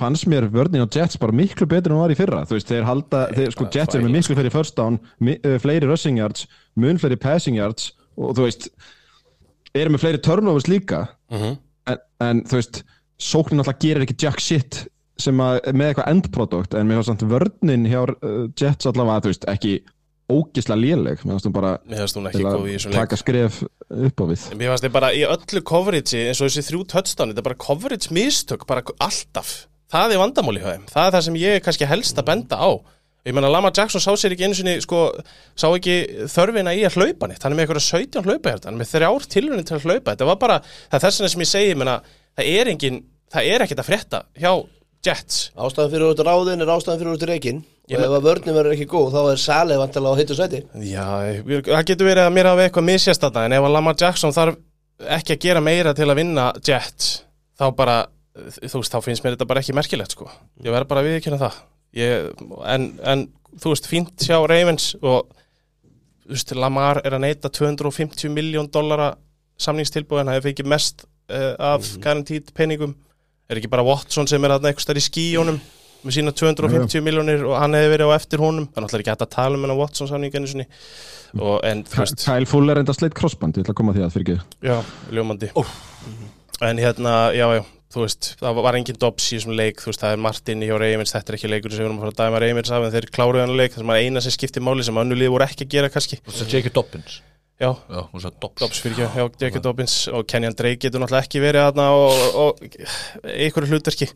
fannst 0.00 0.28
mér 0.30 0.46
vörnin 0.54 0.86
á 0.86 0.88
Jets 0.94 1.18
bara 1.20 1.34
miklu 1.36 1.66
betur 1.68 1.92
en 1.92 1.98
hún 1.98 2.04
var 2.06 2.14
í 2.14 2.18
fyrra. 2.18 2.44
Þú 2.48 2.56
veist, 2.56 2.70
þeir 2.70 2.86
halda, 2.88 3.24
þeir, 3.34 3.50
sko 3.56 3.66
Jets 3.74 3.98
er 3.98 4.04
með 4.06 4.14
miklu 4.20 4.38
fleiri 4.38 4.52
first 4.54 4.78
down, 4.78 5.00
mi, 5.20 5.34
uh, 5.42 5.58
fleiri 5.62 5.88
rushing 5.90 6.18
yards 6.22 6.46
mun 6.78 6.98
fleiri 7.02 7.18
passing 7.20 7.58
yards 7.58 7.90
og 8.16 8.36
þú 8.38 8.46
veist, 8.46 8.70
eru 9.74 9.90
með 9.94 10.02
fleiri 10.04 10.22
turnovers 10.24 10.68
líka 10.68 11.04
Mhm. 11.32 11.56
en, 11.86 11.98
en 12.20 12.42
þú 12.44 12.58
veist, 12.60 12.82
sóknin 13.18 13.62
alltaf 13.62 13.78
gerir 13.80 14.02
ekki 14.04 14.18
jack 14.26 14.40
shit 14.40 14.82
sem 15.18 15.38
að 15.38 15.60
með 15.76 15.92
eitthvað 15.92 16.08
endprodukt, 16.10 16.74
en 16.74 16.86
mér 16.88 16.98
finnst 17.00 17.10
samt 17.12 17.24
vörnin 17.30 17.84
hjá 17.86 18.00
uh, 18.02 18.48
Jets 18.58 18.86
allavega, 18.90 19.20
þú 19.22 19.30
veist, 19.32 19.44
ekki 19.52 19.74
ógisla 20.32 20.76
léleg, 20.78 21.20
mér 21.24 21.36
finnst 21.36 21.46
hún 21.46 21.54
bara 21.54 21.72
finnst 21.86 22.16
að 22.88 22.92
taka 22.96 23.18
skref 23.20 23.62
upp 23.62 24.22
á 24.22 24.24
við 24.30 24.46
Mér 24.56 24.72
fannst 24.72 24.86
þið 24.86 24.94
bara 24.96 25.10
í 25.12 25.22
öllu 25.28 25.62
coverage 25.68 26.16
eins 26.28 26.40
og 26.40 26.48
þessi 26.50 26.64
þrjú 26.70 26.82
touchdown, 26.94 27.30
þetta 27.32 27.42
er 27.44 27.48
bara 27.50 27.60
coverage 27.66 28.10
mistök, 28.14 28.66
bara 28.66 28.82
alltaf. 28.98 29.66
Það 29.92 30.14
er 30.16 30.22
vandamáli 30.22 30.62
hjá 30.62 30.70
þeim. 30.72 30.84
Það 30.88 31.06
er 31.06 31.12
það 31.18 31.24
sem 31.28 31.34
ég 31.42 31.62
kannski 31.66 31.88
helst 31.90 32.18
að 32.22 32.28
benda 32.30 32.56
á. 32.56 32.70
Ég 33.22 33.36
meina, 33.36 33.50
Lama 33.52 33.70
Jackson 33.70 34.02
sá 34.02 34.10
sér 34.18 34.34
ekki 34.34 34.48
einu 34.48 34.56
sinni, 34.58 34.76
sko, 34.82 35.04
sá 35.54 35.68
ekki 35.68 36.26
þörfina 36.32 36.72
í 36.74 36.82
að 36.88 36.96
hlaupa 36.98 37.28
nýtt. 37.30 37.44
Hann 37.44 37.54
er 37.54 37.58
með 37.60 37.68
eitthvað 37.68 37.84
17 37.86 38.26
hlaupa 38.26 38.50
hérna, 38.50 38.66
hann 38.66 38.78
er 38.78 38.82
með 38.82 38.92
þrjár 38.96 39.26
tilhörni 39.30 39.66
til 39.68 39.76
að 39.76 39.86
hlaupa. 39.86 40.14
Þetta 40.14 40.28
var 40.32 40.38
bara, 40.42 40.56
það 40.90 41.04
þess 41.06 41.20
vegna 41.20 41.32
sem 41.34 41.44
ég 41.44 41.50
segi, 41.52 41.68
ég 41.70 41.78
meina, 41.78 41.98
það 42.38 42.50
er 42.56 42.72
engin, 42.72 43.02
það 43.30 43.50
er 43.52 43.66
ekkert 43.66 43.84
að 43.84 43.90
frétta 43.92 44.24
hjá 44.42 44.52
Jets. 45.02 45.38
Ástæðan 45.58 45.90
fyrir 45.90 46.10
út 46.12 46.20
ráðin 46.22 46.62
er 46.62 46.70
ástæðan 46.70 47.00
fyrir 47.00 47.16
út 47.16 47.24
reikin 47.26 47.64
Ég 47.90 47.98
Og 47.98 48.04
ef 48.06 48.12
að 48.14 48.26
vörðin 48.28 48.54
verður 48.54 48.74
ekki 48.76 48.84
góð, 48.86 49.08
þá 49.10 49.32
er 49.32 49.40
Saleh 49.42 49.80
vantilega 49.80 50.14
á 50.14 50.20
hittu 50.20 50.36
sæti 50.38 50.60
Já, 50.86 51.06
það 51.66 51.88
getur 51.88 52.06
verið 52.06 52.22
að 52.22 52.36
mér 52.36 52.48
hafa 52.52 52.66
eitthvað 52.68 52.86
misjast 52.86 53.24
þetta 53.24 53.42
en 53.48 53.56
ef 53.56 53.66
að 53.66 53.74
Lamar 53.74 53.96
Jackson 53.98 54.36
þarf 54.36 54.60
ekki 55.18 55.34
að 55.34 55.42
gera 55.42 55.64
meira 55.66 55.94
til 55.98 56.06
að 56.06 56.20
vinna 56.20 56.44
Jets 56.62 57.08
þá 57.58 57.64
bara, 57.74 57.96
þú 58.62 58.78
veist, 58.78 58.94
þá 58.94 59.08
finnst 59.08 59.26
mér 59.26 59.34
þetta 59.34 59.48
bara 59.50 59.64
ekki 59.64 59.74
merkilegt 59.74 60.14
sko, 60.14 60.30
ég 60.62 60.76
verð 60.76 60.92
bara 60.92 61.02
að 61.02 61.10
viðkynna 61.10 61.40
það 61.42 61.58
ég, 61.98 62.32
en, 62.68 62.88
en 63.02 63.26
þú 63.60 63.74
veist, 63.74 63.88
fínt 63.90 64.24
sjá 64.24 64.38
Ravens 64.40 64.92
og 65.00 65.30
þú 66.24 66.34
veist, 66.34 66.54
Lamar 66.56 67.02
er 67.04 67.16
að 67.16 67.24
neyta 67.26 67.52
250 67.52 68.32
miljón 68.32 68.70
dollara 68.72 69.12
samningstilbúin, 69.62 70.28
það 70.30 70.38
hefur 70.38 70.52
ekki 70.54 70.66
mest 70.68 71.04
uh, 71.30 71.52
af 71.72 71.86
guaranteed 72.02 72.50
peningum. 72.56 72.96
Er 73.50 73.60
ekki 73.60 73.70
bara 73.70 73.84
Watson 73.86 74.28
sem 74.30 74.42
er 74.44 74.54
að 74.54 74.68
eitthvað 74.70 74.86
stær 74.86 75.00
í 75.00 75.04
skíjónum 75.04 75.58
með 76.02 76.16
sína 76.16 76.32
250 76.34 77.04
miljónir 77.04 77.44
og 77.46 77.54
hann 77.60 77.76
hefði 77.76 77.90
verið 77.92 78.10
á 78.10 78.16
eftir 78.16 78.42
honum? 78.42 78.66
Þannig 78.72 78.88
að 78.88 78.94
ekki 79.04 79.12
hægt 79.12 79.26
að 79.26 79.34
tala 79.36 79.58
um 79.58 79.66
hennar 79.66 79.78
Watson 79.78 80.10
en 81.68 81.84
veist 81.88 82.24
Kyle 82.24 82.48
Fuller 82.48 82.80
enda 82.80 82.94
sleitt 82.96 83.14
crossband, 83.16 83.58
ég 83.58 83.66
ætla 83.66 83.76
að 83.76 83.78
koma 83.78 83.94
því 83.96 84.06
að 84.06 84.16
fyrir 84.16 84.26
ekki. 84.32 84.58
Já, 84.66 84.76
ljómandi. 85.14 85.52
En 86.62 86.80
hérna, 86.82 87.14
já, 87.36 87.46
já, 87.58 87.62
þú 87.92 88.04
veist 88.06 88.30
það 88.40 88.62
var 88.64 88.78
engin 88.78 89.00
dops 89.02 89.26
í 89.30 89.38
þessum 89.38 89.56
leik, 89.58 89.82
þú 89.82 89.90
veist, 89.90 90.04
það 90.04 90.14
er 90.16 90.22
Martin 90.26 90.64
hjá 90.66 90.76
Reymins, 90.80 91.12
þetta 91.16 91.32
er 91.32 91.38
ekki 91.38 91.52
leikur 91.52 91.74
sem 91.74 91.82
við 91.82 91.90
erum 91.90 91.98
að 92.00 92.06
fara 92.06 92.14
að 92.14 92.22
dæma 92.22 92.44
Reymins 92.44 92.72
af 92.72 92.86
en 92.86 92.94
þeir 92.94 93.10
kláruðu 93.18 93.44
hann 93.44 93.58
leik, 93.58 93.74
það 93.74 93.84
sem 93.84 93.92
er 93.94 94.06
eina 94.06 94.24
sem 94.24 94.36
skiptir 94.38 94.64
máli 94.64 94.86
sem 94.86 95.02
önnu 95.04 95.18
liði 95.18 95.34
voru 95.34 95.46
ekki 95.48 95.68
að 95.68 95.76
gera 95.76 95.92
kannski. 95.92 96.18
Þú 96.24 96.38
sagði 96.38 96.58
Jacob 96.58 96.80
Dobbins. 96.80 97.20
Já, 97.62 97.68
Dobbs. 98.58 98.80
Fyrir 98.82 98.96
ekki, 98.96 99.20
já, 99.20 99.26
Jacob 99.44 99.62
Dobbins 99.62 99.94
og 100.10 100.24
Kenyan 100.26 100.56
Drake 100.58 100.80
getur 100.82 100.98
náttúrulega 100.98 101.28
ekki 101.28 101.42
verið 101.44 101.66
aðna 101.68 101.84
og, 101.94 102.22
og 102.42 102.62
einhverju 103.22 103.68
hlutverki. 103.70 104.08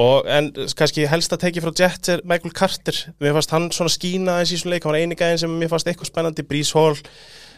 Og 0.00 0.28
en 0.32 0.48
kannski 0.78 1.04
helst 1.10 1.34
að 1.34 1.42
teki 1.42 1.64
frá 1.64 1.74
Jets 1.76 2.14
er 2.14 2.22
Michael 2.24 2.54
Carter. 2.56 3.02
Mér 3.20 3.36
fannst 3.36 3.52
hann 3.52 3.68
svona 3.74 3.92
skína 3.92 4.38
aðeins 4.38 4.54
í 4.56 4.60
svona 4.62 4.76
leik 4.76 4.86
hann 4.86 4.94
var 4.94 5.02
eini 5.02 5.18
gæðin 5.18 5.42
sem 5.44 5.58
mér 5.60 5.72
fannst 5.74 5.90
eitthvað 5.92 6.08
spennandi 6.08 6.46
Breeze 6.46 6.72
Hall 6.78 6.96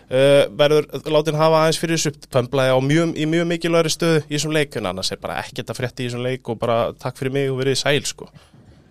verður 0.09 0.86
látin 1.12 1.36
hafa 1.36 1.62
aðeins 1.64 1.80
fyrir 1.82 1.98
þessu. 2.00 2.12
Pömblaði 2.32 2.72
á 2.72 2.78
mjög, 2.80 3.11
í 3.20 3.26
mjög 3.28 3.48
mikilværi 3.50 3.90
stöðu 3.92 4.22
í 4.24 4.36
þessum 4.36 4.54
leik 4.56 4.78
en 4.80 4.88
annars 4.88 5.12
er 5.12 5.20
bara 5.20 5.40
ekkert 5.42 5.68
að 5.72 5.80
frétta 5.82 6.02
í 6.04 6.09
þessum 6.09 6.24
leik 6.24 6.48
og 6.48 6.59
bara 6.62 6.78
takk 6.96 7.18
fyrir 7.20 7.34
mig 7.34 7.50
og 7.52 7.59
verið 7.61 7.76
sæl 7.82 8.00
sko. 8.09 8.30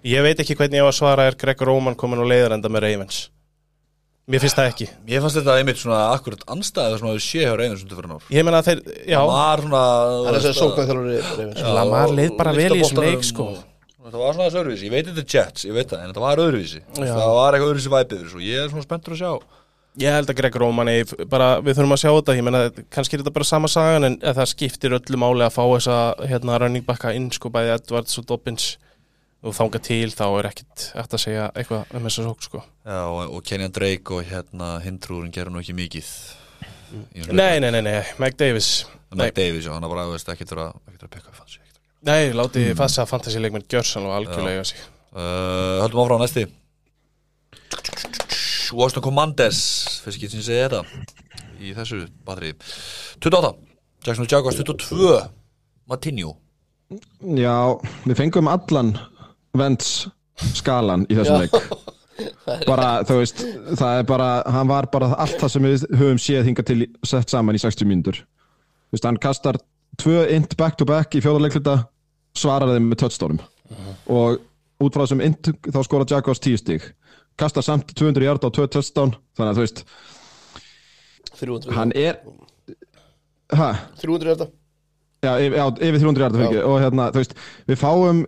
Ég 0.08 0.22
veit 0.24 0.40
ekki 0.40 0.56
hvernig 0.60 0.78
ég 0.78 0.86
á 0.86 0.90
að 0.92 1.00
svara 1.00 1.26
er 1.28 1.36
Greg 1.40 1.62
Roman 1.66 1.98
komin 1.98 2.22
á 2.22 2.26
leiðarenda 2.30 2.70
með 2.70 2.86
Ravens? 2.86 3.24
Mér 4.28 4.42
finnst 4.44 4.58
það 4.60 4.70
ekki. 4.74 4.86
Ég 5.08 5.22
fannst 5.24 5.38
þetta 5.40 5.54
einmitt 5.56 5.80
svona 5.80 6.00
akkurat 6.12 6.42
anstæðið 6.52 6.98
sem 7.00 7.08
að 7.08 7.14
við 7.16 7.24
sé 7.24 7.44
hjá 7.46 7.54
reynir 7.56 7.78
sem 7.80 7.88
fyrir 7.96 8.12
ár. 8.12 8.26
Ég 8.36 8.44
meina 8.44 8.60
að 8.60 8.68
þeir, 8.68 8.82
já, 9.08 9.18
Það 9.22 9.30
var 9.32 9.62
svona 9.64 9.84
Það 9.88 10.28
er 10.28 10.38
þess 10.38 10.50
að 10.50 10.58
sókvæð 10.60 10.92
Já, 11.62 11.70
Lamar 11.78 12.12
leið 12.18 12.34
bara 12.38 12.52
og 12.52 12.60
vel 12.60 12.66
í 12.68 12.82
þessum 12.82 12.84
lyfta 12.84 13.06
leik, 13.08 13.16
boltanum 13.16 13.28
sko. 13.32 13.46
og- 13.48 13.64
Þetta 14.08 14.20
var 14.24 14.36
svona 14.36 14.48
þessu 14.48 14.60
öðruvísi, 14.62 14.86
ég 14.88 14.92
veit 14.92 15.08
þetta 15.08 15.24
er 15.24 15.32
Jets, 15.36 15.64
ég 15.68 15.74
veit 15.76 15.88
það, 15.92 16.04
en 16.04 16.12
þetta 16.12 16.22
var 16.24 16.42
öðruvísi. 16.44 16.80
Já. 16.96 17.08
Það 17.12 17.32
var 17.38 17.54
eitthvað 17.58 17.72
öðruvísi 17.72 17.92
væpið 17.96 18.22
þessu 18.22 18.36
og 18.38 18.44
ég 18.48 18.60
er 18.64 18.70
svona 18.72 18.86
spenntur 18.88 19.16
að 19.16 19.20
sjá 19.24 19.32
Ég 19.98 20.14
held 20.14 20.30
að 20.30 20.38
Greg 20.38 20.58
Roman 20.62 20.90
eif, 20.92 21.14
bara, 21.30 21.56
við 21.66 21.80
þurfum 21.80 21.96
að 21.96 22.02
sjá 22.04 22.10
þetta, 22.12 22.34
ég 22.38 22.46
meina, 22.46 22.60
kannski 22.94 23.18
er 23.18 23.24
þetta 23.24 23.34
bara 23.34 23.48
sama 23.50 23.70
sagan 23.72 24.06
en 24.06 24.18
það 24.22 24.50
skiptir 24.52 24.94
öllu 24.94 25.18
máli 25.18 25.46
að 25.46 25.56
fá 25.56 25.64
þessa 25.64 25.96
hérna 26.30 26.60
running 26.62 26.86
backa 26.86 27.14
inn, 27.18 27.32
sko, 27.34 27.50
bæði 27.54 27.74
Edwards 27.80 28.20
og 28.22 28.28
Dobbins 28.30 28.68
og 29.42 29.56
þanga 29.58 29.82
til 29.88 30.10
þá 30.14 30.26
er 30.28 30.50
ekkit 30.52 30.86
eftir 31.02 31.18
að 31.18 31.24
segja 31.24 31.48
eitthvað 31.54 31.96
um 31.98 32.06
þessa 32.10 32.26
sók, 32.28 32.46
sko. 32.46 32.62
Já, 32.86 33.00
og, 33.06 33.24
og 33.40 33.48
Kenyan 33.48 33.74
Drake 33.74 34.14
og 34.14 34.30
hérna 34.30 34.76
hindrúrin 34.86 35.34
gerur 35.34 35.56
nú 35.56 35.64
ekki 35.64 35.78
mikið 35.78 36.12
Nei, 37.36 37.58
nei, 37.60 37.68
nei, 37.68 37.82
nei, 37.84 37.98
Mike 38.22 38.38
Davis. 38.40 38.86
Mike 39.12 39.36
Davis, 39.36 39.66
já, 39.66 39.74
hann 39.74 39.84
er 39.84 39.92
bara, 39.92 40.06
veist, 40.12 40.28
þurfa 40.28 40.38
ekki 40.38 40.48
þurfa 40.48 40.68
að 40.78 41.10
pekka 41.10 41.34
fanns 41.34 41.58
ekki 41.58 41.74
þurfa. 41.74 41.82
nei, 42.08 42.24
láti 42.38 42.64
mm. 42.64 42.78
fassa 42.80 43.08
fantasy 43.10 43.42
leikmenn 43.44 43.66
gjörsan 43.68 44.08
og 44.08 44.16
algjörlega 44.22 44.64
sig. 44.70 44.86
Uh, 45.12 45.82
höldum 45.84 46.06
áfram 46.06 46.24
næsti 46.24 46.46
Washington 48.74 49.06
Commanders 49.06 49.60
fyrst 50.04 50.18
ekki 50.18 50.30
sem 50.32 50.42
ég 50.42 50.48
segi 50.48 50.64
þetta 50.66 50.82
í 51.58 51.74
þessu 51.78 52.02
batteri 52.28 52.54
28, 53.24 53.54
Jackson 54.06 54.30
Jaguars 54.30 54.60
22 54.62 55.14
Matinho. 55.88 56.36
Já, 57.38 57.76
við 58.08 58.18
fengum 58.20 58.50
allan 58.52 58.94
Vents 59.58 60.08
skalan 60.58 61.06
í 61.10 61.18
þessum 61.18 61.44
leik. 61.44 61.56
Bara, 62.68 63.04
þú 63.06 63.20
veist 63.20 63.44
það 63.78 64.02
er 64.02 64.06
bara, 64.10 64.28
hann 64.50 64.70
var 64.70 64.88
bara 64.94 65.12
allt 65.22 65.38
það 65.42 65.54
sem 65.54 65.68
við 65.68 65.86
höfum 66.00 66.22
séð 66.22 66.48
hinga 66.50 66.66
til 66.66 66.80
sett 67.06 67.30
saman 67.32 67.58
í 67.58 67.62
60 67.62 67.90
mínútur. 67.90 68.22
Þú 68.88 68.98
veist, 68.98 69.08
hann 69.08 69.20
kastar 69.22 69.60
tvö 70.02 70.24
int 70.34 70.56
back 70.58 70.78
to 70.80 70.88
back 70.88 71.16
í 71.18 71.22
fjóðarleikluta 71.24 71.80
svarar 72.38 72.74
þeim 72.74 72.90
með 72.92 73.04
touchdownum. 73.04 73.42
Og 74.10 74.40
út 74.84 74.96
frá 74.96 75.04
þessum 75.04 75.24
int 75.26 75.52
þá 75.68 75.80
skora 75.86 76.08
Jaguars 76.10 76.42
10 76.44 76.62
stig 76.62 76.88
kastar 77.40 77.66
samt 77.66 77.94
200 77.94 78.28
hjarta 78.28 78.50
og 78.50 78.56
2 78.58 78.70
touchdown 78.76 79.16
þannig 79.38 79.52
að 79.52 79.60
þú 79.60 79.66
veist, 79.66 79.84
300 81.38 81.78
hann 81.78 81.94
er 81.96 82.22
hæ? 83.54 83.70
300 84.02 84.32
er 84.32 84.34
þetta 84.36 84.50
Já, 85.26 85.32
yfir, 85.42 85.58
já, 85.58 85.66
yfir 85.82 86.02
300 86.04 86.24
hjarta 86.24 86.38
fyrir 86.38 86.52
ekki 86.52 86.66
og 86.70 86.76
hérna, 86.84 87.08
þú 87.14 87.22
veist, 87.24 87.40
við 87.68 87.80
fáum 87.82 88.20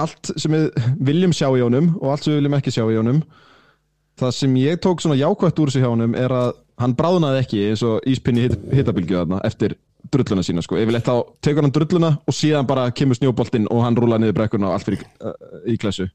allt 0.00 0.30
sem 0.38 0.54
við 0.54 0.68
viljum 1.08 1.32
sjá 1.34 1.48
í 1.48 1.64
honum 1.64 1.88
og 1.98 2.12
allt 2.12 2.26
sem 2.26 2.34
við 2.34 2.40
viljum 2.42 2.56
ekki 2.58 2.74
sjá 2.74 2.84
í 2.84 2.98
honum. 2.98 3.22
Það 4.20 4.36
sem 4.36 4.54
ég 4.60 4.78
tók 4.84 5.02
svona 5.02 5.16
jákvætt 5.18 5.58
úr 5.60 5.72
sig 5.72 5.82
hjá 5.82 5.90
honum 5.90 6.14
er 6.16 6.32
að 6.32 6.52
hann 6.80 6.94
bráðnaði 6.96 7.42
ekki 7.42 7.64
eins 7.70 7.82
og 7.86 8.06
íspinni 8.08 8.46
hittabilgju 8.46 9.18
þarna 9.18 9.40
eftir 9.48 9.74
drulluna 10.12 10.44
sína 10.46 10.62
sko, 10.62 10.78
yfirleitt 10.78 11.08
þá 11.08 11.16
tekur 11.42 11.66
hann 11.66 11.74
drulluna 11.74 12.12
og 12.22 12.36
síðan 12.36 12.68
bara 12.68 12.86
kemur 12.94 13.18
snjóboltinn 13.18 13.66
og 13.72 13.82
hann 13.82 13.96
rúlar 13.98 14.20
niður 14.22 14.36
brekkuna 14.38 14.68
og 14.70 14.76
allt 14.76 14.86
fyrir 14.86 15.02
uh, 15.18 15.34
í 15.66 15.74
klassu 15.80 16.06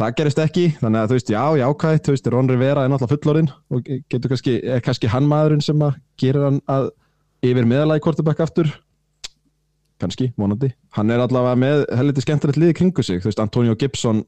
það 0.00 0.14
gerist 0.18 0.40
ekki, 0.40 0.66
þannig 0.80 1.02
að 1.02 1.10
þú 1.10 1.18
veist, 1.18 1.32
já, 1.34 1.42
jákvætt 1.60 2.06
þú 2.06 2.14
veist, 2.14 2.30
Ron 2.32 2.50
Rivera 2.50 2.84
er 2.84 2.92
náttúrulega 2.92 3.16
fullorinn 3.16 3.50
og 3.70 3.84
getur 3.84 4.32
kannski, 4.32 4.54
er 4.64 4.84
kannski 4.84 5.10
hann 5.12 5.28
maðurinn 5.28 5.64
sem 5.64 5.84
að 5.84 5.98
gerir 6.20 6.46
hann 6.46 6.60
að 6.70 6.88
yfir 7.44 7.68
meðalagi 7.68 8.04
quarterback 8.04 8.40
aftur? 8.44 8.70
Kannski, 10.00 10.30
vonandi. 10.40 10.70
Hann 10.96 11.12
er 11.12 11.20
allavega 11.20 11.58
með 11.60 11.84
helviti 11.98 12.24
skemmtilegt 12.24 12.60
liði 12.60 12.76
kringu 12.78 13.04
sig, 13.04 13.20
þú 13.20 13.28
veist, 13.28 13.42
Antonio 13.44 13.76
Gibson 13.76 14.24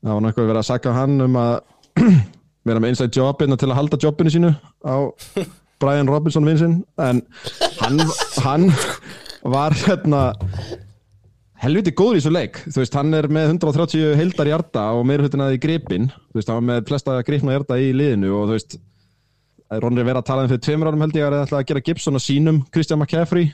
það 0.00 0.16
var 0.16 0.22
náttúrulega 0.24 0.52
verið 0.54 0.62
að 0.62 0.68
saka 0.70 0.96
hann 0.96 1.24
um 1.26 1.40
að 1.40 1.54
vera 2.68 2.82
með 2.82 2.94
inside 2.94 3.16
jobina 3.16 3.58
til 3.60 3.70
að 3.70 3.78
halda 3.80 4.00
jobbinu 4.00 4.32
sínu 4.32 4.52
á 4.84 4.96
Brian 5.80 6.08
Robinson 6.08 6.46
vinsinn 6.48 6.80
en 7.00 7.22
hann, 7.80 8.00
hann 8.44 8.68
var 9.44 9.76
hérna 9.84 10.22
helviti 11.60 11.92
góður 11.96 12.16
í 12.16 12.20
þessu 12.20 12.32
leik. 12.32 12.60
Þú 12.66 12.80
veist, 12.80 12.96
hann 12.96 13.16
er 13.16 13.28
með 13.32 13.54
130 13.54 14.14
heildar 14.18 14.48
hjarta 14.48 14.84
og 14.96 15.04
meira 15.08 15.26
hlutin 15.26 15.44
að 15.44 15.56
í 15.56 15.60
gripin 15.62 16.08
þú 16.08 16.38
veist, 16.38 16.48
hann 16.48 16.60
var 16.60 16.68
með 16.70 16.86
flesta 16.88 17.16
gripna 17.26 17.56
hjarta 17.56 17.78
í 17.80 17.90
liðinu 17.96 18.32
og 18.36 18.48
þú 18.48 18.56
veist 18.56 18.78
Ronri 19.70 20.02
verið 20.02 20.18
að 20.18 20.26
tala 20.26 20.42
um 20.42 20.50
fyrir 20.50 20.62
tveimur 20.66 20.88
árum 20.90 21.02
held 21.04 21.14
ég 21.14 21.26
að 21.28 21.34
það 21.36 21.44
ætla 21.44 21.58
að 21.60 21.68
gera 21.68 21.82
Gibson 21.86 22.18
að 22.18 22.24
sínum 22.24 22.56
Christian 22.74 22.98
McCaffrey. 22.98 23.52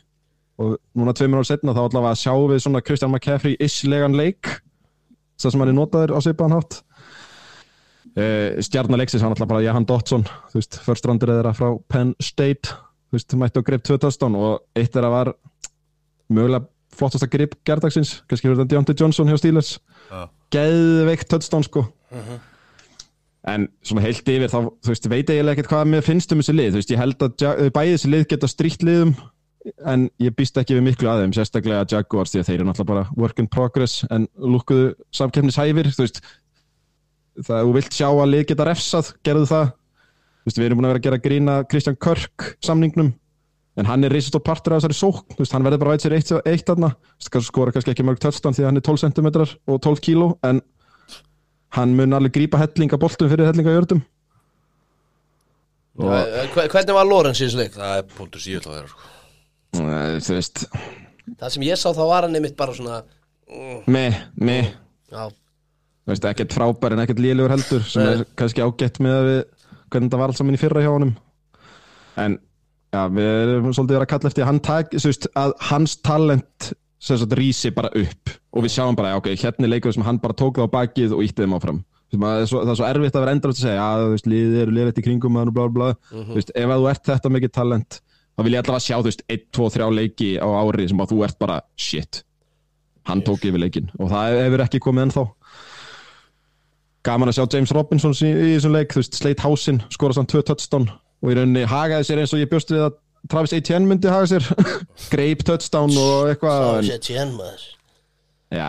Og 0.57 0.79
núna 0.97 1.13
tveimur 1.13 1.43
árum 1.43 1.49
setna 1.49 1.75
þá 1.77 1.83
ætla 1.83 2.03
að 2.09 2.21
sjá 2.23 2.33
við 2.33 2.63
svona 2.65 2.81
Christian 2.87 3.13
McCaffrey-islegan 3.13 4.17
leik 4.17 4.49
það 5.37 5.53
sem 5.53 5.61
hann 5.61 5.73
er 5.73 5.77
notaður 5.77 6.15
á 6.17 6.19
svipaðan 6.25 6.57
hátt. 6.57 6.79
Uh, 8.17 8.57
stjarnalegsins 8.65 9.21
hann 9.27 9.35
ætla 9.37 9.51
bara 9.51 9.61
Jahan 9.67 9.85
Dotson 9.85 10.25
þú 10.25 10.57
veist, 10.57 10.79
first 10.87 11.05
roundur 11.05 11.35
eða 11.35 11.53
frá 11.59 11.75
Penn 11.93 12.15
State 12.17 12.73
þú 12.73 13.19
veist, 13.19 13.37
mætti 13.37 13.61
og 13.61 13.67
flottasta 16.99 17.28
grip 17.30 17.55
gerdagsins, 17.68 18.16
kannski 18.28 18.49
verður 18.49 18.64
þetta 18.64 18.74
Deontay 18.74 18.99
Johnson 19.01 19.30
hjá 19.30 19.38
Steelers. 19.40 19.76
Já. 20.11 20.26
geðveikt 20.55 21.28
töðstán 21.32 21.64
sko. 21.66 21.86
En 23.47 23.68
svona 23.86 24.03
heilt 24.03 24.26
yfir 24.26 24.51
þá, 24.51 24.59
þú 24.82 24.90
veist, 24.90 25.09
veit 25.11 25.28
eiginlega 25.30 25.55
ekkert 25.61 25.70
hvað 25.70 25.88
mér 25.92 26.03
finnst 26.07 26.32
um 26.34 26.40
þessi 26.42 26.55
lið, 26.57 26.70
þú 26.74 26.80
veist, 26.80 26.92
ég 26.94 26.99
held 27.03 27.22
að 27.22 27.42
Ja- 27.44 27.70
bæði 27.74 27.92
þessi 27.94 28.11
lið 28.11 28.24
geta 28.32 28.49
strítt 28.51 28.82
liðum 28.86 29.12
en 29.86 30.09
ég 30.22 30.34
býst 30.34 30.59
ekki 30.59 30.74
við 30.78 30.84
miklu 30.86 31.11
að 31.11 31.22
þeim, 31.24 31.34
sérstaklega 31.36 31.86
Jaguars 31.90 32.32
því 32.34 32.40
að 32.40 32.49
þeir 32.49 32.57
eru 32.61 32.66
náttúrulega 32.68 32.90
bara 32.90 33.07
work 33.22 33.38
in 33.42 33.47
progress 33.51 34.05
en 34.11 34.26
lúkkuðu 34.38 34.94
samkeppnishæfir 35.14 35.90
þú 35.94 36.03
veist, 36.07 36.20
það 37.47 37.62
þú 37.66 37.74
vilt 37.78 37.92
sjá 37.99 38.09
að 38.11 38.30
lið 38.32 38.44
geta 38.51 38.66
refsað, 38.70 39.12
gerðu 39.26 39.47
það. 39.51 39.70
Þú 39.76 40.51
veist, 40.51 40.59
við 40.59 40.66
erum 40.66 40.78
búin 40.80 40.86
að 40.86 40.92
vera 40.94 41.03
að 41.03 41.07
gera 41.07 41.22
grína 41.26 41.57
Kristján 41.70 41.99
Körk 41.99 42.51
samningnum 42.66 43.12
en 43.77 43.87
hann 43.87 44.05
er 44.05 44.12
reisast 44.14 44.35
og 44.39 44.43
partur 44.47 44.72
af 44.77 44.81
þessari 44.83 44.97
sókn. 44.97 45.35
Þú 45.37 45.43
veist, 45.43 45.53
hann 45.53 45.64
verður 45.66 45.79
bara 45.83 45.91
að 45.93 45.97
veit 45.99 46.05
sér 46.07 46.14
eitt, 46.16 46.33
eitt 46.49 46.70
veist, 46.72 47.49
skora 47.51 47.72
kannski 47.74 47.93
ekki 47.93 48.07
mörg 48.09 48.18
törstan 48.22 48.55
því 48.57 48.64
að 48.64 48.70
hann 48.70 48.81
er 48.81 48.87
12 48.89 49.03
cm 49.05 49.29
og 49.74 49.81
12 49.85 50.01
kíló 50.07 50.29
en 50.49 50.62
hann 51.77 51.97
mun 51.99 52.16
alveg 52.16 52.33
grípa 52.39 52.59
hellinga 52.62 52.97
boltum 52.99 53.29
fyrir 53.29 53.47
hellinga 53.51 53.74
jördum 53.74 54.01
og 55.99 56.12
Hve- 56.53 56.68
Hvernig 56.72 56.95
var 56.95 57.07
Lorenz 57.09 57.41
í 57.41 57.47
þessu 57.47 57.61
leik? 57.62 57.72
Það 57.77 57.99
er 57.99 58.09
punktur 58.16 58.41
síðan 58.45 58.66
að 58.70 58.74
vera 58.77 58.89
sko. 58.89 59.12
eh, 59.81 60.18
þú 60.20 60.35
veist. 60.37 60.64
Það 61.41 61.51
sem 61.55 61.62
ég 61.66 61.77
sá 61.81 61.89
þá 61.93 62.03
var 62.09 62.22
hann 62.27 62.35
einmitt 62.37 62.57
bara 62.57 62.72
svona 62.77 63.03
me, 63.87 64.03
me 64.37 64.59
Já, 65.11 65.29
þú 65.31 66.12
veist, 66.12 66.24
ekkert 66.24 66.53
frábær 66.57 66.93
en 66.97 67.03
ekkert 67.05 67.18
lélugur 67.22 67.51
heldur 67.55 67.83
sem 67.87 68.03
Nei. 68.05 68.12
er 68.12 68.24
kannski 68.37 68.62
ágætt 68.64 69.01
með 69.01 69.16
að 69.20 69.29
við 69.31 69.41
hvernig 69.91 70.11
það 70.12 70.18
var 70.20 70.29
alls 70.33 70.39
saman 70.43 70.55
í 70.55 70.61
fyrra 70.61 70.83
hjá 70.85 70.91
honum. 70.93 71.16
En 72.16 72.39
já, 72.95 73.03
við 73.12 73.30
erum 73.30 73.72
svolítið 73.72 73.95
að 73.95 73.97
vera 73.97 74.07
að 74.07 74.12
kalla 74.14 74.30
eftir 74.32 74.45
að 74.45 74.51
hann 74.51 74.62
þú 74.95 75.11
veist, 75.11 75.28
að 75.34 75.55
hans 75.70 75.97
talent 76.07 76.70
sagt 77.07 77.37
rísi 77.39 77.70
bara 77.74 77.91
upp. 77.95 78.32
Og 78.57 78.64
við 78.64 78.76
sjáum 78.76 78.97
bara, 78.97 79.16
ok, 79.18 79.28
hérna 79.37 79.68
er 79.68 79.74
leikur 79.74 79.95
sem 79.95 80.07
hann 80.07 80.18
bara 80.22 80.37
tók 80.37 80.59
það 80.59 80.70
á 80.72 80.74
bakið 80.78 81.14
og 81.16 81.22
ítti 81.26 81.45
þeim 81.45 81.57
áfram. 81.59 81.84
Það 82.16 82.41
er 82.41 82.49
svo, 82.49 82.62
það 82.62 82.72
er 82.72 82.78
svo 82.78 82.87
erfitt 82.89 83.16
að 83.18 83.24
vera 83.24 83.34
endalast 83.37 83.61
að 83.61 83.66
segja 83.66 83.87
að 83.87 84.28
liðið 84.30 84.61
eru 84.62 84.74
liðið 84.76 85.01
í 85.01 85.05
kringum 85.05 85.39
og 85.41 85.53
bla 85.53 85.66
bla 85.68 85.74
bla. 85.74 85.89
Þú 86.14 86.37
veist, 86.39 86.53
ef 86.55 86.70
að 86.70 86.82
þú 86.82 86.91
ert 86.93 87.11
þetta 87.11 87.32
mikið 87.34 87.55
talent 87.57 87.99
þá 88.37 88.45
vil 88.45 88.53
ég 88.53 88.62
allavega 88.62 88.84
sjá, 88.84 88.97
þú 89.01 89.09
veist, 89.09 89.24
1, 89.32 89.45
2, 89.57 89.68
3 89.76 89.89
leiki 89.97 90.30
á 90.37 90.49
ári 90.61 90.89
sem 90.91 91.01
að 91.01 91.12
þú 91.12 91.22
ert 91.26 91.39
bara, 91.41 91.61
shit. 91.80 92.22
Hann 93.09 93.22
tók 93.24 93.47
yfir 93.49 93.62
leikin 93.62 93.89
og 93.97 94.11
það 94.12 94.39
hefur 94.43 94.64
ekki 94.66 94.82
komið 94.84 95.07
ennþá. 95.07 95.24
Gaman 97.07 97.30
að 97.30 97.39
sjá 97.39 97.45
James 97.55 97.72
Robinson 97.72 98.16
í, 98.18 98.30
í 98.32 98.55
þessum 98.57 98.76
leik, 98.76 98.93
þú 98.93 99.03
veist, 99.03 99.18
sleit 99.20 99.45
hásinn 99.45 99.82
skora 99.95 100.16
samt 100.16 100.32
tvö 100.32 100.43
touchdown 100.45 100.89
og 101.27 101.33
í 101.33 101.37
rauninni 101.41 101.66
hagaði 101.66 102.07
sér 102.07 102.22
eins 102.22 102.33
og 102.37 102.43
ég 102.45 102.51
bjóst 102.55 102.70
við 102.70 102.87
að 102.87 102.97
Travis 103.27 103.53
Etienne 103.59 103.91
myndi 103.91 104.07
haga 104.12 104.27
sér 104.31 104.45
greip 105.11 105.41
touchdown 105.49 105.91
og 105.99 106.11
það 106.12 106.29
eitthvað 106.37 106.77
sér 106.87 107.01
tjén 107.03 107.33
maður 107.35 107.64
já, 108.55 108.68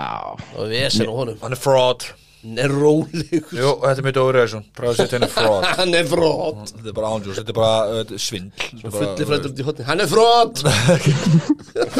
Og 0.58 0.72
við 0.72 0.88
erum 0.88 1.20
honum 1.22 1.44
Hann 1.44 1.54
er 1.54 1.62
fraud 1.62 2.08
Hann 2.48 2.60
er 2.64 2.70
rólegur 2.74 3.54
Jú, 3.58 3.70
þetta 3.84 4.02
er 4.02 4.06
mitt 4.08 4.18
overreaction 4.22 4.64
Præðið 4.78 5.00
sér 5.04 5.14
henni 5.18 5.30
fraud 5.34 5.66
Hann 5.78 5.94
er 6.00 6.08
frót 6.10 6.72
Þetta 6.72 6.90
er 6.90 6.96
bara 6.98 7.12
ándjús, 7.18 7.38
þetta 7.42 7.54
er 7.54 7.58
bara 7.58 8.02
uh, 8.02 8.14
svindl 8.22 8.66
Þetta 8.66 8.78
er 8.78 8.94
bara- 8.94 9.02
Fulli 9.02 9.28
frættur 9.30 9.52
út 9.54 9.62
í 9.62 9.68
hotni 9.68 9.88
Hann 9.92 10.02
er 10.06 10.10
frót 10.12 10.64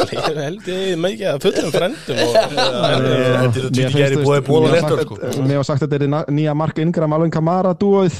Ég 0.08 0.28
er 0.32 0.40
held 0.42 0.70
ég 0.72 0.98
mikið 1.04 1.28
að 1.34 1.44
fullum 1.46 1.70
frendum 1.74 2.22
og 2.24 2.34
Þetta 2.38 2.64
er 2.64 3.04
Mér 3.04 3.46
þetta 3.46 3.68
finnst, 3.68 3.98
gæri 3.98 4.18
þú 4.18 4.26
búið 4.26 4.42
búið 4.48 4.76
sko 4.80 5.18
að- 5.20 5.38
mér 5.46 5.60
var 5.62 5.68
sagt 5.70 5.84
að 5.86 5.94
þetta 5.94 6.08
er 6.08 6.34
nýja 6.38 6.54
Mark 6.58 6.82
Ingram 6.82 7.14
Alvin 7.18 7.34
Kamara 7.34 7.74
dúoð 7.78 8.18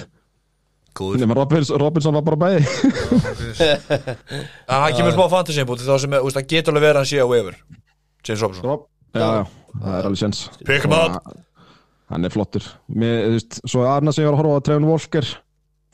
Góður. 0.98 1.22
Nema 1.22 1.36
Robinson, 1.38 1.80
Robinson 1.80 2.18
var 2.18 2.24
bara 2.26 2.40
bæði. 2.42 2.62
Hann 4.72 4.96
kemur 4.96 5.14
smá 5.14 5.26
fantasy 5.32 5.62
input 5.62 5.82
Þá 5.82 5.94
sem, 6.02 6.16
hann 6.18 6.48
getur 6.50 6.74
alveg 6.74 6.88
verið 6.88 6.96
að 6.96 7.02
hann 7.02 7.10
sé 7.10 7.20
á 7.22 7.26
waiver 7.30 7.58
James 8.26 8.42
Robinson. 8.42 8.66
Rob, 8.66 8.86
já, 9.14 9.20
já, 9.22 9.42
það 9.74 9.98
er 9.98 10.08
alveg 10.08 10.22
sjens 10.22 10.40
Pick 10.64 10.86
him 10.86 10.94
up. 10.96 11.34
Hann 12.08 12.24
er 12.24 12.32
flottur. 12.32 12.64
Mér, 12.88 13.18
þú 13.26 13.34
veist, 13.36 13.60
svo 13.68 13.84
annars 13.84 14.16
sem 14.16 14.24
ég 14.24 14.30
var 14.30 14.38
að 14.38 14.42
horfa 14.42 14.58
á 14.58 14.66
Trevin 14.66 14.88
Wolfger 14.88 15.28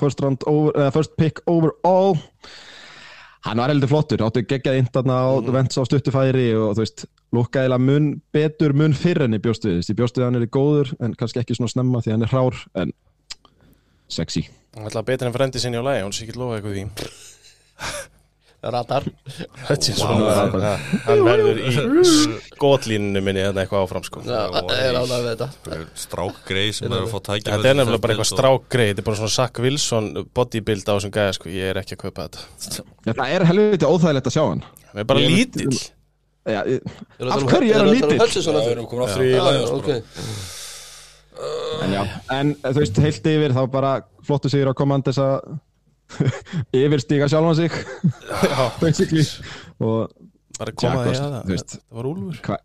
first, 0.00 0.22
round 0.22 0.46
over, 0.46 0.70
uh, 0.78 0.90
first 0.94 1.16
pick 1.16 1.40
overall. 1.46 2.16
Hann 3.44 3.61
var 3.61 3.68
heldur 3.68 3.90
flottur 3.90 4.22
áttu 4.24 4.40
geggjað 4.48 4.78
indarna 4.80 5.18
á 5.20 5.28
mm. 5.36 5.50
vents 5.52 5.76
á 5.76 5.82
stuttufæri 5.84 6.46
og 6.57 6.78
þú 6.78 6.84
veist, 6.84 7.05
lukka 7.34 7.66
eða 7.68 7.76
mun 7.82 8.14
betur 8.32 8.72
mun 8.72 8.96
fyrr 8.96 9.26
enn 9.26 9.36
ég 9.36 9.42
bjóstu 9.44 9.68
við 9.68 9.74
Þú 9.74 9.82
veist, 9.82 9.92
ég 9.92 9.98
bjóstu 9.98 10.20
við 10.20 10.24
að 10.24 10.30
hann 10.30 10.40
er 10.40 10.52
góður 10.55 10.92
en 11.05 11.16
kannski 11.20 11.42
ekki 11.42 11.59
svona 11.59 11.74
snemma 11.74 12.00
því 12.00 12.14
hann 12.14 12.24
er 12.24 12.32
hrár 12.32 12.62
en 12.80 12.94
sexy 14.09 14.46
Hann 14.75 14.89
ætla 14.91 15.05
að 15.05 15.09
betra 15.12 15.31
en 15.31 15.37
frendi 15.37 15.62
sinni 15.62 15.79
á 15.79 15.85
lagi, 15.87 16.03
hún 16.03 16.14
sé 16.14 16.27
ekki 16.27 16.37
lofa 16.39 16.59
eitthvað 16.59 16.75
því. 16.75 16.85
Radar. 18.64 19.05
Þetta 19.68 19.91
er 19.93 19.97
svona, 19.99 20.70
hann 21.05 21.22
verður 21.27 21.59
í 21.61 21.72
skotlínunu 22.09 23.20
minni 23.25 23.43
þetta 23.45 23.64
eitthvað 23.64 23.85
áfram 23.85 24.07
sko. 24.07 24.22
Já, 24.25 24.39
er 24.49 24.97
ánægð 24.97 25.27
við 25.27 25.29
þetta. 25.33 25.49
Strákgrei 26.05 26.64
sem 26.77 26.89
er 26.89 27.03
að 27.03 27.11
fá 27.12 27.18
tækja 27.29 27.51
Þetta 27.51 27.70
er 27.70 27.79
nefnilega 27.81 28.05
bara 28.07 28.16
eitthvað 28.16 28.31
strákgrei, 28.31 28.87
þetta 28.93 29.05
er 29.05 29.09
bara 29.11 29.20
svona 29.20 29.35
Zach 29.37 29.61
Wilson 29.64 30.11
bodybuild 30.39 30.89
á 30.89 30.93
þessum 30.95 31.14
gæða 31.18 31.37
sko, 31.39 31.53
ég 31.53 31.72
er 31.75 31.83
ekki 31.83 31.99
að 31.99 32.03
kaupa 32.07 32.29
þetta. 32.29 32.41
Þetta 33.11 33.29
er 33.37 33.47
helviti 33.51 33.91
óþægilegt 33.91 34.33
að 34.33 34.37
sjá 34.39 34.45
hann. 34.47 34.64
Það 34.89 35.05
er 35.05 35.11
bara 35.12 35.29
lítill. 35.29 35.79
Af 36.45 36.53
það 36.64 37.37
um- 37.37 37.49
hverju 37.53 37.70
er 37.70 37.81
hann 37.81 37.85
það 37.85 37.89
um 37.89 37.95
lítill? 37.95 38.18
Það 39.20 39.51
er 39.53 40.53
En 41.85 41.93
já, 41.93 42.03
en 42.35 42.53
þú 42.62 42.76
veist, 42.78 43.01
heilt 43.03 43.26
yfir 43.26 43.55
þá 43.57 43.62
bara 43.72 43.95
flottu 44.24 44.51
sigur 44.53 44.70
á 44.70 44.78
Commanders 44.78 45.18
að 45.22 45.57
yfirstíga 46.85 47.26
sjálfan 47.30 47.59
sig. 47.59 47.74
Basically. 48.82 49.24
Og 49.82 50.12
bara 50.59 50.74
að 50.74 51.11
það 51.11 51.35
það 51.51 51.76
var 51.99 52.09
Úlfur. 52.12 52.39
Hva, 52.45 52.59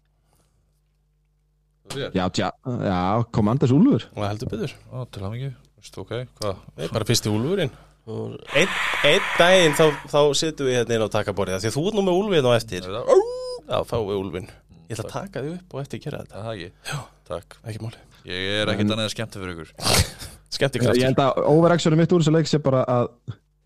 já, 2.14 2.26
tja, 2.30 2.52
já, 2.86 3.00
Commanders 3.34 3.74
Úlfur. 3.74 4.06
Og 4.14 4.22
það 4.22 4.32
heldur 4.34 4.54
byggður 4.54 4.76
Já, 4.78 5.06
til 5.10 5.26
hann 5.26 5.38
ekki 5.40 5.52
Veistu, 5.80 6.04
ok, 6.04 6.16
hvað? 6.42 6.64
Nei, 6.76 6.88
bara 6.92 7.08
fyrsti 7.08 7.32
Úlfurinn. 7.32 7.72
Einn 8.10 8.72
ein 9.08 9.28
daginn 9.38 9.78
þá, 9.78 9.86
þá 10.12 10.20
sittum 10.36 10.68
við 10.68 10.80
hérna 10.80 10.98
inn 10.98 11.06
á 11.08 11.14
takaborðið 11.14 11.64
því 11.64 11.70
að 11.72 11.78
þú 11.78 11.84
er 11.88 11.96
nú 11.98 12.04
með 12.06 12.20
Úlfinn 12.20 12.50
á 12.50 12.52
eftir. 12.58 12.90
Já, 12.90 13.78
þá 13.88 13.96
er 14.02 14.18
Úlfinn. 14.18 14.52
Ég 14.90 14.98
ætla 14.98 15.06
að 15.08 15.16
taka 15.16 15.46
þig 15.46 15.56
upp 15.56 15.76
og 15.78 15.84
eftir 15.86 16.02
að 16.02 16.06
gera 16.08 16.22
þetta. 16.24 16.36
Er 16.36 16.46
Það 16.46 16.54
ekki? 16.58 16.70
Já. 16.92 17.00
Takk. 17.30 17.60
Ekki 17.70 17.84
máli 17.86 18.09
Ég 18.30 18.62
er 18.62 18.70
ekkert 18.70 18.94
annað 18.94 19.12
skemmt 19.14 19.38
fyrir 19.38 19.56
ykkur. 19.56 19.70
Skemmti 20.54 20.80
ég 20.80 20.86
kraftur 20.86 21.06
held 21.08 21.22
að 21.24 21.40
overactionu 21.50 21.98
mitt 21.98 22.12
úr 22.14 22.24
þessu 22.24 22.34
leik 22.36 22.50
sé 22.50 22.60
bara 22.62 22.84
að 22.90 23.12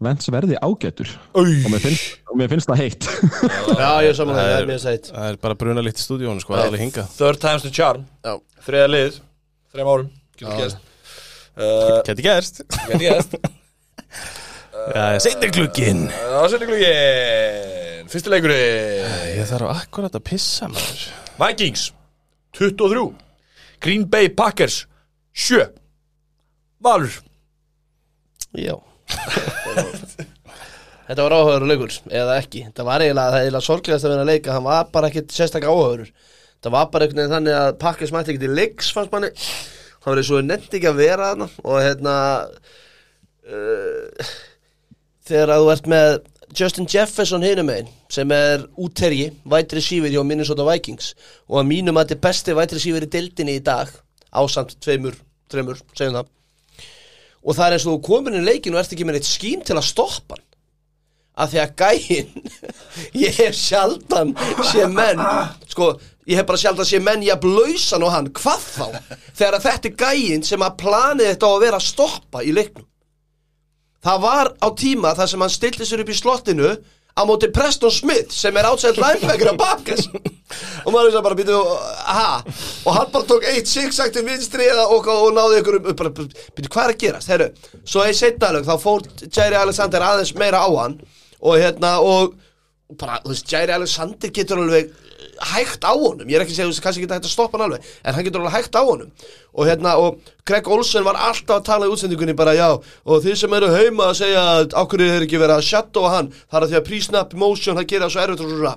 Vents 0.03 0.27
verði 0.33 0.57
ágætur. 0.59 1.11
Og 1.37 1.47
mér 1.71 1.79
finnst, 1.79 2.17
og 2.27 2.39
mér 2.39 2.49
finnst 2.51 2.67
það 2.67 2.79
heitt. 2.81 3.05
Já, 3.79 3.89
ég 4.03 4.09
er 4.09 4.17
saman 4.17 4.35
það, 4.35 4.47
það 4.49 4.55
er 4.57 4.67
mér 4.67 4.81
sætt. 4.83 5.11
Það 5.13 5.27
er 5.29 5.37
bara 5.45 5.57
bruna 5.61 5.83
litt 5.85 6.01
í 6.01 6.03
stúdíónu 6.03 6.43
sko, 6.43 6.55
það 6.55 6.63
er 6.63 6.71
alveg 6.71 6.83
hinga. 6.83 7.05
Third 7.13 7.39
time's 7.39 7.63
the 7.63 7.71
charm. 7.71 8.03
Þriða 8.65 8.89
lið 8.89 9.19
Þreim 9.73 9.91
árum. 9.93 10.09
Getur 10.39 10.59
gerst. 10.59 10.81
Uh, 11.53 11.99
Geti 12.09 12.25
gerst. 12.25 12.63
Getur 12.89 13.05
gerst. 13.05 13.37
Seinni 15.23 15.47
klukkinn 15.53 16.07
Það 16.11 16.45
setjum 16.51 16.71
glugin 16.73 18.09
Fyrsti 18.11 18.31
leikurinn. 18.33 19.13
Ég 19.37 19.47
þarf 19.47 19.69
akkurat 19.77 20.17
að 20.17 20.25
pissa 20.27 20.67
maður. 20.67 21.05
Vikings 21.39 21.85
23 22.59 23.05
Green 23.83 24.07
Bay 24.09 24.29
Packers. 24.31 24.83
7 25.33 25.67
Valur. 26.83 27.13
Já. 28.53 28.75
Þetta 31.03 31.23
var 31.25 31.35
áhugaður 31.35 31.65
leikur, 31.67 31.95
eða 32.09 32.37
ekki. 32.39 32.63
Þetta 32.69 32.85
var 32.87 33.03
eiginlega, 33.03 33.33
það 33.33 33.39
er 33.39 33.47
eiginlega 33.47 33.67
sorglegast 33.67 34.07
að 34.07 34.13
vera 34.13 34.23
að 34.23 34.31
leika. 34.31 34.55
Hann 34.55 34.67
var 34.67 34.87
bara 34.93 35.09
ekkit 35.11 35.35
sérstaklega 35.35 35.73
áhugaður 35.73 36.13
Það 36.63 36.71
var 36.77 36.91
bara 36.93 37.03
einhvern 37.03 37.19
veginn 37.19 37.35
þannig 37.35 37.55
að 37.59 37.73
pakkis 37.81 38.11
mætti 38.15 38.31
ekki 38.31 38.41
til 38.45 38.53
leiks 38.55 38.91
fannst 38.95 39.11
manni. 39.11 39.29
Það 39.99 40.07
var 40.07 40.19
eins 40.21 40.29
og 40.31 40.45
nefndi 40.47 40.77
ekki 40.79 40.87
að 40.87 41.01
vera 41.01 41.31
þarna. 41.33 41.47
Og 41.63 41.79
hérna 41.83 42.13
uh, 43.51 44.29
Þegar 45.27 45.53
að 45.55 45.63
þú 45.63 45.73
ert 45.73 45.89
með 45.91 46.15
Justin 46.53 46.85
Jefferson 46.85 47.41
hinum 47.41 47.65
megin 47.65 47.89
sem 48.13 48.29
er 48.33 48.67
útterji, 48.77 49.31
vætri 49.49 49.81
sífir 49.81 50.13
hjá 50.13 50.21
Minnesota 50.25 50.65
Vikings. 50.67 51.13
Og 51.49 51.59
að 51.61 51.69
mínum 51.71 51.97
að 51.97 52.11
þetta 52.11 52.17
er 52.17 52.23
besti 52.27 52.55
vætri 52.57 52.81
sífir 52.83 53.07
í 53.07 53.09
deildinni 53.15 53.57
í 53.57 53.63
dag 53.65 53.89
ásamt 54.33 54.75
tveimur, 54.83 55.17
þreimur, 55.49 55.81
segjum 55.97 56.19
það. 56.19 56.31
Og 57.43 57.57
það 57.57 57.65
er 57.65 57.75
eins 57.75 57.87
og 57.87 57.95
þú 57.95 58.01
komin 58.07 58.39
í 58.39 58.43
leikinu 58.45 58.77
og 58.77 58.83
ert 58.83 58.93
ekki 58.95 59.07
með 59.07 59.19
eitt 59.19 59.29
skím 59.29 59.65
til 59.65 59.77
að 59.79 59.89
stoppa 59.89 60.37
hann. 60.37 60.47
Að 61.33 61.49
því 61.49 61.61
að 61.63 61.75
gæinn 61.81 62.33
ég 63.25 63.37
hef 63.41 63.57
sjaldan 63.57 64.35
sé 64.69 64.85
menn 64.85 65.21
sko, 65.71 65.87
ég 66.29 66.37
hef 66.37 66.45
bara 66.45 66.61
sjaldan 66.61 66.85
sé 66.85 67.01
menn 67.01 67.25
ég 67.25 67.41
blöysan 67.41 68.05
og 68.05 68.13
hann, 68.13 68.29
hvað 68.37 68.67
þá? 68.67 69.15
Þegar 69.33 69.57
að 69.57 69.65
þetta 69.65 69.89
er 69.89 69.95
gæinn 70.03 70.45
sem 70.45 70.61
að 70.61 70.77
planið 70.83 71.31
þetta 71.31 71.49
á 71.49 71.53
að 71.55 71.63
vera 71.65 71.79
að 71.81 71.87
stoppa 71.87 72.45
í 72.45 72.53
leiknum 72.53 72.85
það 74.03 74.25
var 74.25 74.51
á 74.59 74.67
tíma 74.77 75.13
þar 75.17 75.31
sem 75.31 75.45
hann 75.45 75.53
stilti 75.53 75.87
sér 75.87 76.03
upp 76.03 76.11
í 76.11 76.17
slottinu 76.17 76.73
á 77.13 77.21
móti 77.29 77.49
Preston 77.53 77.93
Smith 77.93 78.33
sem 78.33 78.55
er 78.57 78.67
átsæð 78.67 78.99
linebacker 79.01 79.51
að 79.51 79.59
bakas 79.61 80.07
og 80.83 80.89
maður 80.89 81.09
veist 81.09 81.19
að 81.19 81.25
bara 81.27 81.37
býtu 81.39 81.57
og 81.57 82.95
hann 82.97 83.11
bara 83.13 83.27
tók 83.29 83.45
eitt 83.51 83.69
sigsagt 83.69 84.15
til 84.17 84.25
vinstri 84.25 84.69
og, 84.73 85.07
og, 85.07 85.29
náði 85.35 85.61
ykkur 85.61 85.79
býtu 85.83 86.71
hvað 86.73 86.87
er 86.87 86.95
að 86.95 87.01
gerast, 87.05 87.29
herru 87.29 87.51
svo 87.85 88.05
í 88.09 88.15
setnalög 88.17 88.65
þá 88.65 88.73
fór 88.81 89.05
Jerry 89.27 89.59
Alexander 89.61 90.07
aðeins 90.07 90.33
meira 90.37 90.63
á 90.65 90.69
hann 90.73 90.97
og 91.43 91.59
hérna 91.61 91.99
og 92.01 92.33
bara, 92.97 93.19
þú 93.23 93.33
veist, 93.33 93.51
Jair 93.51 93.73
Alexander 93.73 94.33
getur 94.33 94.61
alveg 94.63 94.91
hægt 95.51 95.85
á 95.85 95.91
honum, 95.91 96.27
ég 96.29 96.37
er 96.37 96.43
ekki 96.43 96.53
að 96.53 96.57
segja, 96.57 96.67
þú 96.67 96.73
veist, 96.73 96.83
kannski 96.85 97.03
geta 97.03 97.17
hægt 97.17 97.27
að 97.27 97.33
stoppa 97.33 97.57
hann 97.57 97.65
alveg, 97.67 97.87
en 98.03 98.15
hann 98.17 98.25
getur 98.27 98.41
alveg 98.43 98.55
hægt 98.55 98.77
á 98.79 98.83
honum. 98.83 99.11
Og 99.53 99.69
hérna, 99.69 99.93
og 100.01 100.33
Greg 100.47 100.69
Olsen 100.71 101.05
var 101.05 101.19
alltaf 101.29 101.59
að 101.59 101.67
tala 101.69 101.87
í 101.89 101.93
útsendingunni 101.93 102.35
bara, 102.37 102.55
já, 102.57 102.69
og 102.79 103.23
þið 103.25 103.37
sem 103.43 103.55
eru 103.59 103.71
heima 103.73 104.09
að 104.09 104.19
segja 104.21 104.43
að 104.55 104.75
ákveður 104.77 105.15
er 105.17 105.27
ekki 105.27 105.41
verið 105.41 105.55
að 105.59 105.67
shadowa 105.69 106.13
hann, 106.15 106.31
það 106.47 106.59
er 106.59 106.67
að 106.67 106.73
því 106.73 106.79
að 106.79 106.87
pre-snap 106.89 107.35
motion, 107.43 107.79
það 107.79 107.89
gerir 107.91 108.05
það 108.05 108.13
svo 108.15 108.23
erfitt 108.25 108.45
og 108.45 108.53
svona. 108.53 108.75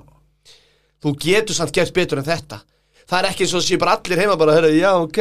Þú 1.07 1.14
getur 1.27 1.61
samt 1.61 1.77
gert 1.77 1.97
betur 1.97 2.23
en 2.23 2.27
þetta. 2.27 2.62
Það 3.07 3.19
er 3.21 3.29
ekki 3.31 3.45
eins 3.47 3.55
og 3.55 3.61
það 3.61 3.69
sé 3.69 3.77
bara 3.79 3.97
allir 4.01 4.23
heima 4.25 4.37
bara, 4.41 4.55
herra, 4.57 4.75
já, 4.75 4.91
ok, 4.99 5.21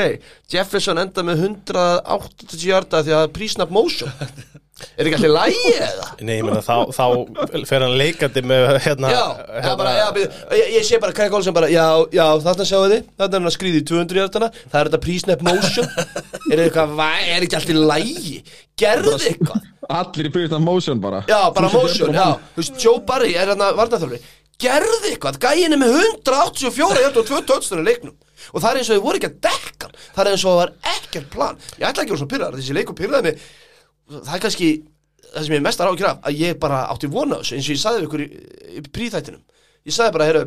Jefferson 0.50 1.02
enda 1.04 1.26
með 1.28 1.44
180 1.52 2.64
hjarta 2.66 3.04
því 3.06 3.18
að 3.20 3.32
pre-snap 3.36 3.74
motion 3.76 4.10
er 4.76 5.08
ekki 5.08 5.18
allir 5.20 5.34
lægi 5.34 5.74
eða? 5.76 6.08
Nei, 6.28 6.34
ég 6.40 6.48
meina, 6.48 6.62
þá, 6.66 6.92
þá 6.96 7.64
fer 7.70 7.86
hann 7.86 7.96
leikandi 8.00 8.44
með 8.46 8.66
hérna, 8.84 9.12
Já, 9.14 9.24
hérna 9.56 9.76
bara, 9.80 9.94
já, 9.96 10.06
byrju, 10.18 10.32
ég, 10.60 10.72
ég 10.76 10.88
sé 10.88 11.00
bara 11.04 11.16
Craig 11.16 11.38
Olsen 11.38 11.56
bara, 11.56 11.70
já, 11.72 11.86
já, 12.16 12.26
þarna 12.44 12.68
sjáu 12.68 12.82
þið 12.92 13.06
þarna 13.16 13.30
er 13.30 13.40
hann 13.40 13.52
að 13.52 13.56
skrýði 13.56 13.82
í 13.82 13.86
200 13.92 14.22
hjartana 14.22 14.52
það 14.58 14.80
er 14.82 14.90
þetta 14.92 15.02
pre-snap 15.08 15.46
motion. 15.48 15.92
Er 16.54 16.60
eitthvað, 16.62 17.00
er 17.02 17.42
ekki 17.42 17.58
allir 17.58 17.80
lægi 17.90 18.36
gerðu 18.78 19.16
eitthvað. 19.18 19.64
Allir 19.96 20.28
í 20.30 20.32
Byrjustan 20.34 20.64
Motion 20.66 21.02
bara. 21.02 21.24
Já, 21.30 21.40
bara 21.56 21.70
motion, 21.74 22.14
já. 22.14 22.36
Þú 22.56 22.62
veist, 22.62 22.78
Joe 22.84 23.02
Barry 23.08 23.34
er 23.38 23.50
hann 23.54 23.64
að 23.66 23.80
varnaþjálfari 23.80 24.22
Gerðu 24.62 25.10
eitthvað, 25.10 25.40
gæin 25.44 25.76
er 25.76 25.80
með 25.82 25.98
184 26.00 27.02
hjálp 27.02 27.18
og 27.20 27.26
2 27.28 27.42
tötstunni 27.50 27.84
leiknum. 27.84 28.14
Og 28.54 28.62
það 28.64 28.70
er 28.70 28.80
eins 28.80 28.90
og 28.90 28.96
þið 28.96 29.04
voru 29.04 29.20
ekki 29.20 29.30
að 29.32 29.40
dekka. 29.50 29.90
Það 30.16 30.22
er 30.22 30.30
eins 30.32 30.46
og 30.46 30.52
það 30.54 30.60
var 30.62 30.72
ekkert 30.94 31.28
plan. 31.34 31.60
Ég 31.76 31.88
ætla 31.90 32.06
ekki 32.06 32.14
að 32.14 32.14
vera 32.14 32.22
svo 32.22 32.30
pyrraðar, 32.32 32.58
þessi 32.62 32.78
leikur 32.78 32.98
pyrraði 33.00 33.28
mig 33.28 33.44
Það 34.12 34.36
er 34.36 34.44
kannski 34.44 34.70
það 35.32 35.48
sem 35.48 35.56
ég 35.56 35.60
er 35.60 35.66
mest 35.66 35.82
að 35.82 35.90
rákja 35.90 36.12
af 36.12 36.28
Að 36.30 36.42
ég 36.44 36.60
bara 36.62 36.84
átti 36.94 37.10
vona 37.12 37.40
þessu 37.42 37.58
eins 37.58 37.70
og 37.70 37.74
ég 37.76 37.82
sagði 37.82 38.02
við 38.02 38.08
ykkur 38.10 38.24
í, 38.26 38.28
í 38.78 38.84
príþættinum. 38.94 39.42
Ég 39.86 39.96
sagði 39.96 40.16
bara, 40.18 40.28
heyrðu 40.30 40.46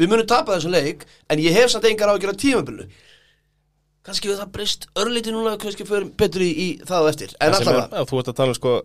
Við 0.00 0.10
munum 0.10 0.28
tapa 0.30 0.56
þessum 0.56 0.74
leik 0.74 1.06
En 1.30 1.42
ég 1.42 1.54
hef 1.54 1.70
samt 1.72 1.86
engar 1.90 2.12
ágjör 2.14 2.34
af 2.34 2.40
tímabilinu. 2.42 2.88
Kannski 4.06 4.30
við 4.30 4.40
það 4.40 4.52
breyst 4.56 4.86
örlítið 4.98 5.36
núna 5.36 5.56
Kannski 5.60 5.86
fyrir 5.86 6.10
betur 6.18 6.42
í, 6.42 6.50
í 6.50 6.68
það 6.82 7.06
og 7.06 7.10
eftir. 7.12 7.34
En 7.38 7.52
Það 7.52 7.58
sem 7.60 7.68
er, 7.68 7.74
allavega 7.74 8.02
að 8.02 8.10
þú 8.10 8.20
ert 8.22 8.30
að 8.32 8.38
tala 8.40 8.54
um 8.54 8.58
sko 8.58 8.76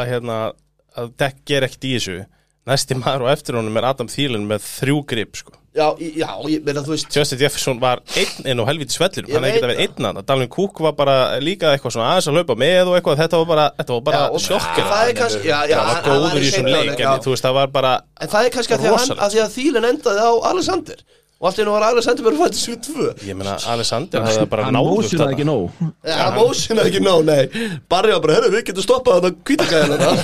að 0.00 0.10
hérna 0.14 0.36
að 1.00 1.10
dekk 1.22 1.42
ger 1.50 1.66
ekkert 1.66 1.86
í 1.88 1.94
þessu 1.96 2.18
næsti 2.68 2.96
maður 3.00 3.24
og 3.26 3.32
eftir 3.32 3.56
honum 3.56 3.76
er 3.80 3.86
Adam 3.88 4.08
Thielen 4.10 4.44
með 4.50 4.64
þrjú 4.66 4.98
grip 5.08 5.38
sko. 5.40 5.54
Já, 5.70 5.86
já, 6.02 6.26
ég 6.50 6.64
meina 6.66 6.82
þú 6.82 6.96
veist 6.96 7.14
Justin 7.14 7.38
Jefferson 7.38 7.78
var 7.78 8.00
einn 8.18 8.48
inn 8.50 8.58
á 8.58 8.64
helviti 8.66 8.90
svellinum 8.96 9.28
Ég 9.30 9.36
hann 9.38 9.44
hefði 9.46 9.52
veit 9.52 9.60
getað 9.60 9.70
verið 9.70 9.82
einn 9.84 10.08
hann 10.08 10.24
Dalvin 10.26 10.50
Cook 10.50 10.80
var 10.82 10.96
bara 10.98 11.14
líka 11.38 11.70
eitthvað 11.70 11.94
svona 11.94 12.08
aðeins 12.10 12.26
að 12.26 12.38
hlaupa 12.40 12.56
með 12.58 12.90
og 12.90 12.96
eitthvað. 12.98 13.20
Þetta 13.22 13.38
var 13.38 13.46
bara, 13.52 13.66
þetta 13.78 13.94
var 13.94 14.02
bara 14.08 14.40
sjokkir 14.42 14.88
það 14.90 15.04
er 15.12 15.14
kannski- 15.20 15.46
já, 15.46 15.58
já, 15.70 15.76
það 15.78 15.92
var 15.92 16.02
góður 16.08 16.42
í 16.42 16.50
seinni 16.50 16.72
leik 16.74 17.04
en 17.06 17.22
þú 17.22 17.36
veist 17.36 17.46
það 17.46 17.56
var 17.60 17.70
bara 17.78 17.92
En 18.18 18.32
það 18.34 18.48
er 18.50 18.54
kannski 18.56 18.74
að 18.74 18.82
því 18.82 18.90
að, 18.90 19.14
að, 19.14 19.38
að 19.46 19.54
Þýlen 19.54 19.88
endaði 19.92 20.26
á 20.26 20.30
Alexander 20.50 21.04
Og 21.40 21.46
allt 21.48 21.56
í 21.56 21.62
hennu 21.62 21.72
var 21.72 21.84
Alexander 21.88 22.20
bara 22.26 22.36
fættið 22.36 22.60
72 22.60 23.24
ég 23.30 23.36
meina 23.40 23.54
Alexander 23.72 24.20
hafði 24.26 24.44
bara 24.52 24.64
Hann 24.66 24.74
náð 24.76 24.84
út 24.90 24.96
motionaði 24.98 25.24
þarna. 25.24 25.32
ekki 25.38 25.46
nóg. 25.48 25.64
Ja, 26.04 26.16
hann 26.20 26.36
mósinaði 26.36 26.88
ekki 26.90 27.00
nóg, 27.06 27.20
nei. 27.24 27.44
Barri 27.88 28.12
var 28.12 28.20
bara, 28.26 28.34
herru, 28.36 28.50
við 28.52 28.60
getum 28.68 28.84
stoppað 28.84 29.24
þetta 29.24 29.32
kvítagæðina 29.48 30.08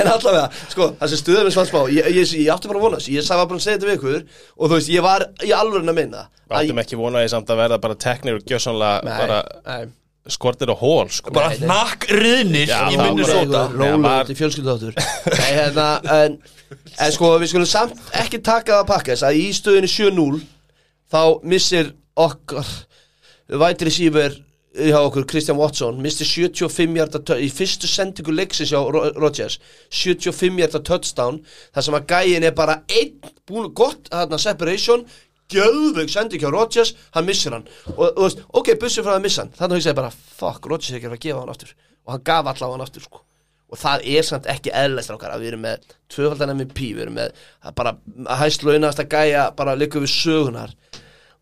En 0.00 0.08
allavega, 0.10 0.46
sko, 0.72 0.86
það 1.00 1.08
sem 1.12 1.20
stuðið 1.20 1.44
með 1.48 1.54
svansbá 1.56 1.80
ég, 1.92 2.04
ég, 2.16 2.24
ég 2.40 2.48
átti 2.54 2.68
bara 2.70 2.78
að 2.80 2.84
vona 2.86 2.96
þess, 3.00 3.10
ég 3.12 3.22
sagði 3.26 3.44
bara 3.50 3.58
að 3.60 3.64
segja 3.66 3.76
þetta 3.78 3.88
við 3.90 3.96
ykkur 3.98 4.20
Og 4.56 4.64
þú 4.64 4.72
veist, 4.78 4.90
ég 4.94 5.02
var 5.06 5.20
í 5.44 5.46
alvörin 5.56 5.92
að 5.92 5.98
minna 6.00 6.22
Við 6.50 6.56
áttum 6.60 6.82
ekki 6.84 6.96
vonaði 7.00 7.28
samt 7.34 7.48
að 7.52 7.60
verða 7.64 7.78
bara 7.84 7.96
teknir 8.06 8.34
og 8.40 8.44
gjössanlega 8.48 8.98
bara 9.20 9.38
nei, 9.68 9.84
skortir 10.30 10.68
á 10.72 10.76
hól 10.80 11.08
sko. 11.14 11.28
Bara 11.36 11.50
hnakk 11.56 12.00
riðnir 12.16 12.64
í 12.64 12.66
bara- 12.96 13.68
Rólu 13.76 14.00
var- 14.04 14.26
til 14.28 14.36
fjölskyldáttur 14.40 14.92
Nei, 14.96 15.52
hérna, 15.56 15.86
en, 16.16 16.30
en 16.70 17.12
sko, 17.14 17.32
við 17.42 17.50
skulum 17.52 17.66
samt 17.70 17.98
ekki 18.20 18.38
taka 18.46 18.76
það 18.76 18.82
að 18.84 18.90
pakka 18.92 19.12
þess 19.14 19.26
að 19.30 19.40
í 19.40 19.48
stöðinu 19.56 19.90
7-0 19.90 20.40
þá 21.10 21.22
missir 21.54 21.92
okkar 22.20 22.68
vætri 23.60 23.90
sífur 23.94 24.36
hjá 24.70 24.98
okkur 25.02 25.24
Kristján 25.26 25.58
Watson 25.58 25.96
misti 26.02 26.22
75 26.28 26.94
hjarta 26.94 27.38
í 27.42 27.48
fyrstu 27.50 27.88
sendingu 27.90 28.30
leiksins 28.36 28.70
hjá 28.70 28.78
Ro- 28.94 29.08
Rodgers 29.18 29.56
75 29.90 30.60
hjarta 30.62 30.78
touchdown 30.86 31.40
þar 31.74 31.86
sem 31.88 31.96
að 31.98 32.06
gæin 32.12 32.46
er 32.46 32.54
bara 32.54 32.76
einn 32.86 33.16
búin 33.50 33.72
gott 33.74 34.06
þarna 34.12 34.38
separation 34.38 35.02
gjöðveik 35.50 36.12
sending 36.14 36.38
hjá 36.44 36.52
Rodgers 36.54 36.92
hann 37.16 37.26
missir 37.26 37.50
hann. 37.50 37.64
Og 37.96 38.12
þú 38.14 38.22
veist, 38.28 38.44
ok, 38.54 38.68
bussið 38.78 39.08
frá 39.08 39.16
að 39.16 39.24
missa 39.26 39.42
hann 39.42 39.50
þannig 39.58 39.74
að 39.74 39.80
ég 39.80 39.86
segi 39.88 39.98
bara, 39.98 40.12
fuck, 40.14 40.68
Rodgers 40.70 40.92
er 40.92 41.00
ekki 41.00 41.10
að 41.10 41.16
að 41.16 41.24
gefa 41.26 41.40
hann 41.42 41.50
aftur. 41.56 41.72
Og 42.06 42.12
hann 42.14 42.22
gaf 42.30 42.46
allavega 42.52 42.76
hann 42.76 42.84
aftur 42.86 43.02
sko 43.08 43.24
og 43.70 43.78
það 43.78 44.06
er 44.16 44.26
samt 44.26 44.48
ekki 44.50 44.72
eðlæst 44.74 45.12
okkar 45.14 45.34
að 45.34 45.44
við 45.44 45.52
erum 45.52 45.64
með 45.66 45.90
tvöfaldan 46.10 46.54
MVP, 46.56 46.80
við 46.96 47.04
erum 47.06 47.18
með 47.20 47.34
að 47.62 47.76
bara 47.78 47.94
að 48.26 48.42
hæst 48.42 48.64
launast 48.66 49.02
að 49.02 49.12
gæja 49.14 49.44
bara 49.56 49.76
líka 49.78 50.02
við 50.02 50.14
sögunar 50.14 50.74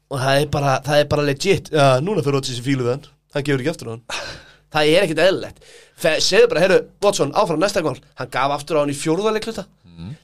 og 0.08 0.20
það 0.20 0.42
er 0.42 0.50
bara, 0.52 0.74
það 0.84 1.02
er 1.02 1.08
bara 1.08 1.28
legit. 1.28 1.72
Já, 1.72 1.86
núna 2.04 2.24
fyrir 2.24 2.38
Rodgers 2.38 2.60
í 2.60 2.64
fílu 2.64 2.84
við 2.84 2.94
hann. 2.94 3.08
Hann 3.34 3.44
gefur 3.44 3.64
ekki 3.64 3.72
aftur 3.74 3.90
á 3.90 3.94
hann. 3.96 4.04
Það 4.68 4.90
er 4.92 5.04
ekkit 5.06 5.20
eðlægt 5.24 5.62
segðu 5.98 6.48
bara, 6.50 6.62
heyrðu, 6.62 6.78
Watson, 7.02 7.32
áfram 7.34 7.60
næsta 7.62 7.82
gól. 7.82 7.96
Hann 8.18 8.30
gaf 8.30 8.54
aftur 8.54 8.78
á 8.78 8.80
hann 8.82 8.92
í 8.92 8.96
fjórðarleikluta 8.98 9.64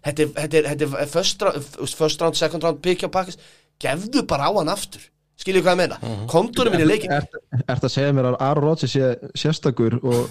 þetta, 0.04 0.22
er- 0.22 0.32
þetta 0.36 0.58
er, 0.58 0.68
þetta 0.70 1.00
er 1.02 1.10
first 1.10 1.42
round, 1.42 1.72
first 1.98 2.22
round, 2.22 2.38
second 2.38 2.62
round 2.62 2.80
pick 2.82 3.02
á 3.02 3.08
pakkis 3.10 3.38
gefðu 3.82 4.22
bara 4.30 4.46
á 4.46 4.52
hann 4.54 4.70
aftur. 4.70 5.02
Skiljið 5.40 5.64
hvað 5.64 5.74
ég 5.74 5.80
meina, 5.80 5.96
mm 5.98 6.10
-hmm. 6.10 6.26
komdur 6.30 6.70
minn 6.70 6.84
í 6.84 6.86
leikin 6.86 7.10
Er 7.10 7.24
þetta 7.66 7.88
að 7.88 7.94
segja 7.96 8.12
mér 8.14 8.28
að 8.30 8.36
Aaron 8.38 8.64
Rodgers 8.64 8.92
sé 8.92 9.16
sérstakur 9.34 9.98
og 9.98 10.30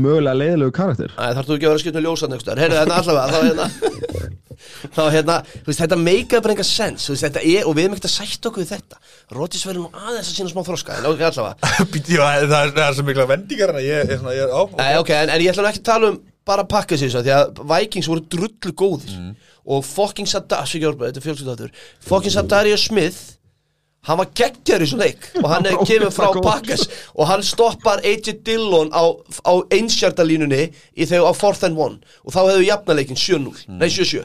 mögulega 0.00 0.38
leiðilegu 0.38 0.74
karakter? 0.74 1.12
Æ, 1.14 1.24
þarf 1.36 1.48
þú 1.48 1.56
ekki 1.56 1.66
að 1.68 1.72
vera 1.72 1.82
skiptum 1.82 2.04
ljósan 2.04 2.34
einhverstaðar 2.34 2.62
Heyrðu, 2.64 2.78
hérna 2.80 2.96
allavega 2.98 3.30
Þá 3.30 3.38
hérna 3.44 3.66
Þá 4.94 5.02
hérna 5.14 5.36
Þú 5.50 5.68
veist, 5.68 5.80
þetta 5.82 5.98
meikaði 6.00 6.42
bara 6.46 6.54
enga 6.56 6.66
sens 6.66 7.06
Þú 7.06 7.14
veist, 7.14 7.26
þetta 7.28 7.42
er 7.50 7.68
Og 7.68 7.76
við 7.76 7.86
erum 7.86 7.96
ekkert 7.96 8.08
að 8.08 8.14
sætta 8.14 8.50
okkur 8.50 8.64
við 8.64 8.72
þetta. 8.74 9.00
Rótis 9.38 9.64
verður 9.68 9.84
nú 9.84 10.02
aðeins 10.02 10.30
að 10.32 10.38
sína 10.38 10.52
smá 10.52 10.62
þroska 10.66 10.98
En 10.98 11.08
ok, 11.10 11.24
allavega. 11.28 11.72
Býtti, 11.94 12.16
já, 12.18 12.24
það 12.24 12.56
er, 12.58 12.74
það 12.74 12.84
er 12.88 12.98
svo 12.98 13.06
mikla 13.08 13.28
vendingar 13.30 13.74
en 13.74 13.84
ég 13.84 14.02
er 14.04 14.18
svona, 14.18 14.34
ég 14.34 14.46
er 14.48 14.54
á 14.54 14.62
Nei, 14.80 14.90
ok, 15.02 15.14
en, 15.20 15.34
en 15.36 15.44
ég 15.44 15.54
ætla 15.54 15.66
nú 15.66 15.70
ekki 15.70 15.84
að 15.84 15.90
tala 15.92 16.10
um 16.14 16.20
Bara 16.44 16.66
pakka 16.68 16.98
sér 17.00 17.14
Því 17.14 17.32
að 17.32 17.62
Vikings 17.70 18.10
voru 18.10 18.26
drullu 18.34 18.74
góðir. 18.76 19.14
Og 19.64 19.86
fucking 19.86 20.28
Sadar 20.28 20.66
þetta 20.68 21.54
er 21.54 21.72
Fucking 22.04 22.34
Sadarius 22.34 22.84
Smith 22.90 23.22
Hann 24.04 24.20
var 24.20 24.28
geggjar 24.36 24.84
í 24.84 24.88
svona 24.90 25.08
leik 25.08 25.28
og 25.40 25.48
hann 25.52 25.66
er 25.70 25.78
kemur 25.88 26.12
frá 26.14 26.28
Pakkas 26.44 26.86
og 27.14 27.28
hann 27.30 27.44
stoppar 27.46 28.02
AJ 28.04 28.38
Dillon 28.44 28.92
á, 28.92 29.04
á 29.48 29.52
einsjartalínunni 29.74 30.66
í 30.68 31.06
þegar 31.08 31.30
á 31.30 31.32
fourth 31.36 31.64
and 31.64 31.78
one 31.80 32.00
og 32.24 32.34
þá 32.34 32.40
hefur 32.50 32.66
jafnaleikin 32.68 33.20
7-0, 33.20 33.64
nei 33.80 33.88
7-7 33.88 34.24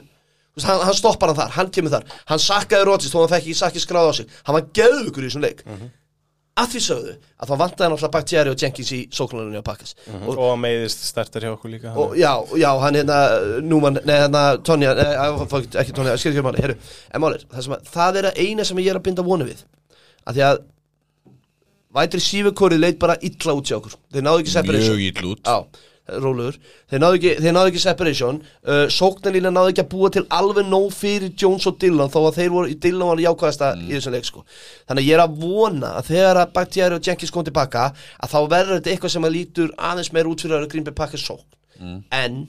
Þú 0.49 0.57
veist, 0.57 0.65
hann, 0.67 0.81
hann 0.89 0.97
stoppar 0.97 1.29
hann 1.29 1.37
þar, 1.37 1.51
hann 1.55 1.67
kemur 1.71 1.91
þar. 1.93 2.05
Hann 2.27 2.41
sakkaði 2.41 2.87
Rodgers 2.89 3.11
þó 3.13 3.19
hann 3.21 3.29
fekk 3.31 3.43
ekki 3.45 3.53
sakki 3.59 3.81
skráð 3.83 4.07
á 4.09 4.13
sig. 4.17 4.31
Hann 4.47 4.55
var 4.57 4.65
geðugur 4.75 5.27
í 5.27 5.29
svona 5.31 5.51
leik 5.51 5.61
að 6.59 6.73
því 6.73 6.81
sögðu 6.85 7.13
að 7.39 7.51
þá 7.51 7.53
vantaði 7.61 7.89
náttúrulega 7.93 8.13
Bakhtiari 8.15 8.53
og 8.53 8.63
Jenkins 8.63 8.91
í 8.95 8.99
sóknarlinni 9.15 9.61
á 9.61 9.65
Pakkas 9.65 9.95
og, 10.07 10.31
og 10.33 10.45
að 10.49 10.59
meiðist 10.65 11.05
startar 11.07 11.45
hjá 11.45 11.53
okkur 11.53 11.73
líka 11.73 11.93
og 11.95 12.17
já, 12.19 12.31
já, 12.59 12.69
hann 12.83 12.99
hérna 12.99 13.19
Núman, 13.65 14.01
nei 14.03 14.15
hérna 14.17 14.43
Tonja, 14.65 14.95
ekki 15.79 15.95
Tonja, 15.95 16.17
skil 16.19 16.33
ekki 16.33 16.45
máli, 16.45 16.63
herru 16.65 16.75
en 17.13 17.23
máli, 17.23 17.39
það, 17.53 17.79
það 17.89 18.19
er 18.21 18.29
að 18.31 18.43
eina 18.43 18.67
sem 18.67 18.81
ég 18.83 18.91
er 18.93 18.99
að 18.99 19.07
binda 19.07 19.25
vonu 19.25 19.47
við. 19.47 19.63
Að 20.27 20.37
því 20.37 20.45
að 20.49 20.59
vætri 21.95 22.21
sífukórið 22.23 22.83
leit 22.83 22.99
bara 23.01 23.17
illa 23.25 23.55
út 23.57 23.69
hjá 23.69 23.77
okkur. 23.79 23.95
Þeir 24.13 24.25
náðu 24.25 24.43
ekki 24.43 24.53
separation. 24.53 24.99
Mjög 24.99 25.21
ill 25.23 25.31
út. 25.31 25.49
Já, 25.49 25.85
rólegur. 26.23 26.57
Þeir 26.89 27.01
náðu 27.03 27.19
ekki, 27.19 27.33
þeir 27.43 27.55
náðu 27.55 27.71
ekki 27.71 27.81
separation. 27.83 28.39
Uh, 28.65 28.83
Sóknarlína 28.93 29.51
náðu 29.53 29.73
ekki 29.73 29.83
að 29.83 29.89
búa 29.93 30.11
til 30.15 30.25
alveg 30.39 30.67
nóg 30.69 30.89
fyrir 30.95 31.31
Jones 31.39 31.67
og 31.69 31.77
Dillon 31.81 32.11
þó 32.11 32.19
að 32.23 32.39
þeir 32.39 32.51
voru, 32.55 32.75
Dillon 32.85 33.11
var 33.13 33.23
jákvæðasta 33.23 33.71
í 33.85 33.93
þessum 33.93 34.17
leik 34.17 34.27
sko. 34.29 34.43
Þannig 34.89 35.05
að 35.05 35.09
ég 35.09 35.17
er 35.17 35.23
að 35.25 35.39
vona 35.45 35.93
að 35.99 36.11
þegar 36.11 36.41
að 36.41 36.53
Bakhtiari 36.57 36.99
og 36.99 37.09
Jenkins 37.09 37.33
kom 37.35 37.47
tilbaka 37.47 37.87
að 37.93 38.33
þá 38.33 38.39
verður 38.55 38.75
þetta 38.79 38.93
eitthvað 38.93 39.15
sem 39.15 39.29
að 39.29 39.35
lítur 39.37 39.73
aðeins 39.91 40.13
meir 40.15 40.29
út 40.31 40.45
fyrir 40.45 40.59
að 40.59 40.69
Green 40.73 40.87
Bay 40.87 40.97
Packers 40.97 41.25
sókn. 41.29 41.47
En 42.11 42.43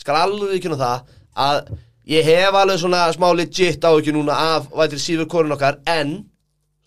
skal 0.00 0.18
alveg 0.24 0.56
ekki 0.58 0.72
nú 0.72 0.80
það 0.80 1.08
að 1.38 1.72
ég 2.10 2.26
hef 2.26 2.58
alveg 2.58 2.80
svona 2.82 3.06
smá 3.14 3.28
legit 3.36 3.84
á 3.86 3.90
ekki 3.92 4.14
núna 4.14 4.36
af 4.56 4.68
vætri 4.74 4.98
sífur 4.98 5.28
korun 5.30 5.54
okkar 5.54 5.78
en 5.86 6.22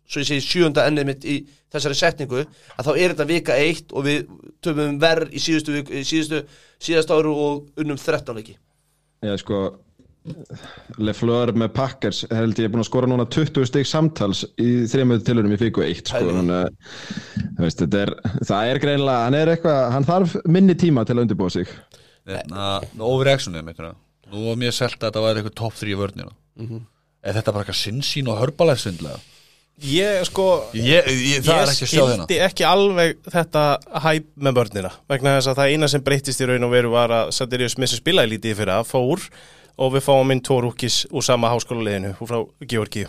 svo 0.06 0.22
ég 0.22 0.28
segi 0.30 0.44
sjönda 0.46 0.86
ennið 0.90 1.08
mitt 1.10 1.26
í 1.26 1.38
þessari 1.74 1.98
setningu 2.00 2.44
að 2.44 2.86
þá 2.88 2.92
er 2.96 3.14
þetta 3.16 3.30
vika 3.32 3.56
eitt 3.58 3.94
og 3.96 4.06
við 4.06 4.28
töfum 4.64 5.00
verð 5.02 5.34
í 5.34 5.42
síðustu, 5.42 5.74
viku, 5.80 5.96
í 5.98 6.04
síðustu 6.08 6.44
síðast 6.86 7.12
áru 7.16 7.34
og 7.34 7.82
unnum 7.82 7.98
13 8.00 8.38
leiki 8.38 8.56
Já, 9.26 9.34
sko 9.42 9.64
Lefleur 10.98 11.52
með 11.58 11.74
Packers 11.76 12.24
held 12.34 12.58
ég 12.58 12.66
er 12.68 12.72
búin 12.74 12.82
að 12.82 12.88
skora 12.88 13.10
núna 13.10 13.28
20 13.30 13.68
stygg 13.70 13.86
samtals 13.90 14.42
í 14.62 14.86
þrejum 14.90 15.14
tilhörum 15.26 15.54
í 15.54 15.60
fíku 15.62 15.84
1 15.86 16.02
sko, 16.02 16.18
Pælið. 16.18 16.40
þannig 16.40 16.56
að 16.58 16.72
þú 17.60 17.66
veist, 17.66 17.84
þetta 17.84 18.02
er, 18.02 18.14
það 18.50 18.72
er 18.72 18.82
greinilega, 18.86 19.28
hann 19.28 19.38
er 19.38 19.52
eitthvað 19.54 19.84
hann 19.94 20.08
þarf 20.10 20.36
minni 20.58 20.78
tíma 20.82 21.06
til 21.06 21.18
að 21.18 21.24
undirbúa 21.28 21.54
sig 21.54 21.70
Hérna, 22.26 22.80
overreactionið 22.98 23.68
hérna. 23.70 23.92
Nú 24.34 24.48
var 24.48 24.58
mér 24.58 24.74
selt 24.74 24.98
að 24.98 25.12
þetta 25.12 25.26
væri 25.28 25.42
eitthvað 25.44 25.58
top 25.62 25.78
3 25.78 25.94
í 25.94 26.00
vörnina 26.00 26.34
Er 27.26 27.38
þetta 27.38 27.54
bara 27.54 27.66
eitthvað 27.66 27.82
sinnsín 27.84 28.30
og 28.34 28.40
hörbalæðsvindlega? 28.42 29.22
Ég 29.84 30.24
sko 30.24 30.46
Ég, 30.72 31.04
ég, 31.04 31.42
ég 31.44 31.50
að 31.52 31.74
skildi 31.76 32.38
ekki 32.46 32.64
alveg 32.64 33.18
þetta 33.28 33.64
hæp 34.06 34.30
með 34.40 34.56
börnina 34.62 34.92
vegna 35.12 35.36
þess 35.36 35.52
að 35.52 35.60
það 35.60 35.74
eina 35.74 35.90
sem 35.92 36.06
breyttist 36.06 36.40
í 36.40 36.48
raun 36.48 36.64
og 36.64 36.72
veru 36.72 36.94
var 36.94 37.12
að 37.12 37.34
Sadirius 37.36 37.76
Missi 37.82 38.00
spilaði 38.00 38.38
lítið 38.38 38.62
fyrir 38.62 38.78
að 38.78 38.88
fór 38.94 39.26
og 39.76 39.92
við 39.98 40.06
fáum 40.06 40.32
inn 40.32 40.44
tvo 40.46 40.62
rúkis 40.64 41.02
úr 41.12 41.26
sama 41.28 41.52
háskóluleginu 41.52 42.14
úr 42.16 42.32
frá 42.32 42.40
Georgi 42.64 43.04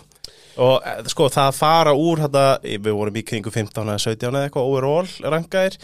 og 0.57 0.83
eh, 0.83 1.05
sko 1.13 1.29
það 1.31 1.53
að 1.53 1.59
fara 1.61 1.95
úr 1.95 2.25
þetta, 2.25 2.45
við 2.65 2.99
vorum 2.99 3.21
í 3.21 3.25
kringu 3.31 3.53
15 3.55 3.87
eða 3.87 4.03
17 4.03 4.29
eða 4.33 4.45
eitthvað 4.49 4.71
overall 4.73 5.33
rangaðir 5.37 5.79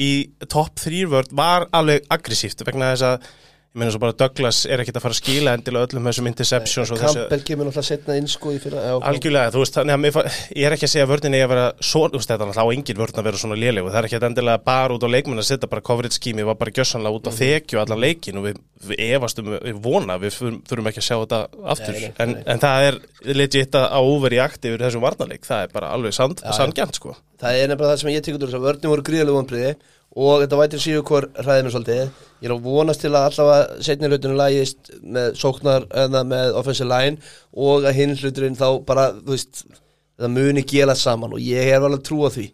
í 0.00 0.10
top 0.50 0.74
3 0.82 1.06
vörd 1.14 1.34
var 1.36 1.68
alveg 1.76 2.10
aggressíft 2.10 2.66
vegna 2.66 2.90
þess 2.94 3.06
að 3.12 3.32
ég 3.74 3.80
meina 3.82 3.90
svo 3.90 3.98
bara 3.98 4.14
Douglas 4.14 4.60
er 4.70 4.78
ekkert 4.84 5.00
að 5.00 5.02
fara 5.02 5.14
að 5.16 5.18
skila 5.18 5.52
endilega 5.58 5.88
öllum 5.88 6.04
þessum 6.06 6.28
interceptions 6.30 6.92
og 6.94 7.00
þessu 7.00 7.22
Campbell 7.24 7.42
kemur 7.48 7.66
náttúrulega 7.66 7.88
setna 7.88 8.18
inn 8.20 8.28
sko 8.30 8.52
í 8.54 8.60
fyrra 8.62 8.84
já, 8.84 8.92
Algjörlega, 9.10 9.50
þú 9.50 9.62
veist, 9.64 9.78
þannig 9.80 10.06
að 10.14 10.28
ég 10.54 10.68
er 10.68 10.76
ekki 10.76 10.86
að 10.86 10.92
segja 10.92 11.06
að 11.08 11.10
vörðin 11.10 11.34
eigi 11.34 11.46
að 11.46 11.50
vera 11.50 11.64
svo, 11.80 12.02
þú 12.06 12.20
veist, 12.20 12.30
þetta 12.30 12.46
er 12.46 12.52
alltaf 12.52 12.70
á 12.70 12.74
engin 12.76 13.00
vörðin 13.02 13.18
að 13.18 13.26
vera 13.26 13.40
svona 13.42 13.58
lélegu, 13.58 13.90
það 13.90 13.98
er 13.98 14.08
ekki 14.08 14.20
endilega 14.28 14.62
bara 14.70 14.94
út 14.94 15.06
á 15.10 15.10
leikmenn 15.10 15.42
að 15.42 15.48
setja 15.48 15.70
bara 15.72 15.84
coverage 15.90 16.14
scheme, 16.20 16.46
var 16.46 16.60
bara 16.60 16.74
gjössanlega 16.78 17.18
út 17.18 17.26
á 17.26 17.32
þekju 17.34 17.82
allan 17.82 18.02
leikin 18.04 18.38
og 18.38 18.46
við, 18.46 18.62
við 18.92 19.02
efastum, 19.18 19.50
við 19.58 19.82
vona, 19.82 20.20
við 20.22 20.38
þurfum 20.38 20.92
ekki 20.92 21.02
að 21.02 21.08
sjá 21.08 21.16
þetta 21.24 21.42
aftur, 21.74 21.98
Nei, 21.98 22.06
nei, 22.06 22.14
en, 22.22 22.36
nei. 22.38 22.46
en 22.54 22.62
það 22.62 22.86
er 22.92 23.00
legit 23.34 23.80
að 23.80 24.12
over 24.14 24.38
í 24.38 24.42
akt 24.44 24.70
yfir 24.70 24.86
þessum 24.86 25.02
varnarleik, 25.02 25.50
það 25.50 25.66
er 25.66 25.74
bara 25.74 25.90
alveg 25.98 26.14
sangjant, 26.14 27.00
sko. 27.00 27.18
Það 27.42 27.58
er 27.58 27.72
nefnilega 27.72 27.90
það 27.90 28.00
sem 28.00 28.14
ég 28.14 28.22
tekur 28.24 28.38
úr 28.38 28.48
þess 28.52 28.60
að 28.60 28.66
vörnum 28.68 28.92
voru 28.94 29.04
gríðarlega 29.04 29.38
vonbriði 29.40 29.72
og 30.14 30.42
þetta 30.44 30.58
vætir 30.60 30.82
síðu 30.82 31.04
hvort 31.08 31.38
hræðið 31.40 31.64
mér 31.66 31.74
svolítið. 31.74 32.02
Ég 32.44 32.50
er 32.50 32.54
að 32.54 32.66
vonast 32.68 33.02
til 33.02 33.12
að 33.14 33.30
allavega 33.30 33.86
setni 33.86 34.10
hlutinu 34.10 34.36
lægist 34.38 34.92
með 35.02 35.38
sóknar 35.40 35.88
eða 36.04 36.26
með 36.28 36.58
offensive 36.60 36.90
line 36.90 37.32
og 37.52 37.88
að 37.88 37.98
hinn 37.98 38.14
hluturinn 38.20 38.58
þá 38.58 38.68
bara, 38.86 39.08
þú 39.16 39.34
veist 39.34 39.64
það 40.14 40.30
muni 40.30 40.62
gela 40.70 40.94
saman 40.94 41.32
og 41.34 41.40
ég 41.42 41.66
hef 41.66 41.82
alveg 41.82 42.04
trú 42.06 42.20
á 42.22 42.30
því. 42.30 42.44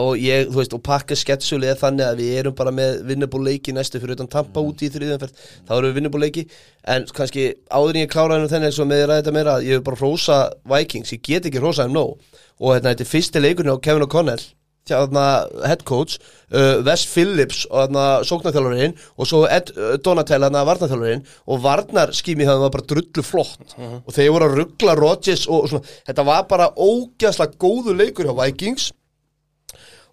Og 0.00 0.18
ég, 0.18 0.48
þú 0.48 0.58
veist, 0.58 0.74
og 0.74 0.82
pakka 0.88 1.18
sketsuli 1.18 1.68
eða 1.68 1.78
þannig 1.84 2.08
að 2.08 2.22
við 2.24 2.38
erum 2.40 2.56
bara 2.58 2.72
með 2.74 3.04
vinnabúleiki 3.10 3.74
næstu 3.76 4.00
fyrir 4.02 4.16
utan 4.16 4.32
tampa 4.32 4.64
úti 4.64 4.88
í 4.88 4.94
þriðanferð 4.94 5.44
þá 5.68 5.72
erum 5.76 5.86
við 5.86 6.00
vinnabúleiki 6.00 6.46
en 6.90 7.06
kannski 7.14 7.46
áður 7.70 7.94
en 7.94 8.02
ég 8.02 8.10
klára 8.10 8.40
hennu 8.40 8.50
þenni 8.50 8.70
eins 8.72 8.82
og 8.82 8.90
með 8.90 9.06
ræði 9.06 9.22
þetta 9.22 9.36
meira 9.38 9.56
ég 9.62 9.78
hef 9.78 9.86
bara 9.86 10.00
hrósa 10.02 10.40
Vikings, 10.74 11.14
ég 11.14 11.22
get 11.22 11.46
ekki 11.46 11.62
hrósa 11.62 11.86
þeim 11.86 11.94
nóg. 11.94 12.18
Og 12.58 12.74
hérna, 12.74 12.90
þetta 12.90 13.06
er 13.06 13.12
fyrsti 13.14 13.44
leikurinn 13.46 13.78
á 13.78 13.84
Kevin 13.84 14.08
O'Connell 14.08 14.42
head 14.90 15.84
coach 15.88 16.18
uh, 16.52 16.82
Wes 16.84 17.04
Phillips 17.08 17.64
og 17.70 17.86
þarna 17.86 18.04
sóknarþjálfarinn 18.28 18.96
og 19.16 19.28
svo 19.28 19.44
Ed 19.48 19.72
uh, 19.76 19.94
Donatel 20.04 20.42
þarna 20.44 20.64
varnarþjálfarinn 20.68 21.24
og 21.48 21.62
varnarskými 21.64 22.44
það 22.48 22.64
var 22.66 22.74
bara 22.74 22.88
drullu 22.92 23.24
flott. 23.24 23.76
Og 23.78 24.10
þeir 24.12 24.32
voru 24.34 24.50
að 24.50 24.58
ruggla 24.60 24.96
Rodgers 25.00 25.46
og, 25.48 25.64
og 25.64 25.72
svona, 25.72 25.94
þetta 26.10 26.26
var 26.28 26.46
bara 26.50 26.70
ógæslega 26.76 27.58
góðu 27.60 27.96
leikur 27.96 28.28
hjá 28.28 28.36
Vikings. 28.42 28.90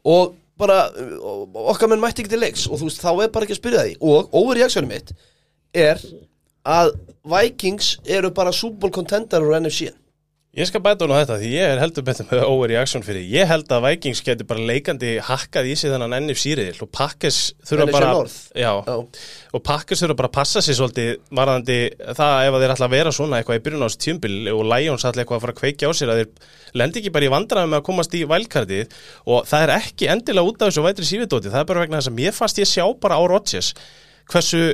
Og 0.08 0.36
bara 0.62 0.86
uh, 0.96 1.46
okkar 1.74 1.92
menn 1.92 2.02
mætti 2.02 2.24
ekki 2.24 2.36
til 2.36 2.44
leiks 2.46 2.68
og 2.70 2.80
þú 2.80 2.90
veist 2.90 3.04
þá 3.04 3.12
er 3.14 3.34
bara 3.34 3.48
ekki 3.48 3.58
að 3.58 3.64
spyrja 3.64 3.88
því. 3.88 3.96
Og 4.02 4.38
overreaksjónum 4.42 4.94
mitt 4.94 5.16
er 5.76 6.00
að 6.68 6.96
Vikings 7.28 7.98
eru 8.06 8.32
bara 8.34 8.54
Super 8.54 8.86
Bowl 8.86 8.94
contender 8.94 9.44
úr 9.44 9.60
NFC 9.60 9.92
Ég 10.52 10.68
skal 10.68 10.82
bæta 10.84 11.06
hún 11.06 11.14
á 11.16 11.24
þetta 11.24 11.36
því 11.40 11.50
ég 11.54 11.70
er 11.72 11.80
heldur 11.80 12.04
betur 12.04 12.26
með 12.28 12.42
over 12.44 12.72
í 12.74 12.76
aksjón 12.76 13.06
fyrir. 13.08 13.24
Ég 13.24 13.48
held 13.48 13.70
að 13.72 13.86
Vikings 13.86 14.20
geti 14.26 14.44
bara 14.44 14.66
leikandi 14.68 15.12
hakkað 15.24 15.70
í 15.72 15.76
sig 15.80 15.94
þennan 15.94 16.16
NFC-riðil 16.26 16.82
og 16.84 16.90
Packers 16.92 17.38
þurfa 17.70 17.86
bara... 17.94 18.10
Já, 18.60 18.74
Já. 18.84 18.98
og 19.56 19.64
Packers 19.64 20.02
þurfa 20.04 20.18
bara 20.20 20.28
að 20.28 20.36
passa 20.36 20.64
sig 20.66 20.76
svolítið 20.76 21.14
varðandi 21.40 21.78
það 22.20 22.50
ef 22.50 22.58
þeir 22.58 22.74
ætla 22.76 22.90
að 22.90 22.96
vera 22.98 23.14
svona 23.16 23.40
eitthvað 23.40 23.62
í 23.62 23.64
byrjun 23.70 23.88
ás 23.88 23.96
tjumbil 24.04 24.34
og 24.52 24.66
Lions 24.74 25.08
ætla 25.08 25.24
eitthvað 25.24 25.40
að 25.40 25.46
fara 25.46 25.56
að 25.56 25.62
kveikja 25.62 25.88
á 25.88 25.92
sér 25.96 26.12
að 26.12 26.20
þeir 26.20 26.52
lendi 26.84 27.00
ekki 27.00 27.14
bara 27.16 27.30
í 27.30 27.32
vandræðum 27.32 27.72
með 27.72 27.80
að 27.80 27.88
komast 27.88 28.20
í 28.20 28.22
vælkartið 28.28 28.98
og 29.32 29.48
það 29.48 29.64
er 29.70 29.74
ekki 29.78 30.10
endilega 30.12 30.52
út 30.52 30.60
af 30.60 30.74
þessu 30.74 30.84
vætri 30.84 31.08
sífidóti, 31.08 31.54
það 31.54 31.64
er 31.64 31.72
bara 31.72 31.86
vegna 31.86 32.02
þess 32.02 32.12
að 32.12 32.20
mér 32.20 32.36
fannst 32.36 32.60
ég 32.60 32.68
sjá 32.68 32.84
bara 33.00 33.16
á 33.16 33.24
Rodgers 33.24 33.72
hversu 34.28 34.66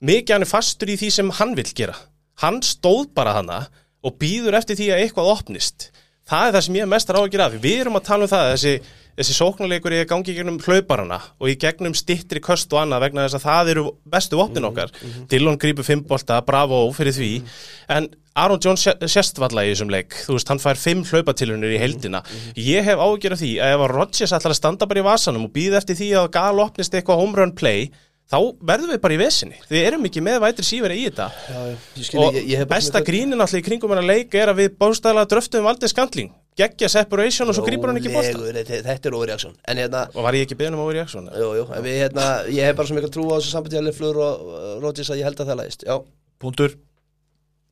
mikið 0.00 0.38
hann 0.38 0.48
er 0.48 0.52
fastur 0.56 0.88
í 0.88 0.96
því 0.96 1.12
sem 1.12 1.36
hann 1.36 1.52
vill 1.60 1.68
gera. 1.76 1.98
Hann 2.40 2.62
stóð 2.64 3.10
bara 3.12 3.36
hana 3.36 3.66
og 4.06 4.16
býður 4.20 4.56
eftir 4.60 4.78
því 4.80 4.88
að 4.94 5.02
eitthvað 5.04 5.32
opnist. 5.34 5.90
Það 6.30 6.46
er 6.46 6.54
það 6.54 6.64
sem 6.66 6.76
ég 6.78 6.84
er 6.86 6.90
mest 6.92 7.08
ráðgjur 7.10 7.42
af. 7.42 7.54
Við 7.64 7.80
erum 7.82 7.96
að 7.98 8.04
tala 8.06 8.26
um 8.26 8.30
það, 8.30 8.48
þessi, 8.54 8.72
þessi 9.18 9.34
sóknuleikur 9.34 9.94
er 9.96 10.04
að 10.04 10.10
gangi 10.12 10.30
í 10.30 10.36
gegnum 10.36 10.60
hlauparana 10.62 11.16
og 11.42 11.50
í 11.50 11.56
gegnum 11.58 11.96
stittri 11.98 12.38
köst 12.44 12.70
og 12.72 12.84
annað 12.84 13.02
vegna 13.08 13.24
þess 13.26 13.38
að 13.40 13.46
það 13.48 13.70
eru 13.72 13.84
bestu 14.14 14.38
vopnin 14.38 14.68
okkar. 14.68 14.92
Dillon 15.32 15.58
grípur 15.58 15.84
fimmbolta, 15.88 16.38
bravo 16.46 16.84
fyrir 16.94 17.16
því, 17.16 17.30
en 17.96 18.06
Aaron 18.38 18.62
Jones 18.62 18.84
sé- 18.86 18.94
sést 19.10 19.40
valla 19.42 19.64
í 19.66 19.72
þessum 19.72 19.90
leik, 19.90 20.14
þú 20.28 20.36
veist, 20.36 20.48
hann 20.54 20.62
fær 20.62 20.78
fimm 20.78 21.02
hlaupatilunir 21.08 21.74
í 21.74 21.80
heildina. 21.82 22.22
Ég 22.54 22.86
hef 22.86 23.02
ágjör 23.02 23.34
af 23.34 23.42
því 23.42 23.50
að 23.58 23.74
ef 23.74 23.82
að 23.88 23.94
Rodgers 23.96 24.32
ætlar 24.38 24.54
að 24.54 24.60
standa 24.60 24.86
bara 24.86 25.02
í 25.02 25.08
vasanum 25.10 25.48
og 25.48 25.52
býða 25.56 25.80
eftir 25.82 25.98
því 25.98 26.12
að 26.22 26.30
gal 26.38 26.62
opnist 26.62 26.94
eitthvað 26.94 27.24
home 27.24 27.36
run 27.42 27.56
play, 27.58 27.90
þá 28.30 28.38
verðum 28.70 28.92
við 28.94 29.00
bara 29.04 29.16
í 29.16 29.20
vesinni. 29.20 29.58
Við 29.70 29.86
erum 29.88 30.06
ekki 30.08 30.22
með 30.24 30.38
vætri 30.44 30.66
síferi 30.66 30.98
í 31.00 31.06
þetta. 31.08 31.30
Já, 31.50 31.60
ég 31.98 32.06
skil, 32.06 32.20
og 32.22 32.36
ég, 32.38 32.46
ég 32.52 32.68
besta 32.70 33.02
grínin 33.06 33.42
allir 33.42 33.62
í 33.62 33.66
kringum 33.66 33.94
hennar 33.94 34.06
leik 34.06 34.36
er 34.38 34.52
að 34.52 34.62
við 34.62 34.76
bástæðlega 34.80 35.32
dröftum 35.34 35.66
Valdi 35.66 35.90
Skandling. 35.90 36.30
Geggja 36.60 36.90
separation 36.92 37.48
og 37.48 37.56
svo 37.56 37.64
grípur 37.64 37.88
hann 37.88 38.00
ekki 38.00 38.12
bósta 38.12 38.40
þetta, 38.52 38.96
er 39.08 39.16
overreaksjón 39.16 39.54
en 39.70 39.80
hérna, 39.80 40.02
og 40.12 40.26
var 40.26 40.36
ég 40.36 40.44
ekki 40.44 40.58
beðin 40.58 40.76
um 40.76 40.90
en 40.90 41.84
við 41.86 41.96
hérna 42.02 42.26
ég 42.50 42.66
hef 42.66 42.76
bara 42.76 42.90
svo 42.90 42.98
mikil 42.98 43.12
trú 43.14 43.28
á 43.30 43.38
þessu 43.38 43.54
sambandi 43.54 43.78
að 43.78 43.86
Leflur 43.86 44.18
og 44.26 44.50
Rodgers 44.82 45.12
að 45.14 45.22
ég 45.22 45.30
held 45.30 45.40
að 45.40 45.52
það 45.52 45.60
lægist 45.62 45.86
já, 45.86 45.94
Puntur 46.42 46.74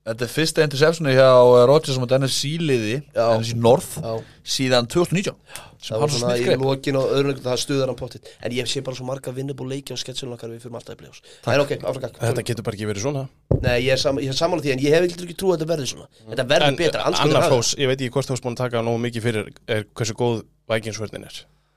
Þetta 0.08 0.24
er 0.24 0.30
fyrsta 0.32 0.64
interceptioni 0.64 1.12
hjá 1.12 1.26
uh, 1.28 1.64
Rodgers 1.68 1.98
á 2.00 2.04
NFC 2.16 2.54
liði. 2.62 2.96
NFC 3.12 3.56
North 3.58 3.98
já. 4.00 4.12
síðan 4.56 4.86
2019 4.88 5.34
sem 5.78 5.94
það 5.94 6.00
var 6.02 6.10
svona 6.14 6.36
í 6.40 6.56
lokin 6.58 6.96
og 6.98 7.04
öðrum 7.14 7.28
leikum 7.30 7.44
það 7.44 7.58
stuðar 7.62 7.88
hann 7.92 7.98
pottitt 7.98 8.26
en 8.42 8.50
ég 8.56 8.66
sé 8.70 8.80
bara 8.82 8.96
svo 8.98 9.04
marga 9.06 9.30
vinnabúl 9.34 9.68
leiki 9.70 9.94
á 9.94 9.96
sketsunum 10.00 10.34
okkar 10.34 10.50
við 10.50 10.60
fyrir 10.64 10.74
alltaf 10.80 10.94
í 10.96 10.98
play-offs. 11.02 11.20
En 11.44 11.62
ok, 11.62 11.70
áfram 11.84 12.16
þetta 12.18 12.42
getur 12.48 12.64
bara 12.66 12.74
ekki 12.78 12.88
verið 12.88 13.02
svona. 13.04 13.22
Nei, 13.60 13.76
ég 13.84 13.92
er, 13.94 14.00
sam, 14.02 14.18
er 14.18 14.34
samála 14.34 14.64
því 14.64 14.70
en 14.74 14.82
ég 14.82 14.90
hef 14.96 15.02
ekki 15.06 15.36
trú 15.38 15.48
að 15.52 15.60
þetta 15.60 15.70
verði 15.70 15.86
svona. 15.92 16.06
Þetta 16.24 16.44
verður 16.50 16.70
en 16.72 16.78
betra, 16.80 17.00
annar 17.06 17.20
anskotin 17.22 17.54
fós, 17.54 17.68
ég 17.78 17.86
veit 17.92 18.00
ekki 18.00 18.14
hvort 18.16 18.26
þú 18.26 18.34
varst 18.34 18.44
búin 18.48 18.56
að 18.56 18.62
taka 18.64 18.76
nógu 18.88 18.98
mikið 19.06 19.22
fyrir 19.28 19.44
er 19.70 19.82
hversu 19.94 20.14
góð 20.18 20.36
vækingsvörnin 20.72 21.28
er. 21.30 21.34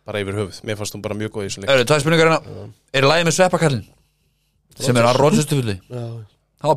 Bara 0.10 0.18
yfir 0.24 0.34
höfuð, 0.40 0.58
mér 0.66 0.76
fannst 0.82 0.98
hún 0.98 1.06
bara 1.06 1.14
mjög 1.20 1.32
góð 1.38 1.46
í 1.46 1.48
þessu 1.52 1.60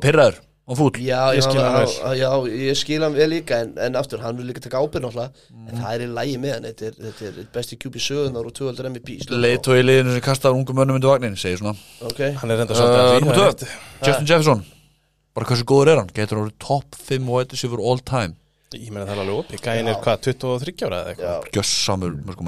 leik 0.04 0.44
Og 0.64 0.78
fúll. 0.78 0.96
Já, 1.04 1.18
Ég 1.36 1.44
skil 1.44 1.60
hann 1.60 1.74
vel. 1.76 2.14
já, 2.16 2.28
ég 2.48 2.76
skil 2.80 3.02
hann 3.04 3.16
vel 3.18 3.26
líka 3.28 3.58
en, 3.60 3.74
en 3.84 3.98
aftur, 4.00 4.22
hann 4.24 4.38
vil 4.38 4.46
líka 4.48 4.62
taka 4.64 4.80
ábyrð 4.80 5.04
náttúrulega. 5.04 5.48
En 5.68 5.82
það 5.82 5.90
er 5.96 6.04
í 6.04 6.06
lægi 6.16 6.38
með 6.40 6.54
hann, 6.54 6.68
þetta 6.70 6.86
er, 6.88 6.94
þetta 7.08 7.26
er 7.28 7.50
besti 7.52 7.78
QB 7.82 7.98
sögunar 8.00 8.48
og 8.48 8.54
12 8.56 8.86
MVP 8.94 9.16
Leit 9.44 9.68
og 9.68 9.76
í 9.76 9.82
liðinu 9.84 10.14
sem 10.16 10.24
kastaði 10.24 10.60
ungum 10.62 10.80
mönnum 10.80 10.96
undir 10.96 11.12
vagnin 11.12 11.36
segir 11.36 11.60
svona. 11.60 11.76
Ok, 12.08 12.22
hann 12.40 12.54
er 12.54 12.62
reynda 12.62 12.78
Uh, 12.80 13.18
er 13.18 13.58
tvö. 13.60 13.68
Justin 14.06 14.30
Jefferson. 14.30 14.64
Bara 15.36 15.50
hversu 15.50 15.68
góður 15.68 15.92
er 15.92 16.00
hann? 16.00 16.10
Getur 16.16 16.40
hann 16.40 16.48
verið 16.48 16.58
top 16.64 16.96
5 17.10 17.28
og 17.28 17.42
eitthvað 17.42 17.60
sér 17.60 17.84
all 17.84 18.00
time. 18.00 18.38
Ég 18.74 18.90
meina 18.90 19.04
það 19.06 19.14
er 19.14 19.20
alveg 19.22 19.36
opið, 19.38 19.60
gæin 19.62 19.88
er 19.90 19.98
hvað 20.02 20.22
23 20.26 20.86
ára 20.88 20.98
eða 21.04 21.12
eitthvað? 21.12 21.44
Gjössamur 21.54 22.14
með 22.16 22.34
sko 22.34 22.46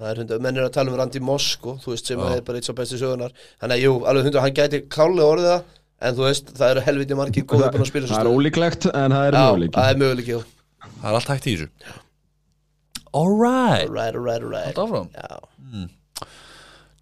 það 0.00 0.08
er 0.10 0.20
hundar, 0.20 0.40
menn 0.42 0.58
er 0.58 0.64
að 0.66 0.72
tala 0.74 0.90
um 0.90 0.98
Randy 0.98 1.20
Moss 1.22 1.52
sko, 1.54 1.76
þú 1.84 1.92
veist, 1.92 2.08
sem 2.10 2.18
Já. 2.18 2.26
er 2.34 2.42
bara 2.46 2.58
eitt 2.58 2.66
svo 2.66 2.74
besti 2.74 2.98
sögunar 2.98 3.34
Þannig 3.62 3.76
að 3.76 3.84
jú, 3.84 3.92
alveg 4.10 4.26
hundar, 4.28 4.42
hann 4.44 4.56
gæti 4.58 4.80
klálega 4.90 5.28
orðið 5.30 5.50
það 5.52 5.62
en 6.04 6.16
þú 6.18 6.24
veist, 6.28 6.52
það 6.58 6.72
eru 6.74 6.82
helviti 6.86 7.16
margir 7.18 7.46
góður 7.48 7.72
búin 7.74 7.84
að 7.86 7.90
spila 7.92 8.10
Það 8.12 8.22
er 8.24 8.30
ólíklegt 8.34 8.86
en 8.92 9.14
það 9.16 9.28
er 9.30 9.36
Já, 9.38 9.44
möguleiki. 9.44 9.74
það 9.78 9.90
er 9.94 10.00
möguleiki, 10.04 10.34
jú 10.36 10.42
það 11.00 11.08
er 11.10 11.18
allt 11.18 11.30
hægt 11.34 11.46
í 11.48 11.54
þessu. 11.56 11.68
Alright 13.14 13.88
Alright, 13.88 14.16
alright, 14.18 14.42
alright 14.42 14.66
Haltu 14.66 14.84
áfram. 14.84 15.08
Já, 15.14 15.88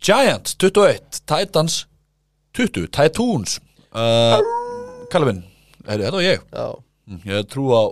Giants 0.02 0.54
21 0.58 1.22
Titans 1.26 1.86
20 2.58 2.88
Titans. 2.92 3.60
Uh, 3.94 4.40
Calvin 5.12 5.44
er 5.86 5.98
þetta 6.02 6.16
var 6.18 6.26
ég? 6.26 6.42
Já, 6.52 6.66
Mm, 7.02 7.18
ég 7.26 7.46
trú 7.50 7.64
á 7.74 7.82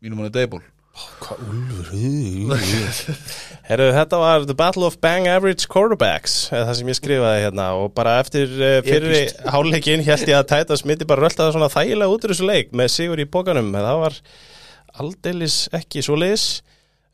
mínum 0.00 0.22
hann 0.22 0.30
Dable 0.96 2.56
Herru, 3.66 3.88
þetta 3.96 4.20
var 4.20 4.46
The 4.46 4.56
Battle 4.56 4.86
of 4.88 4.96
Bang 5.02 5.26
Average 5.28 5.68
Quarterbacks 5.72 6.36
það 6.52 6.72
sem 6.78 6.92
ég 6.92 6.98
skrifaði 6.98 7.42
hérna 7.46 7.66
og 7.80 7.90
bara 7.96 8.18
eftir 8.22 8.52
uh, 8.60 8.78
fyrri 8.86 9.24
hálfleikin 9.52 10.04
held 10.06 10.28
ég 10.30 10.38
að 10.38 10.48
Titans 10.54 10.86
myndi 10.88 11.08
bara 11.08 11.26
rölda 11.26 11.44
það 11.44 11.56
svona 11.56 11.72
þægilega 11.74 12.14
út 12.14 12.24
úr 12.24 12.34
þessu 12.34 12.48
leik 12.48 12.72
með 12.76 12.92
sigur 12.94 13.22
í 13.22 13.28
bókanum 13.28 13.72
en 13.74 13.88
það 13.88 14.02
var 14.04 14.20
aldeilis 15.04 15.58
ekki 15.76 16.04
svo 16.06 16.16
leiðis 16.20 16.46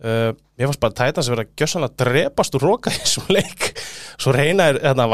uh, 0.04 0.30
Mér 0.62 0.68
fannst 0.68 0.82
bara 0.82 0.94
Titans 0.94 1.26
vera 1.32 1.42
gjössanlega 1.58 2.04
drepast 2.04 2.54
úr 2.54 2.62
roka 2.68 2.90
í 2.92 2.98
þessum 3.00 3.30
leik. 3.34 3.72
Svo 4.20 4.30
reyna 4.36 4.68
er 4.70 4.76
hérna, 4.84 5.08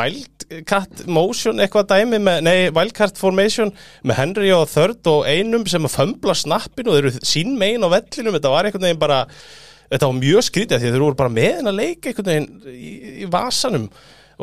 Wildcat 0.49 1.03
Motion 1.13 1.61
eitthvað 1.61 1.91
dæmi 1.91 2.19
með, 2.25 2.39
nei, 2.47 2.57
Wildcat 2.73 3.19
Formation 3.21 3.73
með 4.07 4.17
Henry 4.17 4.53
og 4.57 4.69
Third 4.73 5.09
og 5.11 5.27
einum 5.29 5.67
sem 5.69 5.85
að 5.85 5.97
fömbla 5.99 6.37
snappinu 6.37 6.93
og 6.93 6.97
þeir 6.97 7.09
eru 7.11 7.29
sín 7.29 7.57
megin 7.61 7.85
á 7.85 7.93
vellinum, 7.93 8.37
þetta 8.39 8.53
var 8.55 8.69
einhvern 8.69 8.87
veginn 8.87 9.03
bara 9.03 9.19
þetta 9.93 10.09
var 10.09 10.19
mjög 10.23 10.47
skrítið 10.49 10.81
því 10.81 10.93
þeir 10.95 11.05
voru 11.05 11.19
bara 11.19 11.35
með 11.37 11.51
henn 11.59 11.71
að 11.71 11.81
leika 11.83 12.11
einhvern 12.11 12.31
veginn 12.33 12.49
í, 12.73 12.93
í 13.25 13.31
vasanum. 13.33 13.89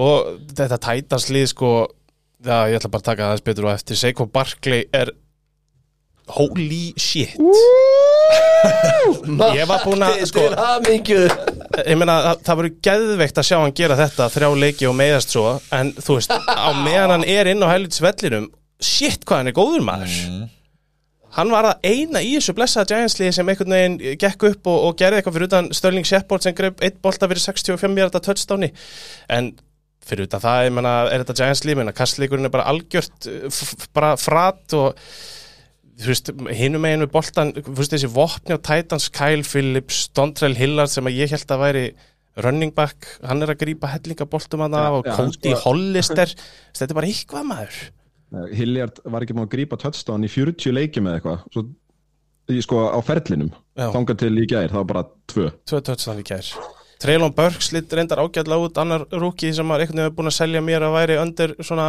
Og 0.06 0.32
þetta 0.58 0.82
Titans 0.86 1.30
lið 1.32 1.50
sko 1.54 1.72
já, 2.46 2.58
ég 2.70 2.78
ætla 2.78 2.92
bara 2.94 3.02
að 3.02 3.10
taka 3.10 3.30
það 3.32 3.46
betur 3.50 3.70
og 3.70 3.74
eftir. 3.74 4.00
Seiko 4.00 4.30
Barkley 4.30 4.86
er 4.94 5.14
holy 6.34 6.94
shit. 6.98 7.36
Ég 9.56 9.68
var 9.70 9.84
búinn 9.86 10.04
að, 10.06 10.24
sko- 10.30 10.48
ég 11.92 11.98
meina 12.00 12.16
það, 12.24 12.40
það 12.48 12.58
verður 12.60 12.76
geðveikt 12.88 13.40
að 13.42 13.48
sjá 13.50 13.56
hann 13.62 13.76
gera 13.78 13.98
þetta 14.00 14.28
þrjá 14.34 14.50
leiki 14.64 14.88
og 14.90 14.96
meiðast 14.98 15.34
svo 15.36 15.46
en 15.76 15.92
þú 15.98 16.18
veist, 16.18 16.34
á 16.34 16.70
meðan 16.82 17.14
hann 17.16 17.26
er 17.30 17.50
inn 17.52 17.62
á 17.64 17.68
helvits 17.70 18.02
vellinum, 18.04 18.48
shit 18.82 19.26
hvað 19.28 19.42
hann 19.44 19.52
er 19.52 19.58
góður 19.58 19.86
maður. 19.86 20.16
Hann 21.36 21.52
var 21.52 21.68
það 21.68 21.90
eina 21.92 22.22
í 22.24 22.32
þessu 22.38 22.54
blessaða 22.56 22.88
Giants-liði 22.94 23.36
sem 23.36 23.50
einhvern 23.52 23.74
veginn 23.76 23.98
gekk 24.22 24.46
upp 24.54 24.70
og, 24.72 24.78
og 24.88 24.94
gerði 25.02 25.20
eitthvað 25.20 25.36
fyrir 25.36 25.50
utan 25.52 25.66
Störling 25.76 26.08
Shepard 26.08 26.46
sem 26.46 26.56
greip 26.56 26.80
eitt 26.86 27.02
bolta 27.04 27.28
fyrir 27.28 27.44
65 27.44 27.98
hjarta 28.00 28.22
touchdowni. 28.24 28.70
En 29.36 29.52
fyrir 30.06 30.30
utan 30.30 30.40
það, 30.44 30.62
ég 30.70 30.76
meina, 30.78 30.94
er 31.12 31.26
þetta 31.26 31.36
Giants-liði 31.42 31.80
menna, 31.82 31.94
kastlíkurinn 31.98 32.48
er 32.48 32.54
bara 32.56 32.70
algjört 32.72 33.28
f- 33.52 33.90
bara 33.98 34.14
frat 34.22 34.78
og 34.80 34.96
þú 36.02 36.10
veist, 36.12 36.32
hinum 36.60 36.84
meginu 36.84 37.08
boltan 37.12 37.54
þú 37.56 37.76
veist, 37.78 37.94
þessi 37.96 38.10
vopni 38.12 38.58
á 38.58 38.60
Titans 38.60 39.08
Kyle 39.16 39.46
Phillips, 39.48 40.08
Dontrell 40.16 40.58
Hillard 40.60 40.92
sem 40.92 41.08
að 41.08 41.20
ég 41.22 41.32
held 41.36 41.54
að 41.56 41.64
væri 41.66 41.86
running 42.44 42.74
back 42.76 43.08
hann 43.24 43.42
er 43.46 43.54
að 43.54 43.62
grípa 43.64 43.88
hellinga 43.94 44.26
boltum 44.28 44.66
að 44.66 44.74
það 44.76 44.86
Já, 44.90 44.96
og 44.98 45.06
já, 45.08 45.16
Cody 45.16 45.54
sko- 45.54 45.62
Hollister. 45.70 46.34
Þetta 46.76 46.92
er 46.92 47.00
bara 47.00 47.08
eitthvað 47.08 47.46
maður. 47.48 47.78
Hilliard 48.60 49.00
var 49.06 49.24
ekki 49.24 49.36
máið 49.38 49.46
að 49.48 49.54
grípa 49.56 49.78
touchdown 49.80 50.26
í 50.28 50.32
40 50.34 50.74
leikjum 50.76 51.08
eða 51.08 51.20
eitthvað. 51.22 51.46
Svo, 51.56 51.64
sko 52.66 52.82
á 52.92 53.00
ferlinum 53.08 53.54
Já. 53.78 53.88
þangað 53.96 54.18
til 54.26 54.34
í 54.42 54.48
gær, 54.52 54.68
það 54.74 54.82
var 54.82 54.90
bara 54.92 55.06
tvö. 55.32 55.46
Tvö 55.64 55.80
touchdown 55.88 56.20
í 56.20 56.26
gær. 56.28 56.50
Treylon 57.00 57.34
Burks 57.36 57.72
lit 57.76 57.92
reyndar 57.94 58.20
ágætlega 58.24 58.68
út 58.68 58.78
annar 58.82 59.04
rúki 59.12 59.54
sem 59.56 59.68
var 59.68 59.80
einhvern 59.84 60.00
veginn 60.04 60.16
búin 60.16 60.30
að 60.32 60.36
selja 60.42 60.62
mér 60.64 60.84
að 60.88 60.94
væri 60.96 61.18
undir 61.22 61.56
svona 61.64 61.88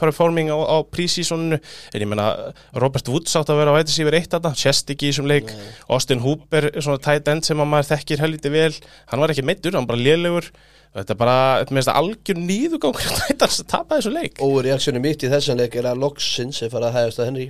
performing 0.00 0.52
á, 0.52 0.56
á 0.56 0.76
prísísoninu 0.92 1.58
en 1.58 2.04
ég 2.04 2.08
meina 2.10 2.28
Robert 2.76 3.08
Woods 3.10 3.36
átt 3.38 3.50
að 3.52 3.60
vera 3.62 3.74
á 3.74 3.78
vætis 3.78 3.98
yfir 4.02 4.18
eitt 4.18 4.30
þarna, 4.32 4.54
Chest 4.56 4.90
ekki 4.92 5.08
í 5.08 5.12
þessum 5.12 5.28
leik. 5.30 5.52
Austin 5.92 6.22
Hooper, 6.24 6.70
svona 6.78 7.02
tight 7.02 7.28
end 7.32 7.46
sem 7.48 7.60
að 7.60 7.70
maður 7.72 7.90
þekkir 7.94 8.24
helviti 8.24 8.52
vel, 8.52 8.72
hann 9.12 9.22
var 9.22 9.34
ekki 9.34 9.46
meittur 9.46 9.76
hann 9.78 9.88
bara 9.88 10.00
lélegur. 10.00 10.50
Þetta 10.96 11.12
er 11.12 11.18
bara, 11.20 11.38
það 11.68 11.92
algjör 11.92 12.38
nýðugangur 12.40 13.08
að 13.10 13.18
Titans 13.26 13.60
að 13.60 13.68
tapa 13.68 13.98
þessu 13.98 14.12
leik. 14.14 14.38
Óreaksjónu 14.40 15.02
mitt 15.04 15.26
í 15.26 15.28
þessan 15.32 15.60
leik 15.60 15.76
er 15.76 15.90
að 15.90 16.00
loksins 16.00 16.62
er 16.64 16.72
farið 16.72 16.88
að 16.88 16.96
hægast 16.96 17.20
að 17.20 17.28
Henry. 17.28 17.48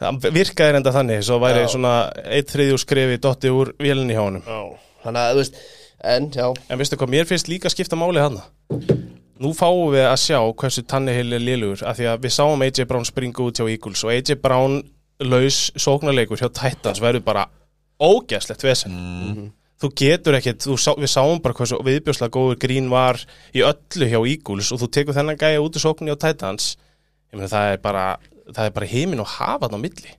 Það 0.00 0.28
virkaði 0.36 0.76
reynda 0.76 0.92
þannig, 0.94 1.24
svo 1.26 1.40
væri 1.42 1.64
Já. 1.64 1.70
svona 1.74 1.94
eitt 2.22 2.52
þriðjú 2.54 2.78
skrefi 2.80 3.18
dotti 3.26 3.52
úr 3.52 3.74
vélinni 3.82 4.14
hjá 4.16 4.22
honum. 4.22 4.46
Já. 4.46 4.62
Að, 5.10 5.18
þú 5.34 5.42
veist, 5.42 5.60
en, 6.14 6.30
En 6.70 6.80
veistu 6.80 6.98
hvað, 7.00 7.12
mér 7.16 7.28
finnst 7.28 7.50
líka 7.50 7.68
að 7.70 7.76
skipta 7.76 7.98
máli 7.98 8.22
hana 8.22 8.46
Nú 9.42 9.50
fáum 9.52 9.90
við 9.92 10.06
að 10.08 10.16
sjá 10.22 10.38
hversu 10.40 10.82
Tannehill 10.88 11.36
er 11.36 11.42
liðlugur 11.44 11.82
af 11.84 11.98
því 11.98 12.06
að 12.08 12.22
við 12.24 12.32
sáum 12.38 12.62
AJ 12.64 12.86
Brown 12.88 13.04
springa 13.04 13.44
út 13.44 13.58
hjá 13.60 13.66
Eagles 13.68 14.04
og 14.06 14.12
AJ 14.14 14.38
Brown 14.40 14.78
laus 15.20 15.58
sóknarleikur 15.76 16.40
hjá 16.40 16.48
Titans 16.56 17.02
verður 17.04 17.24
bara 17.26 17.46
ógæslegt 18.00 18.64
vesen. 18.64 18.96
Þú 19.76 19.90
getur 20.00 20.38
ekkert, 20.38 20.64
þú 20.64 20.78
sá, 20.80 20.94
við 20.96 21.10
sáum 21.12 21.42
bara 21.44 21.56
hversu 21.58 21.76
viðbjóslega 21.84 22.32
góður 22.32 22.56
grín 22.62 22.88
var 22.88 23.20
í 23.52 23.60
öllu 23.60 24.08
hjá 24.08 24.20
Eagles 24.22 24.72
og 24.72 24.80
þú 24.80 24.88
tekur 24.96 25.16
þennan 25.18 25.40
gæja 25.40 25.60
út 25.60 25.76
í 25.76 25.82
sóknarni 25.84 26.14
hjá 26.14 26.22
Titans. 26.24 26.70
Ég 27.28 27.36
meina 27.36 27.50
það 27.52 27.74
er 27.74 27.82
bara 27.84 28.06
það 28.54 28.70
er 28.70 28.74
bara 28.78 28.88
heimin 28.88 29.20
og 29.20 29.28
hafað 29.36 29.76
á 29.76 29.78
milli. 29.82 30.16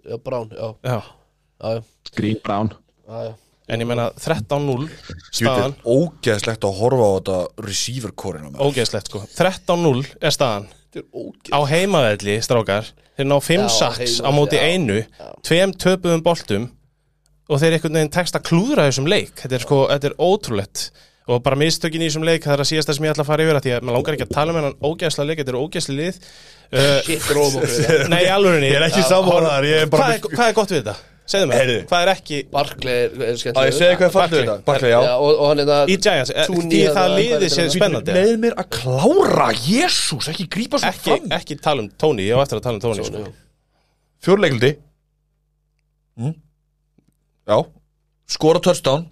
Já, 0.00 0.16
Brán, 0.18 0.50
já, 0.50 0.74
Já. 0.82 1.82
Green 2.16 2.38
Brown. 2.42 2.72
Já, 3.06 3.30
já. 3.30 3.32
En 3.70 3.82
ég 3.82 3.86
meina 3.86 4.08
13-0 4.18 4.88
Þetta 4.90 5.36
staðan, 5.38 5.76
er 5.76 5.94
ógeðslegt 5.94 6.66
að 6.66 6.78
horfa 6.80 7.06
á 7.06 7.12
þetta 7.14 7.66
receiver 7.68 8.14
kórina 8.18 8.50
með 8.50 8.64
ógeðslegt 8.66 9.12
sko. 9.12 9.22
13-0 9.36 10.02
er 10.18 10.34
staðan. 10.34 10.66
Þetta 10.90 11.04
er 11.04 11.54
á 11.54 11.60
heimavelli, 11.70 12.36
strákar 12.42 12.90
þeir 13.14 13.28
ná 13.30 13.36
5 13.46 13.62
Já, 13.62 13.68
saks 13.76 14.16
á 14.18 14.26
heimavelli, 14.26 14.34
móti 14.40 14.58
já, 14.58 14.64
einu 14.66 14.98
já. 14.98 15.28
tveim 15.46 15.74
töpuðum 15.84 16.24
boltum 16.26 16.66
og 17.50 17.60
þeir 17.62 17.76
einhvern 17.76 18.00
veginn 18.00 18.12
tekst 18.14 18.38
að 18.38 18.44
klúðra 18.46 18.88
þessum 18.88 19.08
leik. 19.10 19.32
Þetta 19.38 19.56
er 19.58 19.64
sko, 19.64 19.78
þetta 19.90 20.10
er 20.10 20.18
ótrúlegt. 20.22 20.84
Og 21.30 21.42
bara 21.44 21.58
mistökin 21.58 22.02
í 22.02 22.08
þessum 22.08 22.24
leik, 22.26 22.42
það 22.42 22.56
er 22.56 22.62
að 22.64 22.68
síðast 22.70 22.90
það 22.90 22.96
sem 22.96 23.06
ég 23.06 23.12
ætla 23.14 23.24
að 23.24 23.30
fara 23.30 23.44
yfir 23.44 23.58
að 23.58 23.66
því 23.66 23.72
að 23.74 23.84
maður 23.86 23.98
langar 23.98 24.16
ekki 24.16 24.26
að 24.26 24.32
tala 24.34 24.52
um 24.52 24.58
hennan 24.58 24.78
ógeðsla 24.86 25.26
leik 25.26 25.40
þetta 25.40 25.52
er 25.52 25.58
ógeðsli 25.60 25.96
lið. 25.98 26.20
Uh, 26.70 27.10
Nei, 28.10 28.22
alvörinni 28.30 28.70
Ég 28.70 28.78
er 28.78 28.86
ekki 28.86 29.02
er 29.02 29.88
er, 30.14 30.26
hvað 30.30 30.46
er 30.46 30.56
gott 30.58 30.74
við 30.74 30.80
þetta? 30.80 30.94
Segðu 31.30 31.54
Heyrðu. 31.54 31.78
hvað 31.86 32.02
er 32.02 32.10
ekki 32.10 32.38
Barkley 32.50 32.96
er, 33.04 33.12
Að 33.20 33.68
ég 33.68 33.74
segi 33.76 33.98
hvað 34.00 34.14
Barkley. 34.16 34.40
þetta 34.42 34.64
Barkley, 34.66 34.90
já 34.90 34.98
og, 35.14 35.28
og 35.30 35.42
hann 35.46 35.62
er 35.62 35.68
það 35.70 35.92
í 35.94 35.96
Giants, 36.02 36.32
eh, 36.34 36.48
því 36.50 36.80
það 36.80 36.96
hvað 36.96 37.14
liðið 37.20 37.44
er 37.46 37.52
sé 37.54 37.60
þetta? 37.62 37.74
spennandi 37.76 38.16
Leið 38.16 38.32
mér 38.44 38.56
að 38.58 38.68
klára, 38.76 39.48
jésús, 39.62 40.30
ekki 40.32 40.46
grípa 40.56 40.80
svo 40.82 40.90
ekki, 40.90 41.04
fram 41.06 41.34
ekki 41.38 41.58
tala 41.62 41.84
um 41.84 41.90
Tony, 42.02 42.26
ég 42.26 42.34
á 42.34 42.42
eftir 42.42 42.58
að 42.58 42.64
tala 42.66 42.80
um 42.80 42.82
Tony 42.82 43.06
sko. 43.06 43.24
Fjórleikuldi 44.26 44.72
mm. 46.18 46.34
Já 47.50 47.58
Skora 48.30 48.62
touchdown 48.62 49.06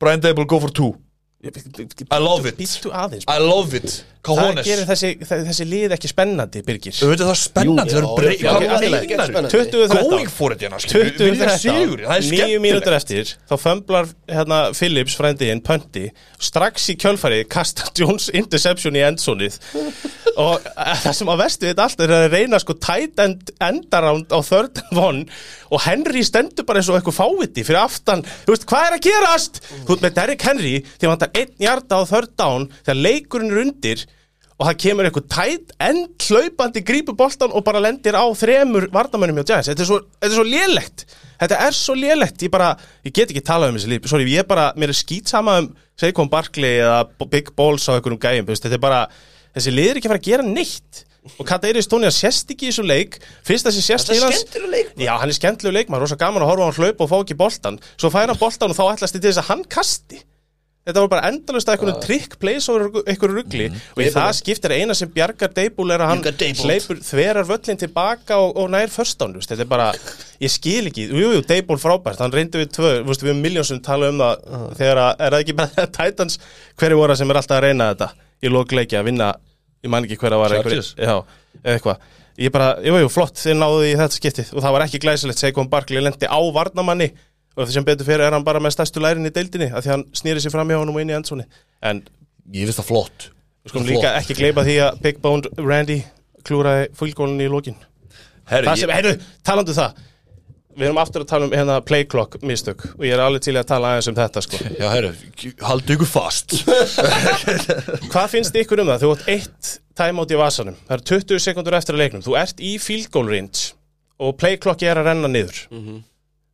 Brian 0.00 0.20
Dable 0.20 0.44
go 0.48 0.60
for 0.60 0.70
two 0.72 0.92
I 1.40 2.18
love 2.20 2.44
it. 2.44 2.58
Aðeins 2.60 3.24
I 3.24 3.38
love 3.40 3.72
it. 3.78 4.02
Það 4.20 4.36
Cajones 4.36 4.66
gerir 4.68 4.84
þessi, 4.84 5.08
þessi 5.24 5.64
lið 5.64 5.94
ekki 5.96 6.08
spennandi, 6.10 6.60
Birgir? 6.66 6.92
Auðvitað 6.92 7.22
það 7.24 7.30
er 7.32 7.38
spennandi, 7.40 7.94
það 7.94 7.96
Jú, 7.96 8.00
eru 8.00 8.10
já, 8.10 8.16
breyk 8.18 8.42
já, 8.42 8.50
þú? 8.52 9.28
spennandi. 9.30 9.52
20-13 9.54 10.10
Going 10.10 10.28
for 10.34 10.52
it 10.52 10.64
hérna 10.66 10.80
skilur 10.84 11.06
við, 11.08 11.22
vilja 11.24 11.54
sigur, 11.62 12.02
það 12.04 12.18
er 12.18 12.26
20-13 12.26 12.50
9 12.50 12.60
mínútur 12.66 12.96
eftir 12.98 13.32
þá 13.48 13.54
fömblar 13.62 14.10
hérna, 14.28 14.58
Phillips 14.76 15.16
frændiðinn 15.16 15.62
pönti 15.64 16.04
strax 16.36 16.90
í 16.92 16.98
kjölfarið 17.00 17.46
kasta 17.56 17.88
Jones 17.96 18.28
interception 18.36 19.00
í 19.00 19.06
endsonið. 19.08 19.56
Og 20.40 20.60
eh, 20.68 20.92
það 21.02 21.16
sem 21.16 21.32
að 21.32 21.40
vestu 21.40 21.66
þetta 21.70 21.86
allt 21.88 22.04
er 22.04 22.12
að 22.14 22.26
reyna 22.36 22.60
sko 22.62 22.76
tight 22.80 23.18
end 23.24 23.50
endaround 23.64 24.30
á 24.30 24.38
third 24.44 24.78
and 24.84 25.00
one. 25.00 25.24
Og 25.72 25.82
Henry 25.84 26.22
stendur 26.26 26.66
bara 26.68 26.80
eins 26.80 26.88
og 26.92 26.98
eitthvað 27.00 27.16
fáviti 27.18 27.64
fyrir 27.66 27.80
aftan, 27.82 28.22
þú 28.44 28.54
veist, 28.54 28.68
hvað 28.70 28.86
er 28.86 28.96
að 28.96 29.04
gerast? 29.08 29.60
Þú 29.64 29.94
veist, 29.94 30.04
með 30.04 30.14
Derrick 30.20 30.46
Henry 30.46 30.76
því 30.86 31.10
hann 31.10 31.20
tar 31.20 31.29
einn 31.36 31.52
hjarta 31.60 32.00
á 32.00 32.02
third 32.08 32.32
down 32.38 32.66
þegar 32.80 33.04
leikurinn 33.04 33.54
er 33.54 33.62
undir 33.64 34.06
og 34.60 34.68
það 34.68 34.78
kemur 34.82 35.08
eitthvað 35.08 35.28
tætt 35.32 35.70
end 35.80 36.26
hlaupandi 36.26 36.82
grípur 36.84 37.16
boltan 37.16 37.52
og 37.56 37.64
bara 37.64 37.80
lendir 37.80 38.12
á 38.12 38.24
þremur 38.36 38.90
varnamönnum 38.92 39.40
hjá 39.40 39.54
Giants. 39.54 39.70
Þetta 39.70 39.84
er 39.86 39.88
svo, 39.88 40.00
þetta 40.20 40.28
er 40.28 40.36
svo 40.36 40.44
lélegt. 40.44 41.04
Þetta 41.40 41.60
er 41.64 41.76
svo 41.76 41.94
lélegt, 41.96 42.42
ég 42.44 42.52
bara 42.52 42.74
ég 43.06 43.14
get 43.16 43.32
ekki 43.32 43.40
talað 43.46 43.72
um 43.72 43.78
þessi 43.78 43.92
líf, 43.94 44.08
sorry, 44.12 44.26
ég 44.28 44.48
bara 44.48 44.66
mér 44.76 44.92
er 44.92 44.98
skýt 44.98 45.32
sama 45.32 45.56
um 45.62 45.70
Saquon 45.96 46.28
Barkley 46.32 46.82
eða 46.82 47.28
Big 47.32 47.48
Balls 47.56 47.88
á 47.88 47.96
einhverjum 47.96 48.20
gæjum, 48.20 48.50
þetta 48.52 48.76
er 48.76 48.82
bara 48.82 49.06
þessi 49.56 49.72
lið 49.72 49.88
er 49.88 50.00
ekki 50.00 50.10
að 50.10 50.12
fara 50.12 50.20
að 50.20 50.28
gera 50.28 50.44
neitt. 50.50 51.06
Og 51.36 51.44
Kadeiris 51.48 51.88
Tóni 51.88 52.08
að 52.08 52.16
sést 52.16 52.52
ekki 52.52 52.68
í 52.68 52.70
þessu 52.70 52.84
leik. 52.84 53.18
Fyrst 53.44 53.66
þessi 53.68 53.82
sést 53.84 54.08
Það 54.08 54.14
er 54.14 54.20
til 54.20 54.64
hans-. 54.64 54.92
Já, 55.00 55.12
hann 55.20 55.32
er 55.32 55.36
skemmtilegu 55.36 55.76
leikmaður, 55.76 56.06
rosa 56.06 56.20
gaman 56.20 56.44
að 56.44 56.52
horfa 56.52 56.64
á 56.64 56.68
hann 56.68 56.78
hlaupa 56.80 57.04
og 57.04 57.10
fá 57.12 57.16
ekki 57.18 57.36
boltan 57.40 57.80
svo 58.00 58.12
fær 58.12 58.32
hann 58.32 58.40
boltan 58.40 58.72
og 58.72 58.78
þá 58.78 58.84
ætlast 58.94 59.16
þið 59.16 59.24
til 59.24 59.32
þess 59.32 59.42
að 59.42 59.50
hann 59.52 59.64
kasti 59.76 60.22
Þetta 60.80 61.02
var 61.04 61.10
bara 61.12 61.28
endalust 61.28 61.68
að 61.68 61.74
einhvern 61.76 61.98
trikk 62.00 62.38
plays 62.40 62.66
over 62.72 63.02
einhverju 63.04 63.34
ruggli 63.36 63.66
og 63.68 63.98
í 64.00 64.06
það 64.14 64.30
skiptir 64.38 64.72
eina 64.72 64.94
sem 64.96 65.10
bjargar 65.12 65.52
Deibul 65.52 65.92
er 65.92 66.00
að 66.00 66.14
hann 66.14 66.22
hleypur 66.62 67.02
þverar 67.04 67.44
völlin 67.50 67.80
tilbaka 67.82 68.38
og, 68.40 68.56
og 68.56 68.70
nær 68.72 68.88
förstan, 68.88 69.36
þetta 69.36 69.66
er 69.66 69.68
bara 69.68 69.90
ég 70.40 70.52
skil 70.52 70.88
ekki, 70.88 71.04
jú, 71.12 71.34
jú, 71.36 71.42
Deibul 71.44 71.76
frábært 71.82 72.22
hann 72.24 72.32
reyndi 72.32 72.62
við 72.62 72.72
tvö, 72.78 72.94
við 73.12 73.36
Miljónsson 73.42 73.82
tala 73.84 74.08
um 74.08 74.22
það 74.24 74.48
þegar 74.80 75.02
að, 75.04 75.12
er 75.20 75.36
það 75.36 75.44
ekki 75.44 75.56
bara 75.60 75.86
Titans? 75.98 76.40
Hverju 76.80 77.02
voru 77.02 77.18
sem 77.20 77.34
er 77.34 77.42
alltaf 77.42 77.60
að 77.60 77.66
reyna 77.68 77.90
þetta 77.92 78.10
í 78.40 78.54
lokleiki 78.56 78.96
að 78.96 79.10
vinna, 79.10 79.34
ég 79.84 79.92
man 79.92 80.08
ekki 80.08 80.16
hverja 80.24 80.40
var 80.40 80.56
eitthvað. 81.60 82.08
Ég 82.40 82.52
bara, 82.54 82.70
jú, 82.80 82.94
jú, 83.02 83.08
flott, 83.12 83.36
þið 83.36 83.58
náðu 83.58 83.80
í 83.84 83.96
þetta 84.00 84.16
skiptið. 84.16 84.52
Og 84.54 84.62
það 84.64 84.72
var 84.72 84.84
ekki 84.86 85.00
glæsilegt, 85.02 85.40
Seikon 85.42 85.68
Barkley 85.68 86.00
lendi 86.00 86.24
á 86.30 86.40
varnamanni 86.54 87.10
og 87.56 87.66
þessum 87.66 87.86
betur 87.88 88.06
fyrir 88.08 88.26
er 88.28 88.36
hann 88.36 88.46
bara 88.46 88.62
með 88.62 88.76
stærstu 88.76 89.02
lærin 89.02 89.26
í 89.26 89.34
deildinni 89.34 89.70
af 89.72 89.84
því 89.84 89.94
hann 89.94 90.06
snýri 90.16 90.42
sér 90.44 90.54
fram 90.54 90.70
hjá 90.70 90.78
honum 90.80 90.96
og 90.96 91.04
inn 91.04 91.12
í 91.12 91.16
endsóni 91.18 91.46
en 91.82 92.04
Ég 92.50 92.66
finnst 92.66 92.80
það 92.80 92.88
flott. 92.88 93.28
við 93.64 93.72
skulum 93.74 93.86
líka 93.90 94.14
ekki 94.18 94.34
gleypa 94.38 94.64
því 94.66 94.76
að 94.86 95.00
Big 95.04 95.20
Bone 95.22 95.50
Randy 95.58 96.00
klúraði 96.46 96.88
fullgólunni 96.98 97.46
í 97.46 97.74
Herri, 98.50 98.66
það 98.66 98.80
sem, 98.80 98.90
heyrðu, 98.90 99.12
talandu 99.46 99.74
það. 99.76 99.98
Við 100.80 100.86
erum 100.86 100.98
aftur 101.02 101.22
að 101.24 101.28
tala 101.30 101.46
um 101.46 101.52
hérna 101.54 101.76
play 101.86 102.04
clock 102.08 102.36
mistök. 102.46 102.82
Og 102.96 103.04
ég 103.06 103.14
er 103.14 103.22
alveg 103.22 103.42
til 103.44 103.54
í 103.54 103.60
að 103.60 103.68
tala 103.70 103.92
aðeins 103.92 104.08
um 104.10 104.16
þetta 104.16 104.42
sko. 104.46 104.60
Já, 104.78 104.86
herru, 104.90 105.10
haldu 105.66 105.96
ykkur 105.96 106.08
fast. 106.10 106.54
Hvað 108.12 108.28
finnst 108.32 108.56
ykkur 108.58 108.82
um 108.82 108.90
það? 108.90 109.02
Þú 109.04 109.10
átt 109.14 109.26
eitt 109.34 109.70
timeout 109.98 110.32
í 110.34 110.38
vasanum. 110.40 110.78
Það 110.88 110.96
er 110.96 111.04
20 111.12 111.42
sekundur 111.46 111.76
eftir 111.78 111.96
að 111.98 112.02
leiknum. 112.04 112.24
Þú 112.26 112.36
ert 112.40 112.62
í 112.64 112.72
field 112.82 113.10
goal 113.14 113.26
range 113.30 113.72
og 114.20 114.34
play 114.40 114.58
clock 114.62 114.82
er 114.86 115.00
að 115.00 115.10
renna 115.10 115.30
niður. 115.30 115.60
Mhm. 115.74 116.00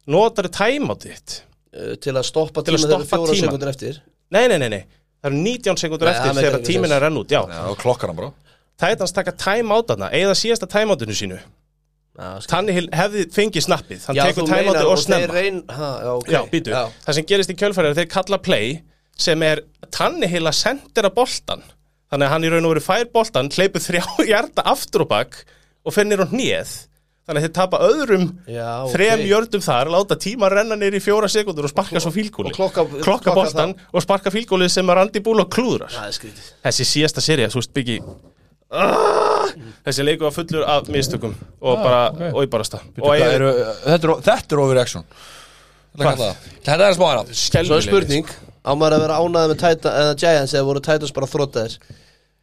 Notar 0.07 0.49
timeout 0.55 1.03
þitt? 1.07 1.41
Uh, 1.77 1.95
til 2.01 2.15
að 2.17 2.25
stoppa 2.29 2.63
Til 2.65 2.75
að 2.77 2.81
tíma 2.81 2.89
þegar 2.89 3.05
stoppa 3.05 3.17
fjóra 3.17 3.33
tímann. 3.35 3.43
sekundur 3.51 3.73
eftir. 3.73 4.01
Nei, 4.33 4.45
nei, 4.51 4.59
nei, 4.63 4.69
nei. 4.73 4.83
Það 5.23 5.31
eru 5.33 5.43
19 5.43 5.81
sekundur 5.83 6.07
Nei, 6.09 6.15
eftir 6.15 6.29
það 6.31 6.37
meikar 6.37 6.51
þegar 6.51 6.67
sens. 6.87 6.97
er 6.97 7.05
renn 7.07 7.21
út 7.21 7.33
Já, 7.35 7.41
Já, 7.51 7.75
klokkar 7.83 8.13
hann 8.13 8.19
bara. 8.21 8.33
Titans 8.77 9.13
taka 9.17 9.33
time 9.33 9.73
out 9.75 9.89
þarna 9.91 10.11
eða 10.13 10.35
síðasta 10.37 10.69
time 10.71 10.93
outinu 10.95 11.15
sínu. 11.17 11.39
Tannehill 12.49 12.87
hefði 12.97 13.27
fengið 13.35 13.65
snappið. 13.67 14.05
Hann 14.09 14.17
Já, 14.17 14.25
tekur 14.31 14.47
outu 14.49 14.85
og 14.89 15.01
snemma. 15.03 15.33
reyn, 15.35 15.59
ha, 15.69 15.89
já, 16.01 16.13
ok. 16.17 16.31
Já, 16.33 16.41
býtu, 16.53 16.71
Já. 16.73 16.87
það 17.05 17.19
sem 17.19 17.27
gerist 17.29 17.53
í 17.53 17.57
kjölfæri 17.61 17.91
er 17.91 17.93
að 17.93 17.99
þeir 18.01 18.11
kalla 18.15 18.39
play 18.41 18.71
sem 19.21 19.43
er 19.45 19.61
Tannehill 19.93 20.47
að 20.49 20.57
sendera 20.57 21.11
boltan 21.13 21.63
þannig 22.13 22.27
að 22.29 22.33
hann 22.33 22.47
í 22.47 22.53
raun 22.53 22.69
og 22.69 22.73
veru 22.75 22.85
fær 22.87 23.05
boltan 23.13 23.51
hleypur 23.53 23.85
þrjá 23.85 24.05
hjarta 24.31 24.65
aftur 24.65 25.05
og 25.05 25.11
bakk 25.13 25.43
og 25.85 25.93
finnir 25.97 26.25
á 26.25 26.27
hnið 26.33 26.73
þannig 27.27 27.41
að 27.41 27.45
þeir 27.47 27.55
tapa 27.57 27.81
öðrum 27.83 28.27
Já, 28.47 28.69
ok. 28.85 28.93
þrem 28.95 29.25
jördum 29.27 29.65
þar, 29.67 29.91
láta 29.97 30.19
tíma 30.23 30.51
renna 30.53 30.79
neyri 30.79 31.01
í 31.01 31.03
fjóra 31.03 31.31
sekundur 31.31 31.67
og 31.67 31.73
sparka 31.73 32.03
svo 32.03 32.13
fílgúli 32.15 32.53
og 32.53 32.59
klokka- 32.59 32.87
klokka 32.87 33.05
klokka 33.07 33.35
boltan 33.35 33.75
og 33.91 34.05
sparka 34.05 34.31
fílgúli 34.35 34.69
sem 34.71 34.87
að 34.87 35.01
Randy 35.01 35.23
Bull 35.27 35.43
og 35.43 35.51
klúðrar. 35.51 35.91
Það 35.91 36.07
er 36.07 36.17
skrítið. 36.21 36.51
Þessi 36.69 36.89
síðasta 36.93 37.25
serið, 37.25 37.51
þú 37.51 37.63
veist 37.63 37.75
byggi 37.75 37.99
ah, 38.71 39.51
þessi 39.87 40.07
leiku 40.07 40.27
var 40.29 40.35
fullur 40.39 40.67
af 40.71 40.91
mistökum 40.93 41.35
og 41.61 41.83
bara, 41.83 42.03
ok. 42.15 42.25
og 42.33 42.47
í 42.47 42.51
barasta. 42.55 42.83
Og 42.99 43.09
Hvað 43.09 43.23
ég 43.23 43.37
eru, 43.41 43.53
þetta, 43.87 44.17
er, 44.23 44.47
er 44.47 44.63
overreaction? 44.63 45.07
Þetta 45.97 46.77
er 46.87 46.97
smá 46.97 47.07
hérna 47.11 47.37
Svo 47.65 47.79
er 47.79 47.87
spurning 47.87 48.29
Á 48.67 48.75
maður 48.75 48.97
að 48.97 49.05
vera 49.05 49.21
ánæði 49.23 49.55
með 49.55 50.19
Giants 50.21 50.55
eða 50.55 50.67
voru 50.67 50.83
Titans 50.83 51.15
bara 51.15 51.29
þróttaðir 51.31 51.77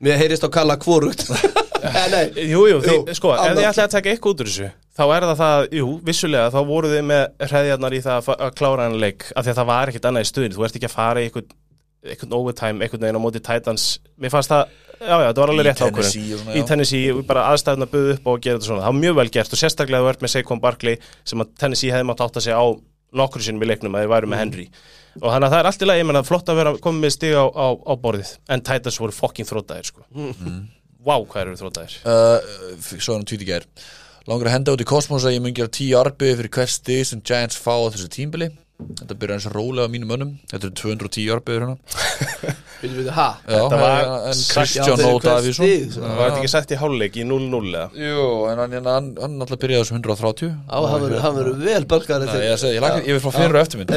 Mér 0.04 0.20
heyrist 0.20 0.46
á 0.46 0.50
kalla 0.54 0.80
hvorugt. 0.82 1.28
Eh, 1.84 2.06
Nei, 2.14 2.46
Jú, 2.48 2.62
jú, 2.70 2.78
þið, 2.80 2.94
Jú, 2.96 3.16
sko, 3.18 3.34
ef 3.36 3.58
þið 3.58 3.66
ætlaði 3.68 3.84
að 3.84 3.92
taka 3.92 4.12
eitthvað 4.14 4.32
út 4.32 4.42
úr 4.44 4.48
þessu 4.48 4.68
þá 4.96 5.02
er 5.16 5.26
það 5.28 5.40
það, 5.42 5.64
jú, 5.76 5.88
vissulega 6.08 6.52
þá 6.54 6.60
voru 6.70 6.92
þið 6.94 7.02
með 7.10 7.24
hreðjarnar 7.50 7.96
í 7.98 8.00
það 8.06 8.20
að, 8.22 8.30
að 8.46 8.54
klára 8.60 8.86
hann 8.88 8.96
leik 9.02 9.26
af 9.34 9.44
því 9.44 9.52
að 9.52 9.58
það 9.60 9.68
var 9.72 9.92
ekkert 9.92 10.08
annað 10.10 10.24
í 10.24 10.30
stuðin 10.30 10.56
þú 10.56 10.64
ert 10.68 10.78
ekki 10.80 10.88
að 10.90 10.94
fara 10.94 11.20
í 11.24 11.28
eitthvað, 11.28 11.50
eitthvað 12.14 12.38
overtime 12.40 12.88
eitthvað 12.88 13.04
neginn 13.04 13.20
á 13.20 13.24
móti 13.26 13.44
Titans. 13.44 13.88
Mér 14.16 14.34
fannst 14.38 14.54
það, 14.54 14.74
já, 14.96 15.12
já, 15.12 15.28
þetta 15.28 15.44
var 15.44 15.54
alveg 15.58 15.68
rétt 15.70 15.84
svona, 15.84 16.56
í. 16.56 16.64
Tennessee, 16.72 17.20
bara 17.34 17.46
aðstæðuna 17.52 17.92
buðu 17.98 18.16
upp 18.16 18.32
og 18.32 18.42
gera 18.48 18.62
þetta 18.62 18.70
svona, 18.70 18.86
það 18.86 18.94
var 18.94 19.00
mjög 19.04 19.20
vel 19.20 19.30
gert 19.36 19.58
og 19.58 19.64
sérstaklega 19.66 20.06
þú 20.06 20.12
ert 20.14 20.24
með 20.24 20.36
Saquon 20.38 20.64
Barkley 20.64 21.00
sem 21.28 21.44
að 21.44 21.56
Tennessee 21.60 21.92
hefði 21.92 22.08
mátt 22.14 22.24
átta 22.24 22.44
sig 22.48 22.56
á 22.56 22.64
nokkru 23.14 23.44
sinni 23.44 23.60
í 23.60 23.74
leiknum 23.74 23.98
að 23.98 24.06
þið 24.06 24.14
væru 24.16 24.32
með 24.32 24.46
Henry 24.46 24.70
og 25.22 25.28
þannig 25.30 25.48
að 25.48 25.54
það 25.54 25.60
er 25.60 25.70
allt 25.70 25.84
í 25.84 25.90
lagi, 25.90 26.02
ég 26.04 26.08
menna 26.10 26.24
flott 26.28 26.50
að 26.50 26.60
vera 26.62 26.74
komið 26.84 27.04
með 27.06 27.14
stig 27.18 27.36
á, 27.38 27.46
á, 27.46 27.68
á 27.78 27.94
borðið. 28.04 28.32
En 28.54 28.64
Titans 28.66 29.00
voru 29.04 29.16
fucking 29.16 29.50
þróttaðir 29.50 29.92
sko. 29.92 30.06
Vá, 31.04 31.16
hvað 31.20 31.42
eru 31.44 31.60
þróttaðir 31.60 31.96
uh, 32.08 32.50
Svo 32.96 33.18
hann 33.18 33.28
í 33.28 33.48
gær. 33.50 33.68
Langar 34.30 34.48
að 34.48 34.56
henda 34.56 34.74
út 34.78 34.82
í 34.84 34.88
kosmos 34.88 35.26
að 35.28 35.36
ég 35.36 35.44
mun 35.44 35.56
gera 35.56 35.68
10 35.68 35.98
arbeið 36.00 36.38
fyrir 36.40 36.54
hvert 36.56 36.72
stig 36.72 37.08
sem 37.10 37.24
Giants 37.28 37.60
fá 37.60 37.74
á 37.76 37.92
þessu 37.92 38.08
tímbili. 38.14 38.48
Þetta 38.84 39.16
byrjar 39.20 39.38
eins 39.38 39.48
og 39.50 39.56
rólega 39.56 39.88
á 39.88 39.92
mínum 39.92 40.10
mönnum. 40.14 40.32
Þetta 40.52 40.70
eru 40.70 40.78
210 40.80 41.34
arbeiður 41.36 41.66
hérna. 41.66 41.78
Býtu, 42.84 42.96
býtu, 43.00 43.12
ha? 43.16 43.28
Já, 43.48 43.60
Þetta 43.62 43.78
var 43.80 44.02
Kristján 44.36 45.54
stig, 45.56 45.84
svo. 45.96 46.08
Var 46.20 46.34
ekki 46.34 46.50
sagt 46.52 46.74
í 46.76 46.80
hálfleik 46.82 47.16
í 47.16 47.24
0-0 47.28 47.62
eða? 47.70 47.84
Jú, 47.96 48.26
en 48.52 48.60
hann, 48.60 48.74
hann, 48.90 49.12
hann 49.24 49.38
alltaf 49.46 49.62
byrjaði 49.62 49.80
á 49.80 49.84
þessu 49.86 49.96
130 50.02 50.50
Á, 50.68 50.78
hann 50.92 51.06
verður- 51.38 51.62
vel 51.64 51.86
bölkari 51.94 52.28
Nei, 52.28 52.42
ég, 52.50 53.14
vil 53.14 53.22
frá 53.24 53.32
fyrir 53.38 53.62
eftirmynd 53.62 53.94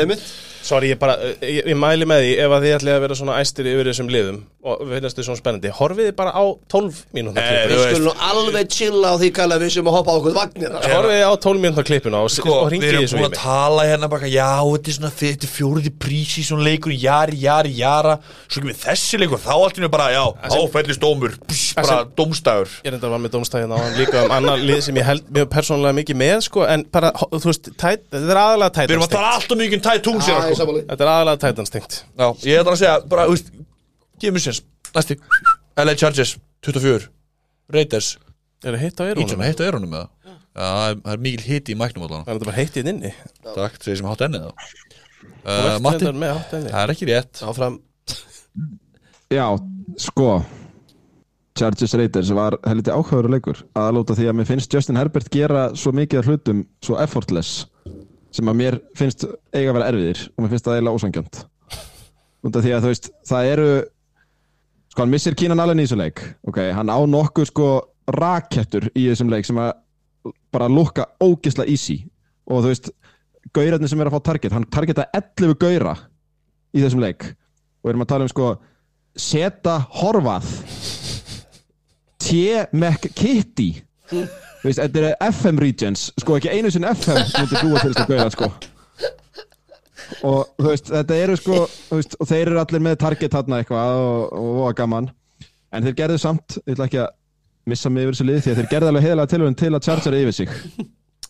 Sorry, 0.66 0.90
ég 0.92 0.98
bara, 1.00 1.14
ég, 1.40 1.62
ég 1.70 1.76
mæli 1.78 2.06
með 2.08 2.24
því 2.24 2.32
ef 2.42 2.54
að 2.56 2.64
þið 2.66 2.74
ætlaði 2.76 2.96
að 2.96 3.02
vera 3.06 3.16
svona 3.20 3.38
æstir 3.42 3.68
yfir 3.70 3.90
þessum 3.90 4.08
liðum 4.10 4.38
og 4.66 4.80
finnast 4.90 5.18
þið 5.18 5.26
svona 5.28 5.38
spennandi, 5.38 5.70
horfið 5.78 6.08
þið 6.08 6.14
bara 6.18 6.32
á 6.34 6.42
12 6.74 6.96
mínúnda 7.14 7.38
Nei, 7.38 7.46
klippuna? 7.46 7.70
Við 7.70 7.82
skulum 7.86 8.06
nú 8.08 8.14
alveg 8.26 8.66
chilla 8.74 9.12
á 9.14 9.16
því 9.20 9.28
kalla 9.36 9.58
við 9.62 9.70
sem 9.76 9.86
að 9.86 9.94
hoppa 9.94 10.10
á 10.10 10.18
okkur 10.18 10.34
vagnir. 10.34 10.70
Horfið 10.90 11.14
þið 11.14 11.22
á 11.22 11.34
12 11.46 11.62
mínúnda 11.62 11.84
klippuna 11.86 12.18
og, 12.26 12.32
Sko, 12.34 12.50
og 12.50 12.66
við 12.66 12.74
ringið 12.74 12.88
erum 12.90 13.04
þessu 13.06 13.14
búin 13.14 13.22
í 13.22 13.28
að 13.28 13.30
mig 13.30 13.38
tala 13.44 13.82
hérna 13.86 14.08
bara, 14.10 14.26
já, 14.26 14.50
þetta 14.66 14.90
er 14.90 14.96
svona 14.98 15.12
þetta 15.20 15.46
er 15.46 15.52
fjóruði 15.54 15.92
prísi, 16.02 16.42
svona 16.48 16.66
leikur, 16.66 16.90
jari, 16.98 17.38
jari, 17.44 17.72
jara. 17.78 18.16
Svo 18.48 18.58
kemur 18.64 18.80
þessi 18.82 19.22
leikur, 19.22 19.38
þá 19.46 19.54
í 19.70 19.84
nú 19.84 19.92
bara, 19.94 20.10
já, 20.16 20.24
áfællist 20.50 21.02
dómur, 21.06 21.38
pss, 21.46 21.78
bara 21.78 22.02
dómstæður 22.18 22.74
Ég 22.82 22.90
reyndar 22.90 23.14
var 23.14 23.22
með 23.22 23.36
dómstæðin 23.36 23.70
á 23.70 23.78
hann 23.78 23.94
líka 24.00 24.26
um 24.26 24.34
annar 24.34 24.58
lið 24.58 24.82
sem 24.82 24.98
ég 30.58 30.66
þú 30.66 30.76
tæt, 30.76 30.88
þetta 30.90 31.04
er 31.06 31.12
aðalega 31.12 31.42
tæt 31.44 31.56
tungs 31.60 31.72
Já, 32.16 32.26
ég 32.26 32.34
samanlega 32.36 32.56
er 32.56 32.62
ætla 32.64 32.72
að 32.76 32.80
segja, 32.82 32.96
bara, 33.12 33.26
þú 33.26 33.36
veist, 33.36 33.50
gefum 34.22 34.42
sér, 34.46 34.60
næsti. 34.96 35.16
LA 35.84 35.94
Chargers, 36.00 36.36
24 36.66 37.08
Raiders, 37.76 38.10
Er 38.64 38.72
það 38.72 38.80
heitt 38.86 39.00
á 39.00 39.04
ít 39.04 39.16
sem 39.16 39.22
eyrunum? 39.26 39.44
heitt 39.46 39.60
á 39.60 39.64
eyrunum 39.68 39.90
með 39.92 40.04
það 40.04 40.12
Já, 40.56 40.66
það 40.66 40.90
er- 40.90 41.00
það 41.04 41.12
er 41.12 41.20
mikil 41.26 41.44
hiti 41.46 41.72
í 41.74 41.76
mæknum 41.76 42.04
allan. 42.06 42.22
Það 42.24 42.30
er 42.32 42.38
þetta 42.38 42.48
bara 42.48 42.56
heitt 42.56 42.76
inn 42.80 42.88
inni 42.94 43.10
Takk, 43.44 43.74
þeir 43.84 43.96
sem 44.00 44.06
hátt 44.08 44.22
ennið 44.24 44.46
þá. 44.46 44.52
Þú 45.46 45.52
uh, 45.52 45.66
ert 45.74 45.82
Matti, 45.84 45.98
reyndar 46.06 46.20
með 46.22 46.32
hátt 46.38 46.54
inni. 46.56 46.70
það 46.72 46.82
er 46.86 46.92
ekki 46.94 47.08
rétt. 47.10 47.42
Áfram. 47.44 47.76
Já, 49.36 49.46
sko 50.00 50.30
Chargers 51.56 51.94
Raiders 51.96 52.30
var 52.36 52.56
helviti 52.66 52.92
áhugaður 52.92 53.30
leikur. 53.32 53.60
Aðalóta 53.76 54.16
því 54.16 54.26
að 54.30 54.36
mér 54.40 54.48
finnst 54.48 54.72
Justin 54.74 54.96
Herbert 55.00 55.28
gera 55.32 55.68
svo 55.76 55.92
mikið 55.96 56.20
af 56.20 56.26
hlutum 56.30 56.64
svo 56.84 56.98
effortless 57.00 57.66
sem 58.36 58.52
að 58.52 58.58
mér 58.60 58.78
finnst 58.98 59.26
eiga 59.54 59.70
að 59.72 59.78
vera 59.78 59.90
erfiðir 59.92 60.22
og 60.28 60.44
mér 60.44 60.54
finnst 60.54 60.68
það 60.68 60.78
eiginlega 60.78 61.00
ósangjönd 61.00 61.42
því 62.46 62.72
að 62.76 62.84
þú 62.84 62.90
veist 62.92 63.10
það 63.26 63.50
eru 63.54 63.70
sko 64.92 65.02
hann 65.02 65.12
missir 65.12 65.34
Kínan 65.38 65.62
alveg 65.62 65.80
í 65.80 65.86
þessu 65.86 65.98
leik 65.98 66.22
ok, 66.46 66.60
hann 66.76 66.92
á 66.92 66.98
nokkuð 67.10 67.50
sko 67.50 67.70
rakettur 68.06 68.86
í 68.94 69.08
þessum 69.08 69.32
leik 69.32 69.48
sem 69.48 69.58
að 69.58 69.72
bara 70.54 70.68
lukka 70.68 71.06
ógisla 71.20 71.66
easy. 71.68 72.00
Og 72.46 72.62
þú 72.62 72.72
veist, 72.72 72.90
gaurarnir 73.54 73.90
sem 73.90 74.00
er 74.00 74.10
að 74.10 74.16
fá 74.16 74.30
target 74.30 74.54
hann 74.54 74.68
targeta 74.72 75.08
11 75.16 75.56
gaura 75.60 75.96
í 76.74 76.82
þessum 76.82 77.02
leik. 77.02 77.28
Og 77.82 77.92
erum 77.92 78.06
að 78.06 78.12
tala 78.12 78.26
um 78.26 78.32
sko 78.32 78.54
Seta 79.16 79.78
Horvað 80.00 80.48
T. 82.20 82.66
McKitty 82.74 83.70
veist, 84.64 84.80
þetta 84.80 85.02
er 85.02 85.16
FM 85.28 85.60
Regions 85.62 86.08
sko 86.20 86.38
ekki 86.38 86.52
einu 86.54 86.72
sinni 86.72 86.88
FM 86.92 87.20
myndi 87.34 87.60
búa 87.60 87.82
til 87.82 87.92
þess 87.92 88.02
að 88.02 88.10
gauða 88.12 88.32
sko. 88.34 88.50
Og 90.26 90.40
þú 90.60 90.66
veist, 90.70 90.90
þetta 90.92 91.20
eru 91.24 91.36
sko 91.40 91.60
veist, 91.90 92.16
og 92.20 92.30
þeir 92.30 92.42
eru 92.50 92.60
allir 92.62 92.84
með 92.86 92.98
target 93.02 93.36
þarna 93.36 93.60
eitthvað 93.62 94.00
og, 94.00 94.18
og, 94.32 94.58
og 94.66 94.76
gaman. 94.78 95.08
En 95.74 95.86
þeir 95.86 95.96
gerðu 96.00 96.20
samt, 96.22 96.58
ég 96.62 96.76
ætla 96.76 96.88
ekki 96.88 97.02
að 97.02 97.14
missa 97.66 97.90
mig 97.90 98.06
yfir 98.06 98.14
þessu 98.14 98.28
lið 98.28 98.42
því 98.44 98.52
að 98.52 98.60
þeir 98.60 98.70
gerðu 98.72 98.90
alveg 98.92 99.06
heiðalega 99.06 99.32
tilvægum 99.32 99.58
til 99.62 99.72
að 99.74 99.88
chargera 99.88 100.20
yfir 100.22 100.36
sig. 100.36 100.52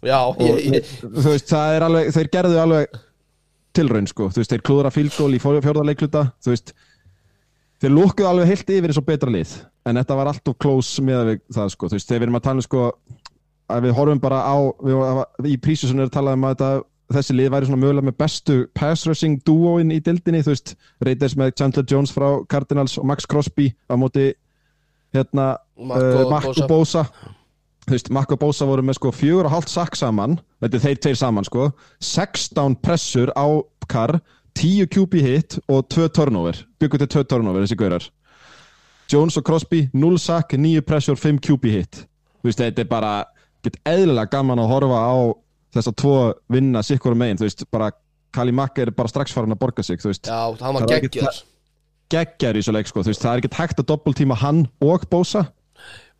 Já, 0.04 0.18
ég, 0.44 0.58
ég, 0.74 0.90
þú 1.02 1.30
veist, 1.30 1.48
það 1.48 1.76
er 1.76 1.86
alveg, 1.86 2.10
þeir 2.14 2.28
gerðu 2.34 2.58
alveg 2.62 2.98
tilraun 3.76 4.08
sko, 4.10 4.28
þú 4.32 4.42
veist, 4.42 4.52
þeir 4.52 4.64
klúðra 4.68 4.92
fílgól 4.92 5.32
í 5.32 5.40
fjórðarleikluta, 5.40 6.26
þú 6.44 6.52
veist 6.52 6.74
þeir 7.82 7.94
lúkkuðu 7.94 8.28
alveg 8.30 8.50
heilt 8.52 8.72
yfir 8.72 8.92
eins 8.92 9.00
og 9.00 9.06
betra 9.06 9.32
lið 9.32 9.54
en 9.86 10.00
þetta 10.00 10.18
var 10.18 10.30
allt 10.32 10.50
of 10.50 10.58
close 10.62 11.02
með 11.04 11.36
það 11.52 11.72
sko, 11.74 11.90
þú 11.90 11.98
veist, 11.98 12.08
þegar 12.08 12.22
við 12.22 12.26
erum 12.28 12.38
að 12.38 12.46
tala 12.46 12.62
um 12.62 12.66
sko 12.66 12.84
að 13.66 13.86
við 13.86 13.96
horfum 13.98 14.22
bara 14.22 14.42
á 14.46 14.56
við, 14.82 15.52
í 15.52 15.56
prísusun 15.62 16.02
er 16.02 16.10
að 16.10 16.16
tala 16.16 16.34
um 16.36 16.46
að 16.46 16.54
þetta, 16.54 16.70
þessi 17.16 17.36
lið 17.36 17.52
væri 17.54 17.68
svona 17.68 17.82
mögulega 17.82 18.08
með 18.08 18.18
bestu 18.22 18.58
pass 18.76 19.06
rushing 19.06 19.40
duoin 19.46 19.94
í 19.94 20.00
dildinni, 20.02 20.42
þú 20.46 20.54
veist. 20.54 20.74
Raiders 21.02 21.36
með 21.38 21.54
Chandler 21.58 21.86
Jones 21.90 22.14
frá 22.14 22.28
Cardinals 22.50 22.96
og 23.00 23.08
Max 23.10 23.26
Crosby 23.30 23.72
á 23.90 23.94
móti 23.98 24.30
hérna 25.14 25.56
Mark 25.76 26.06
uh, 26.06 26.30
Mark 26.30 26.62
Bosa. 26.70 27.06
þú 27.86 27.94
veist, 27.94 28.10
Mark 28.14 28.34
og 28.34 28.42
Bosa 28.42 28.66
voru 28.68 28.84
með 28.86 28.98
sko 29.00 29.12
fjögur 29.14 29.48
og 29.48 29.54
hálft 29.54 29.72
sakk 29.72 29.98
saman, 29.98 30.38
þetta 30.62 30.78
er 30.78 30.86
þeir 30.86 31.02
tveir 31.04 31.20
saman 31.22 31.46
sko, 31.46 31.70
16 32.02 32.78
pressur 32.82 33.34
á 33.38 33.46
Carr, 33.86 34.18
10 34.56 34.86
QB 34.92 35.20
hit 35.22 35.58
og 35.68 35.88
2 35.92 36.08
turnover, 36.16 36.58
byggur 36.80 37.02
til 37.02 37.10
2 37.18 37.24
turnover 37.28 37.64
þessi 37.64 37.76
gaurar. 37.78 38.06
Jones 39.12 39.36
og 39.38 39.44
Crosby, 39.46 39.84
0 39.94 40.18
sakk, 40.18 40.56
9 40.58 40.80
pressur 40.86 41.18
5 41.20 41.38
QB 41.44 41.68
hit, 41.70 41.98
þú 42.40 42.48
veist, 42.48 42.62
þetta 42.62 42.82
er 42.82 42.88
bara 42.90 43.12
get 43.66 43.76
eðlilega 43.86 44.30
gaman 44.32 44.58
að 44.62 44.70
horfa 44.72 45.02
á 45.02 45.14
þess 45.76 45.90
að 45.92 45.96
tvo 46.02 46.14
vinna 46.50 46.82
sikkur 46.86 47.14
megin, 47.18 47.38
þú 47.38 47.46
veist, 47.46 47.66
bara 47.70 47.90
Kali 48.36 48.52
Mack 48.52 48.78
er 48.82 48.90
bara 48.92 49.08
strax 49.08 49.32
farin 49.32 49.54
að 49.54 49.60
borga 49.62 49.84
sig, 49.86 50.00
þú 50.02 50.10
veist. 50.10 50.26
Já, 50.28 50.40
hann 50.60 50.74
var 50.74 50.82
Það 50.82 50.90
er 50.90 50.96
ekki 51.06 51.12
geggjör. 51.20 51.38
geggjar 52.12 52.56
í 52.58 52.60
þessu 52.64 52.74
leik 52.76 52.90
sko, 52.90 53.04
þú 53.04 53.12
veist, 53.12 53.22
það 53.22 53.32
er 53.36 53.42
ekkert 53.44 53.60
hægt 53.60 53.80
að 53.80 53.88
doppeltíma 53.92 54.36
hann 54.42 54.66
og 54.84 55.06
Bosa. 55.10 55.46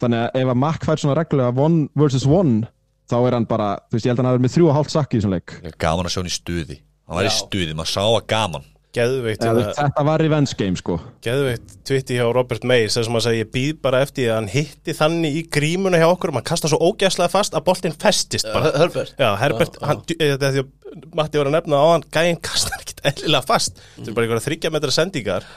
Þannig 0.00 0.22
að 0.26 0.40
ef 0.42 0.52
að 0.52 0.58
Mack 0.62 0.84
fær 0.86 1.00
svona 1.00 1.16
reglulega 1.18 1.52
one 1.66 1.88
versus 1.96 2.26
one 2.28 2.66
þá 3.10 3.16
er 3.26 3.36
hann 3.38 3.46
bara, 3.48 3.68
þú 3.90 3.96
veist, 3.98 4.06
ég 4.06 4.12
held 4.12 4.20
að 4.20 4.24
hann 4.24 4.32
hafi 4.34 4.44
með 4.46 4.54
þrjú 4.56 4.68
og 4.70 4.76
hálft 4.78 4.94
sakki 4.94 5.16
í 5.16 5.20
þessum 5.20 5.34
leik. 5.36 5.54
Gaman 5.82 6.08
að 6.08 6.14
sjá 6.14 6.20
hann 6.22 6.30
í 6.30 6.34
stuði 6.36 6.78
Hann 7.06 7.20
var 7.20 7.28
í 7.28 7.34
stuði, 7.34 7.76
maður 7.76 7.92
sá 7.92 8.02
að 8.06 8.24
gaman. 8.32 8.72
Geðveikt, 8.96 9.42
ja, 9.44 9.50
hérna, 9.52 9.72
þetta 9.76 10.02
var 10.08 10.22
revenge 10.24 10.56
game 10.56 10.78
sko. 10.80 10.94
Geðveikt 11.24 11.74
twitti 11.84 12.16
hjá 12.16 12.24
Robert 12.32 12.64
Mays 12.64 12.94
sem 12.96 13.18
að 13.18 13.26
segja 13.26 13.42
ég 13.44 13.50
býð 13.52 13.74
bara 13.84 14.00
eftir 14.06 14.30
að 14.30 14.38
hann 14.38 14.48
hitti 14.54 14.94
þannig 14.96 15.36
í 15.36 15.42
grímuna 15.52 16.00
hjá 16.00 16.06
okkur 16.08 16.32
og 16.32 16.38
maður 16.38 16.48
kasta 16.48 16.70
svo 16.72 16.80
ógæslega 16.80 17.28
fast 17.34 17.56
að 17.58 17.66
boltinn 17.68 17.96
festist 18.00 18.48
bara. 18.48 18.72
Herbert. 18.80 19.12
Já, 19.20 19.28
Herbert, 19.42 19.76
hann, 19.84 20.00
þetta 20.08 20.48
er 20.48 20.56
því 20.56 20.64
að 20.64 20.72
Matti 21.12 21.36
var 21.36 21.50
að 21.50 21.56
nefna 21.58 21.82
á 21.82 21.86
hann, 21.92 22.06
gæinn 22.14 22.40
kastar 22.40 22.80
ekkit 22.80 23.02
eðlilega 23.10 23.44
fast. 23.44 23.82
Þetta 23.98 24.08
er 24.08 24.16
bara 24.16 24.28
einhverja 24.30 24.46
þryggja 24.46 24.72
metra 24.72 24.94
sendingar 24.96 25.48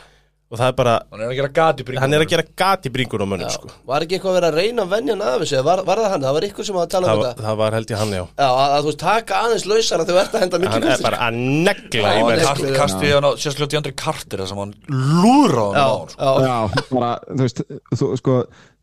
og 0.49 0.57
það 0.57 0.65
er 0.71 0.75
bara, 0.79 0.93
Hann 1.11 1.21
er 1.21 1.29
að 1.29 1.35
gera 1.37 1.49
gat 1.53 1.81
í 1.81 1.83
bringunum 1.85 2.01
hann 2.01 2.15
er 2.17 2.23
að 2.23 2.31
gera 2.31 2.43
gat 2.57 2.85
í 2.87 2.91
bringun 2.93 3.21
á 3.21 3.27
mönnum 3.29 3.51
sko. 3.53 3.69
Var 3.85 4.05
ekki 4.05 4.15
eitthvað 4.17 4.31
að 4.31 4.37
vera 4.39 4.47
að 4.49 4.55
reyna 4.57 4.85
að 4.85 4.93
venja 4.95 5.13
hann 5.13 5.21
af 5.29 5.43
þessu? 5.43 5.59
Var, 5.67 5.81
var 5.85 6.01
það 6.01 6.13
hann? 6.13 6.23
Það 6.25 6.35
var 6.39 6.47
ykkur 6.47 6.67
sem 6.69 6.77
var 6.79 6.87
að 6.87 6.93
tala 6.95 7.09
það, 7.09 7.19
um 7.19 7.25
þetta? 7.27 7.43
það 7.45 7.59
var 7.59 7.77
held 7.77 7.93
ég 7.93 8.01
hann 8.01 8.15
já. 8.17 8.23
Já, 8.25 8.47
að, 8.49 8.63
að 8.63 8.79
þú 8.79 8.89
veist, 8.89 8.99
taka 9.03 9.41
aðeins 9.43 9.65
lausara 9.69 10.07
þegar 10.09 10.17
þú 10.17 10.23
ert 10.23 10.33
að 10.39 10.43
henda 10.45 10.61
mikið 10.63 10.73
hann 10.79 10.89
er 10.95 11.03
bara 11.05 11.19
að 11.27 11.37
negla 11.69 12.13
í 12.15 12.23
menn 12.29 12.73
Kastið 12.79 13.13
hann 13.13 13.27
á 13.29 13.31
sérstaklega 13.37 13.73
Deandre 13.75 13.93
Carter 14.01 14.41
þar 14.41 14.49
sem 14.49 14.61
hann 14.63 14.73
lúðra 14.89 15.67
á 15.69 15.89
hann 15.93 16.09
sko. 16.15 16.33
já, 16.49 16.57
bara, 16.89 17.11
þú 17.29 17.45
veist, 17.45 17.63
þú, 17.93 18.09
sko, 18.23 18.39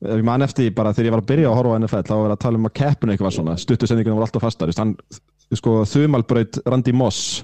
ég 0.07 0.25
man 0.31 0.47
eftir 0.47 0.69
því 0.69 0.77
bara 0.79 0.95
þegar 0.95 1.11
ég 1.11 1.17
var 1.17 1.25
að 1.25 1.31
byrja 1.33 1.51
að 1.51 1.59
horfa 1.59 1.75
á 1.75 1.79
NFL, 1.83 2.07
þá 2.07 2.15
var 2.23 2.37
að 2.37 2.43
tala 2.47 2.61
um 2.63 2.71
að 2.71 2.77
keppinu 2.79 3.17
eitthvað 3.17 3.37
svona, 3.41 3.59
stuttu 3.59 3.91
sendingunum 3.91 4.21
voru 4.21 4.29
alltaf 4.29 4.47
fastar, 4.47 4.71
þú 4.71 4.75
veist, 4.77 4.83
hann, 4.85 4.95
sko, 5.59 5.77
þumalbraut 5.91 6.61
Randy 6.67 6.95
Moss, 6.97 7.43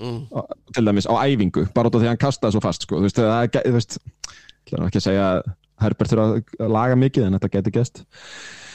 á- 0.00 0.46
til 0.74 0.84
dæmis, 0.86 1.06
á 1.06 1.14
æfingu, 1.24 1.66
bara 1.74 1.88
út 1.88 1.94
af 1.94 2.00
því 2.02 2.06
að 2.06 2.12
hann 2.14 2.24
kastaði 2.24 2.52
svo 2.56 2.60
fast, 2.64 2.82
sko, 2.82 2.96
þú 2.98 3.06
veist, 3.06 3.16
það 3.16 3.36
er, 3.36 4.88
ekki 4.88 4.98
að 5.00 5.06
segja 5.06 5.28
að 5.36 5.54
Herbert 5.80 6.10
þurfa 6.10 6.26
að 6.64 6.70
laga 6.72 6.96
mikið, 6.96 7.24
en 7.26 7.32
þetta 7.36 7.50
geti 7.52 7.70
gest. 7.74 8.04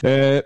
Uh, 0.06 0.40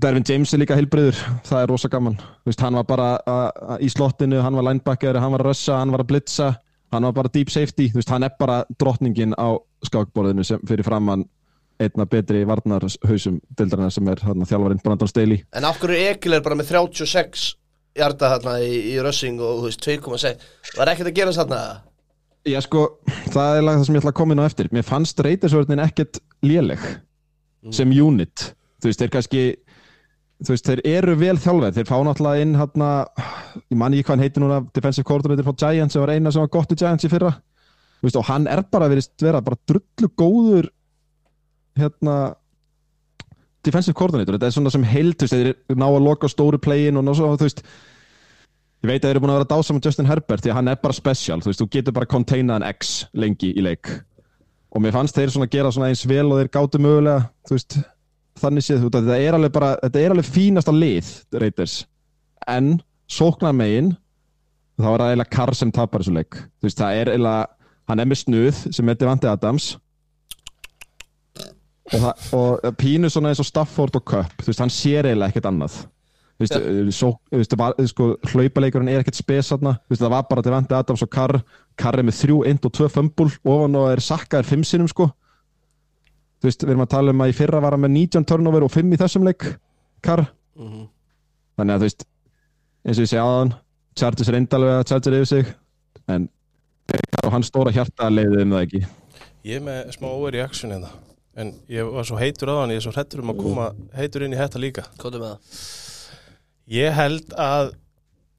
Dervin 0.00 0.24
James 0.26 0.52
er 0.54 0.58
líka 0.58 0.74
heilbriður, 0.78 1.18
það 1.46 1.62
er 1.62 1.70
rosa 1.70 1.88
gaman, 1.88 2.16
þú 2.16 2.50
veist, 2.50 2.60
hann 2.60 2.74
var 2.74 2.84
bara 2.84 3.08
a- 3.26 3.52
a- 3.74 3.78
í 3.78 3.88
slottinu, 3.90 4.40
hann 4.42 4.54
var 4.54 4.62
linebacker, 4.68 5.18
hann 5.18 5.32
var 5.32 5.40
að 5.44 5.50
rössa, 5.52 5.78
hann 5.78 5.90
var 5.94 6.00
að 6.02 6.10
blitza, 6.10 6.56
hann 6.92 7.02
var 7.02 7.12
bara 7.12 7.28
deep 7.34 7.50
safety, 7.50 7.88
þú 7.90 7.94
veist, 8.00 8.08
hann 8.10 8.22
er 8.22 8.30
bara 8.38 8.64
drottningin 8.78 9.34
á 9.38 9.58
skákborðinu 9.86 10.44
sem 10.44 10.58
fyrir 10.66 10.84
framann 10.84 11.24
einna 11.80 12.04
betri 12.06 12.44
varnarhausum 12.46 13.40
dildarinnar 13.58 13.90
sem 13.92 14.06
er 14.08 14.16
þjálfarinn 14.22 14.82
Brandon 14.82 15.08
Staley. 15.10 15.42
En 15.52 15.64
af 15.64 15.78
hverju 15.82 15.96
Egil 16.10 16.34
er 16.34 16.40
bara 16.40 16.54
með 16.54 16.68
36 16.70 17.54
hjarta 17.94 18.30
þarna 18.34 18.58
í, 18.64 18.70
í 18.92 18.94
rössing 19.02 19.40
og 19.42 19.62
þú 19.62 19.70
veist 19.70 19.86
2,6 19.86 20.78
Var 20.78 20.92
ekkert 20.92 21.10
að 21.10 21.18
gera 21.18 21.34
þarna? 21.36 21.60
Já 22.44 22.58
sko, 22.60 22.84
það 23.32 23.58
er 23.58 23.66
það 23.66 23.84
sem 23.86 23.96
ég 23.96 24.02
ætla 24.02 24.12
að 24.12 24.18
koma 24.18 24.34
inn 24.34 24.42
á 24.44 24.48
eftir. 24.50 24.68
Mér 24.74 24.84
fannst 24.84 25.20
reytisvörðin 25.24 25.80
ekkert 25.80 26.18
léleg 26.44 26.82
sem 27.72 27.92
unit. 27.96 28.50
Þú 28.82 28.90
veist, 28.90 29.00
þeir 29.00 29.12
kannski 29.14 29.44
þú 30.44 30.52
veist, 30.52 30.68
þeir 30.68 30.82
eru 30.90 31.14
vel 31.16 31.36
þjálfið 31.40 31.78
þeir 31.78 31.88
fá 31.88 31.96
náttúrulega 32.04 32.44
inn 32.44 32.54
hérna 32.58 32.90
ég 33.70 33.78
man 33.80 33.94
ekki 33.94 34.04
hvað 34.04 34.12
hann 34.12 34.24
heitir 34.26 34.44
núna, 34.44 34.60
defensive 34.76 35.08
coordinator 35.08 35.46
frá 35.46 35.56
Giants 35.62 35.96
sem 35.96 36.04
var 36.04 36.12
eina 36.12 36.32
sem 36.34 36.44
var 36.44 36.52
gott 36.52 36.74
í 36.74 36.78
Giants 36.78 37.06
í 37.06 37.12
fyrra. 37.12 37.32
Þú 38.00 38.08
veist, 38.08 38.20
og 38.20 38.28
hann 38.28 38.48
er 38.50 38.64
bara 38.68 38.90
verið 38.92 39.08
vera 39.24 39.40
bara 39.44 39.60
drullu 39.70 40.10
góður 40.18 40.68
hérna 41.80 42.18
defensive 43.64 43.96
coordinator, 43.98 44.36
þetta 44.36 44.50
er 44.50 44.54
svona 44.56 44.72
sem 44.74 44.86
heild 44.86 45.18
þú 45.18 45.26
veist, 45.26 45.34
þeir 45.34 45.80
ná 45.80 45.86
að 45.88 46.04
loka 46.04 46.30
stóru 46.30 46.60
playin 46.62 47.00
og 47.00 47.04
ná 47.06 47.12
svo, 47.16 47.32
þú 47.38 47.48
veist 47.48 47.64
Ég 48.84 48.90
veit 48.90 48.98
að 49.00 49.06
þeir 49.06 49.14
eru 49.14 49.20
búin 49.24 49.30
að 49.32 49.38
vera 49.38 49.48
dásam 49.48 49.78
með 49.78 49.86
Justin 49.88 50.08
Herbert 50.10 50.42
því 50.44 50.50
að 50.52 50.56
hann 50.58 50.66
er 50.68 50.80
bara 50.82 50.92
special, 50.92 51.38
þú 51.40 51.48
veist, 51.48 51.60
þú 51.62 51.66
getur 51.72 51.94
bara 51.96 52.08
containað 52.10 52.58
en 52.58 52.66
X 52.68 52.90
lengi 53.16 53.48
í 53.56 53.62
leik. 53.64 53.88
Og 54.76 54.82
mér 54.84 54.92
fannst 54.92 55.16
þeir 55.16 55.30
svona 55.32 55.48
gera 55.48 55.70
svona 55.72 55.88
eins 55.88 56.02
vel 56.04 56.26
og 56.26 56.42
þeir 56.42 56.50
gátu 56.52 56.80
mögulega, 56.84 57.22
þú 57.48 57.56
veist 57.56 57.78
þannig 58.42 58.66
séð, 58.66 58.82
þú 58.82 58.90
veist, 58.90 58.98
þetta 58.98 59.16
er 59.24 59.38
alveg 59.38 59.54
bara 59.54 59.70
þetta 59.86 60.02
er 60.02 60.12
alveg 60.12 60.28
fínasta 60.28 60.74
lið, 60.76 61.14
Raiders. 61.40 61.78
En 62.52 62.68
sóknar 63.08 63.56
megin 63.56 63.94
þá 64.76 64.90
er 64.90 64.98
það 64.98 65.06
eiginlega 65.14 65.34
Carr 65.38 65.56
sem 65.56 65.72
tapar 65.72 66.04
þessu 66.04 66.16
leik, 66.18 66.42
þú 66.60 66.68
veist, 66.68 66.82
það 66.82 67.00
er 67.00 67.12
eiginlega 67.14 67.48
hann 67.88 68.04
er 68.04 68.12
með 68.12 68.20
snuð 68.20 68.60
sem 68.68 68.92
er 68.92 69.00
Devante 69.00 69.32
Adams 69.32 69.70
og, 71.92 71.98
það, 71.98 72.28
og 72.38 72.78
pínu 72.80 73.10
svona 73.12 73.32
eins 73.32 73.42
og 73.42 73.48
Stafford 73.48 73.98
og 73.98 74.04
Cup, 74.08 74.38
þú 74.40 74.50
veist, 74.50 74.62
hann 74.62 74.72
sér 74.72 75.08
eiginlega 75.10 75.34
ekkert 75.34 75.50
annað. 75.50 75.82
Þú 76.34 76.42
veist, 76.42 76.56
svo, 76.96 77.10
þú 77.30 77.40
veist, 77.40 77.56
var, 77.60 77.76
sko, 77.90 78.06
hlaupaleikurinn 78.32 78.90
er 78.90 79.04
ekkert 79.04 79.20
spes 79.20 79.52
þarna, 79.52 79.76
Þú 79.84 79.94
veist, 79.94 80.02
það 80.02 80.14
var 80.16 80.24
bara 80.30 80.44
Devante 80.46 80.78
Adams 80.78 81.04
og 81.04 81.12
Carr. 81.12 81.36
Carr 81.78 82.00
er 82.00 82.08
með 82.08 82.18
þrjú, 82.22 82.38
einn 82.48 82.58
og 82.58 82.74
tvö 82.74 82.88
fömbul 82.90 83.28
ofan 83.28 83.78
og 83.78 83.90
er 83.92 84.02
sakkaðir 84.02 84.48
fimm 84.48 84.64
sinnum 84.66 84.90
sko. 84.90 85.10
Þú 86.42 86.50
veist, 86.50 86.64
við 86.64 86.74
erum 86.74 86.86
að 86.86 86.90
tala 86.96 87.14
um 87.14 87.22
að 87.24 87.30
í 87.30 87.36
fyrra 87.38 87.62
var 87.62 87.76
hann 87.76 87.84
með 87.84 87.94
19 87.94 88.26
turnover 88.32 88.66
og 88.66 88.74
5 88.74 88.96
í 88.96 89.00
þessum 89.04 89.28
leik 89.28 89.46
Carr. 90.04 90.26
Þannig 90.58 91.76
að 91.76 91.84
þú 91.84 91.88
veist, 91.88 92.06
eins 92.84 92.98
og 92.98 93.06
ég 93.06 93.12
segi 93.12 93.22
aðan 93.22 93.54
Chargers 93.94 94.28
er 94.28 94.40
eindalega 94.40 94.80
að 94.80 94.86
Chargers 94.90 95.20
yfir 95.20 95.30
sig 95.30 95.54
en 96.10 96.28
Carr 96.90 97.28
og 97.28 97.32
hann 97.36 97.46
stóra 97.46 97.72
hjarta 97.72 98.10
leiðið 98.10 98.42
um 98.42 98.54
það 98.56 98.66
ekki. 98.66 98.84
Ég 99.46 99.60
er 99.60 99.64
með 99.64 99.94
smá 99.94 100.08
overreaction 100.10 100.74
hérna 100.74 100.90
En 101.40 101.50
ég 101.70 101.88
var 101.90 102.06
svo 102.06 102.18
heitur 102.20 102.52
á 102.54 102.62
hann, 102.62 102.74
ég 102.74 102.78
er 102.78 102.84
svo 102.84 102.92
hrettur 102.94 103.24
um 103.24 103.32
að 103.32 103.40
koma 103.42 103.70
heitur 103.96 104.22
inn 104.26 104.36
í 104.36 104.38
þetta 104.38 104.60
líka. 104.62 104.84
Það. 105.00 105.64
Ég 106.70 106.94
held 106.94 107.34
að 107.40 107.72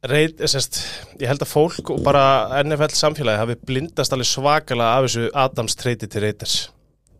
reit, 0.10 0.40
sest, 0.52 0.80
ég 1.20 1.28
held 1.30 1.44
að 1.44 1.52
fólk 1.52 1.92
og 1.94 2.00
bara 2.06 2.62
NFL 2.62 2.96
samfélagi 2.96 3.42
hafi 3.42 3.58
blindast 3.68 4.16
alveg 4.16 4.30
svakalega 4.30 4.96
af 4.96 5.10
þessu 5.10 5.28
Adams 5.44 5.78
treyti 5.80 6.10
til 6.12 6.24
Raiders. 6.24 6.56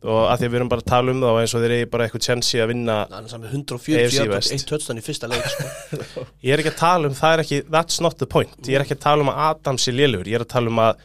Og 0.06 0.28
að 0.30 0.38
því 0.38 0.46
að 0.46 0.52
við 0.54 0.60
erum 0.60 0.70
bara 0.70 0.84
að 0.84 0.90
tala 0.92 1.14
um 1.14 1.22
það 1.24 1.32
og 1.32 1.40
eins 1.42 1.54
og 1.58 1.64
þeir 1.64 1.74
eigi 1.76 1.86
bara 1.96 2.06
eitthvað 2.06 2.24
tjensi 2.28 2.60
að 2.62 2.68
vinna 2.70 2.98
Hann 3.10 3.26
er 3.26 3.32
saman 3.32 3.50
140 3.50 3.96
AFC 4.00 4.18
hjarta 4.20 4.36
West. 4.36 4.52
Eitt 4.54 4.66
tötstan 4.70 5.00
í 5.02 5.04
fyrsta 5.06 5.30
leik 5.32 5.48
sko. 5.50 6.26
ég 6.46 6.54
er 6.54 6.62
ekki 6.62 6.74
að 6.76 6.82
tala 6.84 7.10
um, 7.10 7.16
það 7.18 7.38
er 7.38 7.44
ekki 7.46 7.62
that's 7.74 8.04
not 8.06 8.20
the 8.22 8.28
point, 8.30 8.54
ég 8.70 8.78
er 8.78 8.86
ekki 8.86 9.00
að 9.00 9.06
tala 9.08 9.26
um 9.26 9.32
að 9.34 9.42
Adams 9.48 9.88
er 9.90 9.98
lélugur, 9.98 10.30
ég 10.30 10.38
er 10.38 10.46
að 10.46 10.52
tala 10.54 10.70
um 10.70 10.84
að 10.86 11.02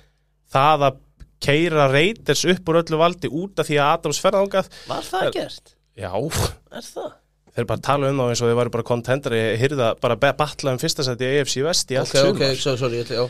það 0.52 0.84
að 0.90 1.00
keira 1.40 1.88
Raiders 1.92 2.44
upp 2.54 2.68
úr 2.70 2.80
öllu 2.82 3.00
valdi 3.00 3.30
út 3.32 3.60
af 3.62 3.68
því 3.70 3.78
að 3.80 3.94
Adams 3.96 4.20
ferðangað 4.24 4.70
Var 4.90 5.08
það 5.08 5.32
gert? 5.38 5.74
já, 5.98 6.10
Er 6.70 6.86
það? 6.86 7.10
þeir 7.56 7.66
bara 7.66 7.82
tala 7.82 8.10
um 8.12 8.20
það 8.22 8.28
eins 8.32 8.40
og 8.44 8.50
þeir 8.50 8.58
væri 8.60 8.72
bara 8.76 8.86
contender 8.86 9.34
ég 9.34 9.58
hyrða 9.64 9.88
bara 10.00 10.16
batla 10.38 10.74
um 10.76 10.78
fyrsta 10.80 11.02
seti 11.06 11.26
í 11.26 11.40
AFC 11.40 11.64
West 11.66 11.90
í 11.90 11.98
allt 11.98 12.12
Ok, 12.14 12.20
sumar 12.20 12.36
ok, 12.52 12.60
so, 12.62 12.76
sorry, 12.78 13.00
ætla. 13.02 13.24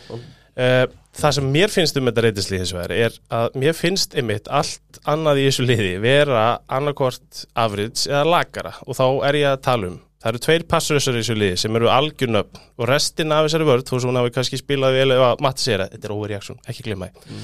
Uh, 0.61 0.85
það 1.17 1.35
sem 1.39 1.49
mér 1.55 1.73
finnst 1.73 1.97
um 1.97 2.11
þetta 2.11 2.25
reytislið 2.27 2.63
þessu 2.67 2.79
er, 2.83 2.93
er 3.07 3.17
að 3.33 3.57
mér 3.63 3.77
finnst 3.79 4.17
einmitt 4.19 4.51
allt 4.51 4.99
annað 5.09 5.41
í 5.41 5.47
þessu 5.49 5.65
liði 5.71 5.93
vera 6.03 6.45
annarkvort 6.69 7.45
afrits 7.65 8.09
eða 8.11 8.27
lagara 8.29 8.75
og 8.85 8.99
þá 8.99 9.05
er 9.31 9.39
ég 9.41 9.49
að 9.55 9.63
tala 9.65 9.93
um 9.95 9.99
það 10.21 10.29
eru 10.35 10.41
tveir 10.45 10.65
passurössar 10.69 11.17
í 11.17 11.23
þessu 11.23 11.37
liði 11.39 11.61
sem 11.63 11.79
eru 11.79 11.89
algjörnöfn 11.95 12.61
og 12.77 12.91
restin 12.91 13.33
af 13.33 13.47
þessari 13.47 13.69
vörð, 13.71 13.87
þú 13.89 14.01
svo 14.03 14.11
hún 14.11 14.19
hafi 14.21 14.35
kannski 14.37 14.59
spilað 14.61 14.99
vel 14.99 15.15
eða 15.17 15.31
Matti 15.41 15.65
segir 15.65 15.87
að 15.87 15.95
þetta 15.95 16.11
er 16.11 16.17
overreaction, 16.19 16.59
ekki 16.69 16.85
glemma 16.91 17.09
því 17.09 17.39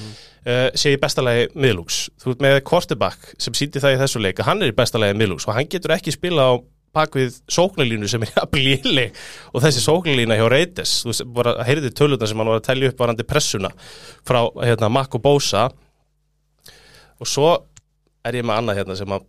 uh, 0.47 0.69
sé 0.77 0.95
í 0.95 1.01
bestalagi 1.01 1.49
miðlúks 1.57 2.07
þú 2.21 2.33
ert 2.33 2.43
með 2.45 2.57
quarterback 2.67 3.35
sem 3.41 3.55
síndi 3.57 3.83
það 3.83 3.97
í 3.97 4.01
þessu 4.03 4.23
leik 4.23 4.41
að 4.41 4.49
hann 4.51 4.63
er 4.63 4.73
í 4.73 4.77
bestalagi 4.77 5.17
miðlúks 5.19 5.47
og 5.47 5.57
hann 5.57 5.69
getur 5.71 5.95
ekki 5.97 6.15
spila 6.15 6.49
á 6.49 6.53
bakvið 6.97 7.39
sóknarlínu 7.51 8.09
sem 8.09 8.23
er 8.25 8.33
jafnlíli 8.33 9.07
og 9.51 9.63
þessi 9.65 9.83
sóknarlína 9.83 10.37
hjá 10.39 10.47
Reytes 10.49 11.01
þú 11.03 11.11
veist, 11.11 11.25
bara 11.35 11.57
heyrði 11.67 11.91
tölutna 11.93 12.29
sem 12.29 12.39
hann 12.39 12.49
var 12.49 12.61
að 12.61 12.69
telja 12.69 12.91
upp 12.91 13.03
varandi 13.03 13.27
pressuna 13.27 13.71
frá 14.25 14.41
hérna, 14.63 14.89
Makko 14.89 15.21
Bósa 15.21 15.67
og 17.17 17.29
svo 17.29 17.51
er 18.27 18.39
ég 18.39 18.45
með 18.45 18.61
annað 18.61 18.79
hérna 18.81 18.97
sem 18.99 19.13
að 19.15 19.27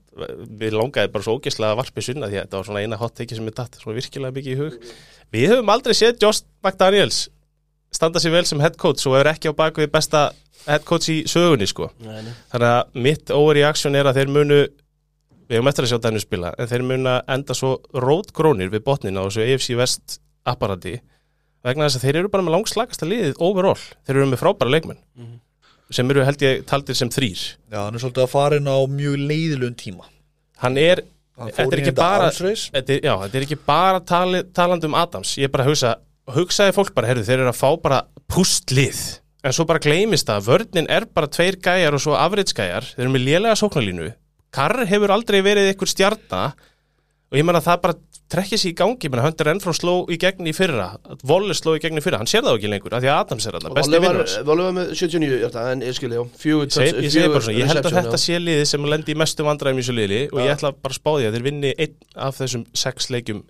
við 0.61 0.77
langaði 0.77 1.13
bara 1.15 1.27
svo 1.27 1.37
ógeðslega 1.39 1.75
að 1.75 1.81
varpi 1.83 2.05
sunna 2.05 2.29
því 2.29 2.39
að 2.39 2.47
þetta 2.47 2.59
var 2.59 2.69
svona 2.69 2.83
eina 2.83 2.99
hot 3.01 3.15
take 3.19 3.37
sem 3.37 3.49
er 3.51 3.57
datt 3.59 3.79
svona 3.79 3.99
virkilega 3.99 4.35
mikið 4.35 4.55
í 4.55 4.59
hug. 4.59 4.79
Við 5.35 5.53
höfum 5.53 5.73
aldrei 5.75 5.95
séð 5.95 6.19
Josh 6.25 6.47
McDaniels 6.65 7.21
standa 7.95 8.21
sér 8.21 8.35
vel 8.35 8.45
sem 8.49 8.61
head 8.61 8.77
coach 8.81 9.07
og 9.09 9.17
er 9.21 9.31
ekki 9.33 9.53
á 9.53 9.55
bakvið 9.57 9.93
besta 9.93 10.29
head 10.69 10.85
coach 10.89 11.09
í 11.13 11.19
sögunni 11.31 11.67
sko. 11.69 11.91
Nei, 12.05 12.21
nei. 12.27 12.33
Þannig 12.53 12.75
að 12.75 13.03
mitt 13.09 13.33
overreaction 13.35 13.99
er 13.99 14.09
að 14.11 14.21
þeir 14.21 14.33
munu 14.37 14.61
við 15.49 15.57
höfum 15.57 15.71
eftir 15.71 15.87
að 15.87 15.93
sjá 15.93 16.01
Daniel 16.05 16.23
spila 16.23 16.55
en 16.61 16.69
þeir 16.71 16.85
munu 16.85 17.13
að 17.15 17.35
enda 17.35 17.57
svo 17.57 17.75
rótgrónir 17.97 18.73
við 18.73 18.85
botnina 18.85 19.25
og 19.25 19.33
svo 19.33 19.45
AFC 19.47 19.77
West 19.79 20.19
apparati 20.49 20.99
vegna 21.65 21.89
þess 21.89 21.99
að 21.99 22.05
þeir 22.07 22.19
eru 22.21 22.33
bara 22.33 22.45
með 22.45 22.57
langslagasta 22.59 23.09
liðið 23.09 23.41
overall, 23.45 23.81
þeir 24.07 24.19
eru 24.19 24.27
með 24.31 24.43
frábæra 24.43 24.75
leikmenn 24.77 25.01
sem 25.95 26.11
eru 26.13 26.25
held 26.27 26.43
ég 26.45 26.67
taldir 26.69 26.97
sem 26.99 27.09
þrýr 27.13 27.45
Já, 27.73 27.79
hann 27.81 27.97
er 27.97 28.03
svolítið 28.03 28.27
að 28.27 28.33
fara 28.35 28.59
inn 28.61 28.69
á 28.69 28.77
mjög 28.93 29.23
leiðilegum 29.31 29.79
tíma. 29.81 30.11
Hann 30.61 30.77
er, 30.81 31.01
þetta 31.39 31.79
er 31.79 31.95
bara 31.97 32.29
þetta 32.35 32.93
er, 32.93 33.01
já, 33.07 33.15
þetta 33.25 33.41
er 33.41 33.47
ekki 33.47 33.59
bara 33.65 34.03
tali, 34.05 34.43
talandi 34.53 34.89
um 34.91 34.97
Adams. 34.99 35.33
Ég 35.41 35.49
er 35.49 35.55
bara 35.55 35.65
að 35.65 35.73
hugsa, 35.73 35.95
hugsaði 36.35 36.75
fólk 36.77 36.93
bara 36.97 37.09
heyrðu, 37.09 37.25
þeir 37.25 37.39
eru 37.39 37.53
að 37.55 37.61
fá 37.63 37.71
bara 37.81 38.03
pustlið 38.29 39.01
en 39.45 39.55
svo 39.55 39.67
bara 39.69 39.83
gleymist 39.83 40.29
það, 40.29 40.47
vörnin 40.49 40.89
er 40.91 41.07
bara 41.15 41.31
tveir 41.31 41.59
gæjar 41.63 41.95
og 41.99 42.03
svo 42.03 42.17
afritsgæjar. 42.19 42.93
Þeir 42.97 43.07
eru 43.07 43.15
með 43.15 43.27
lélega 43.29 43.59
sóknarlínu. 43.61 44.11
Karr 44.55 44.85
hefur 44.89 45.13
aldrei 45.15 45.41
verið 45.45 45.73
einhver 45.73 45.91
stjarna. 45.91 46.43
Og 47.29 47.37
ég 47.37 47.45
menna 47.45 47.61
það 47.61 47.83
bara 47.85 47.95
trekkið 48.33 48.61
sér 48.63 48.71
í 48.73 48.77
gangi. 48.77 49.09
Menna 49.13 49.25
Hunter 49.27 49.49
Renfró 49.51 49.75
sló 49.77 49.95
í 50.09 50.17
gegn 50.21 50.49
í 50.49 50.55
fyrra. 50.57 50.87
Volle 51.29 51.57
sló 51.57 51.75
í 51.77 51.83
gegn 51.83 52.01
í 52.01 52.05
fyrra, 52.05 52.21
hann 52.23 52.31
sér 52.31 52.47
það 52.47 52.57
ekki 52.59 52.71
lengur 52.73 52.97
af 52.97 53.05
því 53.05 53.11
að 53.13 53.19
Adams 53.21 53.49
er 53.49 53.59
þetta, 53.59 53.73
besti 53.77 54.01
vinnur 54.01 54.23
hans. 54.23 54.37
Volley 54.49 54.69
var 54.69 54.77
með 54.79 54.93
79 54.97 55.41
hjarta 55.45 55.65
En 55.75 55.85
ég 55.85 55.97
skilji, 55.99 56.17
já. 56.17 56.25
Fjögur 56.41 56.73
seg- 56.73 57.03
ég 57.05 57.13
segi 57.13 57.29
bara 57.29 57.45
svona, 57.45 57.59
ég 57.59 57.69
held 57.69 57.79
að 57.79 57.85
reception, 57.85 58.09
þetta 58.09 58.23
sé 58.25 58.41
liðið 58.41 58.65
sem 58.73 58.89
lendi 58.95 59.13
í 59.13 59.19
mestu 59.21 59.45
vandræðum 59.45 59.79
í 59.79 59.85
þessu 59.85 59.97
liði. 59.99 60.21
Og 60.33 60.41
ég 60.41 60.55
ætla 60.57 60.73
bara 60.73 60.95
að 60.95 61.01
spá 61.03 61.11
því 61.19 61.29
að 61.29 61.37
þeir 61.37 61.47
vinni 61.51 61.75
einn 61.77 61.95
af 62.17 62.41
þessum 62.41 62.65
sex 62.73 63.11
leikjum 63.13 63.45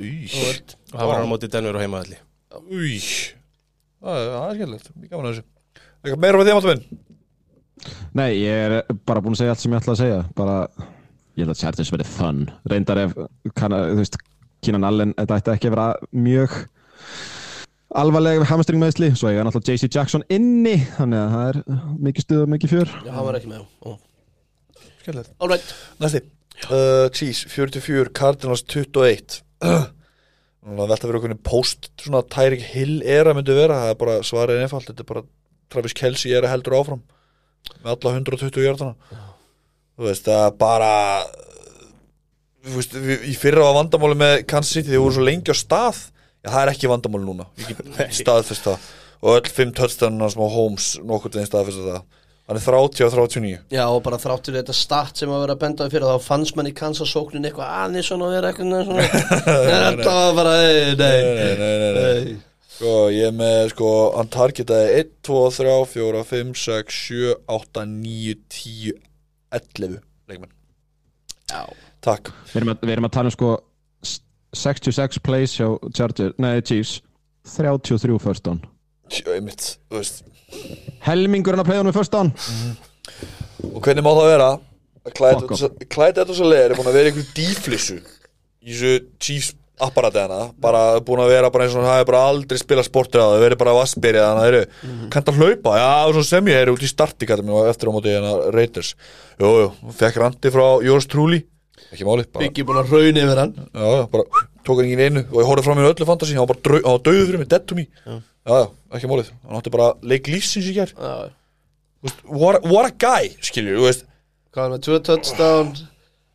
í 0.00 0.26
og 0.32 0.74
það 0.98 1.06
var 1.06 1.18
hann 1.18 1.28
á 1.28 1.32
móti 1.32 1.50
Denver 1.52 1.76
og 1.76 1.82
heimaðalli 1.84 2.18
új 2.72 3.32
Það 4.02 4.18
er 4.18 4.32
er 4.36 4.58
skemmtilegt, 4.58 4.90
ég 5.02 5.12
gaman 5.12 5.28
að 5.28 5.36
þessu. 5.36 5.48
Eitthvað 6.02 6.22
meira 6.24 6.46
þeim 6.48 6.58
alltaf 6.58 6.72
minn? 6.72 7.02
Nei, 8.18 8.30
ég 8.42 8.64
er 8.66 8.96
bara 9.06 9.22
búin 9.22 9.36
að 9.36 9.42
segja 9.42 9.54
allt 9.54 9.62
sem 9.62 9.72
ég 9.74 9.82
ætla 9.82 9.94
að 9.94 10.00
segja. 10.02 10.20
Bara, 10.38 10.56
ég 11.36 11.44
held 11.44 11.54
að 11.54 11.60
Chargers 11.60 11.92
verið 11.94 12.10
fun. 12.10 12.42
Reyndar 12.70 13.02
ef, 13.04 13.14
kann, 13.58 13.76
þú 13.76 14.00
veist 14.00 14.18
Kínan 14.62 14.86
Allen, 14.86 15.14
þetta 15.18 15.38
ætti 15.38 15.54
ekki 15.54 15.70
að 15.70 15.76
vera 15.76 15.86
mjög 16.14 16.58
alvarlega 18.02 18.46
hamstring 18.48 18.80
meðsli 18.80 19.10
svo 19.18 19.28
eiga 19.28 19.42
náttúrulega 19.44 19.74
JC 19.76 19.90
Jackson 19.92 20.22
inni 20.32 20.78
þannig 20.96 21.18
að 21.20 21.32
það 21.34 21.48
er 21.48 21.58
mikið 22.06 22.26
stuð 22.26 22.44
og 22.44 22.52
mikið 22.54 22.74
fjör. 22.74 22.92
Já, 23.06 23.10
hann 23.16 23.26
var 23.26 23.38
ekki 23.38 23.50
með 23.50 23.64
Ó. 23.82 23.96
Skellilegt 25.02 25.34
All 25.38 25.50
right. 25.50 25.74
Næsti. 26.02 26.22
Uh, 26.68 27.08
Chiefs 27.10 27.46
44, 27.50 28.12
Cardinals 28.14 28.62
21 28.70 29.42
Núna 29.62 29.80
velta 30.62 31.06
fyrir 31.06 31.18
okkur 31.18 31.36
post 31.46 31.90
svona 32.00 32.22
Tyreek 32.22 32.62
Hill 32.72 33.00
era 33.02 33.34
myndi 33.34 33.54
vera 33.56 33.80
það 33.84 33.94
er 33.94 34.00
bara 34.02 34.18
svarið 34.26 34.62
einfalt 34.62 34.90
þetta 34.90 35.02
er 35.02 35.10
bara 35.12 35.24
Travis 35.72 35.96
Kelsey 35.98 36.34
er 36.36 36.46
að 36.46 36.54
heldur 36.56 36.78
áfram 36.78 37.02
með 37.82 37.94
alla 37.94 38.12
120 38.18 38.66
hjartana 38.66 39.22
þú 39.96 40.06
veist 40.06 40.28
það 40.28 40.44
er 40.46 40.56
bara 40.60 40.92
þú 42.62 42.78
veist 42.78 42.96
í 43.26 43.34
fyrra 43.38 43.66
var 43.66 43.78
vandamáli 43.80 44.18
með 44.18 44.34
Kansas 44.50 44.76
City 44.76 44.92
þeir 44.92 45.02
voru 45.02 45.16
svo 45.16 45.26
lengi 45.26 45.54
á 45.54 45.56
stað. 45.58 46.02
Já 46.42 46.50
það 46.50 46.62
er 46.62 46.72
ekki 46.72 46.90
vandamáli 46.90 47.26
núna 47.26 47.46
ég 47.58 47.70
get 47.72 48.14
staðfest 48.22 48.66
það. 48.66 48.90
Og 49.22 49.36
öll 49.38 49.52
5 49.58 49.74
touchdownuna 49.78 50.30
sem 50.32 50.42
á 50.42 50.48
Holmes 50.50 50.88
nokkur 51.02 51.34
veginn 51.34 51.50
staðfest 51.50 51.82
það 51.82 52.00
hann 52.52 52.60
er 52.60 52.64
30 52.68 53.06
og 53.08 53.16
39 53.16 53.58
Já, 53.72 53.82
og 53.88 54.00
bara 54.04 54.20
þráttur 54.20 54.58
þetta 54.60 54.74
start 54.76 55.18
sem 55.22 55.32
að 55.32 55.42
vera 55.46 55.56
að 55.56 55.62
benda 55.64 55.88
á 55.88 55.92
fyrir 55.92 56.06
þá 56.12 56.26
fannst 56.28 56.56
mann 56.58 56.68
í 56.70 56.74
Kansas 56.76 57.10
sóknin 57.16 57.48
eitthvað 57.48 57.74
aðeins 57.80 58.10
svona 58.12 58.28
að 58.28 58.34
vera 58.36 58.52
eitthvað 58.52 59.02
þetta 59.72 60.16
var 60.20 60.34
bara, 60.38 60.54
ei, 60.68 60.96
nei, 61.00 61.18
nei, 61.26 61.52
nei, 61.58 61.74
nei, 61.82 61.92
nei. 61.98 62.34
Sko, 62.72 62.92
ég 63.14 63.28
er 63.28 63.34
með, 63.36 63.58
sko, 63.74 63.88
hann 64.16 64.30
targetaði 64.32 64.94
1, 65.02 65.10
2, 65.28 65.40
3, 65.58 65.74
4, 65.92 66.22
5, 66.30 66.52
6, 66.64 67.00
7, 67.10 67.34
8, 67.56 67.84
9, 67.92 68.36
10, 68.56 68.96
11 69.58 69.98
leikmenn. 70.32 70.52
Já. 71.52 71.62
Takk. 72.02 72.32
Við 72.50 72.56
erum 72.62 72.72
að, 72.72 72.82
við 72.88 72.94
erum 72.96 73.06
að 73.06 73.14
tala 73.14 73.30
um 73.30 73.34
sko 73.36 73.50
s- 74.02 74.18
66 74.64 75.20
plays 75.22 75.54
hjá 75.60 75.68
Charger, 75.94 76.32
nei 76.42 76.56
Chiefs 76.64 76.96
33 77.54 78.18
first 78.24 78.42
down 78.48 78.58
Sjö, 79.12 79.34
einmitt, 79.36 79.64
þú 79.90 79.98
veist. 80.00 80.22
Helmingurinn 81.06 81.62
að 81.62 81.68
playðunum 81.70 81.94
first 81.96 82.12
down 82.12 82.32
Og 83.72 83.80
hvernig 83.84 84.04
má 84.04 84.12
það 84.16 84.28
vera? 84.32 84.50
að 84.52 84.68
Fuck 85.02 85.48
Clyde- 85.50 85.88
Clyde 85.90 86.20
Edwards 86.22 86.40
Alaire 86.44 86.70
er 86.70 86.78
búin 86.78 86.86
að 86.90 86.96
vera 86.98 87.08
í 87.08 87.12
einhverju 87.12 87.32
díflissu 87.34 87.96
í 88.62 88.70
þessu 88.70 88.92
Chiefs 89.18 89.48
apparati 89.82 90.20
hana 90.22 90.52
bara 90.62 90.82
búin 91.02 91.18
að 91.24 91.32
vera 91.32 91.48
bara 91.50 91.64
eins 91.66 91.74
og 91.74 91.82
hann 91.82 91.90
hafi 91.90 92.06
bara 92.06 92.20
aldrei 92.30 92.60
spilað 92.60 92.86
sportir 92.86 93.18
á 93.18 93.26
það, 93.32 93.40
verið 93.42 93.58
bara 93.64 93.72
vassbyrja 93.80 94.26
þannig 94.28 94.42
að 94.42 94.46
þeir 94.46 94.58
eru, 94.60 95.08
kannt 95.10 95.30
að 95.32 95.40
hlaupa, 95.40 95.72
já, 95.80 95.88
og 96.06 96.12
svo 96.14 96.22
sem 96.28 96.50
ég 96.52 96.60
er 96.62 96.70
út 96.70 96.84
í 96.86 96.90
starti 96.92 97.26
kallum 97.26 97.50
og 97.56 97.66
eftir 97.72 97.90
á 97.90 97.94
móti 97.96 98.12
hérna 98.14 98.36
Raiders, 98.54 98.92
jú, 99.42 99.50
jú, 99.64 99.66
fekk 99.98 100.20
randi 100.22 100.52
frá 100.54 100.66
Jórs 100.86 101.08
Trúli, 101.10 101.40
ekki 101.90 102.06
máli 102.06 102.28
bara, 102.30 102.44
Byggi 102.46 102.62
búin 102.68 102.78
að 102.84 102.92
raun 102.94 103.18
yfir 103.24 103.40
hann. 103.42 103.54
Já, 103.74 103.86
já, 103.98 104.04
bara 104.12 104.46
tók 104.62 104.76
hann 104.78 104.86
ekki 104.86 104.94
inn 104.94 105.02
í 105.02 105.08
einu 105.10 105.24
og 105.32 105.40
ég 105.42 105.50
horfði 105.50 105.66
fram 105.66 105.82
í 105.82 105.88
öllu 105.90 106.06
fantasi, 106.12 106.36
hann 106.38 106.46
var 106.46 106.52
bara 106.54 106.62
drau, 106.68 106.78
hann 106.84 106.94
var 107.00 107.04
döðu 107.10 107.26
fyrir 107.26 107.42
mig, 107.42 107.50
dead 107.50 107.66
to 107.66 107.74
me. 107.80 107.88
Já, 108.06 108.20
já, 108.46 108.58
ekki 108.96 109.08
málið, 109.10 109.30
hann 109.46 109.58
átti 109.60 109.70
bara 109.74 109.92
leik 110.02 110.26
lífsins 110.30 110.66
í 110.70 110.74
Já. 110.98 111.30
Veist, 112.02 112.22
what, 112.26 112.58
a- 112.58 112.68
what 112.68 112.88
a 112.88 112.94
guy, 112.98 113.30
skilju, 113.40 113.78
Hvað 114.52 114.64
var 114.66 114.72
með 114.74 114.82
tvö 114.88 114.96
touchdown 115.06 115.68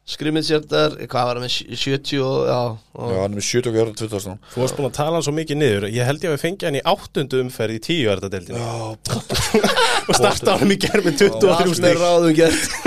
Hjartar 0.07 0.93
Hvað 1.03 1.25
var 1.27 1.35
hann 1.35 1.43
með 1.43 1.51
sj- 1.51 1.75
70 1.75 2.21
og, 2.23 2.35
já, 2.47 2.59
og, 2.95 3.09
Já, 3.11 3.17
hann 3.19 3.34
er 3.34 3.38
með 3.38 3.47
70 3.47 3.79
og 3.81 3.95
2000 3.99 4.38
Þú 4.53 4.61
varst 4.61 4.77
búin 4.77 4.88
að 4.88 4.93
tala 4.95 5.19
svo 5.25 5.34
mikið 5.35 5.57
niður. 5.59 5.88
Ég 5.91 6.07
held 6.07 6.23
ég 6.23 6.31
að 6.31 6.35
við 6.38 6.43
fengið 6.45 6.67
hann 6.69 6.77
í 6.79 6.84
áttundu 6.93 7.41
umferð 7.43 7.75
í 7.75 7.81
tíu 7.84 8.11
erðadeldinu 8.13 8.61
og 10.07 10.15
starta 10.15 10.55
hann 10.61 10.71
í 10.71 10.77
gerð 10.79 11.09
með 11.09 11.17
23 11.25 11.49
Allt 11.57 11.67
með 11.67 11.75
stík 11.81 11.99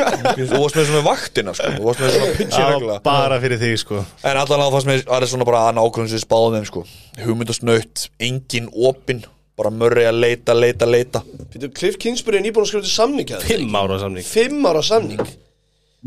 Þú 0.50 0.62
varst 0.62 0.78
með 0.80 0.88
svona 0.88 1.02
vaktina 1.10 1.54
sko. 1.58 1.72
Þú 1.76 1.84
varst 1.90 2.00
með 2.04 2.14
svona 2.16 2.30
pitchi 2.40 2.62
regla 2.70 2.96
bara 3.04 3.40
fyrir 3.44 3.60
þig 3.60 3.76
sko. 3.84 4.00
En 4.24 4.40
allan 4.40 4.64
á 4.64 4.68
það 4.72 4.80
sem 4.86 4.94
er, 4.94 5.04
það 5.10 5.26
er 5.26 5.32
svona 5.34 5.48
bara 5.50 5.60
að 5.68 5.76
nákvæmum 5.80 6.10
sem 6.14 6.24
spáðum 6.24 6.56
þeim 6.56 6.70
sko. 6.70 6.86
Hugmyndasnaut, 7.20 8.06
engin 8.30 8.72
opin 8.72 9.22
Bara 9.60 9.68
mörri 9.76 10.06
að 10.08 10.16
leita, 10.22 10.54
leita, 10.56 10.86
leita. 10.88 11.20
Cliff 11.76 11.98
Kingsbury 12.00 12.38
er 12.38 12.44
nýbúin 12.46 12.64
að 12.64 12.70
skrifa 12.70 12.86
til 12.86 12.92
samning 12.94 13.26
hjá 13.28 13.42
þeim. 13.42 13.50
Fimm 14.24 14.64
ára 14.70 14.80
samning 14.88 15.28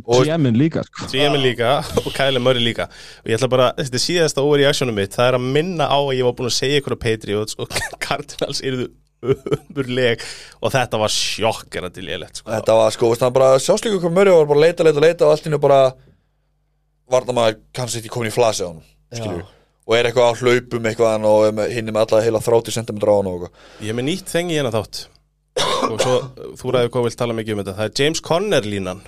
GM-in 0.01 0.57
líka 0.57 0.81
sko. 0.87 1.07
GM 1.11 1.35
líka 1.37 1.75
og 2.01 2.09
Kyle 2.15 2.41
Murray 2.41 2.63
líka. 2.65 2.87
Og 3.21 3.29
ég 3.29 3.37
ætla 3.37 3.49
bara, 3.51 3.69
þetta 3.77 3.99
er 3.99 4.03
síðasta 4.03 4.41
overreactionum 4.41 4.97
mitt. 4.97 5.13
Það 5.13 5.29
er 5.29 5.37
að 5.37 5.47
minna 5.57 5.85
á 5.85 5.97
að 5.99 6.15
ég 6.17 6.27
var 6.27 6.35
búin 6.39 6.49
að 6.49 6.55
segja 6.57 6.81
ykkur 6.81 6.97
á 6.97 7.03
Patriots 7.03 7.57
og 7.61 7.77
Cardinals 8.01 8.63
eruðu 8.65 8.89
umurleg 9.23 10.23
og 10.59 10.73
þetta 10.73 10.99
var 10.99 11.13
sjokkera 11.13 11.91
til 11.93 12.07
ég 12.09 12.19
lett 12.19 12.41
sko. 12.41 12.49
Þetta 12.51 12.77
var 12.79 12.95
sko, 12.95 13.11
það 13.21 13.35
bara 13.37 13.51
Sjáslíku 13.63 14.01
kom 14.03 14.17
mörri 14.17 14.33
og 14.33 14.41
var 14.41 14.49
bara 14.49 14.59
að 14.59 14.65
leita, 14.65 14.87
leita, 14.87 15.03
leita 15.05 15.27
Og 15.27 15.35
allt 15.35 15.47
innu 15.47 15.59
bara 15.63 15.77
Varna 17.13 17.35
maður 17.37 17.61
kannski 17.75 18.01
ekki 18.01 18.11
komin 18.11 18.31
í 18.31 18.35
flasi 18.35 18.67
á 18.67 18.69
hann 18.73 18.83
Skilju 19.13 19.45
Og 19.83 19.95
er 19.95 20.09
eitthvað 20.09 20.27
á 20.27 20.39
hlaupum 20.41 20.89
eitthvað 20.91 21.27
Og 21.29 21.47
er 21.47 21.71
hinn 21.71 21.87
er 21.87 21.95
með 21.95 22.05
alla 22.05 22.21
heila 22.25 22.43
30 22.43 22.75
cm 22.81 22.99
á 22.99 23.13
hann 23.13 23.31
og 23.31 23.37
eitthvað. 23.37 23.65
Ég 23.79 23.93
er 23.93 23.99
með 23.99 24.09
nýtt 24.09 24.35
þengi 24.35 24.59
hérna 24.59 24.75
þátt 24.75 25.05
og 25.61 25.99
svo, 26.01 26.13
þú 26.57 26.71
ræður 26.73 26.89
hvað 26.93 27.03
vilt 27.07 27.17
tala 27.19 27.33
mikið 27.37 27.53
um 27.53 27.59
þetta. 27.61 27.75
Það 27.77 27.89
er 27.89 27.97
James 28.01 28.21
Conner 28.25 28.65
línan 28.65 29.01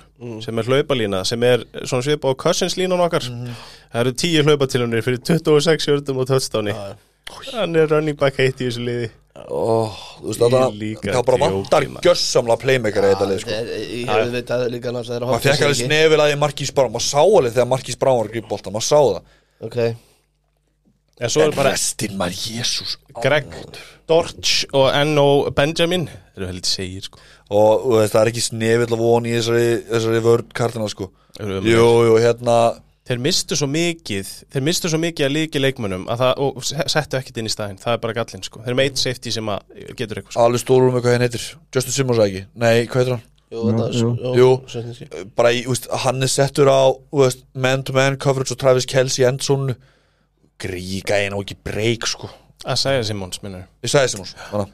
sem 0.44 0.58
er 0.62 0.68
hlaupalína, 0.70 1.24
sem 1.26 1.42
er 1.44 1.64
svona 1.82 2.04
svipa 2.06 2.30
á 2.30 2.34
Cousins 2.38 2.76
línan 2.78 3.02
okkar. 3.02 3.26
Það 3.26 4.00
eru 4.04 4.12
tíu 4.22 4.44
hlaupatilunir 4.46 5.02
fyrir 5.06 5.20
26 5.26 5.88
jördum 5.90 6.22
og 6.22 6.28
touchdowni. 6.30 6.74
Hann 7.52 7.74
er 7.76 7.88
running 7.90 8.16
back 8.18 8.38
heitt 8.38 8.60
í 8.62 8.68
þessu 8.68 8.84
liði. 8.86 9.08
Ó, 9.36 9.90
Þú 10.22 10.30
veist 10.30 10.40
þetta 10.40 10.60
Líka 10.80 11.12
Það 11.12 11.24
bara 11.28 11.38
vantar 11.42 11.84
maður. 11.90 12.04
gjörsamla 12.06 12.54
playmaker 12.62 13.04
í 13.04 13.10
þetta 13.12 13.26
lið 13.28 13.40
sko. 13.42 13.50
maður 15.26 15.42
fekk 15.44 15.64
alveg 15.66 15.80
snefil 15.82 16.20
að 16.22 16.30
því 16.32 16.38
Markís 16.40 16.72
Brown. 16.76 16.92
Maður 16.94 17.06
sá 17.10 17.20
alveg 17.20 17.52
þegar 17.56 17.68
Markís 17.74 17.98
Brown 18.00 18.18
var 18.20 18.28
að 18.30 18.32
gripa 18.36 18.48
bolta 18.54 18.72
maður 18.72 18.86
sá 18.86 18.98
það. 19.02 19.20
Ok 19.66 19.78
en 21.20 21.32
svo 21.32 21.46
en 21.46 21.54
bara 21.56 21.72
restin 21.74 22.16
maður, 22.20 22.40
jésús 22.58 22.96
Greg 23.22 23.46
Dortch 24.06 24.66
og 24.76 24.90
N.O. 24.94 25.50
Benjamin 25.56 26.06
þeir 26.10 26.42
eru 26.42 26.48
heldur 26.52 26.68
segir 26.70 27.06
sko. 27.08 27.18
Og 27.50 27.84
þú 27.86 27.94
veist, 28.00 28.12
það 28.14 28.20
er 28.22 28.30
ekki 28.32 28.42
snefil 28.44 28.86
að 28.90 29.00
von 29.00 29.26
í 29.26 29.32
þessari, 29.34 29.68
þessari 29.88 30.20
vörd 30.26 30.52
kartina 30.54 30.88
sko. 30.92 31.08
Jú, 31.40 31.86
jú, 32.06 32.12
hérna 32.22 32.56
þeir 33.06 33.20
mistu 33.22 33.54
svo 33.58 33.68
mikið 33.70 34.30
þeir 34.54 34.64
mistu 34.66 34.90
svo 34.90 34.98
mikið 35.02 35.26
að 35.28 35.34
líki 35.36 35.60
leikmönnum 35.62 36.06
að 36.10 36.22
það, 36.22 36.40
og 36.46 36.64
se- 36.66 36.86
settu 36.90 37.18
ekkert 37.18 37.40
inn 37.42 37.48
í 37.50 37.54
staðinn. 37.54 37.80
Það 37.82 37.92
er 37.96 38.02
bara 38.04 38.16
gallinn 38.20 38.44
sko, 38.46 38.60
þeir 38.62 38.72
eru 38.72 38.78
með 38.80 38.88
eitt 38.90 39.02
safety 39.02 39.32
sem 39.34 39.50
að 39.52 39.82
getur 39.98 40.20
eitthvað 40.20 40.36
sko. 40.36 40.44
alveg 40.46 40.62
stórum 40.64 40.94
með 40.96 41.04
hvað 41.06 41.16
henn 41.16 41.26
heitir. 41.26 41.48
Justin 41.74 41.96
Simmons 41.98 42.22
ekki, 42.26 42.44
nei, 42.54 42.86
hvað 42.86 43.02
heitir 43.02 43.14
hann? 43.16 43.26
Jú, 43.46 43.60
þetta 43.70 43.90
Jú, 43.94 44.08
jú. 44.18 44.32
Jú 44.42 45.26
bara 45.38 45.52
í, 45.54 45.60
þú 45.66 45.70
veist, 45.74 45.86
hann 46.02 46.22
er 46.26 46.32
settur 46.32 46.66
á 46.66 46.82
þú 46.90 47.20
veist, 47.22 47.44
man-to-man 47.54 48.18
coverage 48.18 48.50
og 48.54 48.58
Travis 48.58 48.86
Kelce 48.90 49.22
í 49.22 49.26
endzónu 49.28 49.76
gríka 50.62 51.18
einn 51.20 51.34
og 51.36 51.44
ekki 51.44 51.56
break 51.64 52.06
sko. 52.08 52.30
Að 52.66 52.78
segja 52.80 53.04
Simmons 53.10 53.42
minnur 53.44 53.66
ég 53.84 53.92
sagði 53.92 54.16
þannig 54.16 54.72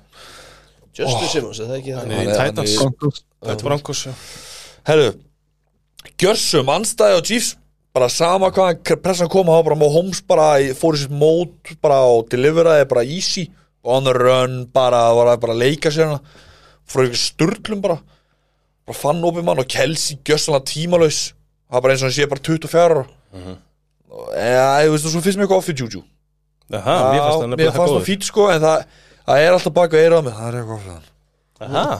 Justin 0.93 1.29
Simmons, 1.33 1.59
er 1.61 1.71
það 1.71 1.79
ekki 1.81 1.93
það? 1.97 2.11
er 2.13 2.29
er- 2.29 2.41
Titans. 2.53 2.75
Þetta 3.43 3.65
Broncos 3.67 4.03
já. 4.07 4.13
Herru, 4.87 5.07
gjörsum 6.21 6.69
anstæði 6.73 7.17
á 7.19 7.23
Chiefs 7.25 7.51
bara 7.95 8.09
sama 8.13 8.51
hvað 8.53 8.97
pressan 9.05 9.29
koma 9.33 9.57
á 9.57 9.61
bara 9.65 9.77
má 9.77 9.87
Holmes 9.93 10.21
bara 10.25 10.61
í- 10.61 10.73
fór 10.77 10.97
í 10.97 11.03
sitt 11.03 11.11
mót 11.13 11.75
bara 11.83 12.01
og 12.05 12.29
deliveraði 12.33 12.89
bara 12.89 13.05
easy. 13.05 13.51
On 13.85 14.05
the 14.05 14.13
run 14.15 14.67
bara, 14.73 15.11
bara, 15.15 15.37
bara 15.37 15.53
að 15.57 15.59
leika 15.65 15.91
sér 15.91 16.07
hana 16.07 16.21
frá 16.87 17.03
ykkur 17.03 17.19
sturlum 17.19 17.81
bara. 17.83 17.99
Bara 18.87 18.95
fann 18.99 19.23
opið 19.23 19.45
mann 19.45 19.59
og 19.59 19.67
Kelsey 19.69 20.19
gjössanlega 20.23 20.65
tímalaus. 20.71 21.33
Það 21.71 21.77
er 21.77 21.81
bara 21.83 21.93
eins 21.95 22.03
og 22.03 22.09
hann 22.11 22.15
sé 22.15 22.29
bara 22.31 22.41
24 22.41 22.85
ára 22.85 23.07
eða, 24.13 24.67
þú 24.87 24.91
veist, 24.97 25.09
svo 25.13 25.23
finnst 25.25 25.39
mér 25.41 25.47
eitthvað 25.49 25.63
ofið 25.63 25.85
Juju 25.85 26.03
Aha, 26.73 26.99
mér 27.13 27.23
fannst 27.23 27.39
það 27.39 27.47
mér 27.47 27.57
nefnilega 27.57 27.73
fannst 27.77 27.89
það 27.89 27.97
góður. 27.97 28.05
fít 28.11 28.29
sko 28.29 28.51
en 28.53 28.61
það, 28.67 28.85
það 29.29 29.47
er 29.47 29.57
alltaf 29.57 29.75
baka 29.81 29.99
eira 30.03 30.19
á 30.19 30.23
mig 30.27 30.37
það 30.37 30.47
er 30.53 30.61
eitthvað 30.61 30.79
ofið 30.83 30.93
hann 30.93 31.09
Aha, 31.63 31.99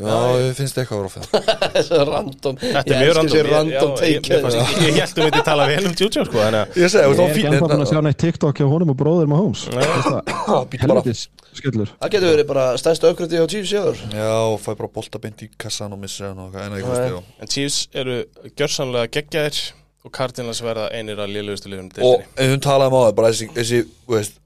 já, 0.00 0.18
ég 0.40 0.52
finnst 0.56 0.78
eitthvað 0.80 1.02
ofið 1.04 1.24
hann 1.26 1.42
Þetta 1.76 1.96
er 2.00 2.08
random. 2.08 2.54
Þetta 2.62 2.94
er 2.94 3.00
mjög 3.02 3.16
random. 3.18 3.36
Ég 3.36 3.48
random 3.50 3.90
Já, 3.92 4.06
ég- 4.06 4.22
take 4.24 4.30
mér 4.32 4.46
fannst- 4.46 4.78
Ég 4.86 4.94
held 4.96 5.18
um 5.20 5.26
þetta 5.26 5.42
tala 5.50 5.66
vel 5.68 5.82
um 5.90 5.96
Juju 6.00 6.22
sko 6.24 6.38
þannig 6.40 6.60
að 6.62 6.78
ég 6.80 6.92
segi, 6.94 7.02
þú 7.02 7.10
Ég 7.10 7.10
veist, 7.10 7.20
er 7.20 7.20
þá 7.20 7.26
ekki 7.26 7.44
ennþá 7.50 7.66
búin 7.66 7.84
að 7.84 7.90
sjá 7.92 8.00
neitt 8.06 8.20
TikTok 8.22 8.62
hjá 8.62 8.66
honum 8.72 8.92
og 8.94 8.96
bróður 9.02 9.28
með 9.28 9.42
Holmes 9.42 9.66
býttu 9.76 10.14
bara. 10.16 10.64
Helvitis 10.86 11.26
skellur. 11.60 11.92
Það 12.00 12.14
getur 12.16 12.32
verið 12.32 12.48
bara 12.54 12.64
stærsta 12.80 13.10
aukrætti 13.12 13.36
á 13.36 13.44
Chiefs 13.52 13.72
í 13.76 13.78
ár. 13.82 14.00
Já, 14.16 14.30
og 14.48 14.56
fæ 14.64 14.70
bara 14.80 14.90
bolta 14.96 15.20
beint 15.20 15.44
í 15.44 15.50
kassan 15.60 15.92
og 15.92 16.00
missa 16.00 16.30
hann 16.30 16.40
og 16.40 16.56
eitthvað, 16.56 16.64
en 16.64 16.78
eitthvað 16.80 16.96
stíð 17.04 17.44
En 17.44 17.52
Chiefs 17.52 17.78
eru 17.96 18.16
gjörsamlega 18.56 19.12
geggjaðir 19.18 19.60
og 20.06 20.12
Cardinals 20.14 20.60
verða 20.62 20.86
einir 20.94 21.18
að 21.18 21.32
lélugustu 21.34 21.70
liðum 21.72 21.88
Og 22.06 22.22
ef 22.38 22.50
við 22.52 22.60
talaðum 22.64 22.94
á 22.94 23.00
það, 23.06 23.14
bara 23.18 23.30
þessi, 23.32 23.48
þessi, 23.56 23.80
veist, 24.10 24.36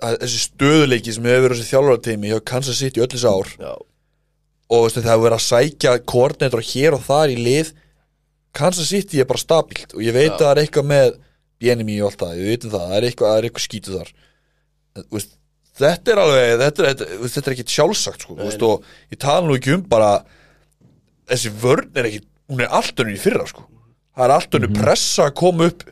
að- 0.00 0.18
þessi 0.24 0.40
stöðuleiki 0.48 1.14
sem 1.16 1.28
hefur 1.28 1.44
verið 1.48 1.60
þessi 1.60 1.72
þjálfarateimi 1.74 2.32
hjá 2.32 2.38
Kansas 2.52 2.80
City 2.80 3.04
öll 3.04 3.10
þessi 3.12 3.28
ár. 3.30 3.52
Já. 3.60 3.72
Og 4.74 4.84
veistu, 4.86 5.02
það 5.04 5.12
hefur 5.12 5.26
verið 5.28 5.38
að 5.38 5.46
sækja 5.50 5.94
koordinator 6.14 6.64
hér 6.72 6.96
og 6.96 7.04
þar 7.04 7.34
í 7.34 7.38
lið. 7.44 7.72
Kansas 8.54 8.88
City 8.88 9.20
er 9.20 9.28
bara 9.28 9.42
stabilt 9.42 9.94
og 9.94 10.00
ég 10.06 10.14
veit 10.16 10.30
Já. 10.30 10.36
að 10.38 10.44
það 10.46 10.52
er 10.54 10.62
eitthvað 10.64 10.90
með 10.94 11.16
BNMI 11.60 11.96
og 12.02 12.10
allt 12.10 12.20
það, 12.24 12.36
við 12.40 12.50
veitum 12.54 12.70
það, 12.74 12.84
það 12.88 12.96
er 12.98 13.06
eitthvað, 13.08 13.28
það 13.30 13.38
er 13.40 13.48
eitthvað 13.48 13.66
skítu 13.68 13.94
þar. 13.98 14.12
Veist, 15.10 15.36
þetta 15.74 16.12
er 16.14 16.20
alveg 16.22 16.50
þetta 16.62 16.82
er, 16.84 16.88
þetta, 16.94 17.06
veist, 17.24 17.38
er 17.40 17.54
ekkit 17.56 17.72
sjálfsagt 17.74 18.24
sko, 18.24 18.36
veist, 18.38 18.62
og 18.62 18.84
ég 19.10 19.18
tala 19.24 19.46
nú 19.48 19.56
ekki 19.58 19.72
um 19.74 19.82
bara 19.90 20.10
þessi 21.30 21.50
vörn 21.62 21.88
er 21.98 22.06
ekki 22.10 22.20
hún 22.52 22.62
er 22.62 22.70
allt 22.78 23.00
önnur 23.02 23.16
í 23.16 23.18
fyrra 23.18 23.46
sko 23.50 23.64
það 24.14 24.24
er 24.26 24.36
allt 24.36 24.56
önnur 24.58 24.72
pressa 24.78 25.28
að 25.28 25.36
koma 25.42 25.68
upp. 25.70 25.84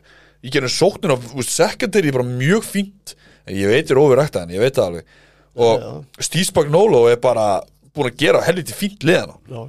Í 0.43 0.51
þú 0.51 1.37
veist, 1.37 1.53
secondary 1.55 2.09
er 2.09 2.17
bara 2.17 2.27
mjög 2.27 2.65
fínt. 2.67 3.13
En 3.47 3.55
ég 3.55 3.69
veit 3.71 3.91
er 3.91 3.99
overrækta 3.99 4.43
hann, 4.43 4.51
ég 4.51 4.59
veit 4.63 4.75
það 4.75 4.89
alveg. 4.89 5.13
Og 5.53 6.23
Steve 6.23 6.47
Spagnolo 6.47 7.05
er 7.11 7.19
bara 7.21 7.61
búin 7.93 8.09
að 8.09 8.19
gera 8.23 8.41
helviti 8.43 8.75
fínt 8.75 9.05
liðana 9.05 9.37
Já. 9.49 9.61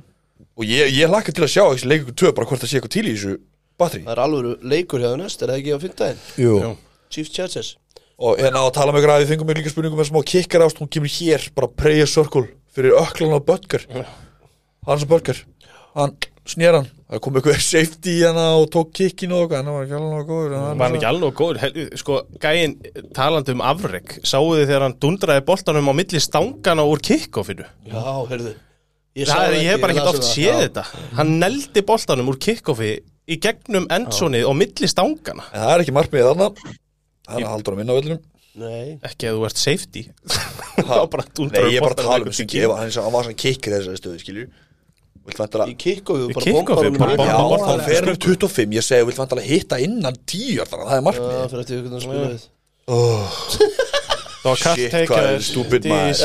og 0.57 0.67
ég, 0.67 0.93
ég 0.97 1.11
hlakka 1.11 1.35
til 1.35 1.45
að 1.45 1.53
sjá 1.53 1.65
leika 1.85 2.07
ykkur 2.07 2.19
tvö 2.23 2.35
bara 2.37 2.49
hvort 2.49 2.65
það 2.65 2.71
sé 2.71 2.79
eitthvað 2.79 2.95
til 2.97 3.05
í 3.05 3.15
þessu 3.15 3.35
batteri 3.81 4.05
Það 4.07 4.15
er 4.15 4.23
alveg 4.25 4.69
leikur 4.73 5.03
hjá 5.03 5.09
það 5.11 5.19
næst, 5.21 5.43
er 5.43 5.53
það 5.53 5.61
ekki 5.61 5.75
á? 5.75 6.09
Jú. 6.41 6.59
Chiefs 7.13 7.35
Chargers 7.35 7.73
og 8.15 8.39
hérna 8.39 8.63
að 8.63 8.77
tala 8.77 8.95
með 8.95 9.09
græði 9.09 9.27
fengum 9.27 9.49
mig 9.51 9.59
líka 9.59 9.73
spurningum 9.73 9.99
með 9.99 10.09
smá 10.13 10.21
kikkar 10.31 10.65
ást 10.65 10.79
hún 10.81 10.91
kemur 10.95 11.11
hér, 11.11 11.49
bara 11.57 11.69
prayer 11.69 12.09
circle 12.09 12.47
fyrir 12.75 12.95
öklan 13.01 13.35
á 13.35 13.41
Böttger 13.43 13.85
Hans 14.87 15.05
og 15.05 15.11
Böttger 15.11 15.43
hann 15.99 16.15
snýr 16.49 16.77
hann, 16.77 16.89
það 17.09 17.21
kom 17.25 17.39
eitthvað 17.39 17.63
safety 17.73 18.15
í 18.19 18.25
hana 18.27 18.45
og 18.59 18.67
tók 18.75 18.91
kikkinu 18.97 19.39
og 19.45 19.55
hann 19.57 19.71
var 19.73 19.87
ekki 19.87 19.97
alveg 19.99 20.29
góður 20.29 20.55
hann 20.59 20.83
Var 20.83 20.97
ekki 20.99 21.09
alveg 21.09 21.39
góður, 21.39 21.61
Hel- 21.63 21.89
sko, 22.01 22.19
gæinn 22.43 22.75
talandi 23.17 23.55
um 23.57 23.63
afreg, 23.65 24.19
sáuðu 24.27 24.59
þið 24.61 24.69
þegar 24.69 24.87
hann 24.89 24.99
dundraði 25.05 25.45
boltanum 25.49 25.89
á 25.89 25.95
milli 25.97 26.21
stangana 26.23 26.85
úr 26.91 27.03
kickoffinu? 27.05 27.67
Já, 27.89 28.05
heyrðu. 28.31 28.55
Ég, 29.15 29.31
er, 29.31 29.57
ég 29.63 29.69
hef 29.71 29.83
bara 29.85 29.95
las 29.95 30.11
oft 30.11 30.25
séð 30.27 30.49
Já. 30.51 30.61
þetta. 30.65 30.83
Hann 31.21 31.37
neldi 31.39 31.85
boltanum 31.87 32.33
úr 32.33 32.39
kickoffi 32.43 32.93
í 33.31 33.39
gegnum 33.41 33.87
endsonið 33.95 34.49
og 34.51 34.57
milli 34.59 34.91
stangana 34.91 35.47
En 35.53 35.63
það 35.63 35.75
er 35.75 35.85
ekki 35.85 35.95
markmiðið 35.95 36.31
þarna. 36.33 36.49
Það 37.25 37.39
er 37.39 37.47
að 37.47 37.53
haldur 37.55 37.77
að 37.77 37.81
minna 37.81 37.95
á 37.95 37.99
vellinum. 38.01 38.25
Nei, 38.55 38.91
Ekki 39.03 39.29
að 39.31 39.39
þú 39.39 39.47
ert 39.49 39.61
safety. 39.63 40.03
Þá 40.91 40.99
bara 41.11 41.25
Nei, 41.25 41.63
ég 41.73 41.79
er 41.79 41.87
bara 41.87 41.95
að 41.95 42.03
tala 42.03 42.29
um 42.29 42.35
Hann 42.75 42.93
hann 43.07 43.15
var 43.15 43.27
svona 43.27 43.39
kikkir 43.39 43.75
þessari 43.79 44.03
stöðu, 44.03 44.21
vantala 44.23 44.45
í 45.25 45.27
kickofu 45.81 46.27
Í 46.29 46.35
bara 46.35 46.45
kickofi, 46.45 46.65
bombar 46.65 46.77
honum 46.85 46.99
bara 47.01 47.13
í- 47.13 47.17
bomba 47.17 47.33
Já, 47.33 47.37
boltanum. 47.41 47.69
hann 47.71 47.81
fer 47.89 48.05
upp 48.13 48.19
25 48.29 48.73
Ég 48.77 48.85
segi, 48.85 49.05
vilt 49.09 49.17
vantala 49.23 49.41
hitta 49.47 49.77
innan 49.81 50.13
10 50.27 50.69
Þannig 50.69 50.85
að 50.85 50.89
það 50.91 50.99
er 50.99 51.05
hvernig 51.55 51.67
það 54.45 54.51
var 54.51 54.59
kast 54.61 54.77
Shit, 54.77 54.91
take 54.93 55.09
hvað 55.09 55.25
er 55.31 55.41
stúpid 55.45 55.87
maður. 55.89 56.13
Er. 56.13 56.17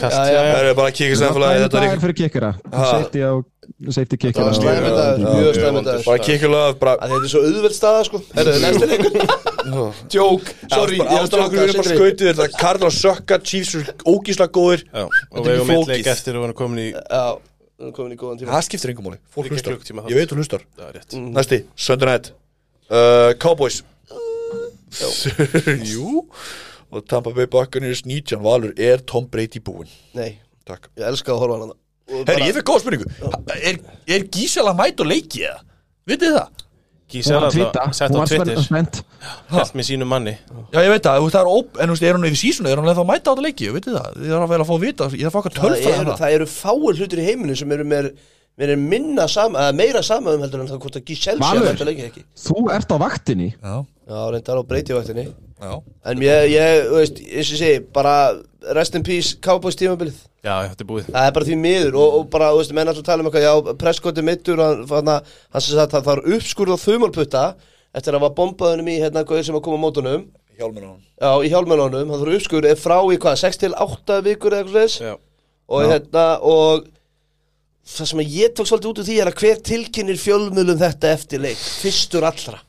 Það 0.00 0.08
er 0.70 0.74
bara 0.78 0.88
að 0.88 0.94
kikka 0.96 1.16
samfélagi 1.20 1.60
Þetta 1.66 1.76
er 1.76 1.82
er 1.92 2.00
fyrir 2.04 2.16
kikkara. 2.22 2.50
Safety 3.92 4.16
kikkara 4.22 4.48
Bara 6.80 6.92
að 6.96 7.08
þetta 7.12 7.26
er 7.26 7.32
svo 7.34 7.40
auðveld 7.44 7.76
staða 7.76 8.00
sko. 8.08 8.16
Herðu, 8.36 8.56
næstu 8.64 8.86
leikur. 8.92 9.12
Joke, 10.16 10.48
sorry, 10.72 10.96
Bara 11.02 11.10
ég 11.10 11.16
ástæðan 11.26 11.44
okkur 11.44 11.58
við 11.58 11.64
erum 11.66 11.76
bara 11.82 11.90
skautið 11.90 12.26
Þetta 12.30 12.44
er 12.46 12.52
Karl 12.62 12.82
að 12.88 12.94
sökka 12.96 13.34
Chiefs 13.50 13.72
er 13.76 13.84
ógísla 14.08 14.46
góðir. 14.56 14.80
Já, 14.86 15.04
Þetta 15.04 15.36
og 15.36 15.44
er 15.44 15.48
við 15.52 15.60
flókið. 15.68 15.92
eitthvað 15.98 16.14
eftir 16.16 16.32
og 16.40 16.44
hann 16.46 16.56
komin 16.62 16.80
í 16.80 16.88
Já, 16.94 17.24
við 17.76 17.86
erum 17.86 17.94
komin 17.96 18.14
í 18.16 18.18
góðan 18.20 18.38
tíma. 18.40 18.52
Það 18.54 18.64
skiptir 18.68 18.92
engum 18.92 19.06
máli. 19.10 19.18
Fólk 19.34 19.46
Líka 19.48 19.56
hlustar. 19.56 19.74
klukkutíma 19.76 20.06
Ég 20.10 20.16
veit 20.20 20.30
þú 20.32 20.38
hlustar. 20.40 20.64
Er 20.80 20.94
rétt. 20.96 21.16
Næsti, 21.36 21.58
Sunday 21.76 22.08
Night. 22.12 22.32
Uh, 22.88 23.32
Cowboys. 23.42 23.82
Jú. 25.92 26.24
Og 26.94 27.02
Tampa 27.10 27.32
Bay 27.34 27.46
Buccaneers 27.50 28.04
19 28.06 28.38
valur 28.44 28.72
Er 28.78 29.02
Tom 29.04 29.26
Brady 29.28 29.58
búinn? 29.60 29.90
Nei, 30.14 30.38
Takk. 30.66 30.88
Ég 30.98 31.04
elska 31.06 31.34
að 31.34 31.42
horfa 31.42 31.58
á 31.58 31.60
hana. 31.64 31.76
Herri, 32.26 32.46
ég 32.48 32.54
fekk 32.56 32.68
góða 32.70 32.82
spurningu. 32.84 33.08
Er, 33.58 33.78
er 34.06 34.24
Gísela 34.34 34.72
mætt 34.78 35.00
og 35.02 35.08
leiki 35.10 35.42
eða? 35.46 35.60
Vitið 36.06 36.28
þið 36.30 36.36
það? 36.38 36.64
Gísar 37.06 37.44
að 37.46 37.58
alltaf 37.62 37.92
sett 37.94 38.14
á 38.14 38.20
Twitter. 38.26 39.02
Held 39.52 39.76
með 39.78 39.86
sínum 39.86 40.10
manni. 40.10 40.34
Já, 40.74 40.80
ég 40.82 40.90
veit 40.90 41.04
það, 41.06 41.26
það 41.30 41.40
er 41.40 41.50
óp, 41.52 41.76
en 41.78 41.90
þú 41.90 41.94
veist, 41.96 42.06
er 42.06 42.16
hún 42.18 42.26
yfir 42.26 42.40
sísonu, 42.40 42.70
er 42.72 42.82
hún 42.82 42.90
eða 42.90 43.04
að 43.04 43.10
mæta 43.12 43.30
á 43.30 43.32
þetta 43.32 43.44
leiki, 43.46 43.68
vitið 43.76 43.92
þið 43.92 43.98
það? 44.00 44.16
Ég 44.26 44.32
þarf 44.34 44.46
að 44.46 44.52
vel 44.54 44.60
að 44.62 44.70
fá 44.70 44.74
að 44.76 44.86
vita, 44.86 45.08
ég 45.12 45.26
þarf 45.26 45.28
að 45.28 45.36
fá 45.36 45.40
eitthvað 45.40 45.56
það 45.56 45.60
tölfræði 45.62 45.92
eru, 45.92 46.00
hana. 46.02 46.16
það 46.20 46.36
eru 46.38 46.48
fáir 46.50 47.00
hlutir 47.00 47.22
í 47.22 47.26
heiminu 47.28 47.58
sem 47.60 47.76
eru 47.76 47.86
er 48.66 48.76
minna 48.80 49.26
sama, 49.28 49.66
eða 49.66 49.76
meira 49.76 50.02
sama 50.02 50.34
um 50.34 50.42
heldur 50.42 50.62
en 50.64 50.70
það 50.70 50.82
hvort 50.82 50.98
að 50.98 51.06
Giselle 51.10 51.44
sé 51.44 51.60
að 51.60 51.66
þetta 51.70 51.88
leikir 51.90 52.08
ekki. 52.10 52.24
Þú 52.46 52.62
ert 52.72 52.94
á 52.94 52.96
vaktinni. 53.02 53.48
Já, 53.54 53.76
Já, 54.06 54.18
reyndar 54.30 54.60
á 54.62 54.70
breytjavaktinni 54.70 55.24
já. 55.26 55.72
En 56.06 56.20
ég, 56.22 56.44
ég, 56.52 56.84
þú 56.86 56.98
veist, 57.00 57.20
eins 57.26 57.48
og 57.50 57.58
segi, 57.58 57.80
bara 57.96 58.12
rest 58.74 58.96
in 58.98 59.04
peace 59.06 59.36
Cowboys 59.42 59.76
tímabilið. 59.78 60.16
Já, 60.42 60.54
þetta 60.70 60.84
er 60.84 60.88
búið. 60.88 61.10
Það 61.12 61.28
er 61.28 61.34
bara 61.36 61.48
því 61.48 61.58
miður 61.60 61.98
og, 62.00 62.16
og 62.18 62.26
bara, 62.32 62.50
þú 62.54 62.60
veist, 62.62 62.74
menn 62.76 62.90
alltaf 62.90 63.06
tala 63.06 63.22
um 63.24 63.30
eitthvað, 63.30 63.46
já, 63.46 63.76
Prescott 63.80 64.18
er 64.20 64.26
mittur 64.26 64.62
og 64.62 64.66
hann, 64.66 64.82
hann, 65.10 65.30
hann 65.54 65.64
sem 65.64 65.78
sagt 65.78 65.94
að 65.96 66.08
það 66.08 66.20
er 66.22 66.36
uppskurð 66.36 66.74
á 66.74 66.78
þumálputta 66.84 67.44
eftir 67.96 68.18
að 68.18 68.26
var 68.26 68.34
bombaðunum 68.36 68.90
í, 68.92 68.98
hérna, 69.02 69.24
hvað 69.28 69.46
sem 69.48 69.58
að 69.58 69.64
koma 69.66 69.80
á 69.80 69.84
mótunum. 69.86 70.26
Hann. 70.56 71.00
Já, 71.20 71.30
í 71.44 71.52
hjálmennunum, 71.52 72.12
hann 72.12 72.22
þarf 72.22 72.36
uppskurð 72.38 72.70
er 72.70 72.78
frá 72.80 72.96
í 73.12 73.18
hvað, 73.20 73.40
6 73.44 73.60
til 73.60 73.72
8 73.86 74.20
vikur 74.24 74.56
eða 74.56 74.64
eitthvað 74.64 74.86
þess 74.86 75.02
Já, 75.04 75.12
og 75.68 75.90
hérna, 75.90 76.24
og 76.40 76.86
það 77.86 78.08
sem 78.10 78.22
að 78.22 78.38
ég 78.38 78.54
tók 78.56 78.70
svolítið 78.70 78.92
út 78.92 79.02
úr 79.02 79.08
því 79.10 79.18
er 79.20 79.30
að 79.30 79.42
hver 79.42 79.60
tilkynir 79.68 80.22
fjölmjölum 80.22 80.80
þetta 80.80 81.12
eftir 81.12 81.44
leik, 81.44 81.60
fyrstur 81.60 82.24
allra 82.24 82.62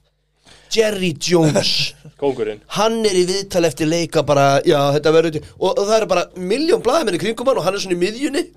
Jerry 0.74 1.14
Jones. 1.20 1.74
Kóngurinn. 2.22 2.62
Hann 2.78 3.02
er 3.06 3.18
í 3.18 3.26
viðtal 3.30 3.68
eftir 3.68 3.90
leika 3.90 4.24
bara, 4.26 4.58
já, 4.66 4.80
þetta 4.98 5.14
verður 5.16 5.42
og, 5.44 5.68
og 5.74 5.84
það 5.84 5.98
er 6.00 6.08
bara 6.14 6.30
miljón 6.38 6.86
blaðamenn 6.86 7.18
í 7.18 7.22
kringum 7.22 7.52
hann 7.52 7.62
og 7.62 7.68
hann 7.68 7.78
er 7.78 7.84
svona 7.84 7.98
í 7.98 8.02
miðjunni. 8.02 8.48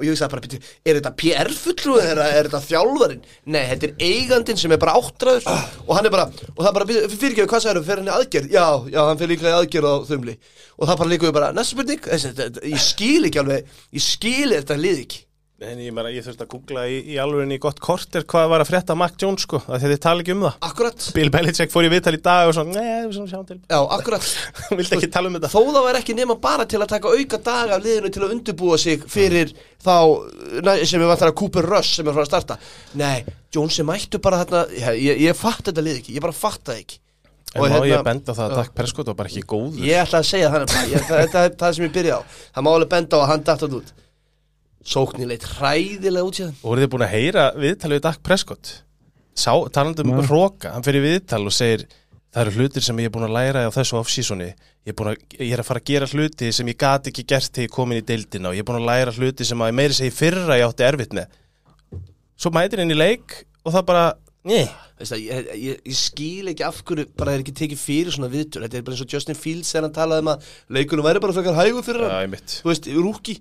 Og 0.00 0.06
ég 0.06 0.16
sagði 0.16 0.32
bara, 0.32 0.42
byrju, 0.46 0.58
er 0.88 0.96
þetta 0.96 1.10
PR 1.20 1.50
fulltrú 1.52 1.96
eða 2.00 2.28
er 2.32 2.46
þetta 2.48 2.60
þjálfarinn? 2.64 3.24
Nei, 3.52 3.62
þetta 3.68 3.88
er 3.90 4.04
eigandinn 4.06 4.60
sem 4.62 4.72
er 4.72 4.80
bara 4.80 4.94
áttræður. 4.96 5.48
Og 5.84 5.90
hann 5.92 6.08
er 6.08 6.14
bara, 6.14 6.28
og 6.54 6.62
það 6.64 6.76
bara, 6.78 6.86
fyrirgeðu, 7.12 7.50
hvað 7.50 7.64
sagður, 7.66 7.84
fer 7.90 8.00
hann 8.00 8.08
í 8.08 8.14
aðgerð? 8.14 8.54
Já, 8.54 8.64
já, 8.94 9.00
hann 9.04 9.24
líka 9.28 9.50
í 9.50 9.56
aðgerð 9.58 9.92
á 9.92 9.96
þumli. 10.08 10.36
Og 10.78 10.88
það 10.88 11.02
bara 11.02 11.12
líka 11.12 11.28
við 11.28 11.36
bara, 11.36 11.50
næsta 11.52 11.76
spurning, 11.76 12.08
ég 12.72 12.86
skil 12.86 13.28
ekki 13.28 13.42
alveg, 13.42 13.74
ég 13.92 14.06
skil 14.06 14.54
þetta 14.54 14.80
lið 14.80 15.02
ekki 15.04 15.26
En 15.60 15.76
ég, 15.76 15.92
ég 15.92 16.24
þurfti 16.24 16.44
að 16.46 16.48
googla 16.54 16.82
í, 16.88 16.94
í 17.12 17.16
alveg 17.20 17.50
í 17.52 17.58
gott 17.60 17.80
korter 17.84 18.24
hvað 18.24 18.46
var 18.48 18.62
að 18.62 18.70
frétta 18.70 18.94
Mac 18.96 19.18
Jones 19.20 19.42
sko 19.44 19.58
að 19.68 19.82
þið 19.84 19.98
tala 20.00 20.22
ekki 20.24 20.32
um 20.32 20.44
það. 20.46 20.54
Akkurat, 20.70 21.08
Bill 21.12 21.28
Belichick 21.34 21.74
fór 21.74 21.84
í 21.84 21.90
viðtal 21.92 22.14
í 22.16 22.20
dag 22.24 22.48
og 22.48 22.54
svona, 22.56 22.80
nei, 22.80 23.10
svona 23.12 23.28
sjáum 23.28 23.44
til. 23.44 23.58
Já, 23.68 23.76
akkurat. 23.98 24.30
Vildi 24.78 24.96
ekki 24.96 25.10
tala 25.12 25.28
um 25.28 25.36
þetta. 25.36 25.50
Þó 25.52 25.60
það 25.66 25.84
var 25.84 25.98
ekki 26.00 26.16
nema 26.16 26.38
bara 26.40 26.64
til 26.64 26.80
að 26.80 26.94
taka 26.94 27.12
auka 27.12 27.42
daga 27.50 27.76
af 27.76 27.84
liðinu 27.84 28.12
til 28.14 28.24
að 28.24 28.34
undirbúa 28.38 28.80
sig 28.80 29.04
fyrir 29.12 29.52
þá 29.84 29.92
næ, 30.64 30.72
sem 30.88 31.04
er 31.04 31.12
vantar 31.12 31.34
að 31.34 31.38
Cooper 31.42 31.70
Rush 31.74 32.00
sem 32.00 32.08
er 32.08 32.16
frá 32.16 32.24
að 32.24 32.32
starta. 32.32 32.58
Nei, 32.96 33.20
Jones 33.52 33.76
er 33.84 33.90
mættu 33.92 34.24
bara 34.24 34.40
þarna 34.40 34.64
ég, 34.72 34.90
ég, 35.10 35.24
ég 35.28 35.40
fatt 35.44 35.66
þetta 35.68 35.84
lið 35.84 36.00
ekki, 36.00 36.16
ég 36.16 36.24
bara 36.24 36.40
fatt 36.40 36.64
það 36.72 36.84
ekki. 36.86 37.02
En 37.52 37.66
má 37.66 37.82
ég 37.84 38.00
benda 38.06 38.32
á 38.32 38.38
það 38.38 38.44
að 38.46 38.60
Dak 38.62 38.76
Prescott 38.78 39.08
var 39.10 39.16
bara 39.18 39.28
ekki 39.28 39.44
góður? 39.44 39.80
Ég 39.84 40.00
ætla 40.06 40.22
að 40.22 40.28
segja 40.30 40.52
þannig 40.54 40.70
bara, 40.70 40.84
ég, 40.88 41.08
það, 41.08 41.16
það, 41.18 41.32
það, 41.34 41.56
það 41.60 41.72
sem 41.76 41.84
ég 41.84 41.96
byrja 41.96 42.16
á. 42.16 42.20
Það 42.54 42.64
má 42.64 42.70
alveg 42.78 42.92
benda 42.92 43.18
á 43.18 43.20
að 43.20 43.32
hann 43.32 43.42
datt 43.48 43.64
hann 43.66 43.74
út 43.80 43.90
Sóknin 44.80 45.28
leitt 45.28 45.44
hræðilega 45.58 46.26
út 46.26 46.38
síðan. 46.38 46.54
Og 46.60 46.70
voruð 46.70 46.86
þið 46.86 46.92
búin 46.94 47.06
að 47.06 47.14
heyra 47.14 47.48
viðtalið 47.56 47.98
við 47.98 48.04
Dak 48.06 48.22
Prescott? 48.24 48.70
Sá, 49.36 49.52
talandi 49.72 50.04
um 50.04 50.14
Nei. 50.16 50.24
hróka 50.26 50.72
Hann 50.74 50.84
fyrir 50.84 51.04
viðtal 51.04 51.44
og 51.46 51.54
segir 51.54 51.84
Það 52.30 52.44
eru 52.44 52.52
hlutir 52.60 52.84
sem 52.86 52.98
ég 53.02 53.08
er 53.08 53.12
búin 53.14 53.26
að 53.26 53.32
læra 53.34 53.62
á 53.66 53.74
þessu 53.74 53.96
off-seasoni. 53.98 54.52
Ég 54.86 55.00
er, 55.02 55.16
ég 55.34 55.50
er 55.50 55.62
að 55.64 55.66
fara 55.66 55.80
að 55.82 55.88
gera 55.90 56.06
hluti 56.12 56.50
sem 56.54 56.68
ég 56.70 56.76
gat 56.78 57.08
ekki 57.10 57.24
gert 57.26 57.50
þegar 57.50 57.66
ég 57.66 57.72
komin 57.74 57.98
í 57.98 58.04
deildina 58.06 58.52
og 58.52 58.54
ég 58.54 58.62
er 58.62 58.68
búin 58.68 58.78
að 58.78 58.86
læra 58.86 59.14
hluti 59.16 59.46
sem 59.48 59.64
að 59.66 59.72
meiri 59.74 59.96
segi 59.98 60.14
fyrra 60.14 60.58
ég 60.60 60.68
átti 60.68 60.86
erfitt 60.86 61.16
með. 61.18 61.32
Svo 62.38 62.52
mætir 62.54 62.84
inn 62.84 62.94
í 62.94 62.98
leik 63.00 63.34
og 63.66 63.74
það 63.74 63.84
bara, 63.90 64.04
það, 64.46 65.24
ég, 65.24 65.50
ég, 65.58 65.82
ég 65.90 65.98
skil 65.98 66.52
ekki 66.54 66.68
af 66.68 66.78
hverju 66.86 67.08
bara 67.18 67.34
er 67.34 67.42
ekki 67.42 67.56
tekið 67.64 67.82
fyrir 67.82 68.14
svona 68.14 68.30
viðtur 68.30 68.62
Þetta 68.62 68.78
er 68.78 68.86
bara 68.86 68.96
eins 68.96 69.02
og 69.04 69.16
Justin 69.16 69.40
Fields 69.42 69.74
þegar 69.74 69.88
hann 69.88 69.98
talaði 69.98 70.24
um 70.24 70.30
að 70.36 70.48
leikunum 70.78 71.10
væri 71.10 71.24
bara 71.26 71.34
frekar 71.34 71.58
hægur 71.58 71.88
fyrir 71.88 72.06
hann. 72.06 72.30
Ég 72.30 72.46
þú 72.62 72.70
veist, 72.70 72.88
rúki 72.94 73.40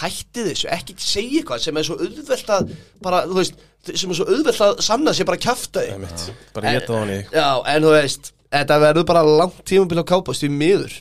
hætti 0.00 0.44
þessu, 0.48 0.68
ekki 0.74 0.96
segja 0.98 1.40
eitthvað 1.42 1.62
sem 1.62 1.76
er 1.78 1.86
svo 1.86 1.96
auðvelt 2.02 2.48
að 2.56 2.70
bara, 3.04 3.20
þú 3.30 3.36
veist, 3.38 3.58
sem 3.92 4.10
er 4.10 4.18
svo 4.18 4.26
auðvelt 4.26 4.62
að 4.66 4.80
sanna 4.86 5.12
sér 5.14 5.28
bara 5.28 5.38
kjafta 5.42 5.84
Ég 5.86 6.00
mitt, 6.02 6.24
bara 6.56 6.72
geta 6.74 6.92
það 6.92 7.02
hann 7.04 7.12
í 7.14 7.18
Já, 7.30 7.48
en 7.74 7.86
þú 7.86 7.92
veist, 7.94 8.32
þetta 8.56 8.78
verður 8.82 9.06
bara 9.12 9.22
langt 9.26 9.60
tímabil 9.68 10.02
á 10.02 10.10
kápast 10.10 10.46
í 10.46 10.50
miður. 10.50 10.94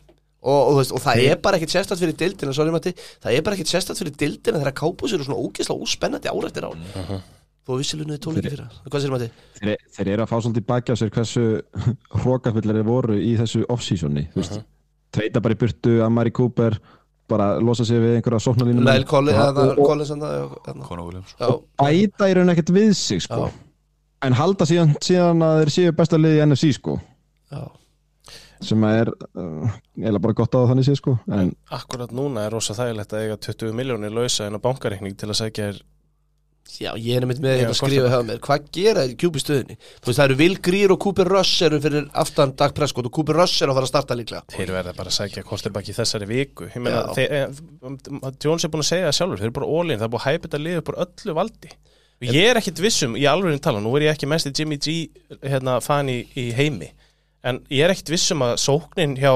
Og, 0.45 0.59
og, 0.59 0.69
þú 0.69 0.77
veist, 0.77 0.93
og 0.93 1.01
það 1.01 1.21
er 1.25 1.39
bara 1.41 1.57
ekkit 1.57 1.73
sérstætt 1.73 2.01
fyrir 2.03 2.17
dildina 2.19 2.53
sorry 2.53 2.69
Matti, 2.75 2.91
það 3.23 3.33
er 3.33 3.41
bara 3.47 3.57
ekkit 3.57 3.71
sérstætt 3.73 3.97
fyrir 3.97 4.13
dildina 4.21 4.59
þegar 4.61 4.75
kápast 4.77 5.17
eru 5.17 5.25
svona 5.25 5.41
ógeðslega 5.41 5.81
óspennandi 5.87 6.29
árættir 6.29 6.67
ár. 6.69 6.77
Þú 7.65 7.79
vissilunuði 7.79 8.19
tóliki 8.21 8.51
fyrir 8.53 8.67
það 8.67 8.91
Hvað 8.93 9.01
sér 9.01 9.13
Matti? 9.15 9.29
þeir, 9.57 9.79
þeir 9.97 10.11
eru 10.13 10.21
að 10.21 10.29
fá 10.29 10.35
svolítið 10.45 10.67
baki 10.69 10.93
á 10.93 10.95
sér 11.01 11.09
hversu 11.15 11.45
hrókafullir 12.21 12.77
bara 17.31 17.47
losa 17.60 17.85
sig 17.88 17.99
við 18.02 18.18
einhverja 18.19 18.41
sóknarlínu 18.45 18.84
Lyle 18.85 19.07
Collins, 19.10 19.38
og, 21.39 21.56
og 21.56 21.64
bæta 21.81 22.30
í 22.30 22.35
raun 22.38 22.53
ekkert 22.53 22.73
við 22.76 22.93
sig 22.99 23.23
sko. 23.26 23.47
En 24.26 24.38
halda 24.38 24.68
síðan, 24.69 24.93
síðan 25.06 25.41
að 25.45 25.57
þeir 25.61 25.73
séu 25.76 25.95
besta 25.97 26.19
liði 26.22 26.39
í 26.39 26.45
NFC 26.45 26.72
sko. 26.77 26.99
já. 27.53 27.65
Sem 28.65 28.84
er 28.88 29.10
uh, 29.11 29.73
eða 29.99 30.22
bara 30.23 30.34
gott 30.38 30.53
á 30.56 30.57
það 30.61 30.69
þannig 30.72 30.88
séð 30.88 30.99
sko. 31.02 31.18
en 31.35 31.52
Akkurat 31.76 32.14
núna 32.15 32.45
er 32.45 32.56
rosa 32.56 32.73
þægilegt 32.77 33.14
að 33.14 33.26
eiga 33.26 33.41
20 33.49 33.76
miljónir 33.77 34.14
lausa 34.15 34.47
en 34.47 34.57
á 34.57 34.64
bankareikning 34.64 35.18
til 35.19 35.30
að 35.30 35.39
segja 35.41 35.68
þér 35.68 35.81
Já, 36.75 36.91
ég 36.97 37.19
er 37.19 37.25
með 37.29 37.43
Já, 37.45 37.59
þetta 37.61 37.71
að 37.71 37.77
skrifa 37.79 38.09
hjá 38.11 38.19
mér. 38.25 38.39
Hvað 38.43 38.65
gera 38.75 39.03
í 39.05 39.13
kjúpi 39.21 39.41
stöðinni? 39.41 39.75
Þú 40.01 40.09
veist, 40.09 40.17
það 40.19 40.25
eru 40.25 40.37
Will 40.41 40.57
Greer 40.65 40.93
og 40.95 40.99
Cooper 41.05 41.29
Rush 41.31 41.65
eru 41.67 41.79
fyrir 41.83 42.07
aftan 42.23 42.55
Dag 42.57 42.73
Prescott 42.75 43.07
og 43.07 43.13
Cooper 43.15 43.37
Rush 43.39 43.63
er 43.63 43.71
að 43.71 43.77
fara 43.79 43.87
að 43.87 43.91
starta 43.93 44.17
líklega. 44.17 44.43
Þeir 44.55 44.73
verða 44.75 44.95
bara 44.97 45.13
að 45.13 45.17
sækja 45.19 45.45
kostilbaki 45.47 45.93
í 45.93 45.97
þessari 45.97 46.27
viku. 46.29 46.67
Ég 46.73 46.83
meina, 46.83 47.05
þeir, 47.15 47.35
eh, 47.37 48.31
Jones 48.43 48.65
er 48.65 48.73
búin 48.73 48.83
að 48.83 48.89
segja 48.89 49.11
það 49.11 49.17
sjálfur 49.19 49.43
Þeir 49.43 49.49
eru 49.51 49.57
bara 49.59 49.71
all-in, 49.77 49.99
það 50.01 50.07
er 50.09 50.13
búin 50.15 50.23
að 50.25 50.27
hæpa 50.31 50.47
þetta 50.49 50.63
lið 50.65 50.81
upp 50.81 50.91
úr 50.91 50.99
öllu 51.05 51.37
valdi. 51.39 51.71
Og 52.15 52.31
Ég 52.31 52.49
er 52.49 52.59
ekkit 52.59 52.79
vissum, 52.79 53.15
í 53.19 53.25
alveg 53.27 53.59
tala 53.61 53.81
Nú 53.83 53.91
er 53.97 54.07
ég 54.07 54.15
ekki 54.15 54.27
mest 54.31 54.47
í 54.47 54.53
Jimmy 54.55 54.77
G 54.79 55.09
hérna, 55.43 55.81
fan 55.83 56.07
í, 56.07 56.21
í 56.39 56.47
heimi 56.55 56.87
En 57.45 57.59
ég 57.69 57.83
er 57.85 57.93
ekkit 57.93 58.13
vissum 58.15 58.41
að 58.41 58.55
sóknin 58.63 59.17
hjá, 59.19 59.33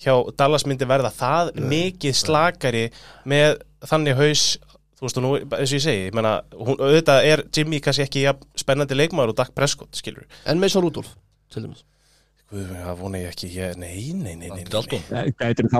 hjá 0.00 0.14
Dallas 0.38 0.64
myndi 0.64 0.86
verða 0.88 1.10
það 1.12 1.50
mikið 1.58 2.14
slakari 2.16 2.84
með 3.28 3.58
þannig 3.90 4.16
haus 4.16 4.44
þú 5.00 5.06
veist 5.08 5.20
og 5.20 5.24
nú, 5.24 5.30
eins 5.40 5.70
og 5.72 5.78
ég 5.78 5.84
segi, 5.86 6.08
ég 6.10 6.16
menna 6.16 6.34
hún, 6.52 6.76
auðvitað 6.76 7.28
er 7.30 7.42
Jimmy 7.56 7.80
kannski 7.80 8.04
ekki 8.04 8.26
jafn 8.26 8.44
spennandi 8.60 8.98
leikmaður 8.98 9.32
og 9.32 9.38
Dak 9.40 9.54
Prescott, 9.56 9.94
skilur 9.96 10.26
En 10.44 10.60
Mason 10.60 10.84
Rudolph, 10.84 11.14
til 11.52 11.64
dæmis. 11.64 11.86
Það 12.50 12.96
vona 12.98 13.18
ég 13.22 13.30
ekki, 13.30 13.48
ég, 13.54 13.76
nei, 13.78 14.10
nei, 14.18 14.34
nei, 14.34 14.48
nei, 14.50 14.64
Gætir 14.66 15.68
þá, 15.70 15.76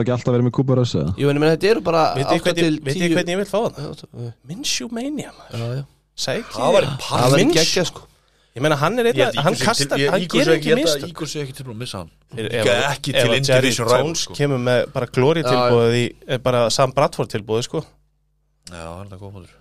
ekki 0.00 0.14
alltaf 0.14 0.32
verið 0.32 0.46
með 0.46 0.54
Cooper 0.56 0.80
Russ 0.80 0.96
eða? 0.96 1.12
Jú, 1.20 1.28
en 1.28 1.36
ég 1.36 1.42
meina, 1.42 1.52
þetta 1.52 1.68
eru 1.68 1.82
bara 1.84 2.04
Veit 2.16 2.30
ég 2.32 2.40
8 2.40 2.54
til 2.56 2.78
hvernig, 2.78 2.78
10 2.80 2.86
veit 2.88 3.02
ég 3.04 3.14
hvernig 3.18 3.34
ég 3.34 3.40
vil 3.42 3.50
fá 3.50 3.58
það? 3.76 4.30
Minshew 4.48 4.88
Mania, 4.88 5.34
maður. 5.36 5.60
Já, 5.60 5.76
já. 5.76 5.84
Sækja 6.24 6.54
Það 6.56 6.72
var 6.78 6.86
Það 7.04 7.34
var 7.34 7.44
geggja, 7.58 7.84
sko. 7.90 8.06
Ég 8.54 8.62
meina, 8.64 8.78
hann 8.80 9.02
er 9.02 9.10
eitthvað, 9.10 9.38
hann 9.44 9.58
kastar, 9.58 10.04
hann 10.14 10.24
gerir 10.30 10.54
ekki 10.54 10.78
mistök. 10.78 11.08
Ígurs 11.10 11.32
er 11.34 11.44
ekki 11.44 11.56
tilbúin 11.58 11.74
að 11.74 11.80
missa 11.82 12.00
hann. 12.00 12.10
Ekki 12.38 13.12
til 13.12 13.24
að 13.26 13.36
Indy 13.40 13.50
Jerry 13.50 13.66
Division 13.66 13.88
rival, 13.88 14.04
Jones 14.06 14.24
sko. 14.24 14.36
kemur 14.38 14.62
með 14.62 14.84
bara 14.94 15.08
glóri 15.10 15.42
tilbúið 15.44 15.96
í, 15.98 16.04
eh, 16.28 16.40
bara 16.40 16.60
Sam 16.70 16.94
Bradford 16.94 17.34
tilbúið, 17.34 17.66
sko 17.66 17.82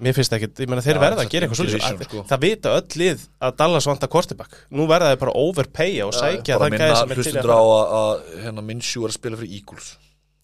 Mér 0.04 0.16
finnst 0.18 0.34
ekki, 0.38 0.50
ég 0.64 0.70
meina 0.72 0.82
þeir 0.86 1.00
verða 1.02 1.24
að 1.26 1.30
gera 1.34 1.48
eitthvað 1.48 1.60
svolítið 1.62 2.06
sko. 2.08 2.24
Það 2.32 2.42
vita 2.46 2.74
öll 2.78 3.00
lið 3.02 3.26
að 3.48 3.56
Dallas 3.62 3.88
vanta 3.90 4.08
quarterback 4.08 4.58
Nú 4.72 4.88
verða 4.90 5.12
þeir 5.14 5.20
bara 5.26 5.36
overpaya 5.44 6.08
og 6.08 6.14
sækja 6.18 6.58
það 6.62 6.78
gæði 6.78 6.96
sem 7.02 7.12
er 7.12 7.22
til 7.24 7.34
að 7.34 7.42
fara 7.44 7.60
að- 7.60 7.94
að 8.00 8.42
hérna 8.46 8.64
Minshew 8.70 9.04
er 9.06 9.10
að 9.14 9.18
spila 9.20 9.38
fyrir 9.38 9.54
Eagles 9.60 9.92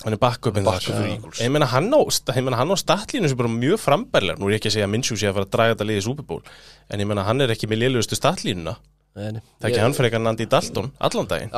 Hann 0.04 0.14
er 0.16 0.18
backup 0.22 0.56
þar. 0.56 0.80
fyrir 0.80 1.08
Já. 1.10 1.12
Eagles. 1.18 1.40
Ég 1.44 1.52
meina 1.52 1.66
hann 1.68 1.90
á, 1.92 2.00
á 2.00 2.76
statlínu 2.80 3.28
sem 3.28 3.36
er 3.36 3.42
bara 3.42 3.50
mjög 3.52 3.80
frambærlega 3.84 4.40
Nú 4.40 4.48
er 4.48 4.54
ég 4.56 4.62
ekki 4.62 4.70
að 4.72 4.76
segja 4.78 4.88
að 4.88 4.94
Minshew 4.94 5.18
sé 5.20 5.28
að 5.28 5.34
fara 5.36 5.46
að 5.46 5.52
draga 5.52 5.74
þetta 5.76 5.88
liðið 5.90 6.00
í 6.00 6.08
Super 6.08 6.24
Bowl 6.24 6.42
En 6.90 7.00
ég 7.04 7.08
meina 7.10 7.24
hann 7.28 7.42
er 7.42 7.50
ekki 7.52 7.68
með 7.68 7.82
liðlugustu 7.84 8.16
statlínuna 8.16 8.78
Nei, 9.20 9.32
nei. 9.36 9.42
Það 9.60 9.66
er 9.66 9.70
ekki 9.74 9.82
hann 9.84 9.94
fyrir 9.98 10.08
eitthvað 10.12 10.22
Nandi 10.24 10.46
Dalton 10.46 10.92
allan 11.02 11.28
daginn 11.28 11.52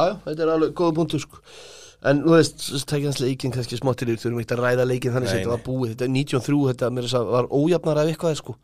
En 2.04 2.24
þú 2.26 2.34
veist, 2.34 2.58
svo 2.66 2.80
tekja 2.90 3.12
hans 3.12 3.20
leikin 3.22 3.52
kannski 3.54 3.78
smá 3.78 3.92
til 3.94 4.08
því, 4.10 4.18
þurfum 4.24 4.40
ekki 4.42 4.56
að 4.58 4.62
ræða 4.66 4.86
leikin 4.90 5.14
þannig 5.14 5.30
sem 5.30 5.42
þetta 5.44 5.52
var 5.54 5.64
búið, 5.68 5.92
þetta 5.94 6.06
er 6.08 6.14
93 6.16 6.62
þetta 6.72 6.90
mér 6.96 7.06
þess 7.08 7.18
að 7.20 7.28
var 7.36 7.50
ójafnar 7.54 8.00
af 8.02 8.10
eitthvað 8.10 8.38
sko. 8.40 8.56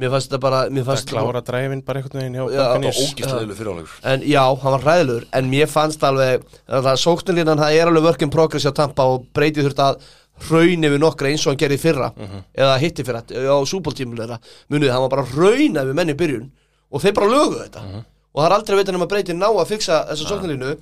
Mér 0.00 0.10
fannst 0.14 0.30
þetta 0.30 0.40
bara, 0.40 0.60
Það 0.70 0.86
fannst 0.88 1.10
klára 1.10 1.40
dræfin 1.44 1.82
bara 1.84 2.00
einhvern 2.00 2.20
veginn 2.22 2.38
hjá 2.38 2.44
var 2.46 2.78
Buccaneers. 2.80 3.00
ógæslega 3.04 3.56
fyrirálegur 3.58 3.90
En 4.12 4.22
já, 4.24 4.40
hann 4.62 4.72
var 4.72 4.80
hræðilegur 4.86 5.26
En 5.36 5.50
mér 5.52 5.68
fannst 5.68 6.02
alveg 6.08 6.46
að 6.68 6.88
sóknarlínan 7.04 7.60
það 7.60 7.76
er 7.76 7.90
alveg 7.90 8.06
work 8.08 8.22
in 8.24 8.32
progress 8.32 8.64
hjá 8.64 8.72
Tampa 8.74 9.04
og 9.12 9.26
breytið 9.36 9.68
þurft 9.68 9.82
að 9.84 10.00
hraun 10.48 10.88
yfir 10.88 11.02
nokkra 11.04 11.28
eins 11.28 11.44
og 11.44 11.52
hann 11.52 11.60
gerði 11.60 11.78
fyrra. 11.82 12.08
Eða 12.56 12.78
hitti 12.80 13.04
fyrra 13.04 13.20
á 13.28 13.56
súbóltímul 13.68 14.16
þeirra. 14.22 14.40
Munið, 14.72 14.90
hann 14.94 15.04
var 15.04 15.12
bara 15.12 15.26
hraun 15.34 15.76
yfir 15.84 15.94
menni 16.00 16.16
byrjun 16.16 16.48
og 16.90 17.04
þeir 17.04 17.14
bara 17.20 17.28
löguðu 17.28 17.60
þetta. 17.66 17.84
Og 18.30 18.40
það 18.40 18.46
er 18.48 18.54
aldrei 18.56 18.74
að 18.76 18.80
vita 18.80 18.92
nema 18.96 19.06
breyti 19.10 19.34
ná 19.36 19.48
að 19.52 19.68
fixa 19.68 20.00
þessa 20.08 20.30
sóknarlínu. 20.32 20.70
og 20.72 20.78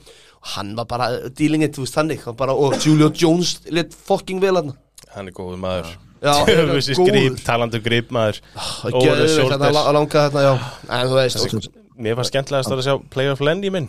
hann 0.54 0.74
var 0.78 0.88
bara 0.90 1.08
dílingin, 1.34 1.72
þú 1.74 1.84
veist 1.84 1.96
þannig. 1.98 2.22
Hann 2.26 2.36
bara, 2.38 2.54
og 2.54 2.76
Julio 2.84 3.10
Jones 3.14 3.58
lit 3.74 3.94
fucking 3.94 4.42
vel 4.42 4.54
hann 4.60 4.76
Hann 5.14 5.30
er 5.30 5.34
góður 5.34 5.60
maður. 5.62 5.94
Er 6.22 7.40
talandu 7.48 7.80
gríp 7.82 8.10
maður. 8.14 8.40
Það 8.54 8.94
Over 8.94 8.98
the 8.98 9.04
gerði 9.06 9.28
þetta 9.28 9.58
shoulders. 9.58 9.78
að 9.82 9.92
langa 9.98 10.24
þetta, 10.26 10.42
já. 10.44 10.52
En 10.98 11.12
þú 11.12 11.20
veist, 11.20 11.44
og, 11.44 11.68
Mér 11.98 12.18
fannst 12.18 12.30
skemmtilegast 12.34 12.74
að 12.74 12.82
sjá 12.86 12.96
Play 13.10 13.30
of 13.32 13.40
Lenny 13.42 13.70
minn. 13.74 13.88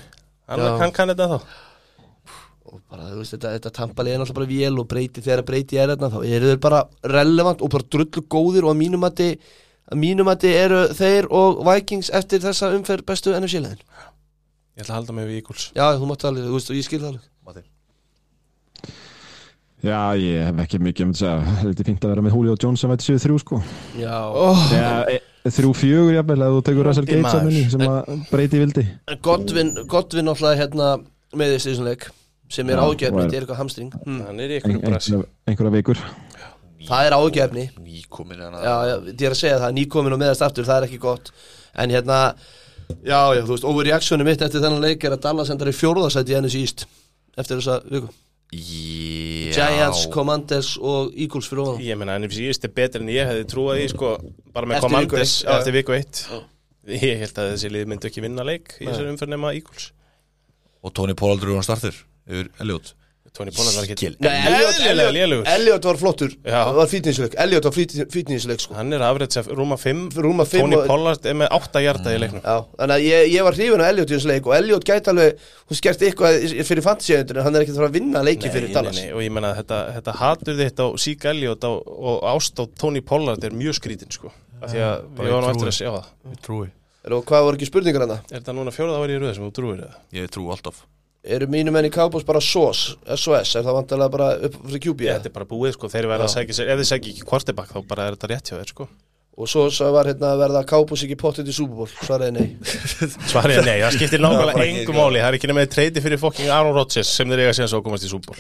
Hann, 0.50 0.94
kann 0.96 1.12
þetta 1.12 1.28
þá. 1.30 1.38
Og 2.70 2.82
bara, 2.90 3.08
þú 3.12 3.22
veist, 3.22 3.34
þetta, 3.36 3.54
þetta 3.58 3.72
tampali 3.76 4.14
er 4.14 4.22
náttúrulega 4.22 4.40
bara 4.40 4.50
vél 4.50 4.82
og 4.82 4.88
breyti 4.90 5.24
þegar 5.26 5.46
breyti 5.46 5.78
er 5.82 5.92
þarna 5.94 6.12
þá 6.14 6.20
eru 6.26 6.52
þeir 6.52 6.62
bara 6.64 6.84
relevant 7.18 7.64
og 7.66 7.74
bara 7.74 7.90
drullu 7.94 8.24
góðir 8.30 8.66
og 8.66 8.74
að 8.74 8.80
mínum 8.82 9.06
að 9.10 9.24
að 9.90 9.98
mínum 9.98 10.30
að 10.30 10.46
eru 10.50 10.82
þeir 10.94 11.28
og 11.34 11.64
Vikings 11.66 12.12
eftir 12.14 12.42
þessa 12.44 12.72
umferð 12.78 13.08
bestu 13.10 13.34
NFC-leðin 13.34 13.82
Ég 14.80 14.86
ætla 14.86 14.94
að 14.96 15.00
halda 15.02 15.14
mig 15.18 15.26
við 15.28 15.42
Eagles. 15.42 15.64
Já, 15.76 15.86
þú 16.00 16.06
mátt 16.08 16.22
alveg, 16.24 16.46
þú 16.48 16.56
veist, 16.56 16.70
ég 16.72 16.86
skil 16.88 17.00
það 17.04 17.10
alveg. 17.12 17.66
Já, 19.80 20.00
ég 20.20 20.44
hef 20.44 20.58
ekki 20.64 20.80
mikið 20.84 21.06
um 21.06 21.12
að 21.14 21.20
segja. 21.20 21.56
Þetta 21.64 21.84
er 21.84 21.88
fínt 21.88 22.06
að 22.06 22.12
vera 22.14 22.24
með 22.24 22.34
Julio 22.36 22.56
Jones 22.60 22.82
sem 22.84 22.92
væti 22.92 23.06
7-3 23.14 23.38
sko. 23.44 23.60
Já, 24.00 24.16
Já, 24.72 24.88
e- 25.16 25.52
þrjú 25.56 25.72
fjögur 25.80 26.16
jafnvel 26.16 26.46
ef 26.46 26.56
þú 26.56 26.62
tekur 26.70 26.88
Russell 26.90 27.08
Gates 27.10 27.36
að 27.36 27.46
minni 27.48 27.66
sem 27.72 27.84
að 27.88 28.10
breyti 28.32 28.60
vildi. 28.60 28.86
Godwin, 29.28 29.72
Godwin 29.92 30.28
náttúrulega 30.28 30.60
hérna 30.64 30.90
með 31.40 31.54
þessum 31.58 31.88
leik 31.88 32.08
sem 32.52 32.72
er 32.72 32.80
Já, 32.80 32.84
er- 32.88 32.96
þetta 33.00 33.28
er 33.36 33.40
eitthvað 33.42 33.62
hamstring. 33.62 33.92
Brasi. 34.00 34.60
einhverja, 34.64 35.24
einhverja 35.48 35.76
vikur. 35.76 36.04
Það 36.90 37.06
er 37.06 37.16
ágjörni 37.20 37.66
Nýkomin 37.80 38.40
hérna. 38.40 38.64
Já, 38.64 38.76
já, 38.88 38.96
ég 39.12 39.28
er 39.28 39.36
að 39.36 39.42
segja 39.44 39.60
það, 39.60 39.76
nýkomin 39.80 40.16
og 40.16 40.20
meðast 40.20 40.42
aftur, 40.44 40.64
það 40.68 40.82
er 40.84 40.88
ekki 40.88 41.00
gott. 41.00 41.32
En 41.76 41.90
hérna, 41.92 42.20
já, 43.04 43.20
já, 43.36 43.44
þú 43.44 43.54
veist, 43.54 43.68
overreaksjónu 43.70 44.26
mitt 44.28 44.42
eftir 44.46 44.64
þennan 44.64 44.84
leik 44.84 45.04
er 45.06 45.16
að 45.16 45.24
Dallas 45.28 45.52
endar 45.54 45.72
í 45.72 45.76
fjórðasæti 45.78 46.36
í 46.36 46.40
NFC 46.42 46.64
East 46.64 46.86
eftir 47.40 47.62
þessa 47.62 47.80
viku. 47.90 48.10
Já. 48.50 49.54
Giants, 49.54 50.08
Commanders 50.14 50.72
og 50.82 51.12
Eagles 51.14 51.50
fyrir 51.52 51.64
ofan. 51.68 51.84
Ég 51.86 52.00
meina 52.00 52.16
NFC 52.18 52.48
East 52.50 52.66
er 52.66 52.74
betur 52.74 53.04
en 53.04 53.12
ég 53.14 53.28
hefði 53.30 53.46
trúað 53.52 53.84
í 53.84 53.90
sko 53.92 54.16
Bara 54.56 54.70
með 54.70 54.80
Eftir 54.80 54.90
viku 54.90 54.90
Commanders 54.90 55.36
eitt, 55.36 55.46
já. 55.46 55.58
eftir 55.60 55.76
viku 55.78 55.96
eitt. 55.98 56.22
Ég 56.90 57.20
held 57.22 57.42
að 57.44 57.52
þessi 57.54 57.70
lið 57.76 57.90
myndu 57.92 58.10
ekki 58.10 58.24
vinna 58.26 58.46
leik 58.48 58.74
í 58.80 58.88
þessari 58.88 59.12
umferð 59.14 59.36
nema 59.36 59.54
Eagles. 59.54 59.92
Og 60.82 60.96
Tony 60.98 61.14
Pollard 61.14 61.46
hann 61.54 61.68
startir 61.68 61.98
Yfir 62.30 62.50
Elliot 62.64 62.94
Tony 63.38 63.52
Pollard 63.56 63.76
var 63.78 63.86
ekki. 63.88 64.10
Nei, 64.20 64.32
Eðlilega 64.50 64.90
Elliot, 64.90 65.14
lélegur. 65.16 65.48
Elliot 65.54 65.86
var 65.90 66.00
flottur. 66.02 66.34
Það 66.46 66.72
var 66.80 66.90
fítninsleik 66.92 67.36
Elliot 67.44 67.68
var 67.70 67.76
fítninsleik 68.16 68.64
sko. 68.64 68.74
Hann 68.78 68.94
er 68.98 69.04
afriðt 69.06 69.38
sem 69.38 69.50
rúma 69.60 69.78
5 69.80 70.18
Rúma 70.26 70.46
fimm 70.50 70.66
Tony 70.68 70.80
og- 70.80 70.88
Pollard 70.90 71.26
er 71.30 71.38
með 71.42 71.52
8 71.60 71.84
hjarta 71.86 72.14
í 72.16 72.20
leiknum. 72.24 72.42
Já, 72.44 72.58
þannig 72.80 72.96
að 72.98 73.06
ég, 73.08 73.32
ég 73.36 73.44
var 73.48 73.54
hrifin 73.60 73.84
á 73.84 73.88
Elliot 73.90 74.10
í 74.10 74.16
þessu 74.18 74.32
leik 74.34 74.48
og 74.50 74.56
Elliot 74.58 74.86
gæti 74.90 75.14
alveg, 75.14 75.46
hún 75.70 75.80
skert 75.82 76.02
eitthvað 76.10 76.66
fyrir 76.72 76.84
fantasy-öndunum, 76.90 77.44
hann 77.44 77.56
er 77.56 77.62
ekki 77.66 77.74
að 77.76 77.80
fara 77.82 77.90
að 77.92 77.98
vinna 78.00 78.24
leiki 78.26 78.50
fyrir 78.54 78.74
Dallas. 78.74 78.96
nei, 79.00 79.12
og 79.12 79.22
ég 79.22 79.32
menna 79.32 79.54
þetta, 79.56 79.80
þetta 80.00 80.18
hatur 80.24 80.60
þitt 80.60 80.80
á 80.84 80.88
Sík 80.98 81.26
Elliot 81.26 81.62
á, 81.64 81.72
og 81.72 82.24
ást 82.36 82.60
á 82.60 82.66
Tony 82.78 83.02
Pollard 83.02 83.44
er 83.44 83.52
mjög 83.52 83.80
skrítin 83.80 84.12
sko. 84.12 84.32
Af 84.62 84.74
því 84.74 84.80
að 84.84 85.16
bara 85.16 85.28
ég 85.28 85.32
var 85.32 85.42
nú 85.42 85.48
ég 85.48 85.56
eftir 85.56 85.72
að 85.72 85.80
sjá 85.80 85.90
það. 85.96 86.70
Og 87.10 87.24
hvað 87.26 87.44
voru 87.48 87.56
ekki 87.58 87.70
spurningar 87.70 88.04
hann 88.04 88.20
Er 88.30 88.42
þetta 88.42 88.54
núna 88.54 88.74
fjóraða 88.76 89.00
ári 89.00 89.16
í 89.16 89.20
röð 89.24 89.36
sem 89.38 89.46
þú 89.48 89.54
trúir 89.56 89.80
það? 89.86 89.94
Ég 90.14 90.28
trú 90.30 90.50
alltaf 90.52 90.84
Eru 91.20 91.50
mínu 91.52 91.72
menn 91.76 91.84
í 91.84 91.92
Cowboys 91.92 92.24
bara 92.24 92.40
SOS, 92.40 92.94
SOS, 93.20 93.58
er 93.60 93.66
það 93.66 93.76
vantarlega 93.76 94.12
bara 94.14 94.28
upp 94.48 94.54
fyrir 94.70 94.82
QB 94.86 95.02
Þetta 95.10 95.28
er 95.28 95.34
bara 95.36 95.48
búið 95.50 95.74
sko, 95.76 95.90
þeir 95.92 96.08
verða 96.08 96.30
að 96.30 96.36
segja 96.38 96.56
sér 96.56 96.72
ef 96.72 96.80
þeir 96.80 96.88
segja 96.94 97.12
ekki 97.12 97.26
quarterback 97.28 97.74
þá 97.76 97.80
bara 97.90 98.06
er 98.08 98.16
þetta 98.16 98.30
rétt 98.32 98.52
hjá 98.52 98.56
þeir 98.56 98.72
sko. 98.72 98.88
Og 99.40 99.48
svo 99.52 99.66
var 99.96 100.08
hérna 100.08 100.32
að 100.34 100.42
verða 100.46 100.62
Cowboys 100.68 101.04
ekki 101.04 101.18
pottit 101.20 101.48
í 101.52 101.56
Super 101.56 101.82
Bowl, 101.82 101.92
svaraði 102.08 102.34
nei. 102.38 102.48
Svarið 103.32 103.60
er 103.62 103.68
nei, 103.68 103.78
það 103.84 103.98
skiptir 103.98 104.24
nákvæmlega 104.24 104.56
bara 104.56 104.66
engu 104.70 104.82
ekki- 104.86 104.96
máli. 104.96 105.20
Það 105.20 105.28
er 105.30 105.38
ekki 105.40 105.52
nema 105.52 105.64
að 105.66 105.72
treyti 105.76 106.04
fyrir 106.08 106.22
fokking 106.24 106.52
Aaron 106.56 106.76
Rodgers 106.76 107.12
sem 107.20 107.32
þeir 107.32 107.44
eiga 107.46 107.56
síðan 107.60 107.72
svo 107.72 107.82
komast 107.84 108.08
í 108.08 108.12
súból 108.12 108.40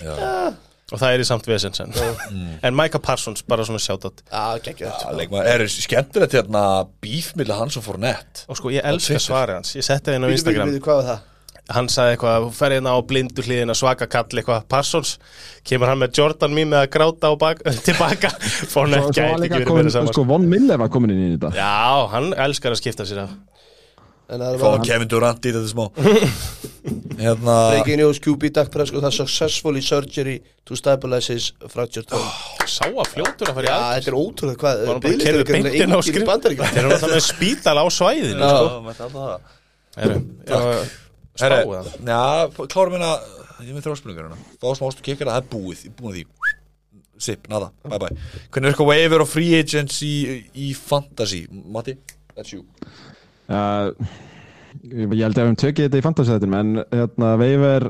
Og 0.89 0.97
það 0.97 1.13
er 1.13 1.21
í 1.21 1.25
samt 1.29 1.45
vesens 1.45 1.83
en 1.83 1.91
En 2.65 2.75
Micah 2.75 3.03
Parsons, 3.03 3.43
bara 3.47 3.67
svona 3.67 3.79
Já, 3.79 4.59
geggja 4.65 4.89
Já, 4.89 5.11
leikmaður, 5.19 5.51
er 5.51 5.67
skemmtilegt 5.69 6.35
hérna 6.39 6.63
Bíf 7.03 7.35
millir 7.37 7.59
hans 7.59 7.77
og 7.77 7.85
Fournette? 7.85 8.47
Og 8.49 8.57
sko 8.57 8.71
ég 8.73 8.87
elska 8.89 9.19
svarið 9.21 9.59
hans, 9.59 9.75
ég 9.77 9.85
setti 9.85 10.09
það 10.09 10.17
inn 10.17 10.25
á 10.25 10.29
Instagram. 10.33 10.73
hvað 10.81 11.01
var 11.03 11.09
það? 11.11 11.28
Hann 11.75 11.89
sagði 11.91 12.15
eitthvað, 12.15 12.45
þú 12.47 12.53
fer 12.59 12.75
hérna 12.75 12.93
á 12.95 12.99
blindu 13.09 13.45
hliðina 13.45 13.75
svaka 13.77 14.07
kall 14.11 14.27
eitthvað, 14.41 14.63
Parsons. 14.71 15.15
Kemur 15.67 15.91
hann 15.91 16.01
með 16.01 16.15
Jordan 16.19 16.55
mín 16.55 16.71
með 16.73 16.85
að 16.85 16.89
gráta 16.97 17.33
bak, 17.41 17.61
tilbaka? 17.87 18.33
Svo 18.65 18.85
var 18.87 19.09
gæti 19.13 19.43
líka 19.45 19.59
ekki 19.59 19.69
verið 19.69 19.77
meira 19.83 19.95
saman 19.97 20.13
sko, 20.13 20.25
Von 20.29 20.49
Miller 20.49 20.81
var 20.81 20.89
komin 20.93 21.13
inn 21.15 21.27
í 21.27 21.37
þetta. 21.37 21.53
Já, 21.57 22.09
hann 22.15 22.33
elskar 22.47 22.75
að 22.75 22.81
skipta 22.83 23.05
sér 23.09 23.25
af. 23.27 23.37
Það 24.29 24.59
var 24.61 24.83
Kevin 24.85 25.09
Durant 25.09 25.45
í 25.49 25.51
þetta 25.55 25.69
smá. 25.71 25.87
Hérna 27.19 27.55
breaking 27.73 27.97
news 27.99 28.19
QB 28.23 28.51
Dak 28.55 28.69
Prescott 28.71 29.03
has 29.03 29.17
successfully 29.17 29.81
surgery 29.81 30.35
to 30.69 30.77
stabilize 30.77 31.27
his 31.33 31.47
fractured 31.73 32.05
toe. 32.07 32.21
Sá 32.69 32.85
að 32.87 33.09
fljótur 33.15 33.49
að 33.51 33.57
fara 33.57 33.65
í 33.65 33.69
Já, 33.71 33.73
aðgjörð 33.73 33.97
þetta 33.97 34.11
er 34.13 34.19
ótrúlega 34.21 34.61
hvað 34.61 34.77
Var 34.79 34.85
hann 34.85 34.93
bara 34.93 35.03
biðlistar 35.07 35.25
keyrður 35.25 35.41
eru 35.41 35.49
greinilega 35.49 35.73
beint 35.73 35.83
inn 35.83 35.91
á 35.91 35.99
engir 35.99 36.21
í 36.21 36.29
Bandaríkjunum. 36.29 36.69
þeir 36.69 36.83
eru 36.83 36.91
náttúrulega 36.93 37.17
með 37.17 37.25
spítal 37.25 37.75
á 37.81 37.85
svæðinu 37.97 38.51
sko. 38.53 38.79
mætti 38.85 39.05
alltaf 39.07 39.17
það 39.97 40.83
Spáðu 41.39 41.75
það. 41.75 41.91
Já, 42.09 42.21
klárum 42.73 42.95
hérna 42.97 43.11
Ég 43.59 43.75
með 43.75 43.85
þrjáspurningar 43.87 44.29
hérna 44.29 44.57
Fá 44.61 44.69
smá 44.77 44.87
ástu 44.89 45.05
kikkara, 45.05 45.35
það 45.35 45.43
er 45.43 45.51
búið 45.53 45.83
Ég 45.83 45.91
er 45.91 45.97
búin 45.99 46.13
að 46.13 46.17
því. 46.19 46.25
Sip, 47.19 47.49
nada, 47.51 47.67
bye 47.83 47.99
bye. 47.99 48.15
Hvernig 48.47 48.69
er 48.69 48.71
eitthvað 48.71 48.87
waiver 48.93 49.23
og 49.25 49.27
free 49.27 49.57
agents 49.59 49.97
í, 50.07 50.13
í 50.55 50.69
fantasy? 50.77 51.41
Matti, 51.51 51.97
that's 52.31 52.53
you. 52.55 52.61
Uh, 53.51 53.91
Ég 54.85 55.09
held 55.09 55.33
að 55.33 55.41
við 55.41 55.41
höfum 55.43 55.57
tökið 55.59 55.87
þetta 55.87 55.99
í 55.99 56.05
fantasy-þettinum 56.05 56.57
en 56.59 56.81
hérna, 56.93 57.31
Veiver 57.41 57.87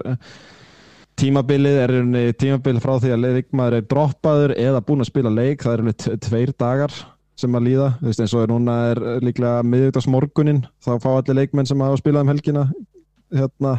tímabilið 1.19 1.79
er 1.83 1.91
í 1.93 1.99
rauninni 1.99 2.35
tímabil 2.39 2.79
frá 2.81 2.93
því 3.03 3.13
að 3.13 3.23
leikmaður 3.25 3.77
er 3.77 3.87
droppaður 3.91 4.53
eða 4.55 4.81
búinn 4.87 5.03
að 5.03 5.09
spila 5.11 5.33
leik, 5.33 5.65
það 5.65 5.83
er 5.91 6.19
tveir 6.23 6.53
dagar 6.55 6.95
sem 7.39 7.55
að 7.55 7.67
líða, 7.67 7.89
þú 7.99 8.07
veist 8.09 8.23
eins 8.23 8.35
og 8.35 8.45
er 8.45 8.51
núna 8.51 8.77
er 8.93 9.01
líklega 9.23 9.65
miðvíktarsmorgunin 9.67 10.63
þá 10.83 10.89
fá 11.03 11.09
allir 11.13 11.37
leikmenn 11.41 11.69
sem 11.69 11.83
hafa 11.83 11.99
spilað 11.99 12.25
um 12.25 12.31
helgina 12.33 12.63
hérna, 13.35 13.73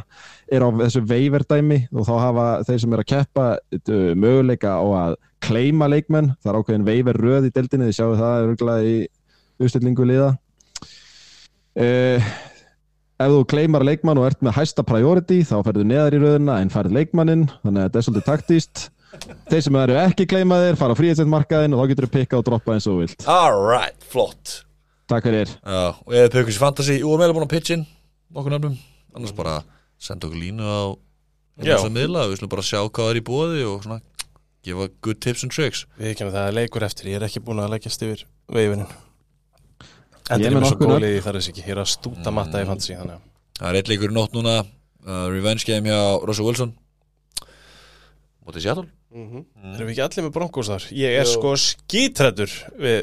er 0.51 0.65
á 0.65 0.69
þessu 0.83 1.03
veiverdæmi 1.09 1.81
og 1.91 2.07
þá 2.09 2.13
hafa 2.25 2.47
þeir 2.69 2.83
sem 2.83 2.95
er 2.95 3.03
að 3.03 3.11
keppa 3.13 3.47
uh, 3.59 4.13
möguleika 4.15 4.77
á 4.79 4.87
að 5.05 5.17
kleima 5.41 5.89
leikmenn, 5.91 6.35
það 6.43 6.53
er 6.53 6.61
ákveðin 6.61 6.87
veiver 6.87 7.19
röð 7.25 7.49
í 7.49 7.55
deildinni, 7.55 7.89
þið 7.89 7.99
sjáu 7.99 8.15
það 8.21 8.47
örgulega 8.51 8.87
í 8.87 8.97
uppstillingu 9.61 10.07
liða. 10.09 10.31
Uh, 11.81 12.31
ef 13.21 13.35
þú 13.35 13.43
kleimar 13.51 13.85
leikmann 13.87 14.21
og 14.21 14.31
ert 14.31 14.41
með 14.45 14.57
hæsta 14.59 14.85
priority 14.87 15.43
þá 15.47 15.59
ferðu 15.67 15.85
neðar 15.89 16.17
í 16.17 16.23
röðuna 16.23 16.57
en 16.63 16.73
færð 16.73 16.97
leikmannin 16.97 17.47
þannig 17.61 17.83
að 17.83 17.87
þetta 17.87 18.01
er 18.01 18.07
svolítið 18.07 18.27
taktíst 18.31 18.87
þeir 19.51 19.63
sem 19.67 19.79
eru 19.83 19.97
ekki 20.01 20.27
kleimaðir 20.31 20.79
fara 20.81 20.95
á 20.95 20.99
fríhetsetmarkaðin 20.99 21.75
og 21.77 21.83
þá 21.83 21.93
getur 21.93 22.09
þú 22.09 22.13
pikkað 22.17 22.43
og 22.43 22.47
droppa 22.49 22.77
eins 22.77 22.89
og 22.91 23.01
vilt. 23.03 23.27
Alright, 23.29 23.99
flott. 24.13 24.61
Takk 25.11 25.27
fyrir. 25.27 25.51
Já, 25.59 25.83
og 25.91 26.15
eða 26.15 26.31
Pökkus 26.37 26.61
Fantasy, 26.61 27.01
jú, 27.03 27.11
við 27.19 27.27
erum 27.27 27.41
búin 27.41 27.49
að 27.49 27.55
pitchin 27.57 27.87
nokkur 28.31 28.55
nefnum, 28.55 28.77
annars 29.15 29.35
bara 29.37 29.59
senda 30.01 30.29
okkur 30.29 30.41
línu 30.41 30.65
á 30.65 30.83
að 31.61 31.91
miðla, 31.93 32.27
við 32.31 32.41
slum 32.41 32.53
bara 32.53 32.65
sjá 32.65 32.81
hvað 32.87 33.11
er 33.13 33.21
í 33.21 33.25
bóði 33.27 33.65
og 33.69 33.85
svona 33.85 34.01
gefa 34.65 34.89
good 35.05 35.21
tips 35.25 35.45
and 35.45 35.53
tricks. 35.53 35.87
Við 36.01 36.19
kemum 36.21 36.35
það 36.35 36.49
er 36.51 36.57
leikur 36.59 36.85
eftir, 36.85 37.11
ég 37.13 37.21
er 37.21 37.27
ekki 37.29 37.43
búin 37.45 37.63
að 37.63 37.73
leggjast 37.75 38.05
yfir 38.05 38.27
veifinin 38.53 38.89
Ég 40.31 40.37
Endur 40.37 40.53
er 40.53 40.61
með 40.61 40.69
svo 40.71 40.79
góðlið 40.85 41.17
í 41.17 41.23
þar 41.25 41.37
þess 41.41 41.51
ekki, 41.51 41.63
ég 41.65 41.73
er 41.75 41.81
að 41.83 41.89
stúta 41.91 42.31
matta 42.31 42.61
í 42.63 42.67
fantasy 42.69 42.95
þannig 42.95 43.17
að 43.17 43.27
Það 43.61 43.69
er 43.69 43.79
eitt 43.81 43.89
leikur 43.91 44.13
í 44.13 44.15
nótt 44.17 44.37
núna 44.37 44.53
uh, 44.63 45.27
Revenge 45.29 45.67
game 45.69 45.91
hjá 45.91 45.99
Russell 46.25 46.47
Wilson. 46.47 46.71
Mótið 48.47 48.65
Seattle. 48.65 48.87
Erum 49.11 49.89
við 49.89 49.91
ekki 49.91 50.05
allir 50.07 50.27
með 50.29 50.35
bronkos 50.37 50.71
þar? 50.71 50.87
Ég 50.97 51.17
er 51.19 51.27
Jú. 51.27 51.33
sko 51.35 51.51
skítrættur 51.61 52.55
við 52.81 53.01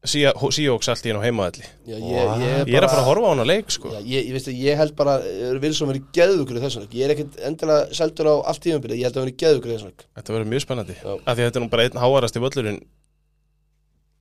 Seahawks 0.00 0.88
allt 0.88 1.04
í 1.04 1.10
hennu 1.10 1.20
heimaðalli 1.20 1.66
Já, 1.84 1.96
ég, 1.96 2.30
ég, 2.40 2.70
Ég 2.70 2.76
er 2.78 2.86
að 2.86 2.92
fara 2.94 3.02
að 3.02 3.08
horfa 3.10 3.28
á 3.28 3.32
hana 3.34 3.44
leik 3.44 3.72
sko. 3.74 3.90
Já, 3.92 3.98
ég, 4.00 4.30
ég, 4.32 4.46
að 4.64 4.78
held 4.80 4.94
bara 4.96 5.18
uh, 5.20 5.50
Wilson 5.60 5.90
verið 5.90 6.06
geðugur 6.16 6.56
í 6.56 6.62
þessum 6.62 6.86
leik. 6.86 6.94
Ég 6.96 7.04
er 7.04 7.12
ekkert 7.16 7.36
endilega 7.50 7.98
seldur 7.98 8.30
á 8.32 8.34
allt 8.48 8.62
tímabilið 8.64 8.96
Ég 9.02 9.10
held 9.10 9.18
að 9.18 9.20
hann 9.20 9.28
verið 9.28 9.42
geðugur 9.42 9.68
í 9.68 9.74
þessum 9.74 9.90
leik. 9.92 10.06
Þetta 10.16 10.34
verður 10.36 10.50
mjög 10.54 10.64
spennandi. 10.64 10.96
Af 11.04 11.34
því 11.34 11.36
að 11.36 11.44
þetta 11.44 11.60
er 11.60 11.64
nú 11.66 11.70
bara 11.74 11.84
einn 11.84 12.00
háarast 12.00 12.38
í 12.40 12.44
völlurinn 12.46 12.80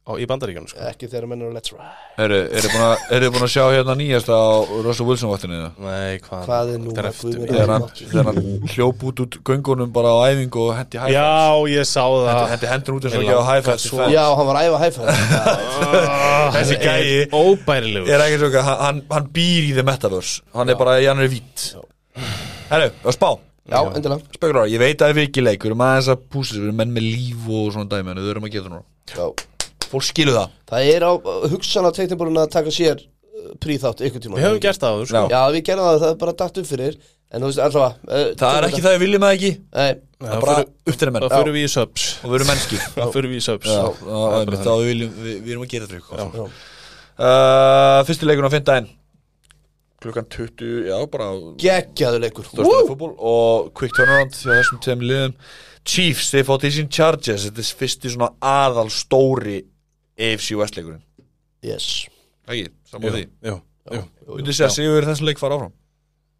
á, 0.09 0.11
í 0.17 0.25
bandaríkjónu 0.25 0.69
sko. 0.71 0.79
Ekki 0.89 1.05
þegar 1.11 1.27
menn 1.29 1.43
eru 1.45 1.53
let's 1.53 1.69
ride. 1.69 1.85
Eru 2.17 2.39
þið 2.49 2.67
búin, 2.73 3.43
að- 3.45 3.53
sjá 3.53 3.63
hérna 3.69 3.93
nýjast 3.99 4.29
á 4.33 4.41
Russell 4.83 5.05
Wilson 5.07 5.29
vaktinu 5.29 5.59
Nei, 5.77 6.17
hvað, 6.25 6.41
Hvað 6.49 6.71
er 6.73 6.79
nú 6.81 6.93
þegar 6.95 7.05
hann, 7.09 7.83
almáttugur? 7.83 8.09
þegar 8.09 8.25
hann 8.29 8.39
hljóp 8.73 9.03
út 9.09 9.21
út 9.25 9.37
göngunum 9.45 9.91
bara 9.93 10.09
á 10.09 10.17
æfingu 10.33 10.59
og 10.65 10.73
hendi 10.79 10.97
hæfæð 10.97 11.13
Já, 11.13 11.29
ég 11.69 11.85
sá 11.85 12.03
það. 12.09 12.41
Hendi 12.53 12.71
hendur 12.73 12.93
út 12.97 13.05
eins 13.05 13.15
og 13.15 13.21
ekki 13.21 13.35
á 13.69 13.75
svo- 13.85 14.09
Já, 14.09 14.25
hann 14.35 14.47
var 14.49 14.55
að 14.59 14.65
æfa 14.67 14.79
hæfa 14.83 15.01
Þessi 16.57 16.79
gæi 16.81 17.29
Óbærilegur. 17.31 18.09
er 18.09 18.23
ekki 18.25 18.39
svo 18.41 18.49
ekki, 18.49 18.63
hann, 18.65 19.03
hann- 19.11 19.29
býr 19.33 19.69
í 19.69 19.73
the 19.77 19.83
metaverse. 19.85 20.41
Hann 20.55 20.69
er 20.69 20.75
bara, 20.75 20.97
hann 21.01 21.19
er 21.21 21.27
vít 21.29 21.75
Herru, 22.69 22.89
að 23.05 23.13
spá. 23.15 23.29
Já, 23.69 23.83
endilega. 23.93 24.21
Spekular, 24.33 24.65
ég 24.65 24.79
veit 24.81 24.97
að 24.97 25.03
það 25.05 25.09
er 25.13 25.17
vikileik 25.19 25.61
Við 25.61 25.69
erum 25.69 25.81
aðeins 25.85 26.07
að 26.09 26.23
púsa 26.33 26.55
þessu, 26.55 26.61
við 26.63 26.67
erum 26.71 26.79
menn 26.81 26.93
með 26.95 27.05
líf 27.05 27.43
og 27.53 27.67
svona 27.75 27.89
dæmi 27.91 28.09
En 28.15 28.17
við 28.23 28.31
erum 28.33 28.47
að 28.47 28.53
geta 28.55 28.71
núna. 28.73 28.83
Já. 29.13 29.27
Fólk 29.89 30.05
skilur 30.05 30.37
það. 30.37 30.57
Það 30.69 30.89
er 30.95 31.05
á 31.05 31.11
hugsan 31.53 31.87
á 31.87 31.91
teiknibúrun 31.95 32.41
að 32.41 32.51
taka 32.53 32.73
sér 32.73 32.99
uh, 33.01 33.53
príþátt 33.63 34.03
ykkur 34.05 34.23
tíma 34.25 34.37
Við 34.39 34.45
höfum 34.47 34.61
gert 34.65 34.83
það 34.83 34.97
áður 34.97 35.09
sko. 35.11 35.23
Já. 35.33 35.41
Við 35.55 35.65
gerðum 35.69 35.89
það, 35.89 36.03
það 36.03 36.13
er 36.13 36.19
bara 36.25 36.35
dætt 36.43 36.61
upp 36.61 36.69
fyrir. 36.69 36.99
En 37.29 37.43
þú 37.43 37.49
veist, 37.51 37.59
allavega 37.61 37.89
uh, 38.09 38.29
Það 38.41 38.55
er 38.59 38.65
ekki 38.69 38.83
það 38.85 38.95
við 38.95 39.03
viljum 39.03 39.25
það 39.25 39.35
ekki. 39.37 39.51
Nei, 39.77 39.89
Það 40.19 40.31
er 40.35 40.45
bara 40.45 40.61
upp 40.65 40.95
til 40.99 41.09
menn 41.13 41.25
Þá 41.25 41.35
fyrir 41.35 41.53
við 41.55 41.65
í 41.65 41.73
subs. 41.73 42.05
Og 42.19 42.31
við 42.31 42.37
erum 42.39 42.49
mennski 42.49 42.79
Þá 42.95 43.03
fyrir 43.13 43.29
við 43.29 43.37
í 43.37 43.43
subs. 43.45 43.69
Já, 43.69 43.83
Það 44.01 44.37
er 44.39 44.49
bara 44.49 44.61
þá 44.65 44.71
við 44.71 44.89
viljum, 44.89 45.11
við, 45.25 45.35
við 45.45 45.53
erum 45.53 45.65
að 45.67 45.75
gera 45.75 45.99
já. 45.99 46.47
uh, 47.19 47.99
Fyrsti 48.09 48.29
leikun 48.29 48.49
á 48.49 48.53
fimmdæðin 48.55 48.89
Klukkan 49.99 50.29
20, 50.31 50.87
já 50.87 50.95
bara 51.11 51.25
geggjaður 51.59 52.21
leikur. 52.23 52.45
Fútból 52.47 53.09
Og 53.19 53.71
quick 53.75 53.91
turnaround 53.97 54.31
hjá 54.31 54.53
þessum 54.53 54.79
tveim 54.85 55.01
liðum. 55.03 55.33
Chiefs, 55.83 56.29
þeir 56.31 56.45
fá 56.47 56.53
til 56.61 56.71
sín 56.71 56.87
Chargers. 56.87 57.43
Þetta 57.49 57.63
er 57.65 57.71
fyrsti 57.81 58.11
svona 58.13 58.29
aðal 58.39 58.87
stóri 58.95 59.57
AFC 60.19 60.55
West 60.59 60.75
leikurinn. 60.77 61.01
Yes. 61.65 61.89
Ekki, 62.49 62.69
saman 62.89 63.13
því? 63.15 63.25
Myndi 63.89 64.53
segja 64.55 64.69
að 64.69 64.75
Sigur 64.77 65.07
þessum 65.09 65.29
leik 65.29 65.39
fara 65.41 65.57
áfram? 65.59 65.75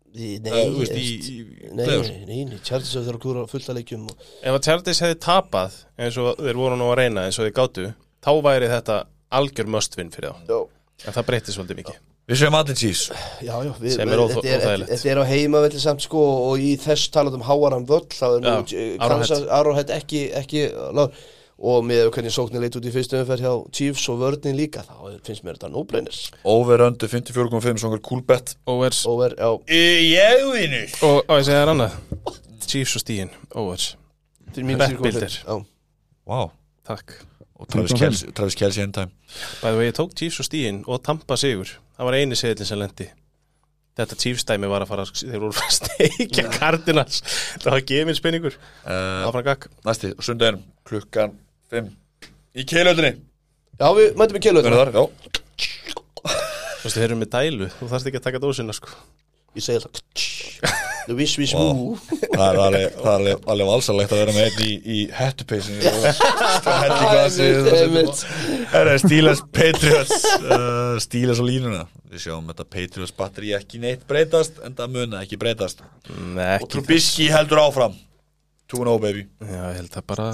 Nei, 0.10 0.40
Uh, 0.42 0.72
þú 0.74 0.80
veist, 0.82 0.94
í, 0.98 1.02
veist, 1.06 1.28
í, 1.30 1.74
nei, 1.78 1.86
nei, 2.26 2.38
nei, 2.50 2.58
Chargers 2.66 2.96
þeir 2.96 3.10
eru 3.12 3.20
að 3.20 3.22
klúra 3.22 3.44
fullt 3.52 3.68
að 3.70 3.78
leikjum 3.78 4.08
og, 4.10 4.24
Ef 4.42 4.56
að 4.58 4.64
Chargers 4.66 5.02
hefði 5.06 5.18
tapað 5.22 5.76
eins 6.02 6.18
og 6.18 6.40
þeir 6.40 6.58
voru 6.58 6.80
nú 6.80 6.88
að 6.90 6.96
reyna 7.04 7.26
eins 7.28 7.38
og 7.38 7.46
þeir 7.46 7.54
gátu 7.60 7.86
þá 8.26 8.32
væri 8.48 8.70
þetta 8.72 8.96
algjör 9.38 9.70
möstvinn 9.76 10.10
fyrir 10.16 10.34
þá. 10.34 10.50
Já, 10.50 10.58
en 11.06 11.14
það 11.20 11.28
breytti 11.30 11.54
svolítið 11.54 11.80
mikið. 11.84 12.00
Við 12.30 12.40
segjum 12.42 12.58
allir 12.58 12.80
Chiefs. 12.82 13.04
Já, 13.46 13.54
já 13.66 13.72
við, 13.78 13.94
Sem 14.00 14.10
er 14.14 14.20
óþ- 14.24 14.34
þetta, 14.40 14.50
er, 14.50 14.66
óþægilegt. 14.66 14.90
þetta 14.96 15.12
er 15.14 15.22
á 15.22 15.26
heimavelli 15.30 15.80
samt 15.86 16.02
sko 16.06 16.24
og 16.50 16.66
í 16.66 16.74
þess 16.82 17.14
talað 17.14 17.38
um 17.38 17.46
háaran 17.46 17.86
völl 17.90 18.06
þá 18.10 18.26
er 18.34 18.42
nú 18.50 19.48
Arrowhead 19.62 19.94
ekki, 19.94 20.26
ekki 20.42 20.66
lág 20.98 21.14
og 21.60 21.84
með 21.84 22.06
hvernig 22.16 22.32
sóknir 22.34 22.64
leit 22.64 22.76
út 22.80 22.86
í 22.88 22.92
fyrstu 22.94 23.20
umferð 23.20 23.44
hjá 23.44 23.54
Chiefs 23.76 24.06
og 24.12 24.22
vörnin 24.22 24.56
líka 24.56 24.84
þá 24.88 24.96
finnst 25.28 25.44
mér 25.44 25.58
þetta 25.58 25.72
no-brainers. 25.74 26.22
Over 26.48 26.86
under 26.88 27.12
54.5 27.12 27.82
Svona 27.84 28.00
cool 28.06 28.22
bet 28.28 28.56
Overs. 28.70 29.02
Over, 29.10 29.36
já, 29.36 29.50
Ég 29.68 30.46
vinur 30.54 30.96
og, 31.04 31.18
og 31.26 31.36
ég 31.42 31.50
segja 31.50 31.66
þér 31.66 31.74
annað. 31.74 31.98
Chiefs 32.70 32.96
og 33.00 33.04
stíin, 33.04 33.34
Bettbildir. 34.80 35.40
já, 35.44 35.60
Wow 36.30 36.52
Takk. 36.88 37.20
Og 37.60 37.68
Travis 37.68 37.92
25. 37.92 38.00
Kelce, 38.00 38.32
Travis 38.34 38.56
Kelce 38.56 38.84
anytime. 38.86 39.12
Bæði 39.60 39.80
vegi, 39.82 39.90
ég 39.92 39.98
tók 39.98 40.14
Chiefs 40.16 40.40
og 40.40 40.48
stíin 40.48 40.84
og 40.88 41.02
Tampa 41.04 41.36
sigur. 41.38 41.76
Það 41.98 42.08
var 42.08 42.18
eini 42.18 42.38
seðlinn 42.40 42.70
sem 42.70 42.80
lendi. 42.80 43.10
Þetta 44.00 44.16
Chiefs 44.16 44.48
dæmi 44.48 44.70
var 44.72 44.86
að 44.86 44.94
fara 44.94 45.06
þeir 45.12 45.42
voru 45.44 45.60
að 45.60 45.76
steikja 45.76 46.48
Cardinals. 46.56 47.20
Það 47.60 47.74
var 47.76 47.84
gefin 47.92 48.16
spinningur 48.18 48.56
uh, 48.56 49.28
áfram 49.28 49.44
gakk 49.50 49.68
Næsti, 49.84 50.14
sundaginn 50.24 50.62
Klukkan 50.88 51.36
5 51.74 51.90
Í 52.60 52.66
keilöldinni. 52.68 53.14
Já, 53.80 53.88
við 53.96 54.18
mætum 54.20 54.36
við 54.40 54.46
keilu 54.48 54.64
Verður 54.66 54.82
þar, 54.82 54.92
já. 54.98 55.04
Þú 56.80 56.88
veist, 56.88 56.96
þeir 56.96 57.08
eru 57.10 57.20
með 57.20 57.32
dælu, 57.36 57.72
þú 57.78 57.90
þarfst 57.92 58.10
ekki 58.10 58.20
að 58.22 58.28
taka 58.30 58.42
dósina 58.44 58.76
sko. 58.76 58.94
ég 59.58 59.66
segi 59.66 59.80
alltaf 59.80 60.00
the 61.10 61.16
wish 61.16 61.38
wish 61.42 61.54
woo. 61.58 61.98
Það 62.36 62.44
er 62.46 62.60
alveg, 62.64 62.84
það 62.94 63.08
er 63.10 63.16
alveg, 63.16 63.46
alveg 63.54 63.70
valsalegt 63.70 64.14
að 64.14 64.20
vera 64.22 64.36
með 64.36 64.44
einn 64.46 64.60
í, 64.62 64.74
í 64.78 65.00
Einmitt. 67.80 68.22
Það 68.70 68.92
er 68.94 69.02
Steelers 69.02 69.42
Patriots 69.56 70.28
uh, 70.44 71.00
Steelers 71.02 71.42
og 71.42 71.50
línuna? 71.50 71.84
Við 72.10 72.26
sjáum 72.28 72.52
þetta 72.52 72.68
Patriots 72.78 73.14
batteri 73.18 73.56
ekki 73.58 73.82
neitt 73.82 74.06
breytast 74.10 74.58
En 74.66 74.74
það 74.78 74.96
muna 74.96 75.24
ekki 75.26 75.38
breytast. 75.42 75.82
Nei, 76.10 76.60
Og 76.60 76.68
ekki 76.68 76.72
Trubisky 76.76 77.30
heldur 77.34 77.64
áfram. 77.64 77.98
2-0 78.70 79.00
baby. 79.02 79.26
Já, 79.42 79.64
ég 79.72 79.80
held 79.82 79.94
það 79.96 80.06
bara 80.14 80.30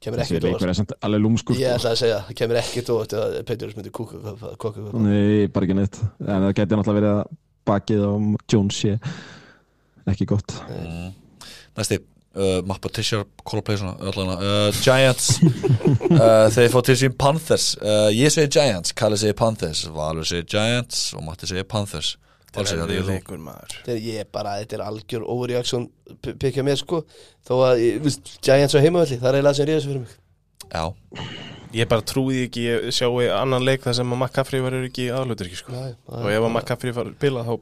kemur 0.00 0.22
Þessi 0.22 0.36
ekkert 0.36 0.46
leikur 0.48 0.70
óvart 0.72 0.94
er 0.94 1.06
alveg 1.08 1.22
lúmskur 1.24 1.58
ég 1.60 1.74
ætla 1.76 1.92
að 1.92 1.98
segja, 2.00 2.20
það 2.28 2.38
kemur 2.40 2.60
ekkert 2.60 2.92
óvart 2.94 3.16
að 3.20 3.34
Petjurus 3.50 3.76
myndi 3.78 3.92
kúka 3.94 4.72
Nei, 4.96 5.48
bara 5.52 5.68
ekki 5.68 5.76
neitt. 5.76 5.98
En 6.24 6.46
það 6.46 6.54
geti 6.60 6.78
náttúrulega 6.78 7.00
verið 7.00 7.18
að 7.18 7.34
bakið 7.70 8.06
á 8.06 8.12
Jones 8.50 8.80
sé 8.80 8.94
ekki 10.10 10.26
gott. 10.30 10.54
Næsti 11.78 12.00
uh, 12.00 12.60
Mappa 12.66 12.90
Tishar 12.96 13.26
Callplay 13.46 13.78
svona 13.80 13.96
öllana. 14.10 14.38
Uh, 14.40 14.80
Giants. 14.84 15.34
Uh, 16.10 16.48
Þeir 16.50 16.72
fá 16.72 16.80
til 16.84 16.94
sín 16.98 17.12
Panthers. 17.18 17.66
Uh, 17.78 18.08
Ég 18.14 18.32
segi 18.34 18.50
Giants, 18.56 18.90
Kalli 18.98 19.16
segi 19.20 19.34
Panthers 19.38 19.84
Valur 19.94 20.26
segi 20.26 20.42
Giants 20.50 21.12
og 21.16 21.22
Matti 21.26 21.46
segi 21.48 21.62
Panthers 21.70 22.16
Segi 22.54 22.80
er 22.82 22.92
ég 22.96 23.06
leikur 23.06 23.38
maður. 23.38 23.76
Þetta 23.84 23.92
er 23.94 24.00
ég 24.06 24.30
bara, 24.34 24.56
þetta 24.62 24.78
er 24.78 24.82
algjör 24.88 25.22
overreaction 25.30 25.86
pikka 26.42 26.64
mér 26.66 26.80
sko. 26.80 27.04
Þó 27.46 27.54
að, 27.68 27.84
ég- 27.84 28.00
viðst, 28.02 28.32
Giants 28.42 28.74
á 28.74 28.80
heimavelli, 28.82 29.20
það 29.22 29.28
er 29.30 29.38
eiginlega 29.38 29.54
sem 29.60 29.66
ríða 29.70 29.78
þessu 29.80 29.92
fyrir 29.92 30.04
mig. 30.04 30.18
Já, 30.70 30.84
Ég 31.70 31.86
bara 31.86 32.02
trúi 32.02 32.40
ekki 32.48 32.64
ég 32.66 32.88
sjáu 32.90 33.20
annan 33.30 33.62
leik 33.62 33.84
þar 33.84 33.94
sem 34.00 34.10
að 34.10 34.18
McCaffrey 34.18 34.60
var 34.64 34.74
ekki 34.80 35.04
aðlutur 35.14 35.46
ekki 35.46 35.60
sko. 35.60 35.70
Og 36.10 36.26
ef 36.26 36.42
að 36.42 36.50
McCaffrey 36.50 36.90
var 36.96 37.12
bila 37.22 37.44
þá 37.46 37.52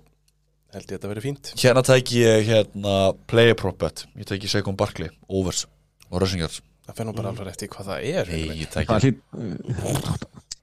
held 0.73 0.81
ég 0.81 0.89
að 0.89 0.94
þetta 0.94 1.10
verið 1.12 1.27
fínt. 1.27 1.51
Hérna 1.60 1.82
tæki 1.85 2.23
ég 2.23 2.48
hérna 2.48 2.94
Player 3.28 3.55
prop 3.55 3.77
bet. 3.85 4.06
Ég 4.16 4.24
tæki 4.24 4.48
Saquon 4.48 4.77
Barkley 4.81 5.12
Overs 5.28 5.66
og 6.09 6.23
Rushing 6.23 6.40
Yards. 6.40 6.62
Það 6.89 6.97
fer 7.02 7.05
nú 7.10 7.16
bara 7.20 7.35
alveg 7.35 7.52
eftir 7.52 7.69
hvað 7.69 7.90
það 7.93 8.09
er 8.15 8.32
Nei, 8.32 8.62
ég 8.62 8.73
Það 8.73 9.05
hlýt 9.05 9.20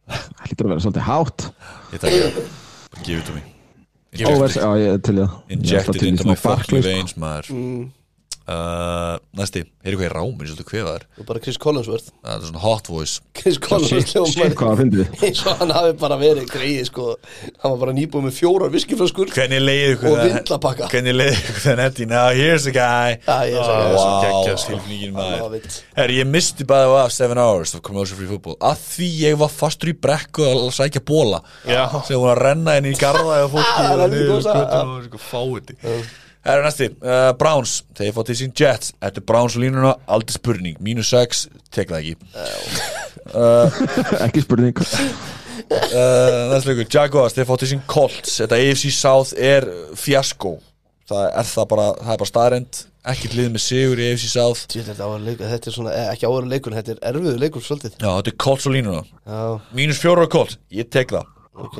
Það 0.05 0.47
hlýtur 0.49 0.65
að 0.65 0.71
vera 0.73 0.85
svolítið 0.87 1.09
hátt. 1.11 1.49
Ég 1.93 2.01
tæki 2.01 2.23
Bara 2.25 3.03
give 3.05 3.19
it 3.21 3.29
to 3.29 3.54
me 4.19 4.35
Óvers, 4.35 4.55
já, 4.55 4.69
ég 4.79 5.01
til 5.03 5.19
alltaf 5.19 5.53
Injected 5.55 6.07
into 6.07 6.27
my 6.27 6.35
fucking 6.35 6.83
veins 6.83 7.15
maður. 7.17 7.51
Mm, 7.53 7.85
uh, 8.51 9.15
Næsti, 9.35 9.63
heyrðu 9.85 9.99
hvað 9.99 10.07
ég 10.07 10.13
rámur 10.15 10.49
Svolítið 10.49 10.67
kvefaður. 10.69 11.05
Og 11.19 11.27
bara 11.29 11.41
Chris 11.43 11.57
Collinsworth. 11.61 12.11
Það 12.23 12.35
er 12.35 12.47
svona 12.49 12.61
hot 12.63 12.89
voice. 12.91 13.21
Chris 13.35 13.57
Collinsworth 13.61 14.13
það 14.13 15.25
eins 15.25 15.41
og 15.45 15.59
hann 15.61 15.73
hafi 15.75 15.93
bara 16.01 16.17
verið 16.21 16.47
greið 16.51 16.81
sko. 16.89 17.07
Hann 17.63 17.73
var 17.73 17.79
bara 17.83 17.95
nýbúið 17.97 18.27
með 18.27 18.35
fjórar 18.37 18.73
viskiflöskur 18.73 19.31
Hvernig 19.35 19.63
leiði 19.63 19.91
ykkur 19.95 20.11
og 20.11 20.21
vindlapakka. 20.23 20.89
Hvernig 20.93 21.17
leiði 21.17 21.37
ykkur 21.39 21.61
þegar 21.65 21.79
netti 21.81 22.07
Now 22.09 22.25
here's 22.35 22.67
a 22.69 22.73
guy. 22.75 23.15
Ég 23.15 23.27
Ah, 23.27 23.43
sagði 23.45 23.61
svo 23.61 23.75
Wow, 23.95 24.57
sko. 24.57 24.79
það 25.41 25.55
vitt 25.55 25.79
Herri, 25.95 26.19
ég 26.21 26.29
misti 26.29 26.67
bæði 26.67 26.97
af 27.01 27.11
7 27.15 27.37
hours 27.41 27.75
of 27.75 27.81
commercial 27.85 28.17
free 28.19 28.29
football. 28.29 28.57
Að 28.61 28.83
því 28.89 29.09
ég 29.25 29.39
var 29.41 29.51
fastur 29.53 29.91
í 29.91 29.95
brekku 29.97 30.45
að 30.45 30.69
sækja 30.75 31.01
bóla 31.05 31.41
Já. 31.67 31.87
sem 32.07 32.19
var 32.21 32.37
að 32.37 32.43
renna 32.49 32.77
inn 32.79 32.91
í 32.91 32.95
garða 32.99 33.41
og 33.45 33.55
fólki 33.55 33.73
Ah, 33.75 33.89
það 33.97 34.05
er 34.05 34.15
og 35.85 36.24
fáiði 36.45 36.53
Herri, 36.53 36.65
næsti, 36.65 36.89
uh, 37.01 37.31
Browns. 37.39 37.83
Þegar 37.95 38.09
ég 38.09 38.15
fótt 38.15 38.27
til 38.29 38.37
sín 38.37 38.53
Jets. 38.53 38.93
Þetta 39.01 39.21
er 39.21 39.25
Browns 39.25 39.55
línuna, 39.57 39.95
aldrei 40.05 40.35
spurning. 40.35 40.77
Mínus 40.79 41.09
6, 41.09 41.47
tek 41.73 41.89
það 41.89 42.03
ekki. 42.03 42.15
Ekki 44.21 44.43
spurning. 44.45 44.77
Uh, 45.65 46.51
Næst 46.51 46.67
leikur, 46.69 46.85
Jaguars, 46.85 47.33
þeir 47.33 47.47
fóttu 47.49 47.69
sín 47.69 47.81
Colts. 47.89 48.37
Þetta 48.43 48.59
AFC 48.61 48.91
South 48.93 49.33
er 49.33 49.65
fjasko 49.97 50.59
Það 51.09 51.23
er 51.39 51.47
það 51.49 51.65
bara, 51.71 51.87
það 52.01 52.11
er 52.13 52.19
bara 52.21 52.29
staðrend 52.29 52.81
Ekki 53.05 53.31
lið 53.33 53.49
með 53.53 53.61
sigur 53.61 54.01
í 54.01 54.05
AFC 54.11 54.29
South. 54.29 54.61
Þetta, 54.73 54.95
ára 55.05 55.17
leikur, 55.21 55.49
þetta 55.49 55.69
er 55.69 55.75
svona, 55.75 55.91
eh, 55.97 56.07
ekki 56.13 56.29
ára 56.29 56.51
leikur 56.51 56.77
Þetta 56.77 56.93
er 56.93 57.01
erfiður 57.09 57.41
leikur 57.41 57.65
svolítið. 57.65 57.97
Já, 57.97 58.07
þetta 58.09 58.31
er 58.33 58.37
Colts 58.45 58.65
og 58.69 58.73
línuna. 58.73 59.01
Já, 59.25 59.41
Mínus 59.77 60.01
fjóra 60.01 60.25
á 60.25 60.29
Colts, 60.33 60.57
ég 60.73 60.89
tek 60.93 61.13
það. 61.13 61.33
Ok. 61.65 61.77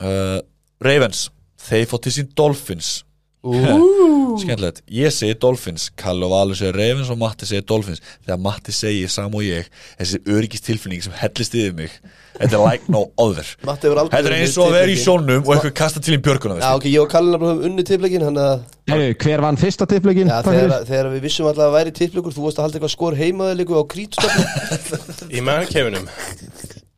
Uh, 0.00 0.40
Ravens, 0.82 1.28
þeir 1.58 1.86
fóttu 1.90 2.10
sín 2.14 2.30
Dolphins 2.34 3.00
Skemmtilegt, 4.40 4.82
ég 4.92 5.12
segi 5.14 5.36
Dolphins. 5.40 5.88
Kalli 5.96 6.26
og 6.26 6.34
Valur 6.34 6.58
segir 6.58 6.76
Ravens 6.76 7.08
og 7.12 7.20
Matti 7.20 7.48
segir 7.48 7.64
Dolphins. 7.68 8.02
Þegar 8.26 8.40
Matti 8.44 8.74
segir 8.76 9.12
sam 9.12 9.32
og 9.32 9.44
ég 9.46 9.70
Þessi 9.96 10.20
öryggist 10.28 10.66
tilfinning 10.68 11.04
sem 11.04 11.14
hellist 11.16 11.56
yfir 11.56 11.76
mig 11.78 11.94
Þetta 12.40 12.56
er 12.56 12.62
like 12.62 12.92
no 12.92 13.06
other. 13.20 13.48
Þetta 13.64 14.20
er 14.20 14.36
eins 14.36 14.58
og 14.60 14.68
að 14.68 14.76
vera 14.76 14.92
í 14.92 14.98
sjónum 15.00 15.40
og 15.42 15.54
eitthvað 15.54 15.74
kasta 15.80 16.02
til 16.04 16.18
í 16.18 16.20
björguna 16.24 16.60
Já, 16.60 16.68
ok, 16.76 16.86
ég 16.92 17.00
og 17.02 17.10
Kallin 17.12 17.40
höfum 17.40 17.64
unni 17.70 17.84
Hey, 18.90 19.12
hver 19.14 19.38
vann 19.44 19.58
fyrsta 19.60 19.86
tippleikin? 19.86 20.26
Já, 20.26 20.40
þegar, 20.42 20.82
þegar 20.88 21.08
við 21.12 21.20
vissum 21.28 21.46
alltaf 21.46 21.68
að 21.68 21.76
væri 21.76 21.92
tippleikur 21.94 22.34
Þú 22.34 22.46
varst 22.46 22.58
að 22.58 22.66
halda 22.66 22.80
eitthvað 22.80 22.94
skor 22.96 23.18
heimaðilegu 23.20 23.78
á 23.78 23.82
krítstofnum 23.92 25.30
Í 25.36 25.44
meðankefinum 25.46 26.08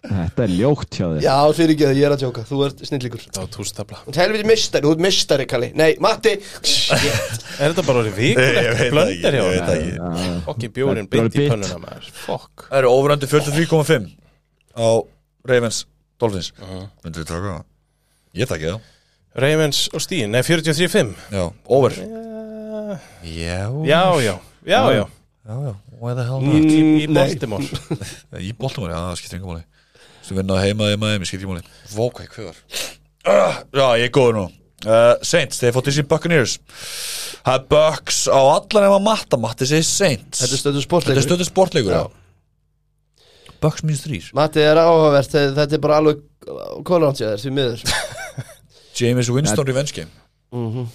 Þetta 0.02 0.42
er 0.42 0.50
ljótt 0.50 0.96
hjá 0.98 1.04
þér. 1.12 1.20
Já, 1.22 1.34
fyrir 1.54 1.72
ekki 1.76 1.84
að 1.86 1.98
ég 2.00 2.06
er 2.08 2.12
að 2.16 2.22
tjóka, 2.24 2.42
þú 2.48 2.56
ert 2.66 2.80
snillíkur 2.88 3.20
Það 3.28 3.36
var 3.38 3.50
tústabla 3.54 3.98
Þú 4.02 4.10
ert 4.10 4.18
helviti 4.18 4.46
mistari, 4.50 4.82
þú 4.88 4.94
ert 4.96 5.02
mistari, 5.04 5.44
Kalli. 5.52 5.68
Nei, 5.78 5.90
Matti! 6.02 6.32
Er 6.32 7.70
þetta 7.70 7.84
bara 7.86 8.02
orðið 8.02 8.16
vikur 8.18 8.42
Ég 8.42 8.56
veit 8.56 8.72
eftir 8.72 8.82
það 8.82 8.96
blöndir 8.96 9.36
hjá 9.36 9.42
ég 9.42 9.52
veit 9.52 9.62
hann? 9.62 9.68
það 9.68 9.76
ekki. 9.78 10.42
Okki 10.52 10.70
bjórin 10.78 11.08
beint 11.12 11.38
í 11.38 11.46
pönnuna 11.52 11.78
maður. 11.84 12.08
Fokk 12.24 12.66
Það 12.66 12.80
eru 12.80 12.90
overandi 12.96 13.30
43,5 13.30 14.10
á 14.74 14.88
Ravens 15.52 15.78
Dolphins. 16.22 16.50
Myndir 17.04 17.22
við 17.22 17.30
taka 17.30 17.46
það? 17.52 17.64
Ég 18.42 18.50
takki 18.50 18.70
það. 18.72 18.90
Ravens 19.46 19.84
og 19.94 20.02
Stín, 20.04 20.34
nei 20.34 20.42
43-5 20.44 21.14
Já, 21.32 21.44
over. 21.78 21.94
Já, 21.96 22.98
Já, 23.22 23.78
já, 23.86 24.02
já, 24.20 24.34
já, 24.66 24.80
já. 24.98 25.06
Why 26.02 26.14
the 26.18 26.24
hell 26.26 26.42
Í. 26.42 27.06
Baltimore. 27.06 27.62
Í 28.48 28.50
Baltimore, 28.58 28.90
já, 28.92 28.98
það 29.06 29.20
skiptir 29.22 29.42
máli 29.46 29.62
Sem 30.22 30.38
vinna 30.38 30.58
heima 30.62 30.90
í 30.92 30.98
maður, 31.00 31.26
skiptir 31.28 31.48
engum 31.48 31.58
máli 31.60 31.94
Vókvæk, 31.96 32.34
hvað 32.36 32.50
var? 32.50 32.60
Uh, 33.22 33.60
já, 33.74 33.86
ég 34.00 34.08
er 34.08 34.14
góður 34.14 34.38
nú. 34.38 34.44
Uh, 34.82 35.12
Saints, 35.22 35.60
þeir 35.62 35.74
fótt 35.76 35.90
í 35.92 35.94
sín 35.94 36.08
Buccaneers. 36.10 36.56
Það 37.42 37.54
er 37.54 37.66
Bucks 37.70 38.24
á 38.26 38.38
allan 38.40 38.86
ef 38.88 38.96
að 38.96 39.04
matta 39.06 39.38
Matti 39.38 39.68
segir 39.70 39.86
Saints. 39.86 40.42
Þetta 40.42 40.56
er 40.56 40.62
stöðu 40.62 40.72
Þetta 40.72 40.82
er 40.82 40.88
sportleikur 40.88 41.26
stöðu 41.28 41.46
sportleikur, 41.46 41.94
Já. 41.94 42.02
já. 42.02 42.18
Bucks 43.62 43.84
minus 43.86 44.02
þrýr 44.02 44.32
Matti 44.34 44.58
er 44.64 44.80
áhugavert, 44.82 45.30
þetta 45.30 45.54
þetta 45.60 45.78
er 45.78 45.82
bara 45.84 46.00
alveg 46.02 46.24
Kólanáttið 46.88 47.36
því 47.44 47.54
miður. 47.54 47.84
James 48.98 49.30
Winston 49.30 49.68
revenge 49.68 49.94
game. 49.94 50.10
Mhm. 50.50 50.90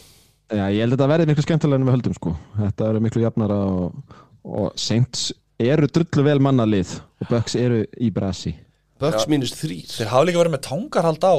Já, 0.51 0.63
ég 0.71 0.79
held 0.83 0.93
að 0.93 0.97
þetta 0.97 1.11
verði 1.11 1.27
miklu 1.31 1.43
skemmtilega 1.43 1.79
en 1.79 1.87
við 1.87 1.95
höldum 1.95 2.15
sko. 2.15 2.33
Þetta 2.59 2.89
eru 2.91 3.03
miklu 3.03 3.23
jafnara 3.23 3.57
og, 3.67 4.17
og 4.43 4.67
Saints 4.79 5.29
eru 5.59 5.87
drullu 5.91 6.27
vel 6.27 6.39
mannalið 6.43 6.97
og 7.23 7.31
Bucks 7.31 7.55
eru 7.59 7.85
í 8.03 8.11
brasi 8.15 8.53
Bucks 9.01 9.29
mínus 9.31 9.53
þrýr 9.57 9.85
Þeir 9.91 10.11
hafa 10.13 10.27
líka 10.27 10.41
verið 10.41 10.55
með 10.57 10.65
tangarhald 10.67 11.27
á 11.27 11.35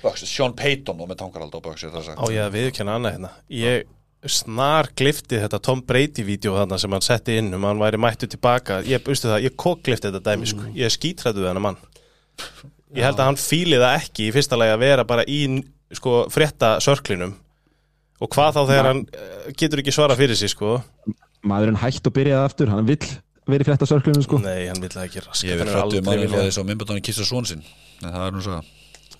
Bucks, 0.00 0.24
Sean 0.28 0.54
Payton 0.56 1.02
og 1.02 1.10
með 1.10 1.20
tangarhald 1.20 1.54
á 1.54 1.60
Bucks 1.64 1.84
Á 1.84 2.24
ég 2.32 2.40
að 2.46 2.54
viðkjanna 2.56 2.96
annað 2.96 3.16
hérna. 3.16 3.32
Ég 3.52 3.84
snar 4.24 4.88
glifti 4.96 5.36
þetta 5.42 5.60
Tom 5.60 5.82
Brady-vídeó 5.84 6.54
þarna 6.56 6.78
sem 6.80 6.94
hann 6.96 7.04
setti 7.04 7.36
inn 7.40 7.52
um 7.56 7.66
hann 7.68 7.82
væri 7.82 8.00
mættu 8.00 8.28
tilbaka. 8.30 8.80
Ég, 8.88 9.02
veistu 9.04 9.28
það, 9.28 9.44
ég 9.44 9.56
kokglifti 9.60 10.08
þetta 10.08 10.22
dæmi 10.24 10.48
sko. 10.48 10.68
Ég 10.78 10.92
skítrættu 10.94 11.44
þennan 11.44 11.66
mann. 11.66 11.80
Ég 12.94 13.04
held 13.04 13.18
að 13.18 13.28
hann 13.28 13.40
fíli 13.40 13.80
það 13.80 13.98
ekki 13.98 14.28
í 14.28 14.32
fyrsta 14.34 14.58
lagi 14.58 14.74
að 14.74 14.84
vera 14.86 15.04
bara 15.08 15.26
í 15.28 15.40
sko 15.94 16.24
frétta 16.32 16.76
sörklinum. 16.84 17.34
Og 18.22 18.30
hvað 18.32 18.56
þá 18.56 18.60
þegar 18.70 18.88
hann 18.88 19.04
eh, 19.12 19.52
getur 19.58 19.82
ekki 19.82 19.94
svara 19.94 20.16
fyrir 20.16 20.38
sig 20.38 20.52
sko. 20.52 20.78
Maðurinn 21.44 21.80
hætt 21.82 22.06
og 22.08 22.14
byrjaði 22.16 22.48
aftur, 22.48 22.70
hann 22.72 22.88
vill 22.88 23.02
verið 23.52 23.68
frétta 23.68 23.88
sörklunum 23.88 24.24
sko. 24.24 24.38
Nei, 24.44 24.66
hann 24.70 24.80
vil 24.82 24.90
það 24.92 25.06
ekki 25.08 25.22
raskat 25.24 25.48
Ég 25.50 25.60
verið 25.60 25.98
um 26.00 26.06
manni 26.08 26.28
frá 26.32 26.40
þess 26.46 26.60
að 26.62 26.68
myndbættanum 26.70 27.04
kissa 27.04 27.26
svon 27.28 27.48
sinn. 27.50 27.64
En 28.02 28.10
það 28.14 28.26
er 28.28 28.36
nú 28.36 28.44
svo 28.44 28.60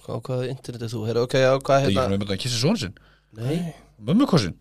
Á 0.05 0.15
hvaða 0.21 0.49
internet 0.53 0.83
er 0.85 0.93
þú? 0.93 1.03
Herra, 1.09 1.25
ok, 1.25 1.35
á 1.45 1.55
hvað 1.65 1.85
Ég 1.85 1.91
er 1.91 1.97
hérna? 1.99 2.09
myndbættanum 2.15 2.43
kissa 2.45 2.61
svon 2.61 2.81
sinn. 2.81 2.95
Nei. 3.37 3.59
Mömmukossin. 4.05 4.57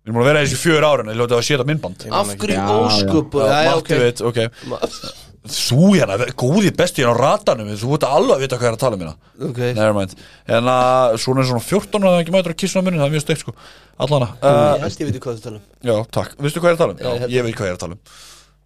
Við 0.00 0.10
erum 0.12 0.20
að 0.22 0.28
vera 0.30 0.42
í 0.42 0.46
þessi 0.48 0.60
fjör 0.62 0.86
ára 0.86 1.04
En 1.04 1.10
hljótið 1.16 1.36
að 1.38 1.46
séta 1.48 1.66
myndband. 1.68 2.06
Af 2.10 2.30
hverju 2.40 2.54
Já, 2.56 2.62
já. 2.66 2.78
óskupu 2.86 3.42
Já, 3.44 3.58
já, 3.66 3.74
ok. 4.30 4.38
Þú 5.50 5.86
hérna, 5.96 6.26
góði 6.36 6.70
besti 6.76 7.00
hérna 7.00 7.14
á 7.16 7.20
ratanum 7.20 7.68
Þú 7.80 7.92
veit 7.94 8.06
alveg 8.08 8.34
að 8.36 8.42
vita 8.44 8.56
hvað 8.60 8.66
ég 8.66 8.70
er 8.70 8.76
að 8.76 8.82
tala 8.82 8.96
um 8.98 9.04
hérna. 9.04 9.14
Ok. 9.48 9.60
Nevermind 9.76 10.16
En 10.56 10.70
að 10.72 11.16
svona 11.24 11.44
svona 11.48 11.62
14 11.64 12.04
Það 12.04 12.16
er 12.16 12.24
ekki 12.24 12.34
mætur 12.34 12.54
að 12.54 12.58
kissa 12.60 12.80
á 12.80 12.84
munni 12.84 13.00
Það 13.00 13.06
er 13.08 13.14
mjög 13.14 13.24
steikt 13.24 13.44
sko. 13.44 13.54
Allana 14.00 14.28
uh, 14.36 14.74
Ég 14.76 14.84
held 14.84 15.00
ég 15.00 15.10
veit 15.10 15.20
hvað 15.24 15.38
þú 15.38 15.44
tala 15.46 15.60
um. 15.60 15.64
Já, 15.90 15.94
takk. 16.16 16.36
Vistu 16.44 16.60
hvað 16.60 16.68
ég 16.68 16.76
er 16.76 16.78
að 16.78 16.82
tala 16.84 16.92
um? 16.96 17.00
Já, 17.00 17.10
ég 17.10 17.24
Já, 17.24 17.32
ég 17.36 17.48
veit 17.48 17.56
hvað 17.56 17.70
ég 17.70 17.72
er 17.72 17.78
að 17.78 17.84
tala 17.86 17.96
um 17.96 18.02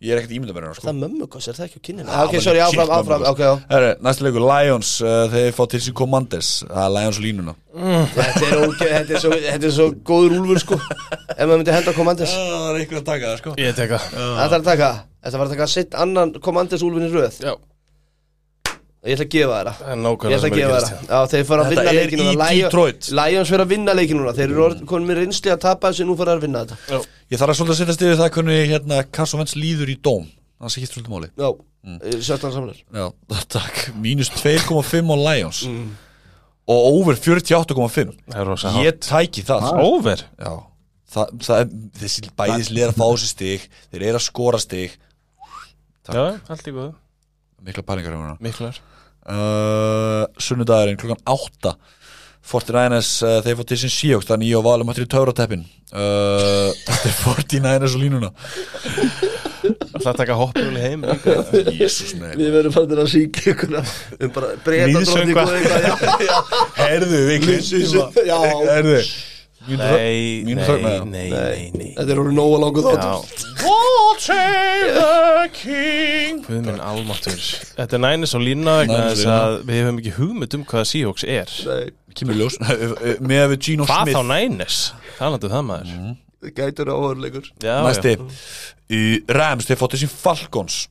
Ég 0.04 0.12
er 0.12 0.20
ekkert 0.20 0.34
hérna 0.34 0.72
sko. 0.76 0.84
Það 0.84 0.90
er 0.92 0.98
mömmukoss, 1.00 1.46
er 1.48 1.56
það 1.56 1.64
ekki 1.68 1.80
á 1.80 1.84
kyninu? 1.88 2.04
Já, 2.10 2.18
Ok, 2.28 2.34
sorry, 2.44 2.60
áfram, 2.60 2.90
áfram, 2.92 3.22
mömmukoss. 3.22 3.30
ok, 3.32 3.40
já. 3.40 3.52
Herri, 3.70 3.90
næsta 4.04 4.26
leikur, 4.26 4.44
Lions 4.50 4.90
uh, 5.00 5.12
Þeir 5.32 5.54
fá 5.56 5.62
til 5.72 5.80
sín 5.80 5.96
Commanders. 5.96 6.50
Það 6.68 6.84
er 6.84 6.94
Lions 6.98 7.20
línuna. 7.24 7.54
Þetta 7.72 8.44
er, 8.50 8.56
óge, 8.66 8.88
þetta, 8.92 9.16
er 9.16 9.22
svo, 9.24 9.32
þetta 9.48 9.70
er 9.70 9.76
svo 9.80 9.88
góður 10.12 10.36
úlfur 10.42 10.60
sko. 10.60 10.80
Ef 10.84 11.44
maður 11.48 11.56
myndi 11.62 11.76
henda 11.78 11.96
Commanders. 11.96 12.34
Það 12.36 12.66
er 12.70 12.80
einhver 12.82 13.00
að 13.00 13.06
taka 13.08 13.30
það 13.30 13.38
sko. 13.44 13.54
Ég 13.64 13.78
teka 13.80 14.02
Það. 14.04 14.40
Er 14.44 14.58
að 14.60 14.66
taka. 14.72 14.90
Þetta 15.24 15.40
var 15.40 15.48
að 15.48 15.54
taka 15.56 15.70
sitt 15.78 15.96
annan 16.04 16.34
Commanders 16.44 16.84
úlfin 16.84 17.08
í 17.08 17.14
röð. 17.14 17.40
Já, 17.40 17.54
Ég 19.04 19.18
ætla 19.18 19.24
að 19.26 19.32
gefa 19.34 19.56
þér 19.58 19.68
það. 19.68 19.80
Það 19.84 19.90
er 19.92 20.30
Ég 20.32 20.38
ætla 20.38 20.48
að 20.48 20.54
gefa 20.56 20.76
Já, 21.04 21.18
þeir 21.28 21.42
fara 21.44 21.64
að 21.64 21.66
Þetta 21.68 21.82
vinna 21.84 21.90
er 21.90 21.96
leikinu 21.98 22.24
í 22.24 22.60
Detroit. 22.64 23.08
Lions 23.18 23.50
fyrir 23.52 23.64
að 23.64 23.72
vinna 23.74 23.92
leikinu 23.98 24.20
núna. 24.22 24.32
Þeir 24.38 24.46
eru 24.48 24.62
orð- 24.64 24.84
Ég 27.34 27.40
þarf 27.40 27.50
að 27.50 27.56
svolítið 27.58 27.74
að 27.74 27.78
setja 27.80 27.94
stiðið 27.96 28.20
það 28.20 28.28
hvernig 28.36 28.68
hérna 28.70 28.96
Carson 29.10 29.40
Wentz 29.40 29.54
líður 29.58 29.90
í 29.90 29.94
dóm. 30.06 30.26
Það 30.62 30.70
sé 30.70 30.80
ekki 30.80 30.90
svolítið 30.92 31.14
máli. 31.14 31.28
Já, 31.34 31.48
mm. 31.82 31.96
sjöttan 32.22 32.52
samlar 32.54 32.76
Já, 32.94 33.06
takk. 33.56 33.80
Mínus 34.04 34.30
2,5 34.36 35.10
á 35.10 35.16
Lions. 35.18 35.62
Og 36.70 36.86
over 36.92 37.18
48,5 37.18 38.14
Það 38.28 38.38
er 38.38 38.46
rosa 38.46 38.70
hátt. 38.70 38.86
Ég 38.86 39.00
tæki 39.02 39.42
það. 39.48 39.66
Over? 39.82 40.22
Já. 40.38 40.52
Þa, 41.14 41.26
það 41.48 41.64
er, 41.64 41.74
þessi 41.98 42.30
bæðis 42.38 42.70
liðar 42.70 42.94
að 42.94 43.00
fá 43.02 43.08
sér 43.22 43.30
stig 43.30 43.66
Þeir 43.90 44.06
eru 44.12 44.20
að 44.20 44.24
skora 44.28 44.62
stig. 44.62 44.94
Takk. 46.06 46.14
Já, 46.14 46.24
allt 46.54 46.70
í 46.70 46.76
góðu. 46.76 46.94
Mikla 47.66 47.86
pælingar 47.88 48.14
hérna 48.14 48.38
Miklar. 48.44 48.78
Uh, 49.24 50.22
Sunnudagurinn 50.38 51.02
klukkan 51.02 51.26
8 51.34 51.74
49ers, 52.44 53.10
uh, 53.24 53.38
þeir 53.44 53.56
fótt 53.60 53.70
til 53.72 53.78
sin 53.80 53.92
síjóks 53.92 54.28
Þannig 54.28 54.50
ég 54.52 54.58
og 54.60 54.66
Valum 54.66 54.90
hættir 54.92 55.06
í 55.06 55.10
töfrateppin. 55.14 55.64
Uh, 55.94 56.70
Þetta 56.88 57.10
er 57.10 57.18
49ers 57.22 57.96
og 57.96 58.04
línuna. 58.04 58.30
Það 59.64 60.08
að 60.10 60.18
taka 60.18 60.36
hoppjúli 60.36 60.80
heim 60.82 61.04
líka. 61.08 61.36
Jésús 61.72 62.16
nei. 62.20 62.34
Við 62.36 62.50
verðum 62.52 62.74
fannir 62.74 63.00
að 63.00 63.12
síkja 63.14 63.54
ykkur 63.54 63.78
Um 63.78 64.32
bara 64.34 64.50
breyta 64.64 64.90
Lýðsöngva. 64.92 65.46
Herðu, 66.82 67.22
við. 67.30 67.54
Herðu 68.68 68.98
Nei, 69.64 70.44
nei, 70.44 70.54
nei, 70.54 70.64
það. 70.66 70.82
nei, 71.08 71.70
nei. 71.72 71.86
Þetta 71.96 72.12
er 72.12 72.18
orðið 72.20 72.34
nóga 72.36 72.56
langu 72.60 72.82
þáttur. 72.84 73.12
Já, 73.40 73.52
God 73.62 74.20
save 74.20 74.90
the 74.98 75.46
king. 75.56 76.42
Guð 76.44 76.58
minn 76.66 76.82
almáttur 76.84 77.38
Þetta 77.78 77.96
er 77.96 78.02
nænis 78.04 78.36
og 78.36 78.44
lína 78.44 78.74
vegna 78.82 78.98
þess 79.08 79.30
að 79.32 79.56
við 79.70 79.80
hefum 79.80 80.02
ekki 80.02 80.12
hugmynd 80.18 80.56
um 80.58 80.66
hvað 80.68 80.84
Seahawks 80.90 81.24
er. 81.24 81.54
Nei, 81.70 81.94
Kemur 82.14 82.38
ljós 82.38 82.58
Með 83.30 83.46
við 83.54 83.60
Gino 83.68 83.86
Hvað 83.88 84.10
þá 84.10 84.20
Smith 84.20 84.28
nænis? 84.30 84.80
Talandu 85.18 85.50
það 85.52 85.64
maður. 85.70 85.94
Það 86.44 86.52
gætur 86.58 86.92
áhörleikur 86.94 87.48
Já, 87.64 87.76
Næsti. 87.86 88.16
Rams, 89.38 89.68
þeir 89.68 89.80
fótt 89.80 89.94
til 89.96 90.04
sín 90.04 90.12
Falcons. 90.12 90.82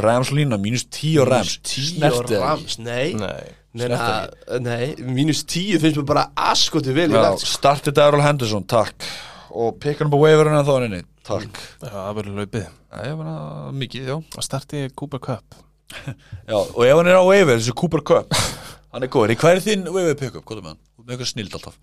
Rams 0.00 0.30
lína, 0.34 0.58
mínus 0.60 0.84
10 0.86 1.16
og 1.22 1.30
Rams. 1.30 1.56
Snerti 1.66 2.36
og 2.38 2.44
rams, 2.44 2.76
nei. 2.82 3.12
Nei. 3.18 3.56
Nei, 3.70 3.86
na, 3.86 4.26
nei, 4.58 4.96
mínus 5.06 5.44
tíu 5.46 5.78
finnst 5.78 6.00
mér 6.00 6.06
bara 6.08 6.24
askoti 6.50 6.90
vel 6.94 7.12
Já, 7.14 7.36
startið 7.38 7.94
Daryl 8.00 8.22
Henderson, 8.24 8.64
takk. 8.66 9.06
Og 9.54 9.76
pikkan 9.82 10.08
upp 10.10 10.16
á 10.18 10.22
waverinu 10.24 10.62
þá 10.66 10.72
henni 10.80 11.02
Takk. 11.26 11.60
Já, 11.78 11.90
það 11.92 12.16
verður 12.18 12.40
laupið 12.40 12.64
Já, 12.64 13.04
ég 13.06 13.14
meina, 13.20 13.34
mikið, 13.78 14.08
já. 14.10 14.16
Að 14.34 14.46
starti 14.48 14.82
Cooper 14.98 15.22
Cup. 15.22 15.58
Já, 16.50 16.56
og 16.58 16.82
ef 16.86 16.98
hann 16.98 17.10
er 17.10 17.18
á 17.18 17.24
waiver, 17.26 17.58
þessi 17.60 17.74
Cooper 17.78 18.02
Cup 18.10 18.34
Hann 18.90 19.06
er 19.06 19.10
góður, 19.12 19.36
hvað 19.38 19.56
er 19.56 19.60
þinn 19.64 19.84
waiver 19.94 20.16
pick-up? 20.18 20.44
Hvað 20.46 20.60
er 20.60 20.64
með 20.64 20.72
hann? 20.72 20.80
Er 20.98 21.04
með 21.04 21.12
eitthvað 21.14 21.28
snild 21.30 21.52
alltaf. 21.58 21.76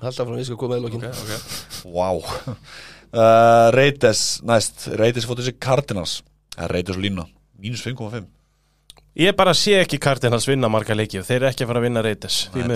Alltaf 0.00 0.28
frá 0.28 0.36
við 0.38 0.46
skal 0.48 0.60
koma 0.60 0.78
í 0.78 0.84
lokin. 0.84 1.02
Vá. 1.92 2.08
Uh, 3.14 3.66
Raiders, 3.76 4.22
næst. 4.48 4.86
Raiders 4.96 5.28
fótt 5.28 5.42
þessi 5.42 5.56
Cardinals. 5.60 6.22
Það 6.54 6.64
er 6.68 6.74
Raiders 6.78 7.00
og 7.00 7.04
lína 7.04 7.26
Mínus 7.60 7.82
5,5 7.84 8.24
Ég 9.18 9.34
bara 9.38 9.52
sé 9.54 9.76
ekki 9.78 10.00
Cardinals 10.02 10.46
vinna 10.50 10.70
marga 10.70 10.94
leiki 10.96 11.20
og 11.20 11.26
þeir 11.26 11.36
eru 11.40 11.48
ekki 11.52 11.66
að 11.66 11.70
fara 11.70 11.82
að 11.82 11.86
vinna 11.86 12.02
því 12.02 12.14
Þetta 12.54 12.64
er 12.64 12.70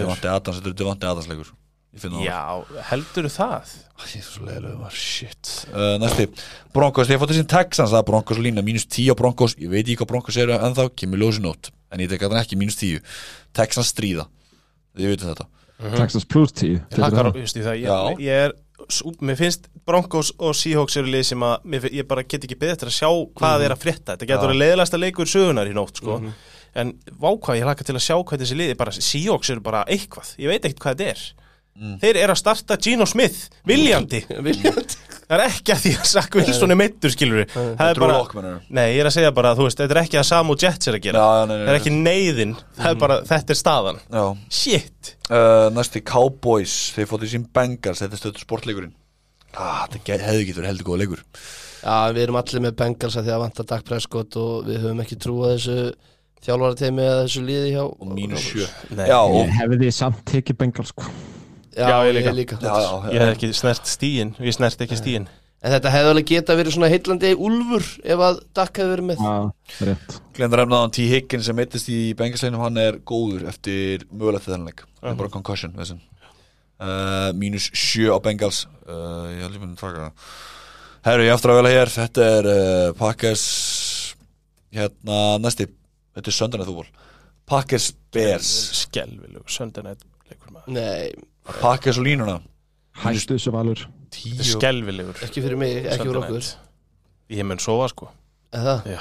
miður. 1.34 1.58
Ég 2.04 2.28
Já, 2.28 2.40
heldur 2.90 3.28
það? 3.32 3.74
Ég 3.98 4.20
er 4.20 4.26
svo 4.28 4.46
leiðilega 4.46 4.78
var 4.78 4.94
shit. 4.94 5.52
Uh, 5.72 5.96
Næsti, 6.02 6.28
Broncos, 6.74 7.08
þeir 7.10 7.20
fótt 7.22 7.34
þessi 7.34 7.48
Texans 7.50 7.94
er 7.96 8.06
Broncos 8.06 8.38
lína, 8.42 8.62
mínus 8.66 8.86
10 8.86 9.12
á 9.12 9.14
Broncos. 9.18 9.56
Ég 9.58 9.72
veit 9.72 9.82
ekki 9.84 9.98
hvað 10.02 10.12
Broncos 10.12 10.38
eru 10.38 10.54
ennþá, 10.54 10.88
kemur 10.94 11.22
ljósi 11.24 11.42
nótt. 11.42 11.72
En 11.90 12.04
ég 12.04 12.10
tek 12.12 12.22
hann 12.26 12.38
ekki 12.38 12.58
mínus 12.60 12.78
10 12.78 13.02
Texans 13.56 13.90
stríða, 13.94 14.28
þið 14.94 15.14
veitum 15.14 15.32
þetta. 15.32 15.48
Texas 15.78 16.24
plus 16.26 16.54
10 16.58 16.72
Ég 16.72 16.86
tekur 16.90 17.04
hlakkar, 17.04 17.28
það. 17.30 17.42
just 17.44 17.58
það, 17.62 17.76
ég, 17.84 18.22
ég 18.24 18.46
er 18.48 18.56
mér 19.22 19.38
finnst 19.38 19.68
Broncos 19.86 20.30
og 20.38 20.54
Seahawks 20.56 20.96
eru 21.00 21.10
lið 21.12 21.24
sem 21.30 21.42
að 21.44 21.66
mér, 21.70 21.88
ég 22.00 22.06
bara 22.08 22.24
get 22.26 22.44
ekki 22.46 22.58
beðið 22.58 22.74
eftir 22.74 22.90
að 22.90 22.96
sjá 22.96 23.10
hvað 23.40 23.64
er 23.66 23.74
að 23.74 23.82
frétta. 23.82 24.14
Þetta 24.14 24.28
getur 24.30 24.50
verið 24.50 24.62
leiðilegasta 24.62 25.00
leikur 25.00 25.30
sögunar 25.30 25.70
í 25.70 25.74
nótt 25.76 26.00
sko. 26.00 26.18
en 26.78 26.92
vákvað, 27.18 27.58
ég 27.58 27.66
hlakka 27.66 27.86
til 27.86 27.96
að 27.96 28.04
sjá 28.04 28.16
hvað 28.18 28.42
þessi 28.44 28.68
er 28.68 28.78
bara, 28.78 28.94
Seahawks 28.94 29.50
eru 29.54 29.64
bara 29.64 29.84
eitthvað. 29.88 30.34
Ég 30.38 30.52
veit 30.52 30.64
ekkert 30.64 30.82
hvað 30.84 30.98
þetta 30.98 31.10
er 31.14 31.22
þeir 32.02 32.18
eru 32.24 32.34
að 32.34 32.40
starta 32.40 32.76
Gino 32.82 33.06
Smith, 33.08 33.48
viljandi. 33.68 34.22
Viljandi. 34.48 34.96
Það 35.28 35.34
er 35.36 35.42
ekki 35.44 35.72
að 35.74 35.80
því 35.82 35.90
að 35.98 36.06
Zach 36.08 36.36
Wilson 36.38 36.72
er 36.72 36.78
meittur 36.80 37.12
skilur 37.12 37.42
það 37.52 37.90
er 37.90 37.98
bara, 38.00 38.52
nei, 38.72 38.84
ég 38.94 39.02
er 39.02 39.08
að 39.10 39.14
segja 39.18 39.32
bara 39.36 39.50
þú 39.58 39.66
veist, 39.66 39.82
þetta 39.82 39.92
er 39.92 40.00
ekki 40.06 40.16
að 40.16 40.24
Samu 40.30 40.56
Jets 40.56 40.88
er 40.88 40.96
að 40.96 41.02
gera. 41.04 41.20
Já, 41.20 41.34
já, 41.36 41.42
nei, 41.50 41.52
nei, 41.52 41.58
það 41.58 41.68
er 41.68 41.76
nei. 41.76 41.80
ekki 41.82 41.92
neyðin, 41.98 42.54
það 42.78 42.94
er 42.94 43.02
bara, 43.02 43.18
þetta 43.28 43.52
er 43.54 43.60
staðan. 43.60 44.00
Já, 44.08 44.24
shit. 44.60 45.12
Uh, 45.28 45.68
næsti 45.76 46.00
Cowboys. 46.08 46.78
Þeir 46.96 47.10
fóttu 47.12 47.28
sín 47.28 47.44
Bengals, 47.52 48.00
þetta 48.00 48.22
stöður 48.22 48.46
sportleikurinn. 48.46 48.96
Ah, 49.52 49.84
þetta 49.84 50.00
ge- 50.08 50.20
hefði 50.24 50.44
ekki 50.46 50.56
verið 50.62 50.70
heldur 50.72 50.88
góða 50.88 51.02
leikur. 51.04 51.22
Já, 51.84 51.96
við 52.16 52.24
erum 52.24 52.40
allir 52.40 52.64
með 52.64 52.76
Bengals 52.80 53.16
að 53.20 53.28
því 53.28 53.36
að 53.36 53.42
vanta 53.44 53.68
Dak 53.68 53.84
Prescott 53.92 54.40
og 54.40 54.64
við 54.66 54.80
höfum 54.86 55.04
ekki 55.04 55.20
trúað 55.20 55.54
þessu 55.58 55.78
þjálfarateimi 56.46 57.04
eða 57.04 57.22
þessu 57.26 57.44
liði 57.46 57.72
hjá 57.76 57.82
og 57.84 58.12
mínus 58.16 58.48
7 58.52 58.66
Nei. 58.96 59.08
Já, 59.10 59.18
Ég 59.20 59.42
og, 59.44 59.52
hefði 59.60 59.90
samt 59.94 60.24
tekið 60.32 60.58
Bengals 60.64 60.92
sko. 60.94 61.04
Já, 61.78 61.86
Já, 61.86 61.96
ég 62.08 62.16
ég 62.18 62.18
líka. 62.18 62.32
líka, 62.34 62.56
já, 62.62 62.74
já, 62.82 63.12
ég 63.14 63.22
hef 63.22 63.36
ekki 63.36 63.52
snert 63.54 63.86
stíin, 63.86 64.34
ég 64.42 64.56
snert 64.56 64.82
ekki 64.82 64.98
stíin 64.98 65.28
En 65.58 65.72
þetta 65.74 65.90
hefði 65.90 66.10
alveg 66.12 66.26
geta 66.30 66.54
verið 66.54 66.74
svona 66.76 66.88
heillandi 66.92 67.30
úlfur 67.34 67.86
ef 68.06 68.20
að 68.22 68.36
Dak 68.54 68.78
hefði 68.78 68.92
verið 68.92 69.06
með. 69.08 69.22
Já, 69.26 69.86
rétt. 69.88 70.18
Glemdar 70.36 70.62
efnaðan 70.62 70.92
T. 70.94 71.06
Higgins 71.10 71.48
sem 71.48 71.58
meittist 71.58 71.88
í 71.90 71.98
Bengalsleginum, 72.18 72.62
hann 72.62 72.78
er 72.78 73.00
góður 73.02 73.48
eftir 73.50 74.04
mögulegt 74.12 74.46
þennleik, 74.46 74.84
það 75.00 75.10
er 75.10 75.18
bara 75.18 75.32
concussion. 75.34 75.74
Uh, 76.78 77.32
mínus 77.34 77.66
7 77.74 78.06
á 78.14 78.18
Bengals. 78.22 78.68
Uh, 78.86 79.34
ég 79.34 79.42
held 79.42 79.56
ég 79.58 79.64
myndi 79.64 79.80
taka 79.80 80.04
það. 80.04 80.28
Herru, 81.08 81.24
ég 81.26 81.34
aftur 81.34 81.54
að 81.54 81.58
velja 81.58 81.74
hér, 81.74 81.92
þetta 81.96 82.28
er 82.36 82.48
uh, 82.52 82.92
Packers 83.00 83.44
hérna 84.78 85.18
næsti, 85.42 85.66
þetta 86.14 86.30
er 86.30 86.36
Söndarnið 86.38 86.70
þúból 86.70 86.86
Packers 87.48 87.88
Bears. 88.14 88.52
Skelvilug, 88.84 89.48
söndanætt 89.50 90.06
leikur 90.30 90.54
maður 90.54 90.70
Nei, 91.48 91.58
Packers 91.62 91.98
og 91.98 92.04
línuna. 92.06 92.38
Hæstu 93.02 93.36
þessu 93.38 93.52
valur. 93.54 93.84
Þetta 94.12 94.42
er 94.42 94.48
skelvilegur 94.48 95.20
ekki 95.26 95.42
fyrir 95.44 95.60
mig, 95.60 95.82
ekki 95.86 96.06
fyrir 96.06 96.20
okkur. 96.22 96.48
Ég 97.38 97.44
mun 97.48 97.60
sofa 97.62 97.88
sko. 97.92 98.08
En 98.56 98.62
það, 98.64 98.86
Já, 98.88 99.00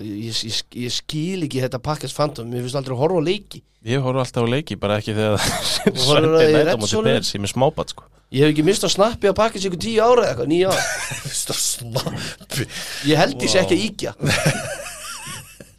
ég, 0.00 0.38
ég, 0.48 0.60
ég 0.86 0.92
skil 0.94 1.44
ekki 1.44 1.60
þetta 1.60 1.80
Packers 1.84 2.14
Phantom. 2.16 2.48
Mér 2.48 2.64
finnst 2.64 2.78
aldrei 2.80 2.96
að 2.96 3.02
horfa 3.02 3.20
á 3.20 3.24
leiki. 3.28 3.60
Ég 3.86 4.00
horf 4.02 4.22
alltaf 4.22 4.48
á 4.48 4.48
leiki 4.48 4.78
bara 4.80 4.96
ekki 5.02 5.12
þegar 5.16 5.36
það 5.36 6.28
Red 6.32 6.70
móti 6.80 6.92
Zone-inu? 6.94 7.10
Bears, 7.12 7.34
ég 7.36 7.44
er 7.44 7.52
smábat 7.52 7.92
sko. 7.92 8.06
Ég 8.34 8.42
hef 8.42 8.54
ekki 8.54 8.64
mist 8.66 8.82
að 8.88 8.94
snappi 8.96 9.30
á 9.30 9.34
Packers 9.36 9.62
í 9.62 9.68
ykkur 9.68 9.82
tíu 9.84 10.00
ára 10.02 10.24
eða 10.24 10.32
eitthvað, 10.32 10.48
nýja 10.50 10.72
ára 10.72 11.20
Fyrst 11.20 11.52
að 11.52 11.60
snappi. 11.62 12.66
Ég 13.12 13.20
held 13.20 13.44
ég 13.44 13.52
sé 13.52 13.60
ekki 13.62 13.76
að 13.76 13.84
íkja 13.86 14.16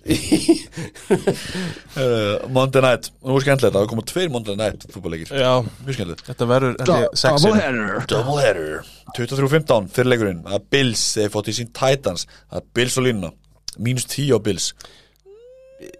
Monday 2.56 2.82
Night, 2.84 3.10
nú 3.26 3.36
er 3.38 3.42
skemmtilegt 3.44 3.76
það 3.76 3.84
er 3.84 3.90
komið 3.92 4.06
tveir 4.12 4.30
Monday 4.32 4.56
Night 4.60 4.80
fútbolleikir. 4.94 5.28
Já, 5.34 5.54
mjög 5.84 5.94
skemmtilegt. 5.98 6.24
Þetta 6.28 6.46
verður 6.52 6.72
ég, 6.78 6.84
Doubleheader. 7.24 8.06
Doubleheader. 8.12 8.70
23-15 9.18 9.90
fyrirleikurinn 9.96 10.42
Það 10.46 10.56
er 10.60 10.64
Bills, 10.76 11.02
þeir 11.18 11.32
fótt 11.34 11.50
í 11.52 11.54
sín 11.58 11.70
Titans. 11.76 12.22
Það 12.48 12.58
er 12.62 12.66
Bills 12.80 12.96
og 13.00 13.04
línuna. 13.08 13.30
Mínus 13.78 14.06
10 14.14 14.34
á 14.34 14.38
Bills. 14.44 14.66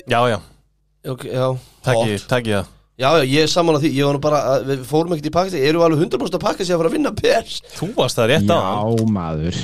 Já, 0.10 0.20
já, 0.32 0.38
okay, 1.06 1.30
Já, 1.32 1.48
takk 1.86 1.98
ég, 2.08 2.12
ég. 2.16 2.22
Það 2.32 2.42
já, 2.52 2.62
já, 2.98 3.10
ég 3.30 3.42
er 3.44 3.48
saman 3.52 3.78
á 3.78 3.80
því. 3.84 3.90
Ég 3.94 4.04
var 4.08 4.14
nú 4.18 4.22
bara, 4.24 4.40
að- 4.56 4.64
við 4.72 4.80
fórum 4.90 5.14
ekkert 5.14 5.30
í 5.30 5.36
Packers 5.36 5.56
Erum 5.60 5.82
við 5.84 5.88
alveg 5.88 6.02
100% 6.08 6.34
að 6.40 6.46
Packers 6.48 6.70
ég 6.72 6.74
að 6.74 6.80
fara 6.82 6.90
að 6.90 6.96
vinna 6.98 7.12
Bears? 7.14 7.56
Þú 7.78 7.88
varst 8.00 8.18
það 8.18 8.28
rétt 8.34 8.50
á 8.50 8.58
Já, 8.58 9.06
maður 9.06 9.56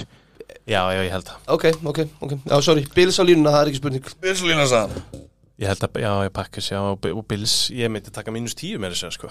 Já, 0.63 0.79
já, 0.95 1.01
ég 1.03 1.11
held 1.11 1.27
það. 1.27 1.43
Ok, 1.57 1.65
ok, 1.91 1.99
ok. 2.23 2.33
Já, 2.47 2.55
sorry, 2.63 2.87
Bills 2.95 3.19
á 3.19 3.23
línuna, 3.27 3.51
það 3.51 3.61
er 3.65 3.71
ekki 3.73 3.81
spurning. 3.81 4.11
Bills 4.23 4.43
og 4.45 4.51
línuna 4.51 4.69
sagðan 4.71 5.23
Ég 5.61 5.69
held 5.69 5.83
að, 5.85 5.97
já, 6.01 6.09
ég 6.25 6.31
pakkis, 6.33 6.67
já, 6.71 6.79
og 6.81 7.03
og 7.05 7.25
Bills 7.29 7.51
Ég 7.77 7.91
myndi 7.93 8.09
taka 8.11 8.31
mínus 8.33 8.55
tíu 8.57 8.79
með 8.81 8.95
þessu, 8.95 9.11
sko. 9.13 9.29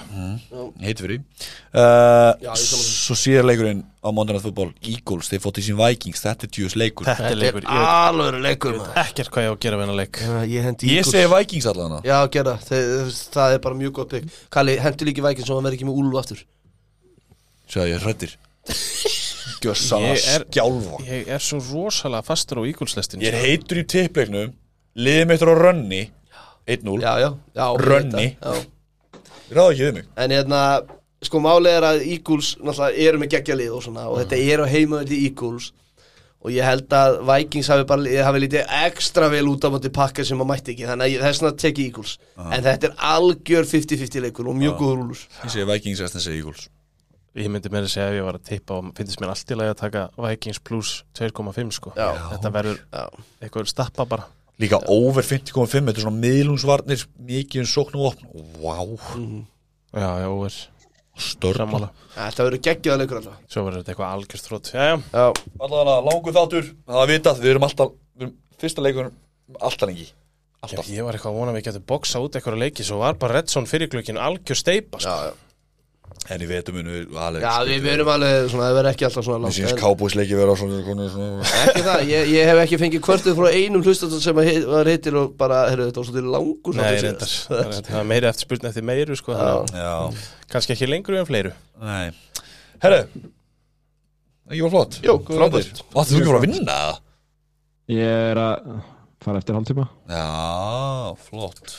Heitir 0.79 1.03
fyrir 1.03 1.25
uh. 1.75 2.55
Svo 2.63 3.17
síðar 3.19 3.49
leikurinn 3.49 3.81
á 3.99 4.09
Monday 4.15 4.37
Night 4.37 4.45
Football 4.47 4.71
Eagles, 4.87 5.33
þeir 5.33 5.43
fótt 5.43 5.59
í 5.59 5.65
sín 5.67 5.81
Vikings 5.81 6.23
Þetta 6.23 6.47
er 6.47 6.53
djús 6.55 6.79
leikur. 6.79 7.11
Þetta 7.11 7.27
er 7.27 7.35
Þetta 7.35 7.41
leikur, 7.43 7.67
er 7.67 7.89
alveg 7.89 8.39
leikur 8.47 8.79
ekkert 9.03 9.33
hvað 9.35 9.49
ég 9.49 9.51
á 9.51 9.55
að 9.57 9.61
gera 9.67 9.81
við 9.81 9.85
hennar 9.89 9.99
leik. 9.99 10.23
Ég 10.53 10.69
hendi 10.69 10.95
Ég 10.95 11.11
segi 11.11 11.33
Vikings 11.35 11.69
allan 11.73 11.99
Já, 12.07 12.17
gera, 12.39 12.55
það, 12.71 13.13
það 13.35 13.59
er 13.59 13.67
bara 13.67 13.81
mjög 13.83 13.99
gott 13.99 14.15
pík 14.15 14.31
Kalli, 14.55 14.79
hendi 14.87 15.11
líki 15.11 15.27
vækinn 15.27 15.51
svo 15.51 15.59
hann 15.59 15.67
verði 15.67 15.81
ekki 15.81 15.91
með 15.91 16.01
úlfu 16.05 16.23
aftur. 16.23 16.47
Svo 17.67 17.91
ég 17.91 17.99
er 17.99 18.07
hrættir 18.07 18.39
Er- 19.43 20.47
skjálfa 20.47 20.99
Ég 21.07 21.29
er 21.37 21.43
svo 21.43 21.59
rosalega 21.73 22.23
fastur 22.27 22.61
á 22.61 22.63
Eagles-lestinu 22.69 23.23
Ég 23.25 23.33
er 23.35 23.41
heitur 23.47 23.81
í 23.83 23.85
tippleiknum 23.89 24.53
Liðið 24.97 25.29
mitt 25.33 25.43
er 25.43 25.53
á 25.53 25.57
rönni 25.59 26.03
1-0 26.67 27.01
Já, 27.03 27.13
já, 27.19 27.31
já 27.57 27.65
ég 27.67 27.87
Runny. 27.87 28.13
veit 28.13 28.37
það, 28.41 28.57
já. 28.57 28.67
Ráða 29.53 29.73
ekki 29.75 29.83
við 29.89 29.95
mig. 29.99 30.05
En 30.17 30.31
hérna, 30.33 30.59
sko 31.27 31.41
málið 31.45 31.75
er 31.77 31.85
að 31.89 32.05
Eagles 32.07 32.53
náttúrulega 32.63 33.07
eru 33.09 33.19
með 33.21 33.31
geggja 33.35 33.57
lið 33.59 33.73
og 33.77 33.83
svona 33.85 34.05
og 34.09 34.21
þetta 34.23 34.39
eru 34.55 34.67
heimaður 34.71 35.11
í 35.13 35.19
Eagles. 35.27 35.67
Og 36.43 36.51
ég 36.55 36.65
held 36.67 36.95
að 36.97 37.19
Vikings 37.29 37.69
hafi 37.71 37.85
bara 37.91 38.23
hafi 38.29 38.41
lítið 38.47 38.71
ekstra 38.87 39.29
vel 39.31 39.45
út 39.51 39.63
á 39.63 39.69
móti 39.75 39.91
pakka 39.95 40.25
sem 40.25 40.39
maður 40.41 40.51
mætti 40.55 40.73
ekki, 40.73 40.87
þannig 40.89 41.05
að 41.05 41.13
ég- 41.13 41.23
þess 41.27 41.43
vegna 41.45 41.61
teki 41.67 41.85
Eagles. 41.91 42.15
En 42.39 42.65
þetta 42.65 42.89
er 42.89 42.95
algjör 43.13 43.69
50-50 43.75 44.25
leikur 44.25 44.49
og 44.49 44.57
mjög 44.59 44.79
góður 44.81 45.03
úlur 45.05 45.21
Ég 45.45 45.51
segi 45.53 45.67
Vikings 45.69 46.01
eftir 46.01 46.19
að 46.23 46.27
segja 46.31 46.39
Eagles 46.41 46.69
Ég 47.33 47.49
myndi 47.49 47.71
meira 47.73 47.89
að 47.89 47.95
segja 47.95 48.11
ef 48.11 48.19
ég 48.19 48.27
var 48.27 48.37
að 48.37 48.49
tippa 48.51 48.77
og 48.77 48.91
finnst 48.99 49.21
mér 49.23 49.33
allt 49.33 49.53
í 49.55 49.57
lagi 49.57 49.73
að 49.73 49.81
taka 49.81 50.03
Vikings 50.21 50.61
plus 50.61 50.91
2,5 51.17 51.73
sko. 51.79 51.93
Já. 51.97 52.11
Þetta 52.35 52.53
verður 52.53 52.81
Já. 52.93 53.05
eitthvað 53.41 53.71
stappa 53.73 54.05
bara. 54.09 54.27
Líka 54.61 54.79
over 54.93 55.25
50,5 55.25 55.89
Þetta 55.89 55.97
er 55.97 56.05
svona 56.05 56.21
miðlungsvarnir 56.23 57.07
Mikið 57.25 57.65
um 57.65 57.69
sókn 57.71 57.99
og 57.99 58.11
opn 58.13 58.29
Vá, 58.61 58.77
Já, 59.93 60.11
já, 60.23 60.29
er 60.47 60.59
störn 61.23 61.75
Þetta 62.15 62.47
verður 62.47 62.63
geggjaða 62.67 63.01
leikur 63.01 63.21
alltaf. 63.21 63.39
Svo 63.49 63.65
verður 63.67 63.83
þetta 63.83 63.95
eitthvað 63.95 64.15
algjörst 64.17 64.49
þrótt 64.49 64.73
Já, 64.73 64.83
já, 64.85 64.97
Já, 65.13 65.25
Allavega 65.59 65.97
langu 66.09 66.35
þáttur 66.37 66.69
Það 66.73 67.03
er 67.03 67.13
vitað, 67.13 67.43
við 67.43 67.55
erum 67.55 67.69
alltaf 67.69 67.95
við 67.97 68.27
erum 68.27 68.37
Fyrsta 68.63 68.85
leikur 68.85 69.09
alltaf 69.59 69.89
lengi. 69.91 70.05
Alltaf. 70.63 70.87
Ég 70.93 71.03
var 71.03 71.17
eitthvað 71.17 71.33
að 71.33 71.41
vona 71.41 71.53
að 71.53 71.57
við 71.59 71.65
getum 71.67 71.87
boksa 71.91 72.21
út 72.23 72.37
eitthvað 72.39 72.61
leiki 72.63 72.87
Svo 72.87 73.01
var 73.03 73.17
bara 73.21 73.41
Redson 73.41 73.67
fyrir 73.67 73.91
klukkin 73.91 74.21
algjör 74.21 74.61
steipa 74.61 75.01
sko. 75.03 75.33
En 76.33 76.43
í 76.45 76.47
vetum 76.49 76.77
munu 76.79 76.93
við 76.93 77.17
alveg 77.19 77.43
Já, 77.45 77.53
við 77.69 77.87
erum 77.93 78.11
alveg 78.13 78.49
svona, 78.53 78.67
það 78.69 78.77
verður 78.79 78.91
ekki 78.93 79.07
alltaf 79.09 79.25
svona 79.27 79.39
Mér 79.39 79.45
langt 79.47 79.57
syns 79.59 79.73
en- 79.73 79.81
Cowboys 79.83 80.15
leiki 80.19 80.37
vera 80.39 80.55
svona, 80.61 80.79
svona, 80.87 81.07
svona. 81.13 81.51
Ekki 81.63 81.83
það, 81.89 82.05
ég, 82.13 82.31
ég 82.33 82.51
hef 82.53 82.61
ekki 82.63 82.79
fengið 82.83 83.03
kvörtuð 83.09 83.37
frá 83.41 83.49
einum 83.59 83.85
hlustat 83.87 84.17
sem 84.23 84.41
að 84.43 84.49
heit- 84.51 84.67
var 84.71 84.91
heitir 84.93 85.19
og 85.23 85.37
bara, 85.41 85.61
heyrðu, 85.73 85.89
þetta 85.91 86.03
var 86.03 86.09
svolítið 86.11 86.31
langur 86.37 86.79
Nei, 86.79 86.89
reyndar. 87.03 87.35
Það 87.49 88.01
er- 88.03 88.09
meiri 88.13 88.31
eftir 88.31 88.47
spurning 88.47 88.71
eftir 88.73 88.87
meiru 88.93 89.19
sko, 89.19 89.39
Kannski 90.53 90.75
ekki 90.77 90.89
lengur 90.91 91.19
en 91.21 91.27
fleiru 91.29 91.53
nei 91.83 92.11
Herru 92.83 93.03
Ég 94.53 94.63
var 94.67 94.73
flott 94.75 94.99
frábær 95.01 95.39
frábært. 95.39 95.83
Áttu 95.95 96.13
þú 96.13 96.19
ekki 96.19 96.27
að 96.27 96.33
fara 96.33 96.41
að 96.41 96.47
vinna 96.49 96.77
það? 96.83 96.97
Ég 97.93 98.17
er 98.33 98.41
að 98.43 98.83
fara 99.23 99.39
eftir 99.41 99.57
hálftíma 99.57 99.89
Já, 100.11 101.17
flott 101.29 101.77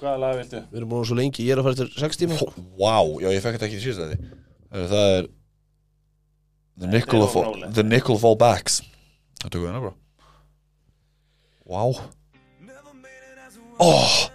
Hvaða 0.00 0.16
lag 0.22 0.38
viltu? 0.38 0.60
Við 0.70 0.78
erum 0.80 0.92
búin 0.94 1.08
svo 1.08 1.16
lengi, 1.18 1.44
ég 1.44 1.52
er 1.52 1.60
að 1.60 1.66
fara 1.66 1.76
eftir 1.76 1.90
6 2.00 2.20
tíma. 2.22 2.38
Vá, 2.80 2.96
já, 3.20 3.28
ég 3.34 3.42
fekk 3.44 3.58
þetta 3.58 3.68
ekki 3.68 3.80
í 3.80 3.94
þetta 3.98 4.16
Það 4.70 5.06
er 5.18 5.28
The 6.80 6.88
Nickel, 6.88 7.20
of 7.26 7.34
Nolan. 7.36 7.72
the 7.76 7.82
nickel 7.84 8.16
Fall 8.16 8.38
Backs 8.40 8.78
Það 9.42 9.50
tökum 9.50 9.64
við 9.66 9.68
hennar 9.68 9.82
bara 9.84 9.96
Vá. 11.68 11.82
Oh 13.80 14.30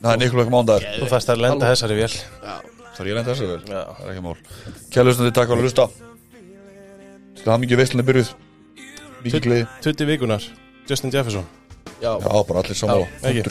Það 0.00 0.12
er 0.14 0.20
Nickel 0.22 0.44
ekki 0.44 0.54
mándar 0.54 0.86
Þú 1.00 1.08
fæst 1.10 1.32
að 1.34 1.42
lenda 1.42 1.72
þessari 1.72 1.98
vél. 1.98 2.12
Það 3.00 3.02
er 3.02 3.10
ég 3.10 3.16
lenda 3.16 3.32
þessu 3.34 3.48
vel. 3.48 3.60
Það 3.66 4.00
er 4.04 4.08
ekki 4.12 4.22
mál. 4.24 4.32
Kjærlustandi, 4.92 5.32
takk 5.36 5.50
fyrir 5.50 5.60
að 5.60 5.66
hlusta. 5.66 5.86
Það 7.40 7.60
mikið 7.62 7.80
veistlunni 7.80 8.06
byrjuð. 8.08 8.32
Mikið 9.24 9.44
gleði. 9.46 9.68
Tutti 9.84 10.08
vikunar 10.08 10.46
Justin 10.88 11.12
Jefferson 11.14 11.46
Já, 12.00 12.12
bara 12.48 12.58
allir 12.60 12.72
ekki. 12.72 13.42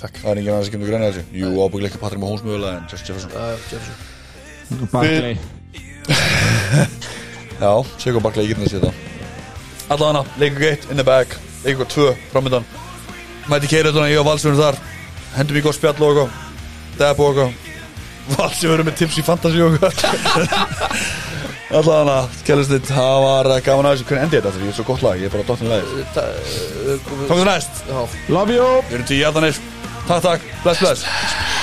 Takk. 0.00 0.16
Það 0.20 0.30
er 0.30 0.38
enginn 0.40 0.52
annars 0.54 0.66
sem 0.68 0.74
kemur 0.74 0.88
græna 0.90 1.10
þessu. 1.10 1.22
Jú, 1.32 1.50
ábyggilega 1.64 1.90
ekki 1.92 2.00
Patrik 2.02 2.20
Mahomes 2.22 2.44
mögulega 2.44 2.80
en 2.80 2.86
Justin 2.90 3.06
Jefferson. 3.14 3.32
Barkley. 4.92 5.36
Já, 7.64 7.72
Sigur 8.02 8.20
Barkley, 8.24 8.48
ég 8.48 8.52
get 8.52 8.58
það 8.60 8.66
að 8.66 8.72
sé 8.72 8.80
það 8.82 8.94
Allana, 9.94 10.24
leikur 10.40 10.64
geitt, 10.64 10.88
in 10.90 10.98
the 11.00 11.04
bag 11.06 11.36
Leikur 11.64 11.88
tvö, 11.88 12.08
framöndan 12.32 12.64
Mæti 13.48 13.68
keiröðuna, 13.68 14.08
ég 14.08 14.22
og 14.22 14.24
Valsverðin 14.24 14.56
þar. 14.62 14.78
Hendum 15.34 15.58
í 15.60 15.62
góð 15.66 15.74
spjall 15.76 15.98
og 16.00 16.06
eitthvað. 16.08 16.30
Deb 16.96 17.18
og 17.20 17.26
eitthvað. 17.28 17.50
Valsverðin 18.38 18.88
með 18.88 18.96
tips 19.02 19.18
í 19.20 19.24
fantasy 19.26 19.60
og 19.60 19.76
eitthvað 19.76 21.04
Hana, 21.70 22.18
kjærlistitt, 22.44 22.90
það 22.92 23.16
var 23.24 23.50
eh, 23.54 23.62
gaman 23.64 23.88
að 23.88 23.96
þessu. 23.96 24.08
Hvernig 24.10 24.26
endi 24.26 24.36
þetta 24.38 24.52
þetta? 24.52 24.64
Ég 24.64 24.74
er 24.74 24.78
svo 24.78 24.86
gott 24.90 25.06
lag, 25.06 25.20
ég 25.20 25.30
er 25.30 25.34
bara 25.34 25.48
dottin 25.48 25.72
lagið. 25.72 25.96
Uh, 26.04 27.08
Tókum 27.24 27.40
þú 27.40 27.48
næst, 27.48 27.82
Love 28.28 28.58
you. 28.58 28.70
Við 28.90 28.98
erum 29.00 29.10
tíu 29.10 29.26
aldanir 29.30 29.60
Takk, 30.04 30.20
takk, 30.20 30.48
bless, 30.62 30.84
bless 30.84 31.53